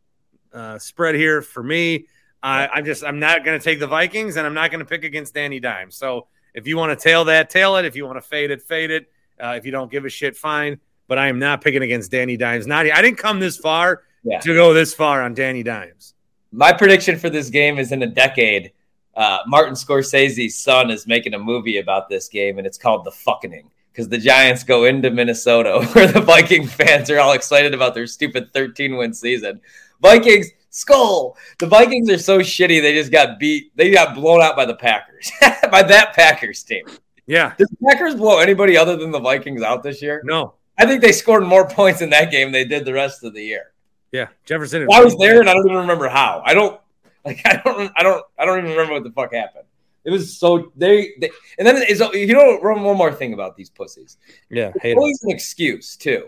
uh, 0.53 0.77
spread 0.79 1.15
here 1.15 1.41
for 1.41 1.61
me. 1.63 2.07
I 2.43 2.67
I'm 2.67 2.85
just 2.85 3.03
I'm 3.03 3.19
not 3.19 3.45
going 3.45 3.59
to 3.59 3.63
take 3.63 3.79
the 3.79 3.87
Vikings, 3.87 4.35
and 4.35 4.47
I'm 4.47 4.53
not 4.55 4.71
going 4.71 4.79
to 4.79 4.85
pick 4.85 5.03
against 5.03 5.33
Danny 5.35 5.59
Dimes. 5.59 5.95
So 5.95 6.27
if 6.53 6.67
you 6.67 6.77
want 6.77 6.97
to 6.97 7.01
tail 7.01 7.25
that, 7.25 7.49
tail 7.49 7.75
it. 7.77 7.85
If 7.85 7.95
you 7.95 8.05
want 8.05 8.17
to 8.17 8.21
fade 8.21 8.51
it, 8.51 8.61
fade 8.61 8.91
it. 8.91 9.11
Uh, 9.41 9.53
if 9.57 9.65
you 9.65 9.71
don't 9.71 9.91
give 9.91 10.05
a 10.05 10.09
shit, 10.09 10.35
fine. 10.35 10.79
But 11.07 11.17
I 11.17 11.27
am 11.27 11.39
not 11.39 11.61
picking 11.61 11.81
against 11.81 12.11
Danny 12.11 12.37
Dimes. 12.37 12.67
Not 12.67 12.89
I 12.89 13.01
didn't 13.01 13.17
come 13.17 13.39
this 13.39 13.57
far 13.57 14.03
Yeah. 14.23 14.39
to 14.39 14.53
go 14.53 14.73
this 14.73 14.93
far 14.93 15.23
on 15.23 15.33
Danny 15.33 15.63
Dimes. 15.63 16.13
My 16.51 16.71
prediction 16.71 17.17
for 17.17 17.29
this 17.29 17.49
game 17.49 17.79
is 17.79 17.91
in 17.91 18.03
a 18.03 18.07
decade. 18.07 18.71
Uh, 19.15 19.39
Martin 19.47 19.73
Scorsese's 19.73 20.57
son 20.57 20.89
is 20.89 21.05
making 21.07 21.33
a 21.33 21.39
movie 21.39 21.77
about 21.79 22.07
this 22.07 22.29
game, 22.29 22.57
and 22.57 22.67
it's 22.67 22.77
called 22.77 23.03
The 23.03 23.11
Fucking 23.11 23.69
because 23.91 24.07
the 24.07 24.17
Giants 24.17 24.63
go 24.63 24.85
into 24.85 25.09
Minnesota 25.11 25.81
where 25.93 26.07
the 26.07 26.21
Viking 26.21 26.65
fans 26.65 27.09
are 27.09 27.19
all 27.19 27.33
excited 27.33 27.73
about 27.73 27.93
their 27.93 28.07
stupid 28.07 28.53
13 28.53 28.95
win 28.95 29.13
season. 29.13 29.59
Vikings, 30.01 30.47
skull. 30.71 31.37
The 31.59 31.67
Vikings 31.67 32.09
are 32.09 32.17
so 32.17 32.39
shitty, 32.39 32.81
they 32.81 32.93
just 32.93 33.11
got 33.11 33.39
beat. 33.39 33.71
They 33.77 33.91
got 33.91 34.15
blown 34.15 34.41
out 34.41 34.55
by 34.55 34.65
the 34.65 34.75
Packers, 34.75 35.31
by 35.71 35.83
that 35.83 36.13
Packers 36.13 36.63
team. 36.63 36.85
Yeah. 37.27 37.53
Did 37.57 37.67
the 37.69 37.77
Packers 37.87 38.15
blow 38.15 38.39
anybody 38.39 38.75
other 38.75 38.97
than 38.97 39.11
the 39.11 39.19
Vikings 39.19 39.61
out 39.61 39.83
this 39.83 40.01
year? 40.01 40.21
No. 40.25 40.55
I 40.77 40.85
think 40.85 41.01
they 41.01 41.11
scored 41.11 41.43
more 41.43 41.67
points 41.69 42.01
in 42.01 42.09
that 42.09 42.31
game 42.31 42.47
than 42.47 42.53
they 42.53 42.65
did 42.65 42.85
the 42.85 42.93
rest 42.93 43.23
of 43.23 43.33
the 43.33 43.43
year. 43.43 43.71
Yeah. 44.11 44.27
Jefferson. 44.45 44.87
I 44.91 45.03
was 45.03 45.15
there 45.17 45.39
and 45.39 45.49
I 45.49 45.53
don't 45.53 45.65
even 45.65 45.77
remember 45.77 46.09
how. 46.09 46.41
I 46.45 46.53
don't 46.53 46.81
like 47.23 47.41
I 47.45 47.61
don't 47.63 47.91
I 47.95 48.03
don't 48.03 48.25
I 48.37 48.45
don't 48.45 48.57
even 48.57 48.71
remember 48.71 48.93
what 48.93 49.03
the 49.03 49.11
fuck 49.11 49.33
happened. 49.33 49.65
It 50.03 50.09
was 50.09 50.37
so 50.37 50.71
they, 50.75 51.13
they 51.19 51.29
and 51.59 51.67
then 51.67 51.81
is 51.87 52.01
you 52.13 52.33
know 52.33 52.57
one 52.57 52.97
more 52.97 53.13
thing 53.13 53.33
about 53.33 53.55
these 53.55 53.69
pussies. 53.69 54.17
Yeah. 54.49 54.71
Hate 54.81 54.91
It's 54.91 54.97
always 54.97 55.23
an 55.23 55.31
excuse 55.31 55.95
too. 55.95 56.27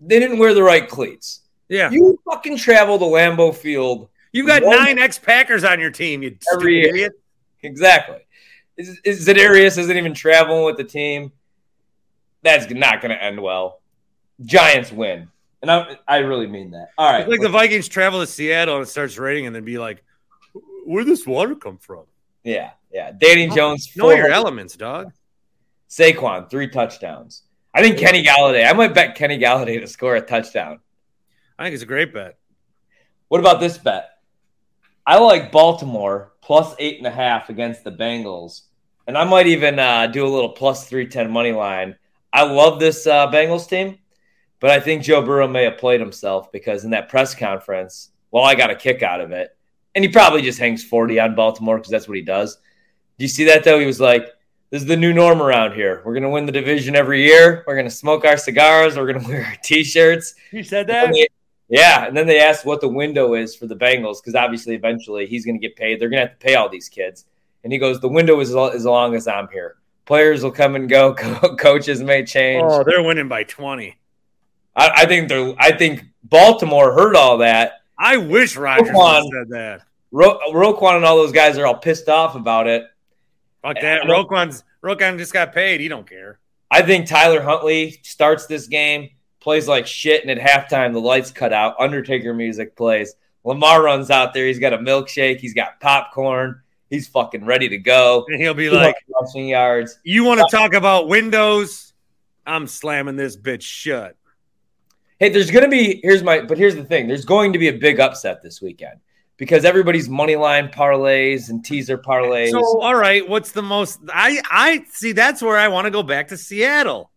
They 0.00 0.20
didn't 0.20 0.38
wear 0.38 0.52
the 0.54 0.62
right 0.62 0.86
cleats. 0.88 1.40
Yeah. 1.68 1.90
You 1.90 2.18
fucking 2.24 2.58
travel 2.58 2.98
to 2.98 3.04
Lambeau 3.04 3.54
Field 3.54 4.08
You've 4.36 4.46
got 4.46 4.62
nine 4.64 4.98
ex 4.98 5.18
Packers 5.18 5.64
on 5.64 5.80
your 5.80 5.90
team, 5.90 6.22
you 6.22 6.36
Every 6.52 6.80
year. 6.80 6.88
idiot. 6.90 7.12
exactly. 7.62 8.18
Is, 8.76 9.00
is 9.02 9.26
Za'Darius 9.26 9.78
isn't 9.78 9.96
even 9.96 10.12
traveling 10.12 10.66
with 10.66 10.76
the 10.76 10.84
team? 10.84 11.32
That's 12.42 12.70
not 12.70 13.00
going 13.00 13.16
to 13.16 13.22
end 13.22 13.40
well. 13.40 13.80
Giants 14.44 14.92
win, 14.92 15.28
and 15.62 15.70
I 15.70 15.96
I 16.06 16.18
really 16.18 16.46
mean 16.46 16.72
that. 16.72 16.88
All 16.98 17.10
right, 17.10 17.22
It's 17.22 17.30
like 17.30 17.40
the 17.40 17.48
Vikings 17.48 17.88
travel 17.88 18.20
to 18.20 18.26
Seattle 18.26 18.76
and 18.76 18.82
it 18.82 18.90
starts 18.90 19.16
raining 19.16 19.46
and 19.46 19.56
then 19.56 19.64
be 19.64 19.78
like, 19.78 20.04
where'd 20.84 21.06
this 21.06 21.26
water 21.26 21.54
come 21.54 21.78
from? 21.78 22.04
yeah, 22.44 22.72
yeah. 22.92 23.12
Danny 23.12 23.48
oh, 23.50 23.54
Jones, 23.54 23.90
Know 23.96 24.10
your 24.10 24.30
elements, 24.30 24.76
dog. 24.76 25.12
Saquon, 25.88 26.50
three 26.50 26.68
touchdowns. 26.68 27.44
I 27.72 27.80
think 27.80 27.96
Kenny 27.96 28.22
Golladay. 28.22 28.68
I 28.68 28.74
might 28.74 28.92
bet 28.92 29.14
Kenny 29.14 29.38
Golladay 29.38 29.80
to 29.80 29.86
score 29.86 30.16
a 30.16 30.20
touchdown. 30.20 30.80
I 31.58 31.64
think 31.64 31.74
it's 31.74 31.82
a 31.82 31.86
great 31.86 32.12
bet. 32.12 32.38
What 33.28 33.40
about 33.40 33.60
this 33.60 33.78
bet? 33.78 34.10
I 35.06 35.18
like 35.18 35.52
Baltimore 35.52 36.32
plus 36.42 36.74
eight 36.78 36.98
and 36.98 37.06
a 37.06 37.10
half 37.10 37.48
against 37.48 37.84
the 37.84 37.92
Bengals, 37.92 38.62
and 39.06 39.16
I 39.16 39.24
might 39.24 39.46
even 39.46 39.78
uh, 39.78 40.06
do 40.08 40.26
a 40.26 40.28
little 40.28 40.50
plus 40.50 40.88
three 40.88 41.06
ten 41.06 41.30
money 41.30 41.52
line. 41.52 41.96
I 42.32 42.42
love 42.42 42.78
this 42.80 43.06
uh, 43.06 43.28
Bengals 43.28 43.68
team, 43.68 43.98
but 44.60 44.70
I 44.70 44.80
think 44.80 45.02
Joe 45.02 45.22
Burrow 45.22 45.48
may 45.48 45.64
have 45.64 45.78
played 45.78 46.00
himself 46.00 46.50
because 46.52 46.84
in 46.84 46.90
that 46.90 47.08
press 47.08 47.34
conference, 47.34 48.10
well, 48.30 48.44
I 48.44 48.54
got 48.54 48.70
a 48.70 48.74
kick 48.76 49.02
out 49.02 49.20
of 49.20 49.30
it, 49.32 49.56
and 49.94 50.04
he 50.04 50.10
probably 50.10 50.42
just 50.42 50.58
hangs 50.58 50.84
forty 50.84 51.18
on 51.20 51.34
Baltimore 51.34 51.78
because 51.78 51.90
that's 51.90 52.08
what 52.08 52.16
he 52.16 52.22
does. 52.22 52.56
Do 53.18 53.24
you 53.24 53.28
see 53.28 53.44
that 53.44 53.64
though? 53.64 53.78
He 53.78 53.86
was 53.86 54.00
like, 54.00 54.26
"This 54.70 54.82
is 54.82 54.88
the 54.88 54.96
new 54.96 55.12
norm 55.12 55.40
around 55.40 55.72
here. 55.74 56.02
We're 56.04 56.14
gonna 56.14 56.30
win 56.30 56.46
the 56.46 56.52
division 56.52 56.94
every 56.96 57.24
year. 57.24 57.64
We're 57.66 57.76
gonna 57.76 57.90
smoke 57.90 58.24
our 58.24 58.36
cigars. 58.36 58.96
We're 58.96 59.10
gonna 59.12 59.26
wear 59.28 59.44
our 59.44 59.56
t-shirts." 59.62 60.34
You 60.52 60.62
said 60.64 60.90
And 60.90 61.14
they- 61.14 61.28
yeah, 61.68 62.06
and 62.06 62.16
then 62.16 62.26
they 62.26 62.40
asked 62.40 62.64
what 62.64 62.80
the 62.80 62.88
window 62.88 63.34
is 63.34 63.54
for 63.56 63.66
the 63.66 63.76
Bengals 63.76 64.22
because 64.22 64.34
obviously 64.34 64.74
eventually 64.74 65.26
he's 65.26 65.44
going 65.44 65.60
to 65.60 65.66
get 65.66 65.76
paid. 65.76 66.00
They're 66.00 66.08
going 66.08 66.22
to 66.22 66.28
have 66.28 66.38
to 66.38 66.44
pay 66.44 66.54
all 66.54 66.68
these 66.68 66.88
kids, 66.88 67.24
and 67.64 67.72
he 67.72 67.78
goes, 67.78 68.00
"The 68.00 68.08
window 68.08 68.38
is 68.40 68.54
as 68.54 68.84
long 68.84 69.14
as 69.14 69.26
I'm 69.26 69.48
here. 69.48 69.76
Players 70.04 70.42
will 70.42 70.52
come 70.52 70.76
and 70.76 70.88
go. 70.88 71.14
Co- 71.18 71.56
coaches 71.56 72.02
may 72.02 72.24
change. 72.24 72.62
Oh, 72.64 72.84
they're 72.84 73.02
winning 73.02 73.28
by 73.28 73.42
20. 73.42 73.96
I, 74.76 74.90
I 74.94 75.06
think 75.06 75.28
they're. 75.28 75.54
I 75.58 75.76
think 75.76 76.04
Baltimore 76.22 76.92
heard 76.92 77.16
all 77.16 77.38
that. 77.38 77.80
I 77.98 78.16
wish 78.18 78.56
Rodgers 78.56 78.88
Roquan. 78.88 79.22
said 79.32 79.48
that. 79.48 79.82
Ro- 80.12 80.38
Roquan 80.52 80.96
and 80.96 81.04
all 81.04 81.16
those 81.16 81.32
guys 81.32 81.58
are 81.58 81.66
all 81.66 81.76
pissed 81.76 82.08
off 82.08 82.36
about 82.36 82.66
it. 82.66 82.84
Fuck 83.62 83.80
that. 83.80 84.02
Roquan's 84.02 84.62
Roquan 84.82 85.18
just 85.18 85.32
got 85.32 85.52
paid. 85.52 85.80
He 85.80 85.88
don't 85.88 86.08
care. 86.08 86.38
I 86.70 86.82
think 86.82 87.06
Tyler 87.06 87.40
Huntley 87.42 87.98
starts 88.02 88.46
this 88.46 88.66
game, 88.66 89.10
plays 89.46 89.68
like 89.68 89.86
shit, 89.86 90.26
and 90.26 90.30
at 90.32 90.38
halftime 90.38 90.92
the 90.92 91.00
lights 91.00 91.30
cut 91.30 91.52
out. 91.52 91.76
Undertaker 91.78 92.34
music 92.34 92.74
plays. 92.74 93.14
Lamar 93.44 93.80
runs 93.80 94.10
out 94.10 94.34
there. 94.34 94.44
He's 94.44 94.58
got 94.58 94.72
a 94.72 94.78
milkshake. 94.78 95.38
He's 95.38 95.54
got 95.54 95.78
popcorn. 95.78 96.62
He's 96.90 97.06
fucking 97.06 97.44
ready 97.44 97.68
to 97.68 97.78
go. 97.78 98.24
And 98.26 98.40
he'll 98.40 98.54
be 98.54 98.70
like, 98.70 98.96
rushing 99.20 99.46
yards. 99.46 100.00
You 100.02 100.24
want 100.24 100.40
to 100.40 100.46
uh, 100.46 100.48
talk 100.48 100.74
about 100.74 101.06
windows? 101.06 101.92
I'm 102.44 102.66
slamming 102.66 103.14
this 103.14 103.36
bitch 103.36 103.62
shut. 103.62 104.16
Hey, 105.20 105.28
there's 105.28 105.52
going 105.52 105.62
to 105.62 105.70
be 105.70 106.00
here's 106.02 106.24
my 106.24 106.40
but 106.40 106.58
here's 106.58 106.74
the 106.74 106.84
thing. 106.84 107.06
There's 107.06 107.24
going 107.24 107.52
to 107.52 107.58
be 107.60 107.68
a 107.68 107.78
big 107.78 108.00
upset 108.00 108.42
this 108.42 108.60
weekend 108.60 108.98
because 109.36 109.64
everybody's 109.64 110.08
money 110.08 110.34
line 110.34 110.70
parlays 110.70 111.50
and 111.50 111.64
teaser 111.64 111.98
parlays. 111.98 112.50
So, 112.50 112.80
all 112.80 112.96
right, 112.96 113.26
what's 113.28 113.52
the 113.52 113.62
most? 113.62 114.00
I 114.12 114.42
I 114.50 114.84
see. 114.90 115.12
That's 115.12 115.40
where 115.40 115.56
I 115.56 115.68
want 115.68 115.84
to 115.84 115.92
go 115.92 116.02
back 116.02 116.26
to 116.28 116.36
Seattle. 116.36 117.12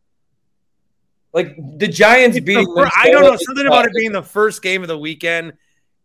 Like 1.34 1.56
the 1.78 1.88
Giants 1.88 2.38
It's 2.38 2.46
beating. 2.46 2.66
the 2.74 2.92
I 2.98 3.12
don't 3.12 3.24
know 3.24 3.38
something 3.38 3.68
about 3.68 3.86
it 3.86 3.92
being 3.96 4.12
the 4.12 4.24
first 4.24 4.62
game 4.62 4.82
of 4.82 4.88
the 4.88 4.98
weekend, 4.98 5.54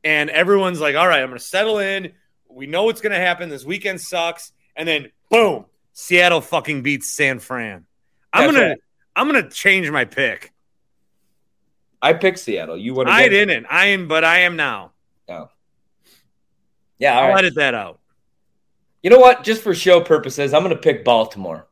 and 0.03 0.31
everyone's 0.31 0.81
like, 0.81 0.97
"All 0.97 1.09
right, 1.09 1.22
I'm 1.22 1.29
going 1.29 1.39
to 1.39 1.45
settle 1.45 1.79
in. 1.79 2.12
We 2.49 2.66
know 2.66 2.85
what's 2.85 3.01
going 3.01 3.12
to 3.12 3.18
happen. 3.18 3.49
This 3.49 3.64
weekend 3.64 4.01
sucks." 4.01 4.53
And 4.77 4.87
then, 4.87 5.11
boom, 5.31 5.66
Seattle 5.93 6.41
fucking 6.41 6.83
beats 6.83 7.12
San 7.12 7.39
Fran. 7.39 7.87
I'm 8.33 8.47
That's 8.47 8.53
gonna 8.53 8.68
right. 8.70 8.79
I'm 9.16 9.27
gonna 9.27 9.49
change 9.51 9.91
my 9.91 10.05
pick. 10.05 10.53
I 12.03 12.12
picked 12.12 12.39
Seattle. 12.41 12.77
You 12.77 12.93
would. 12.95 13.09
I 13.09 13.29
didn't. 13.29 13.66
I 13.70 13.87
am, 13.87 14.09
but 14.09 14.25
I 14.25 14.41
am 14.41 14.57
now. 14.57 14.93
Oh. 15.29 15.49
Yeah. 16.99 17.14
All 17.16 17.25
I'll 17.25 17.29
right. 17.31 17.39
edit 17.39 17.55
that 17.55 17.75
out. 17.75 18.01
You 19.03 19.11
know 19.11 19.18
what? 19.18 19.43
Just 19.43 19.62
for 19.62 19.75
show 19.75 20.01
purposes, 20.01 20.53
I'm 20.53 20.62
going 20.62 20.75
to 20.75 20.81
pick 20.81 21.05
Baltimore. 21.05 21.66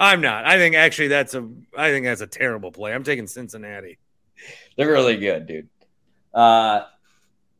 I'm 0.00 0.22
not. 0.22 0.46
I 0.46 0.56
think 0.56 0.74
actually 0.74 1.08
that's 1.08 1.34
a. 1.34 1.46
I 1.76 1.90
think 1.90 2.06
that's 2.06 2.22
a 2.22 2.26
terrible 2.26 2.72
play. 2.72 2.94
I'm 2.94 3.04
taking 3.04 3.26
Cincinnati. 3.26 3.98
They're 4.76 4.90
really 4.90 5.18
good, 5.18 5.46
dude. 5.46 5.68
Uh, 6.32 6.84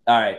all 0.06 0.20
right. 0.20 0.39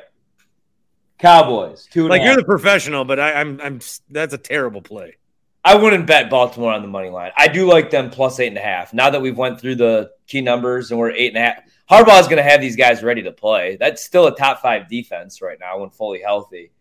Cowboys. 1.19 1.88
Two 1.91 2.07
Like 2.07 2.23
you're 2.23 2.35
the 2.35 2.43
professional, 2.43 3.05
but 3.05 3.19
I, 3.19 3.34
I'm. 3.34 3.61
I'm. 3.61 3.80
That's 4.09 4.34
a 4.34 4.39
terrible 4.39 4.81
play. 4.81 5.17
I 5.63 5.76
wouldn't 5.76 6.07
bet 6.07 6.31
Baltimore 6.31 6.73
on 6.73 6.81
the 6.81 6.88
money 6.88 7.09
line. 7.09 7.31
I 7.38 7.47
do 7.47 7.67
like 7.67 7.91
them 7.91 8.09
plus 8.09 8.39
eight 8.39 8.47
and 8.47 8.57
a 8.57 8.61
half. 8.61 8.95
Now 8.95 9.11
that 9.11 9.21
we've 9.21 9.38
went 9.38 9.61
through 9.61 9.76
the 9.76 10.09
key 10.26 10.41
numbers 10.41 10.89
and 10.89 10.99
we're 10.99 11.11
eight 11.11 11.35
and 11.35 11.38
a 11.38 11.41
half, 11.41 11.63
Harbaugh 11.88 12.19
is 12.19 12.26
going 12.26 12.38
to 12.38 12.49
have 12.49 12.61
these 12.61 12.76
guys 12.76 13.03
ready 13.03 13.21
to 13.21 13.31
play. 13.31 13.77
That's 13.80 14.03
still 14.03 14.26
a 14.26 14.35
top 14.35 14.63
five 14.63 14.89
defense 14.89 15.39
right 15.39 15.59
now 15.59 15.77
when 15.80 15.91
fully 15.91 16.19
healthy. 16.19 16.71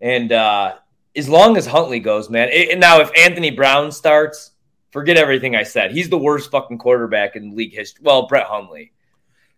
And 0.00 0.30
uh, 0.30 0.76
as 1.16 1.28
long 1.28 1.56
as 1.56 1.66
Huntley 1.66 1.98
goes, 1.98 2.30
man. 2.30 2.48
it- 2.52 2.78
now 2.78 3.00
if 3.00 3.10
Anthony 3.18 3.50
Brown 3.50 3.90
starts, 3.90 4.51
forget 4.92 5.16
everything 5.16 5.56
I 5.56 5.64
said. 5.64 5.90
He's 5.90 6.08
the 6.08 6.18
worst 6.18 6.50
fucking 6.52 6.78
quarterback 6.78 7.34
in 7.34 7.56
league 7.56 7.74
history. 7.74 8.02
Well, 8.04 8.26
Brett 8.28 8.46
Hundley. 8.46 8.92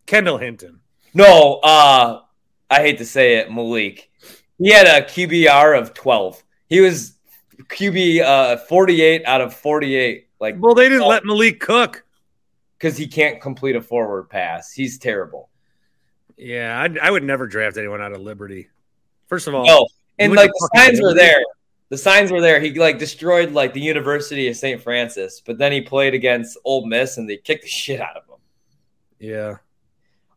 Kendall 0.06 0.38
Hinton. 0.38 0.80
No, 1.12 1.60
uh, 1.62 2.22
I 2.70 2.80
hate 2.80 2.98
to 2.98 3.04
say 3.04 3.36
it, 3.36 3.52
Malik. 3.52 4.10
He 4.58 4.70
had 4.72 4.86
a 4.86 5.04
QBR 5.06 5.78
of 5.78 5.92
12. 5.94 6.42
He 6.68 6.80
was 6.80 7.14
QB 7.64 8.22
uh, 8.22 8.56
48 8.56 9.24
out 9.26 9.40
of 9.40 9.54
48. 9.54 10.28
Like, 10.40 10.56
Well, 10.58 10.74
they 10.74 10.88
didn't 10.88 11.06
let 11.06 11.24
Malik 11.24 11.60
cook. 11.60 12.04
because 12.78 12.96
he 12.96 13.06
can't 13.06 13.40
complete 13.40 13.76
a 13.76 13.80
forward 13.82 14.24
pass. 14.30 14.72
He's 14.72 14.98
terrible. 14.98 15.50
Yeah, 16.36 16.78
I, 16.80 17.06
I 17.06 17.10
would 17.10 17.22
never 17.22 17.46
draft 17.46 17.76
anyone 17.76 18.00
out 18.00 18.12
of 18.12 18.20
Liberty. 18.20 18.68
First 19.28 19.46
of 19.46 19.54
all, 19.54 19.66
No, 19.66 19.86
and 20.18 20.34
like 20.34 20.50
the 20.50 20.70
signs 20.74 21.00
were 21.00 21.14
there. 21.14 21.40
The 21.90 21.98
signs 21.98 22.32
were 22.32 22.40
there. 22.40 22.60
He 22.60 22.72
like 22.72 22.98
destroyed 22.98 23.52
like 23.52 23.72
the 23.72 23.80
University 23.80 24.48
of 24.48 24.56
St. 24.56 24.82
Francis, 24.82 25.40
but 25.44 25.58
then 25.58 25.70
he 25.72 25.80
played 25.80 26.14
against 26.14 26.58
Ole 26.64 26.86
Miss 26.86 27.18
and 27.18 27.28
they 27.28 27.36
kicked 27.36 27.62
the 27.62 27.68
shit 27.68 28.00
out 28.00 28.16
of 28.16 28.24
him. 28.24 28.38
yeah. 29.18 29.56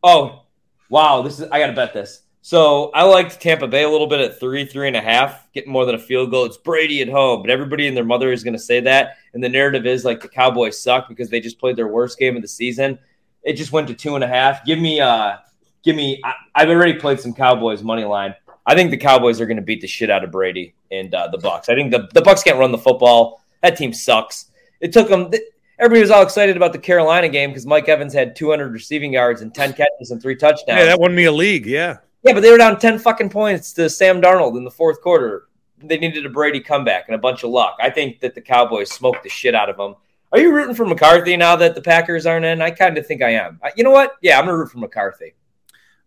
Oh, 0.03 0.43
wow! 0.89 1.21
This 1.23 1.39
is 1.39 1.49
I 1.49 1.59
gotta 1.59 1.73
bet 1.73 1.93
this. 1.93 2.21
So 2.47 2.91
I 2.93 3.03
liked 3.03 3.41
Tampa 3.41 3.67
Bay 3.67 3.83
a 3.83 3.89
little 3.89 4.07
bit 4.07 4.21
at 4.21 4.39
three, 4.39 4.63
three 4.65 4.87
and 4.87 4.95
a 4.95 5.01
half, 5.01 5.51
getting 5.51 5.71
more 5.71 5.85
than 5.85 5.95
a 5.95 5.99
field 5.99 6.31
goal. 6.31 6.45
It's 6.45 6.55
Brady 6.55 7.01
at 7.01 7.09
home, 7.09 7.41
but 7.41 7.49
everybody 7.49 7.89
and 7.89 7.97
their 7.97 8.05
mother 8.05 8.31
is 8.31 8.41
going 8.41 8.53
to 8.53 8.59
say 8.59 8.79
that. 8.79 9.17
And 9.33 9.43
the 9.43 9.49
narrative 9.49 9.85
is 9.85 10.05
like 10.05 10.21
the 10.21 10.29
Cowboys 10.29 10.81
suck 10.81 11.09
because 11.09 11.29
they 11.29 11.41
just 11.41 11.59
played 11.59 11.75
their 11.75 11.89
worst 11.89 12.17
game 12.17 12.37
of 12.37 12.41
the 12.41 12.47
season. 12.47 12.99
It 13.43 13.53
just 13.53 13.73
went 13.73 13.89
to 13.89 13.93
two 13.93 14.15
and 14.15 14.23
a 14.23 14.27
half. 14.27 14.63
Give 14.63 14.79
me, 14.79 15.01
uh, 15.01 15.37
give 15.83 15.97
me. 15.97 16.21
I, 16.23 16.35
I've 16.55 16.69
already 16.69 16.93
played 16.93 17.19
some 17.19 17.33
Cowboys 17.33 17.83
money 17.83 18.05
line. 18.05 18.33
I 18.67 18.75
think 18.75 18.91
the 18.91 18.97
Cowboys 18.97 19.39
are 19.39 19.45
going 19.45 19.57
to 19.57 19.63
beat 19.63 19.79
the 19.79 19.87
shit 19.87 20.09
out 20.09 20.25
of 20.25 20.31
Brady 20.31 20.75
and 20.91 21.13
uh, 21.15 21.29
the 21.29 21.37
Bucks. 21.37 21.69
I 21.69 21.75
think 21.75 21.89
the 21.89 22.09
the 22.13 22.21
Bucks 22.21 22.43
can't 22.43 22.59
run 22.59 22.71
the 22.71 22.77
football. 22.77 23.41
That 23.63 23.77
team 23.77 23.93
sucks. 23.93 24.51
It 24.81 24.91
took 24.91 25.07
them. 25.07 25.31
Everybody 25.79 26.01
was 26.01 26.11
all 26.11 26.21
excited 26.21 26.57
about 26.57 26.73
the 26.73 26.79
Carolina 26.79 27.29
game 27.29 27.51
because 27.51 27.65
Mike 27.65 27.87
Evans 27.87 28.13
had 28.13 28.35
200 28.35 28.73
receiving 28.73 29.13
yards 29.13 29.41
and 29.41 29.53
10 29.53 29.73
catches 29.73 30.11
and 30.11 30.21
three 30.21 30.35
touchdowns. 30.35 30.79
Yeah, 30.79 30.85
that 30.85 30.99
won 30.99 31.15
me 31.15 31.25
a 31.25 31.31
league. 31.31 31.65
Yeah. 31.65 31.97
Yeah, 32.23 32.33
but 32.33 32.41
they 32.41 32.51
were 32.51 32.57
down 32.57 32.79
10 32.79 32.99
fucking 32.99 33.29
points 33.29 33.73
to 33.73 33.89
Sam 33.89 34.21
Darnold 34.21 34.57
in 34.57 34.63
the 34.63 34.71
fourth 34.71 35.01
quarter. 35.01 35.47
They 35.77 35.97
needed 35.99 36.25
a 36.25 36.29
Brady 36.29 36.59
comeback 36.59 37.05
and 37.07 37.15
a 37.15 37.19
bunch 37.19 37.43
of 37.43 37.51
luck. 37.51 37.77
I 37.79 37.91
think 37.91 38.19
that 38.21 38.33
the 38.33 38.41
Cowboys 38.41 38.91
smoked 38.91 39.23
the 39.23 39.29
shit 39.29 39.53
out 39.53 39.69
of 39.69 39.77
them. 39.77 39.95
Are 40.31 40.39
you 40.39 40.51
rooting 40.51 40.75
for 40.75 40.85
McCarthy 40.85 41.37
now 41.37 41.55
that 41.55 41.75
the 41.75 41.81
Packers 41.81 42.25
aren't 42.25 42.45
in? 42.45 42.61
I 42.61 42.71
kind 42.71 42.97
of 42.97 43.05
think 43.05 43.21
I 43.21 43.29
am. 43.29 43.61
You 43.77 43.83
know 43.83 43.91
what? 43.91 44.15
Yeah, 44.21 44.39
I'm 44.39 44.45
going 44.45 44.55
to 44.55 44.57
root 44.57 44.71
for 44.71 44.79
McCarthy. 44.79 45.35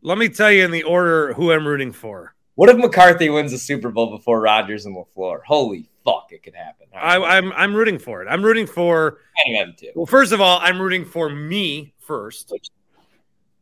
Let 0.03 0.19
me 0.19 0.28
tell 0.28 0.51
you 0.51 0.65
in 0.65 0.73
the 0.73 0.82
order 0.82 1.32
who 1.35 1.53
I'm 1.53 1.66
rooting 1.66 1.93
for. 1.93 2.35
What 2.61 2.69
if 2.69 2.77
McCarthy 2.77 3.31
wins 3.31 3.53
the 3.53 3.59
Super 3.59 3.89
Bowl 3.89 4.11
before 4.11 4.39
Rodgers 4.39 4.85
and 4.85 4.95
LaFleur? 4.95 5.41
Holy 5.47 5.89
fuck, 6.05 6.27
it 6.31 6.43
could 6.43 6.55
happen. 6.55 6.89
I, 6.95 7.16
I'm 7.16 7.55
I'm 7.55 7.74
rooting 7.74 7.99
for 7.99 8.20
it. 8.20 8.28
I'm 8.28 8.45
rooting 8.45 8.66
for. 8.66 9.20
I 9.39 9.53
am 9.53 9.73
too. 9.74 9.93
Well, 9.95 10.05
first 10.05 10.31
of 10.32 10.43
all, 10.43 10.59
I'm 10.61 10.78
rooting 10.78 11.07
for 11.07 11.31
me 11.31 11.95
first 12.01 12.53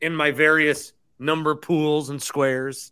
in 0.00 0.16
my 0.16 0.32
various 0.32 0.94
number 1.20 1.54
pools 1.54 2.10
and 2.10 2.20
squares. 2.20 2.90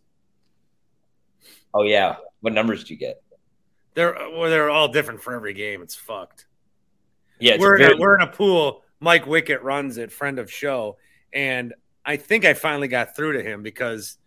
Oh 1.73 1.83
yeah, 1.83 2.15
what 2.39 2.53
numbers 2.53 2.85
do 2.85 2.93
you 2.93 2.99
get? 3.01 3.21
They're 3.93 4.13
well, 4.31 4.49
they're 4.49 4.69
all 4.69 4.87
different 4.87 5.21
for 5.21 5.35
every 5.35 5.53
game. 5.53 5.81
It's 5.81 5.95
fucked. 5.95 6.45
Yeah, 7.37 7.55
it's 7.55 7.61
we're 7.61 7.81
in 7.81 7.91
a, 7.91 7.97
we're 7.97 8.15
in 8.15 8.21
a 8.21 8.31
pool. 8.31 8.85
Mike 9.01 9.25
Wickett 9.25 9.61
runs 9.61 9.97
it, 9.97 10.13
friend 10.13 10.39
of 10.39 10.49
show, 10.49 10.99
and 11.33 11.73
I 12.05 12.15
think 12.15 12.45
I 12.45 12.53
finally 12.53 12.87
got 12.87 13.13
through 13.13 13.33
to 13.33 13.43
him 13.43 13.61
because 13.61 14.17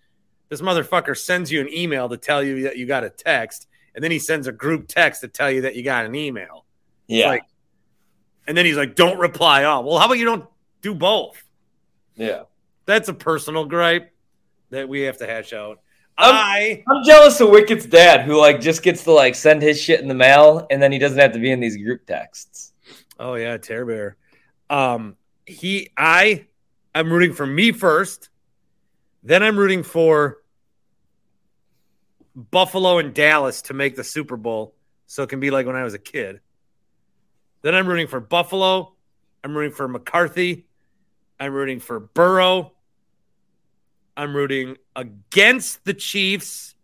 this 0.51 0.61
motherfucker 0.61 1.17
sends 1.17 1.51
you 1.51 1.61
an 1.63 1.73
email 1.73 2.09
to 2.11 2.19
tell 2.19 2.43
you 2.43 2.65
that 2.65 2.77
you 2.77 2.85
got 2.85 3.03
a 3.05 3.09
text, 3.11 3.67
and 3.95 4.05
then 4.05 4.11
he 4.11 4.19
sends 4.19 4.47
a 4.47 4.53
group 4.53 4.87
text 4.89 5.23
to 5.23 5.29
tell 5.29 5.51
you 5.51 5.63
that 5.63 5.75
you 5.77 5.83
got 5.83 6.05
an 6.05 6.15
email. 6.15 6.67
yeah, 7.07 7.29
like- 7.29 7.43
And 8.47 8.57
then 8.57 8.67
he's 8.67 8.77
like, 8.77 8.95
"Don't 8.97 9.19
reply 9.19 9.65
all." 9.65 9.83
Well, 9.85 9.99
how 9.99 10.05
about 10.07 10.19
you 10.19 10.25
don't 10.27 10.45
do 10.83 10.95
both? 10.95 11.43
yeah. 12.17 12.43
That's 12.87 13.09
a 13.09 13.15
personal 13.15 13.65
gripe 13.67 14.13
that 14.71 14.89
we 14.89 15.03
have 15.03 15.17
to 15.19 15.27
hash 15.27 15.53
out. 15.53 15.79
Um, 16.19 16.33
I 16.35 16.83
I'm 16.89 17.05
jealous 17.05 17.41
of 17.41 17.51
Wickett's 17.51 17.87
dad, 17.87 18.23
who 18.23 18.37
like 18.37 18.61
just 18.61 18.83
gets 18.83 19.05
to 19.05 19.13
like 19.13 19.35
send 19.37 19.63
his 19.63 19.81
shit 19.81 20.01
in 20.01 20.09
the 20.09 20.15
mail, 20.15 20.67
and 20.71 20.83
then 20.83 20.91
he 20.91 20.99
doesn't 20.99 21.19
have 21.19 21.33
to 21.33 21.39
be 21.39 21.51
in 21.53 21.61
these 21.61 21.77
group 21.77 22.05
texts. 22.07 22.73
oh 23.21 23.35
yeah, 23.35 23.57
Tear 23.59 23.87
Bear. 23.87 24.17
Um, 24.69 25.17
he 25.47 25.91
I 25.97 26.47
I'm 26.95 27.13
rooting 27.13 27.33
for 27.33 27.47
me 27.47 27.71
first. 27.73 28.29
Then 29.23 29.43
I'm 29.45 29.57
rooting 29.57 29.83
for 29.85 30.39
Buffalo 32.35 32.99
and 32.99 33.13
Dallas 33.15 33.63
to 33.63 33.75
make 33.75 33.97
the 33.97 34.05
Super 34.05 34.37
Bowl, 34.37 34.75
so 35.07 35.23
it 35.23 35.29
can 35.29 35.41
be 35.41 35.51
like 35.51 35.67
when 35.67 35.77
I 35.77 35.85
was 35.85 35.95
a 35.95 35.99
kid. 35.99 36.41
Then 37.63 37.75
I'm 37.75 37.87
rooting 37.87 38.07
for 38.07 38.21
Buffalo. 38.21 38.95
I'm 39.45 39.57
rooting 39.57 39.75
for 39.75 39.89
McCarthy. 39.89 40.67
I'm 41.39 41.53
rooting 41.53 41.81
for 41.81 42.01
Burrow. 42.01 42.73
I'm 44.17 44.35
rooting 44.35 44.77
against 44.95 45.85
the 45.85 45.95
Chiefs, 45.95 46.75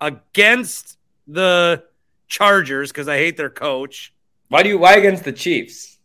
against 0.00 0.96
the 1.26 1.84
Chargers 2.28 2.92
because 2.92 3.08
I 3.08 3.16
hate 3.16 3.36
their 3.36 3.50
coach. 3.50 4.14
Why 4.48 4.62
do 4.62 4.68
you? 4.68 4.78
Why 4.78 4.94
against 4.94 5.24
the 5.24 5.32
Chiefs? 5.32 5.98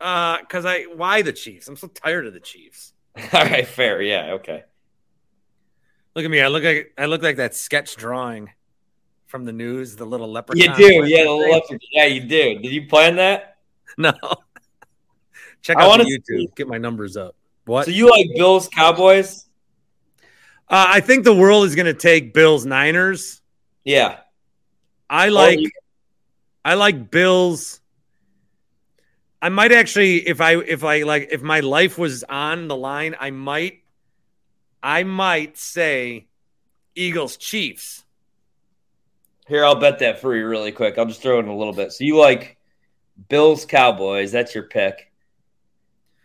Uh, 0.00 0.38
because 0.40 0.64
I 0.66 0.82
why 0.94 1.22
the 1.22 1.32
Chiefs? 1.32 1.68
I'm 1.68 1.76
so 1.76 1.86
tired 1.86 2.26
of 2.26 2.34
the 2.34 2.40
Chiefs. 2.40 2.92
All 3.32 3.44
right, 3.44 3.66
fair. 3.66 4.02
Yeah, 4.02 4.32
okay. 4.32 4.64
Look 6.16 6.24
at 6.24 6.30
me. 6.30 6.40
I 6.40 6.48
look 6.48 6.64
like 6.64 6.94
I 6.96 7.04
look 7.04 7.22
like 7.22 7.36
that 7.36 7.54
sketch 7.54 7.94
drawing 7.96 8.50
from 9.26 9.44
the 9.44 9.52
news. 9.52 9.96
The 9.96 10.06
little 10.06 10.32
leprechaun. 10.32 10.80
You 10.80 10.88
do, 11.02 11.06
yeah. 11.06 11.24
The 11.24 11.30
leopard, 11.30 11.82
yeah, 11.92 12.06
you 12.06 12.22
do. 12.22 12.58
Did 12.58 12.72
you 12.72 12.86
plan 12.88 13.16
that? 13.16 13.58
No. 13.98 14.12
Check 15.62 15.76
I 15.76 15.84
out 15.84 16.00
YouTube. 16.00 16.22
see- 16.26 16.48
Get 16.56 16.68
my 16.68 16.78
numbers 16.78 17.18
up. 17.18 17.36
What? 17.66 17.84
So 17.84 17.90
you 17.90 18.08
like 18.10 18.28
Bills 18.34 18.66
Cowboys? 18.68 19.44
uh, 20.70 20.86
I 20.88 21.00
think 21.00 21.24
the 21.24 21.34
world 21.34 21.66
is 21.66 21.74
going 21.74 21.86
to 21.86 21.94
take 21.94 22.32
Bills 22.32 22.64
Niners. 22.64 23.42
Yeah. 23.84 24.20
I 25.10 25.28
like. 25.28 25.60
I 26.64 26.74
like 26.74 27.10
Bills. 27.10 27.80
I 29.42 29.50
might 29.50 29.70
actually, 29.70 30.26
if 30.26 30.40
I 30.40 30.56
if 30.56 30.82
I 30.82 31.02
like, 31.02 31.28
if 31.30 31.42
my 31.42 31.60
life 31.60 31.98
was 31.98 32.24
on 32.24 32.68
the 32.68 32.76
line, 32.76 33.14
I 33.20 33.30
might, 33.30 33.82
I 34.82 35.02
might 35.02 35.56
say, 35.56 36.26
Eagles 36.94 37.36
Chiefs. 37.36 38.04
Here, 39.48 39.64
I'll 39.64 39.76
bet 39.78 39.98
that 40.00 40.20
for 40.20 40.34
you 40.36 40.46
really 40.46 40.72
quick. 40.72 40.98
I'll 40.98 41.06
just 41.06 41.22
throw 41.22 41.38
in 41.38 41.46
a 41.48 41.56
little 41.56 41.72
bit. 41.72 41.92
So 41.92 42.04
you 42.04 42.16
like 42.16 42.56
Bills 43.28 43.64
Cowboys? 43.64 44.32
That's 44.32 44.54
your 44.54 44.64
pick. 44.64 45.12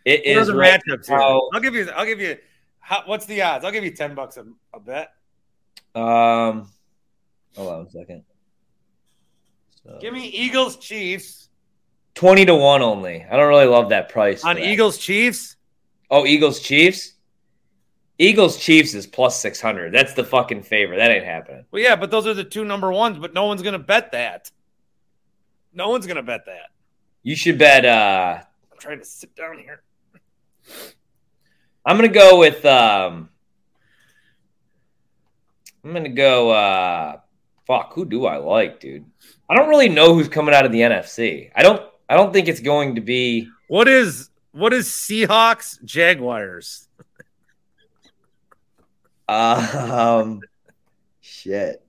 It 0.04 0.24
is 0.24 0.50
right 0.52 0.80
matchups 0.88 1.08
now- 1.08 1.48
I'll 1.52 1.60
give 1.60 1.74
you. 1.74 1.88
I'll 1.90 2.04
give 2.06 2.20
you. 2.20 2.36
How, 2.80 3.02
what's 3.06 3.26
the 3.26 3.40
odds? 3.42 3.64
I'll 3.64 3.70
give 3.70 3.84
you 3.84 3.92
ten 3.92 4.14
bucks 4.16 4.36
a, 4.36 4.44
a 4.74 4.80
bet. 4.80 5.12
Um, 5.94 6.68
hold 7.54 7.72
on 7.72 7.86
a 7.86 7.90
second. 7.90 8.24
So, 9.84 9.98
Give 10.00 10.12
me 10.12 10.26
Eagles 10.26 10.76
Chiefs 10.78 11.48
twenty 12.16 12.44
to 12.46 12.54
one 12.56 12.82
only. 12.82 13.24
I 13.24 13.36
don't 13.36 13.48
really 13.48 13.66
love 13.66 13.90
that 13.90 14.08
price 14.08 14.42
on. 14.44 14.58
Eagles 14.58 14.98
Chiefs. 14.98 15.56
Oh, 16.10 16.26
Eagles 16.26 16.58
Chiefs. 16.60 17.12
Eagles 18.18 18.56
Chiefs 18.58 18.94
is 18.94 19.06
plus 19.06 19.40
six 19.40 19.60
hundred. 19.60 19.92
That's 19.92 20.14
the 20.14 20.24
fucking 20.24 20.62
favorite. 20.62 20.98
That 20.98 21.10
ain't 21.10 21.24
happening. 21.24 21.64
Well, 21.70 21.82
yeah, 21.82 21.96
but 21.96 22.10
those 22.10 22.26
are 22.26 22.34
the 22.34 22.44
two 22.44 22.64
number 22.64 22.92
ones. 22.92 23.18
But 23.18 23.34
no 23.34 23.46
one's 23.46 23.62
gonna 23.62 23.78
bet 23.78 24.12
that. 24.12 24.50
No 25.72 25.88
one's 25.88 26.06
gonna 26.06 26.22
bet 26.22 26.46
that. 26.46 26.70
You 27.22 27.34
should 27.36 27.58
bet. 27.58 27.84
uh 27.84 28.38
I'm 28.70 28.78
trying 28.78 28.98
to 28.98 29.04
sit 29.04 29.34
down 29.34 29.58
here. 29.58 29.82
I'm 31.84 31.96
gonna 31.96 32.08
go 32.08 32.38
with. 32.38 32.64
um 32.64 33.28
I'm 35.84 35.92
gonna 35.92 36.08
go. 36.10 36.50
uh 36.50 37.16
Fuck. 37.66 37.92
Who 37.94 38.04
do 38.04 38.26
I 38.26 38.36
like, 38.38 38.80
dude? 38.80 39.04
I 39.48 39.54
don't 39.54 39.68
really 39.68 39.88
know 39.88 40.14
who's 40.14 40.28
coming 40.28 40.54
out 40.54 40.66
of 40.66 40.72
the 40.72 40.80
NFC. 40.80 41.50
I 41.54 41.62
don't. 41.62 41.82
I 42.08 42.16
don't 42.16 42.32
think 42.32 42.48
it's 42.48 42.60
going 42.60 42.96
to 42.96 43.00
be. 43.00 43.48
What 43.68 43.88
is 43.88 44.30
what 44.52 44.72
is 44.72 44.88
Seahawks 44.88 45.82
Jaguars? 45.84 46.88
Um, 49.32 50.40
shit. 51.20 51.84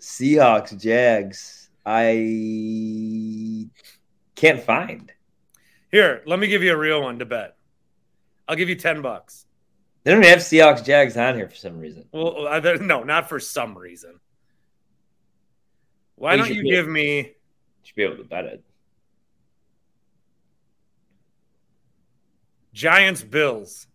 Seahawks, 0.00 0.80
Jags. 0.80 1.70
I 1.86 3.66
can't 4.34 4.60
find. 4.62 5.12
Here, 5.90 6.22
let 6.26 6.38
me 6.38 6.48
give 6.48 6.62
you 6.62 6.72
a 6.72 6.76
real 6.76 7.02
one 7.02 7.18
to 7.20 7.24
bet. 7.24 7.56
I'll 8.46 8.56
give 8.56 8.68
you 8.68 8.74
ten 8.74 9.00
bucks. 9.00 9.46
They 10.04 10.12
don't 10.12 10.24
have 10.24 10.38
Seahawks, 10.38 10.84
Jags 10.84 11.16
on 11.16 11.34
here 11.36 11.48
for 11.48 11.54
some 11.54 11.78
reason. 11.78 12.04
Well, 12.12 12.60
no, 12.80 13.02
not 13.04 13.28
for 13.28 13.40
some 13.40 13.76
reason. 13.76 14.20
Why 16.16 16.36
Well, 16.36 16.46
don't 16.46 16.54
you 16.54 16.62
give 16.62 16.88
me? 16.88 17.18
You 17.18 17.34
Should 17.82 17.96
be 17.96 18.02
able 18.02 18.16
to 18.16 18.24
bet 18.24 18.44
it. 18.44 18.62
Giants 22.72 23.22
Bills. 23.22 23.86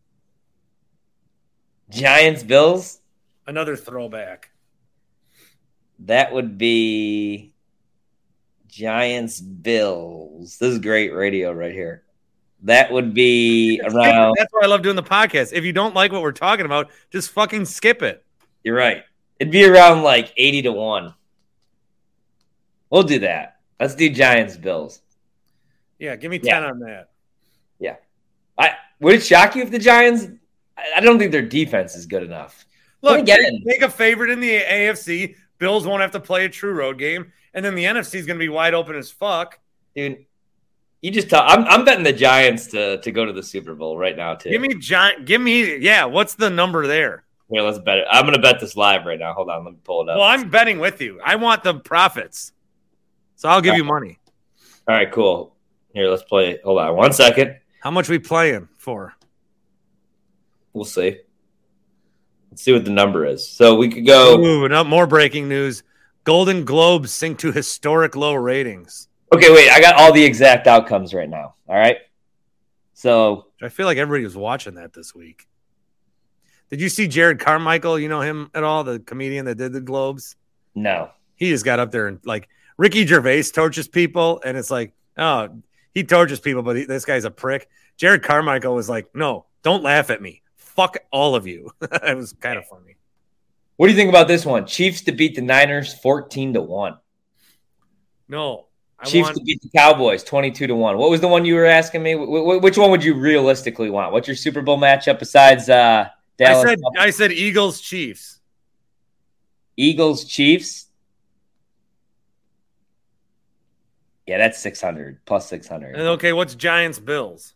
Giants, 1.90 2.44
Bills. 2.44 3.00
Another 3.46 3.76
throwback. 3.76 4.50
That 6.00 6.34
would 6.34 6.58
be 6.58 7.54
Giants, 8.68 9.40
Bills. 9.42 10.58
This 10.58 10.74
is 10.74 10.80
great 10.80 11.14
radio 11.14 11.52
right 11.52 11.74
here. 11.74 12.04
That 12.64 12.92
would 12.92 13.14
be 13.14 13.82
around. 13.84 14.36
That's 14.38 14.52
why 14.54 14.62
I 14.64 14.68
love 14.68 14.82
doing 14.82 14.96
the 14.96 15.04
podcast. 15.04 15.52
If 15.54 15.66
you 15.66 15.74
don't 15.74 15.94
like 15.94 16.12
what 16.12 16.22
we're 16.22 16.32
talking 16.32 16.66
about, 16.66 16.90
just 17.12 17.32
fucking 17.32 17.66
skip 17.66 18.02
it. 18.02 18.26
You're 18.64 18.76
right. 18.76 19.04
It'd 19.40 19.52
be 19.52 19.66
around 19.66 20.04
like 20.04 20.34
80 20.38 20.62
to 20.64 20.72
1. 20.72 21.14
We'll 22.90 23.04
do 23.04 23.20
that. 23.20 23.58
Let's 23.80 23.96
do 23.96 24.10
Giants, 24.10 24.56
Bills. 24.56 25.02
Yeah, 26.00 26.16
give 26.16 26.32
me 26.32 26.40
Yeah. 26.42 26.60
ten 26.60 26.64
on 26.64 26.80
that. 26.80 27.10
Yeah. 27.80 27.96
I 28.58 28.76
would 29.00 29.16
it 29.16 29.24
shock 29.24 29.56
you 29.56 29.64
if 29.64 29.72
the 29.72 29.80
Giants? 29.80 30.28
I 30.78 31.00
don't 31.00 31.20
think 31.20 31.32
their 31.32 31.42
defense 31.42 31.96
is 31.96 32.06
good 32.06 32.24
enough. 32.24 32.66
Look, 33.02 33.20
again- 33.20 33.64
take 33.68 33.82
a 33.82 33.90
favorite 33.90 34.30
in 34.32 34.40
the 34.40 34.60
AFC. 34.60 35.36
Bills 35.60 35.86
won't 35.86 36.02
have 36.02 36.12
to 36.12 36.20
play 36.20 36.46
a 36.46 36.50
true 36.50 36.74
road 36.74 36.98
game, 36.98 37.32
and 37.54 37.64
then 37.64 37.76
the 37.76 37.86
NFC 37.86 38.16
is 38.16 38.26
going 38.26 38.38
to 38.40 38.44
be 38.44 38.50
wide 38.50 38.74
open 38.74 38.96
as 38.96 39.12
fuck. 39.12 39.60
Dude, 39.96 40.26
you 41.02 41.12
just 41.12 41.30
tell 41.30 41.44
I'm 41.46 41.66
I'm 41.66 41.86
betting 41.86 42.04
the 42.04 42.14
Giants 42.14 42.68
to 42.68 42.98
to 43.02 43.12
go 43.12 43.26
to 43.26 43.34
the 43.34 43.44
Super 43.44 43.76
Bowl 43.76 43.98
right 43.98 44.16
now 44.18 44.36
too. 44.36 44.50
Give 44.50 44.62
me 44.62 44.74
giant. 44.76 45.26
Give 45.26 45.42
me 45.42 45.78
yeah. 45.78 46.06
What's 46.06 46.36
the 46.36 46.50
number 46.50 46.88
there? 46.88 47.24
Here, 47.52 47.62
let's 47.62 47.78
bet 47.78 48.00
it. 48.00 48.08
I'm 48.10 48.26
gonna 48.26 48.40
bet 48.40 48.60
this 48.60 48.76
live 48.76 49.06
right 49.06 49.20
now. 49.20 49.34
Hold 49.34 49.50
on, 49.50 49.66
let 49.66 49.74
me 49.74 49.80
pull 49.84 50.02
it 50.02 50.10
up. 50.10 50.18
Well, 50.18 50.26
I'm 50.28 50.50
betting 50.50 50.80
with 50.80 51.02
you. 51.02 51.20
I 51.24 51.36
want 51.36 51.64
the 51.64 51.76
profits, 51.76 52.54
so 53.36 53.50
I'll 53.50 53.62
give 53.62 53.76
you 53.76 53.84
money. 53.84 54.18
All 54.88 54.96
right, 54.96 55.12
cool. 55.12 55.56
Here, 55.94 56.10
let's 56.10 56.24
play. 56.24 56.60
Hold 56.64 56.80
on, 56.80 56.96
one 56.96 57.14
second. 57.14 57.58
How 57.82 57.92
much 57.92 58.10
we 58.10 58.18
playing 58.18 58.70
for? 58.78 59.14
We'll 60.74 60.86
see. 60.86 61.18
Let's 62.52 62.64
see 62.64 62.74
what 62.74 62.86
the 62.86 62.92
number 62.92 63.26
is. 63.26 63.48
So 63.48 63.76
we 63.76 63.90
could 63.90 64.06
go. 64.06 64.40
Ooh, 64.40 64.68
no, 64.68 64.84
more 64.84 65.08
breaking 65.08 65.48
news. 65.48 65.84
Golden 66.24 66.66
Globes 66.66 67.12
sink 67.12 67.40
to 67.40 67.52
historic 67.52 68.16
low 68.16 68.34
ratings. 68.34 69.08
Okay, 69.34 69.52
wait. 69.52 69.70
I 69.72 69.82
got 69.82 69.96
all 69.96 70.14
the 70.14 70.24
exact 70.24 70.68
outcomes 70.68 71.14
right 71.14 71.30
now. 71.30 71.56
All 71.68 71.76
right. 71.76 71.98
So 72.94 73.48
I 73.62 73.70
feel 73.70 73.86
like 73.86 73.98
everybody 73.98 74.24
was 74.24 74.38
watching 74.38 74.76
that 74.76 74.94
this 74.94 75.16
week. 75.16 75.48
Did 76.70 76.80
you 76.80 76.90
see 76.90 77.08
Jerrod 77.08 77.40
Carmichael? 77.40 78.00
You 78.00 78.08
know 78.08 78.22
him 78.22 78.50
at 78.54 78.64
all? 78.64 78.84
The 78.84 79.00
comedian 79.00 79.46
that 79.46 79.56
did 79.56 79.74
the 79.74 79.82
Globes? 79.82 80.36
no. 80.76 81.12
He 81.36 81.50
just 81.50 81.66
got 81.66 81.80
up 81.80 81.92
there 81.92 82.08
and 82.08 82.20
like 82.24 82.48
Ricky 82.78 83.06
Gervais 83.06 83.44
tortures 83.46 83.88
people, 83.88 84.40
and 84.46 84.56
it's 84.56 84.70
like, 84.70 84.94
oh, 85.18 85.50
he 85.94 86.04
tortures 86.04 86.40
people, 86.40 86.62
but 86.62 86.76
he, 86.76 86.86
this 86.86 87.06
guy's 87.06 87.26
a 87.26 87.32
prick. 87.32 87.68
Jerrod 87.98 88.22
Carmichael 88.22 88.76
was 88.76 88.88
like, 88.88 89.14
no, 89.16 89.48
don't 89.64 89.84
laugh 89.84 90.12
at 90.12 90.22
me. 90.22 90.43
Fuck 90.76 90.98
all 91.12 91.36
of 91.36 91.46
you. 91.46 91.72
it 91.82 92.18
was 92.18 92.34
kind 92.34 92.58
of 92.58 92.66
funny. 92.68 92.96
What 93.78 93.88
do 93.88 93.94
you 93.94 93.98
think 93.98 94.10
about 94.10 94.28
this 94.28 94.46
one? 94.46 94.66
Chiefs 94.66 95.02
to 95.02 95.12
beat 95.12 95.36
the 95.36 95.42
Niners 95.42 95.94
14 95.94 96.54
to 96.54 96.62
1. 96.62 96.98
No, 98.28 98.68
I 99.00 99.06
Chiefs 99.06 99.26
want 99.26 99.38
to 99.38 99.44
beat 99.44 99.62
the 99.62 99.70
Cowboys 99.76 100.24
22 100.24 100.68
to 100.68 100.76
1. 100.76 100.98
What 100.98 101.10
was 101.10 101.22
the 101.22 101.28
one 101.28 101.46
you 101.46 101.56
were 101.56 101.66
asking 101.66 102.02
me? 102.02 102.14
Wh- 102.14 102.58
wh- 102.58 102.64
which 102.64 102.78
one 102.78 102.90
would 102.90 103.04
you 103.04 103.14
realistically 103.14 103.90
want? 103.90 104.14
What's 104.14 104.28
your 104.28 104.36
Super 104.36 104.62
Bowl 104.62 104.80
matchup 104.80 105.20
besides 105.20 105.70
uh 105.70 106.08
I 106.08 106.44
Dallas 106.44 106.70
said 106.70 106.80
I 106.98 107.10
said 107.12 107.32
Eagles 107.32 107.80
Chiefs. 107.82 108.40
Eagles 109.78 110.26
Chiefs? 110.26 110.88
Yeah, 114.26 114.38
that's 114.38 114.60
600 114.60 115.26
plus 115.26 115.50
600. 115.50 115.96
And 115.96 116.08
okay, 116.10 116.34
what's 116.34 116.56
Giants 116.56 116.98
Bills? 116.98 117.54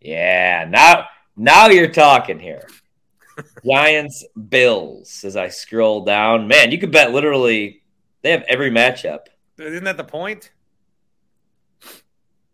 Yeah, 0.00 0.66
now 0.68 1.06
now 1.36 1.68
you're 1.68 1.88
talking 1.88 2.38
here. 2.38 2.66
Giants 3.64 4.24
Bills 4.48 5.24
as 5.24 5.36
I 5.36 5.48
scroll 5.48 6.04
down. 6.04 6.48
Man, 6.48 6.70
you 6.70 6.78
could 6.78 6.90
bet 6.90 7.12
literally 7.12 7.82
they 8.22 8.30
have 8.30 8.44
every 8.48 8.70
matchup. 8.70 9.26
Isn't 9.58 9.84
that 9.84 9.96
the 9.96 10.04
point? 10.04 10.52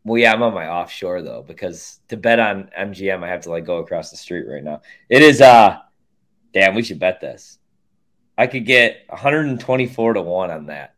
Well, 0.05 0.19
yeah, 0.19 0.33
I'm 0.33 0.43
on 0.43 0.55
my 0.55 0.69
offshore 0.69 1.23
though 1.23 1.45
because 1.47 2.01
to 2.09 2.17
bet 2.17 2.41
on 2.41 2.71
MGM, 2.79 3.23
I 3.23 3.29
have 3.29 3.43
to 3.43 3.51
like 3.51 3.65
go 3.65 3.79
across 3.79 4.11
the 4.11 4.17
street 4.17 4.47
right 4.49 4.65
now. 4.65 4.83
It 5.09 5.23
is 5.23 5.41
uh, 5.41 5.79
damn, 6.53 6.75
we 6.75 6.83
should 6.83 6.99
bet 6.99 7.21
this. 7.21 7.59
I 8.37 8.47
could 8.47 8.67
get 8.67 9.05
124 9.09 10.15
to 10.15 10.23
one 10.23 10.51
on 10.51 10.67
that. 10.67 10.95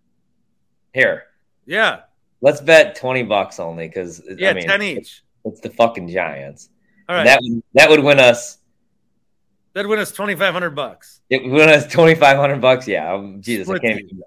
Here, 0.94 1.24
Yeah, 1.66 2.02
let's 2.40 2.61
bet 2.61 2.94
20 2.94 3.24
bucks 3.24 3.59
only 3.59 3.89
because 3.89 4.23
yeah, 4.39 4.51
I 4.51 4.55
mean, 4.55 4.66
ten 4.66 4.82
each. 4.82 5.23
It's 5.44 5.61
the 5.61 5.70
fucking 5.70 6.09
Giants. 6.09 6.70
All 7.09 7.16
right, 7.16 7.24
That 7.24 7.40
would 7.43 7.62
that 7.74 7.90
would 7.90 8.02
win 8.02 8.18
us. 8.18 8.59
that'd 9.72 9.89
win 9.89 9.98
us 9.98 10.12
twenty 10.12 10.35
five 10.35 10.52
hundred 10.52 10.70
bucks. 10.70 11.20
It 11.31 11.43
would 11.43 11.52
win 11.52 11.68
us 11.68 11.86
2,500 11.86 12.60
bucks. 12.60 12.86
Yeah, 12.86 13.12
um, 13.12 13.40
Jesus, 13.40 13.66
Split 13.66 13.82
I 13.82 13.89
can't. 13.89 14.01
Even... 14.01 14.22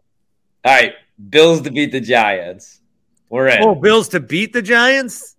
All 0.65 0.73
right, 0.75 0.93
Bills 1.29 1.61
to 1.61 1.71
beat 1.71 1.91
the 1.91 2.01
Giants. 2.01 2.81
We're 3.29 3.47
in. 3.47 3.61
Oh, 3.61 3.75
Bills 3.75 4.09
to 4.09 4.19
beat 4.19 4.51
the 4.51 4.61
Giants? 4.61 5.35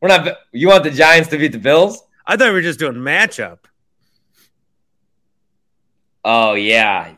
We're 0.00 0.08
not. 0.08 0.36
You 0.52 0.68
want 0.68 0.84
the 0.84 0.90
Giants 0.90 1.28
to 1.30 1.38
beat 1.38 1.52
the 1.52 1.58
Bills? 1.58 2.02
I 2.26 2.36
thought 2.36 2.48
we 2.48 2.54
were 2.54 2.62
just 2.62 2.78
doing 2.78 2.94
matchup. 2.94 3.58
Oh 6.24 6.54
yeah, 6.54 7.14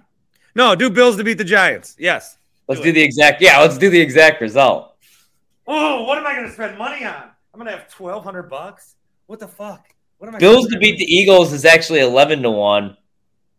No, 0.54 0.74
do 0.74 0.88
Bills 0.88 1.16
to 1.18 1.24
beat 1.24 1.36
the 1.36 1.44
Giants. 1.44 1.94
Yes. 1.98 2.38
let's 2.68 2.80
Do 2.80 2.86
do 2.86 2.92
the 2.92 3.02
exact. 3.02 3.42
Yeah, 3.42 3.60
let's 3.60 3.76
do 3.76 3.90
the 3.90 4.00
exact 4.00 4.40
result. 4.40 4.96
Oh, 5.66 6.04
what 6.04 6.16
am 6.16 6.26
I 6.26 6.34
going 6.34 6.46
to 6.46 6.52
spend 6.52 6.78
money 6.78 7.04
on? 7.04 7.30
I'm 7.52 7.60
going 7.60 7.70
to 7.70 7.76
have 7.76 7.88
twelve 7.90 8.24
hundred 8.24 8.44
bucks. 8.44 8.96
What 9.34 9.40
the 9.40 9.48
fuck? 9.48 9.92
What 10.18 10.28
am 10.28 10.36
I? 10.36 10.38
Bills 10.38 10.68
to 10.68 10.78
beat 10.78 10.96
the 10.96 11.12
Eagles 11.12 11.52
is 11.52 11.64
actually 11.64 11.98
11 11.98 12.40
to 12.42 12.52
1. 12.52 12.96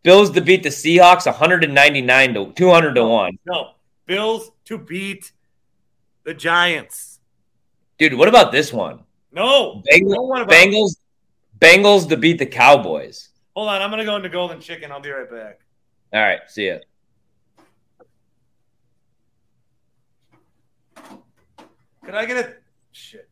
Bills 0.04 0.32
to 0.32 0.40
beat 0.40 0.64
the 0.64 0.70
Seahawks 0.70 1.26
199 1.26 2.34
to 2.34 2.54
200 2.54 2.94
to 2.94 3.04
1. 3.04 3.40
No, 3.46 3.72
Bills 4.06 4.52
to 4.64 4.78
beat 4.78 5.34
the 6.24 6.34
Giants. 6.34 7.20
Dude, 7.98 8.14
what 8.14 8.30
about 8.30 8.54
this 8.54 8.72
one? 8.72 9.04
No, 9.34 9.84
Bengals, 9.92 10.16
no 10.16 10.22
one 10.22 10.42
about- 10.44 10.54
Bengals 10.56 10.96
Bengals 11.60 12.08
to 12.08 12.16
beat 12.16 12.38
the 12.40 12.46
Cowboys. 12.46 13.32
Hold 13.54 13.68
on, 13.68 13.82
I'm 13.82 13.90
going 13.90 14.00
to 14.00 14.06
go 14.06 14.16
into 14.16 14.30
Golden 14.30 14.62
Chicken. 14.62 14.94
I'll 14.94 15.02
be 15.02 15.12
right 15.12 15.30
back. 15.30 15.60
All 16.14 16.22
right, 16.22 16.40
see 16.48 16.68
ya. 16.68 16.78
Could 22.06 22.16
I 22.16 22.24
get 22.26 22.38
a 22.38 22.54
shit? 22.94 23.25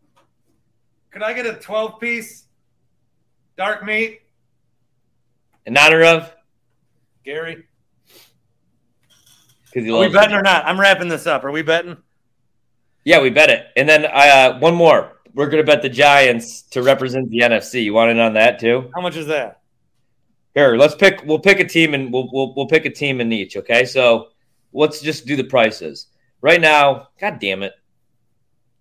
Could 1.14 1.22
I 1.22 1.34
get 1.34 1.46
a 1.46 1.54
twelve 1.54 2.00
piece 2.00 2.48
dark 3.56 3.86
meat, 3.86 4.22
In 5.68 5.78
honor 5.78 6.04
of 6.04 6.34
Gary? 7.24 7.66
because 9.66 9.86
you 9.86 9.96
Are 9.96 10.00
we 10.00 10.06
love 10.06 10.14
betting 10.14 10.36
or 10.36 10.42
not? 10.42 10.66
I'm 10.66 10.80
wrapping 10.80 11.08
this 11.08 11.28
up. 11.28 11.44
Are 11.44 11.52
we 11.52 11.62
betting? 11.62 11.98
Yeah, 13.06 13.22
we 13.22 13.30
bet 13.30 13.50
it. 13.50 13.68
And 13.76 13.88
then 13.88 14.06
uh, 14.06 14.58
one 14.60 14.76
more. 14.76 15.20
We're 15.36 15.50
gonna 15.50 15.64
bet 15.64 15.82
the 15.84 15.90
Giants 15.90 16.64
to 16.72 16.82
represent 16.82 17.30
the 17.30 17.40
NFC. 17.40 17.84
You 17.84 17.94
want 17.94 18.12
in 18.12 18.20
on 18.20 18.34
that 18.34 18.60
too? 18.60 18.90
How 18.96 19.02
much 19.02 19.16
is 19.16 19.28
that? 19.28 19.62
Here, 20.56 20.76
let's 20.76 20.96
pick. 20.96 21.24
We'll 21.26 21.40
pick 21.40 21.60
a 21.60 21.68
team 21.68 21.94
and 21.94 22.12
we'll 22.12 22.30
we'll, 22.32 22.54
we'll 22.56 22.68
pick 22.68 22.86
a 22.86 22.90
team 22.92 23.22
in 23.22 23.32
each. 23.32 23.58
Okay, 23.58 23.86
so 23.86 24.30
let's 24.74 25.02
just 25.02 25.26
do 25.28 25.36
the 25.36 25.44
prices 25.44 26.08
right 26.42 26.62
now. 26.62 27.10
God 27.20 27.40
damn 27.40 27.64
it! 27.64 27.74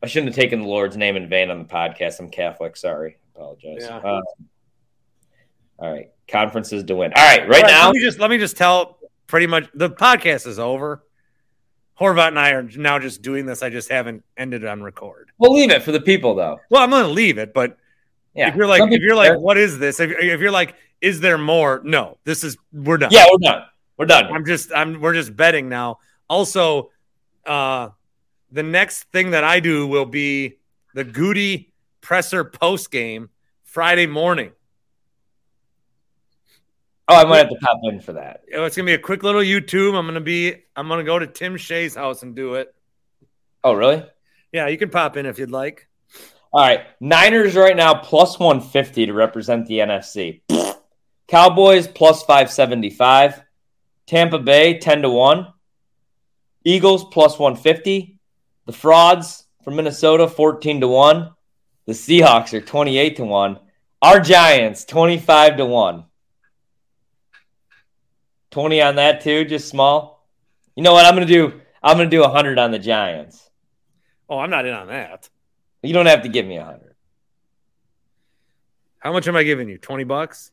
I 0.03 0.07
shouldn't 0.07 0.35
have 0.35 0.43
taken 0.43 0.63
the 0.63 0.69
Lord's 0.69 0.97
name 0.97 1.17
in 1.17 1.29
vain 1.29 1.51
on 1.51 1.59
the 1.59 1.65
podcast. 1.65 2.19
I'm 2.19 2.29
Catholic. 2.29 2.77
Sorry, 2.77 3.19
apologize. 3.35 3.79
Yeah. 3.81 3.99
Uh, 3.99 4.21
all 5.79 5.93
right, 5.93 6.11
conferences 6.29 6.85
to 6.85 6.97
win. 6.97 7.13
All 7.15 7.25
right, 7.25 7.49
right 7.49 7.65
All 7.65 7.71
now. 7.71 7.87
let 7.87 7.95
me 7.95 8.01
just 8.01 8.19
let 8.19 8.31
me 8.31 8.39
just 8.39 8.57
tell. 8.57 8.99
Pretty 9.29 9.47
much, 9.47 9.69
the 9.73 9.89
podcast 9.89 10.47
is 10.47 10.59
over. 10.59 11.05
Horvat 11.99 12.29
and 12.29 12.39
I 12.39 12.51
are 12.51 12.63
now 12.63 12.99
just 12.99 13.23
doing 13.23 13.47
this. 13.47 13.63
I 13.63 13.71
just 13.71 13.89
haven't 13.89 14.25
ended 14.37 14.65
on 14.65 14.83
record. 14.83 15.31
We'll 15.39 15.55
leave 15.55 15.71
it 15.71 15.83
for 15.83 15.93
the 15.93 16.01
people 16.01 16.35
though. 16.35 16.59
Well, 16.69 16.83
I'm 16.83 16.91
going 16.91 17.05
to 17.05 17.11
leave 17.11 17.39
it, 17.39 17.55
but 17.55 17.79
Yeah, 18.35 18.49
if 18.49 18.57
you're 18.57 18.67
like, 18.67 18.81
Some 18.81 18.93
if 18.93 19.01
you're 19.01 19.15
like, 19.17 19.39
what 19.39 19.57
is 19.57 19.79
this? 19.79 20.01
If, 20.01 20.11
if 20.11 20.41
you're 20.41 20.51
like, 20.51 20.75
is 21.01 21.21
there 21.21 21.39
more? 21.39 21.81
No, 21.85 22.19
this 22.25 22.45
is 22.45 22.59
we're 22.73 22.99
done. 22.99 23.11
yeah, 23.11 23.27
we're 23.31 23.39
done. 23.39 23.63
We're 23.97 24.07
done. 24.07 24.27
I'm 24.27 24.45
just 24.45 24.71
I'm 24.75 25.01
we're 25.01 25.15
just 25.15 25.35
betting 25.35 25.69
now. 25.69 25.99
Also, 26.29 26.91
uh 27.47 27.91
the 28.53 28.63
next 28.63 29.05
thing 29.05 29.31
that 29.31 29.45
I 29.45 29.61
do 29.61 29.87
will 29.87 30.05
be 30.05 30.59
the 30.95 31.05
Goody 31.05 31.73
presser 32.01 32.45
post 32.45 32.91
game 32.91 33.31
Friday 33.65 34.07
morning. 34.07 34.53
Oh, 37.09 37.17
I 37.17 37.25
might 37.25 37.39
have 37.39 37.49
to 37.49 37.57
pop 37.57 37.81
in 37.83 38.01
for 38.01 38.13
that. 38.13 38.43
Oh, 38.55 38.65
It's 38.65 38.77
gonna 38.77 38.87
be 38.87 38.95
a 38.95 38.99
quick 38.99 39.23
little 39.23 39.41
YouTube. 39.41 39.97
I'm 39.97 40.07
gonna 40.07 40.21
be 40.21 40.55
I'm 40.77 40.89
gonna 40.89 41.05
go 41.05 41.19
to 41.19 41.27
Tim 41.27 41.57
Shea's 41.57 41.95
house 41.95 42.23
and 42.23 42.37
do 42.37 42.55
it. 42.55 42.75
Oh, 43.65 43.73
really? 43.73 44.05
Yeah, 44.53 44.69
you 44.69 44.79
can 44.79 44.91
pop 44.91 45.17
in 45.17 45.27
if 45.27 45.39
you'd 45.39 45.51
like. 45.51 45.89
All 46.53 46.61
right. 46.61 46.87
Niners 47.01 47.57
right 47.57 47.77
now 47.77 47.95
plus 47.95 48.39
150 48.39 49.07
to 49.07 49.13
represent 49.13 49.67
the 49.67 49.79
NFC. 49.79 50.43
Cowboys 51.27 51.89
plus 51.89 52.23
575. 52.25 53.43
Tampa 54.07 54.39
Bay 54.39 54.79
10 54.79 55.03
to 55.03 55.11
1. 55.11 55.47
Eagles 56.65 57.05
plus 57.05 57.39
150. 57.39 58.19
The 58.73 58.79
Frauds 58.79 59.45
from 59.63 59.77
Minnesota 59.77 60.27
14 60.27 60.81
to 60.81 60.89
1. 60.89 61.31
The 61.85 61.93
Seahawks 61.93 62.55
are 62.55 62.61
28 62.63 63.17
to 63.17 63.25
1. 63.27 63.59
Our 64.01 64.19
Giants 64.19 64.87
25 64.87 65.59
to 65.59 65.67
1. 65.67 66.05
20 68.51 68.81
on 68.81 68.97
that 68.97 69.21
too, 69.21 69.45
just 69.45 69.69
small. 69.69 70.27
You 70.75 70.83
know 70.83 70.95
what? 70.95 71.05
I'm 71.05 71.15
going 71.15 71.29
to 71.29 71.33
do 71.33 71.61
I'm 71.83 71.99
to 71.99 72.07
do 72.07 72.23
100 72.23 72.59
on 72.59 72.71
the 72.71 72.79
Giants. 72.79 73.51
Oh, 74.27 74.39
I'm 74.39 74.49
not 74.49 74.65
in 74.65 74.73
on 74.73 74.87
that. 74.87 75.29
You 75.83 75.93
don't 75.93 76.07
have 76.07 76.23
to 76.23 76.31
give 76.31 76.47
me 76.47 76.57
100. 76.57 76.95
How 79.01 79.13
much 79.13 79.29
am 79.29 79.37
I 79.37 79.43
giving 79.43 79.69
you? 79.69 79.77
20 79.77 80.05
bucks? 80.05 80.51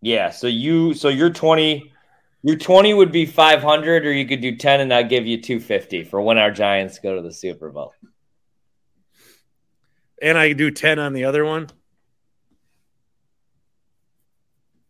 Yeah, 0.00 0.30
so 0.30 0.48
you 0.48 0.94
so 0.94 1.08
your 1.08 1.30
20 1.30 1.92
your 2.42 2.56
20 2.56 2.94
would 2.94 3.12
be 3.12 3.26
500 3.26 4.06
or 4.06 4.12
you 4.12 4.26
could 4.26 4.40
do 4.40 4.56
10 4.56 4.80
and 4.80 4.94
I'll 4.94 5.04
give 5.04 5.26
you 5.26 5.40
250 5.40 6.04
for 6.04 6.20
when 6.20 6.38
our 6.38 6.50
Giants 6.50 6.98
go 6.98 7.14
to 7.16 7.22
the 7.22 7.32
Super 7.32 7.70
Bowl. 7.70 7.92
And 10.22 10.38
I 10.38 10.52
do 10.52 10.70
10 10.70 10.98
on 10.98 11.12
the 11.12 11.24
other 11.24 11.44
one. 11.44 11.68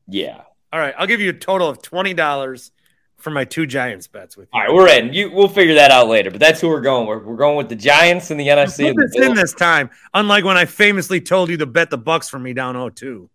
Yeah. 0.09 0.43
All 0.73 0.79
right, 0.79 0.95
I'll 0.97 1.07
give 1.07 1.21
you 1.21 1.31
a 1.31 1.35
total 1.35 1.69
of 1.69 1.83
$20 1.83 2.71
for 3.17 3.31
my 3.31 3.45
two 3.45 3.67
Giants 3.67 4.07
bets 4.07 4.37
with 4.37 4.49
you. 4.53 4.61
All 4.61 4.67
right, 4.67 4.75
we're 4.75 4.89
in. 4.89 5.13
You 5.13 5.31
we'll 5.31 5.49
figure 5.49 5.75
that 5.75 5.91
out 5.91 6.09
later, 6.09 6.31
but 6.31 6.41
that's 6.41 6.61
who 6.61 6.69
we're 6.69 6.81
going. 6.81 7.07
We're, 7.07 7.19
we're 7.19 7.37
going 7.37 7.57
with 7.57 7.69
the 7.69 7.77
Giants 7.77 8.31
and 8.31 8.41
the 8.41 8.49
NFC. 8.49 8.95
Put 8.95 9.13
this 9.13 9.27
in 9.27 9.35
this 9.35 9.53
time, 9.53 9.91
unlike 10.15 10.45
when 10.45 10.57
I 10.57 10.65
famously 10.65 11.21
told 11.21 11.51
you 11.51 11.57
to 11.59 11.67
bet 11.67 11.91
the 11.91 11.99
Bucks 11.99 12.29
for 12.29 12.39
me 12.39 12.53
down 12.53 12.77
0-2. 12.77 13.29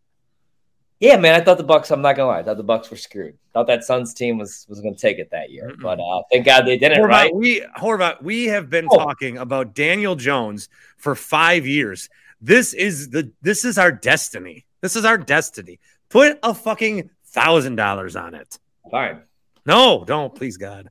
Yeah, 1.01 1.17
man, 1.17 1.39
I 1.39 1.43
thought 1.43 1.57
the 1.57 1.63
Bucks. 1.63 1.91
I'm 1.91 2.01
not 2.01 2.15
gonna 2.15 2.30
lie, 2.30 2.39
I 2.39 2.43
thought 2.43 2.57
the 2.57 2.63
Bucks 2.63 2.89
were 2.89 2.95
screwed. 2.97 3.38
Thought 3.53 3.67
that 3.67 3.84
Suns 3.84 4.13
team 4.13 4.38
was 4.38 4.65
was 4.69 4.80
gonna 4.80 4.95
take 4.95 5.19
it 5.19 5.30
that 5.31 5.49
year, 5.51 5.72
Mm-mm. 5.72 5.81
but 5.81 5.99
uh, 5.99 6.22
thank 6.31 6.45
God 6.45 6.65
they 6.65 6.77
didn't. 6.77 6.99
Horvat, 6.99 7.07
Right? 7.09 7.35
we 7.35 7.61
Horvat, 7.77 8.22
we 8.23 8.45
have 8.45 8.69
been 8.69 8.88
Oh. 8.89 8.97
talking 8.97 9.38
about 9.38 9.73
Daniel 9.76 10.15
Jones 10.15 10.69
for 10.97 11.13
five 11.15 11.67
years. 11.67 12.09
This 12.41 12.73
is 12.73 13.09
the 13.09 13.31
this 13.41 13.65
is 13.65 13.77
our 13.77 13.91
destiny. 13.91 14.65
This 14.81 14.95
is 14.95 15.03
our 15.05 15.17
destiny. 15.17 15.80
Put 16.09 16.39
a 16.43 16.53
fucking 16.53 17.09
thousand 17.26 17.76
dollars 17.76 18.15
on 18.15 18.34
it. 18.34 18.57
Fine. 18.89 19.22
No, 19.65 20.05
don't, 20.05 20.34
please 20.34 20.55
God. 20.57 20.89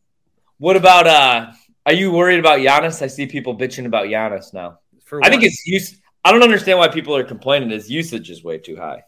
What 0.59 0.77
about? 0.77 1.07
uh 1.07 1.53
Are 1.87 1.93
you 1.95 2.13
worried 2.13 2.41
about 2.41 2.59
Giannis? 2.61 3.01
I 3.03 3.07
see 3.07 3.27
people 3.27 3.57
bitching 3.57 3.87
about 3.87 4.07
Giannis 4.07 4.53
now. 4.53 4.81
For 5.05 5.25
I 5.25 5.31
think 5.31 5.45
it's 5.45 5.67
use. 5.67 5.97
I 6.25 6.33
don't 6.33 6.43
understand 6.43 6.79
why 6.79 6.89
people 6.89 7.15
are 7.17 7.25
complaining. 7.25 7.71
His 7.71 7.91
usage 7.91 8.31
is 8.31 8.43
way 8.45 8.59
too 8.59 8.77
high. 8.77 9.03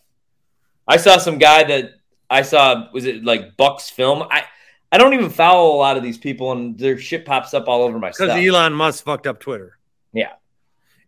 I 0.87 0.97
saw 0.97 1.19
some 1.19 1.39
guy 1.39 1.65
that 1.65 1.93
I 2.31 2.43
saw 2.43 2.91
was 2.93 3.05
it 3.05 3.25
like 3.25 3.57
Bucks 3.57 3.91
film. 3.91 4.23
I 4.31 4.45
I 4.93 4.99
don't 4.99 5.15
even 5.15 5.31
follow 5.31 5.75
a 5.75 5.79
lot 5.79 5.97
of 5.97 6.03
these 6.03 6.19
people, 6.19 6.53
and 6.53 6.79
their 6.79 6.99
shit 6.99 7.25
pops 7.25 7.55
up 7.55 7.69
all 7.69 7.83
over 7.83 7.99
my 7.99 8.11
because. 8.11 8.31
Elon 8.31 8.73
Musk 8.73 9.05
fucked 9.05 9.27
up 9.27 9.41
Twitter. 9.41 9.79
Yeah. 10.13 10.33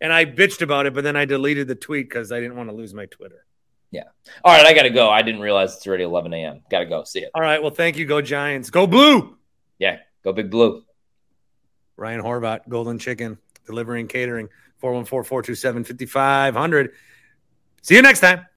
And 0.01 0.13
I 0.13 0.25
bitched 0.25 0.61
about 0.61 0.85
it, 0.85 0.93
but 0.93 1.03
then 1.03 1.15
I 1.15 1.25
deleted 1.25 1.67
the 1.67 1.75
tweet 1.75 2.09
because 2.09 2.31
I 2.31 2.39
didn't 2.39 2.55
want 2.55 2.69
to 2.69 2.75
lose 2.75 2.93
my 2.93 3.05
Twitter. 3.07 3.45
Yeah. 3.91 4.03
All 4.43 4.55
right, 4.55 4.65
I 4.65 4.73
gotta 4.73 4.91
go. 4.91 5.09
I 5.09 5.21
didn't 5.21 5.41
realize 5.41 5.75
it's 5.75 5.87
already 5.87 6.03
11 6.03 6.33
a.m. 6.33 6.61
Gotta 6.69 6.85
go. 6.85 7.03
See 7.03 7.21
it. 7.21 7.31
All 7.33 7.41
right. 7.41 7.61
Well, 7.61 7.71
thank 7.71 7.97
you. 7.97 8.05
Go 8.05 8.21
Giants. 8.21 8.69
Go 8.69 8.85
Blue. 8.85 9.35
Yeah, 9.79 9.97
go 10.23 10.33
big 10.33 10.51
blue. 10.51 10.83
Ryan 11.97 12.21
Horvat, 12.21 12.67
Golden 12.69 12.99
Chicken, 12.99 13.37
delivering 13.65 14.07
catering, 14.07 14.49
414 14.77 15.27
427 15.27 15.83
5500. 15.85 16.91
See 17.81 17.95
you 17.95 18.01
next 18.01 18.19
time. 18.19 18.45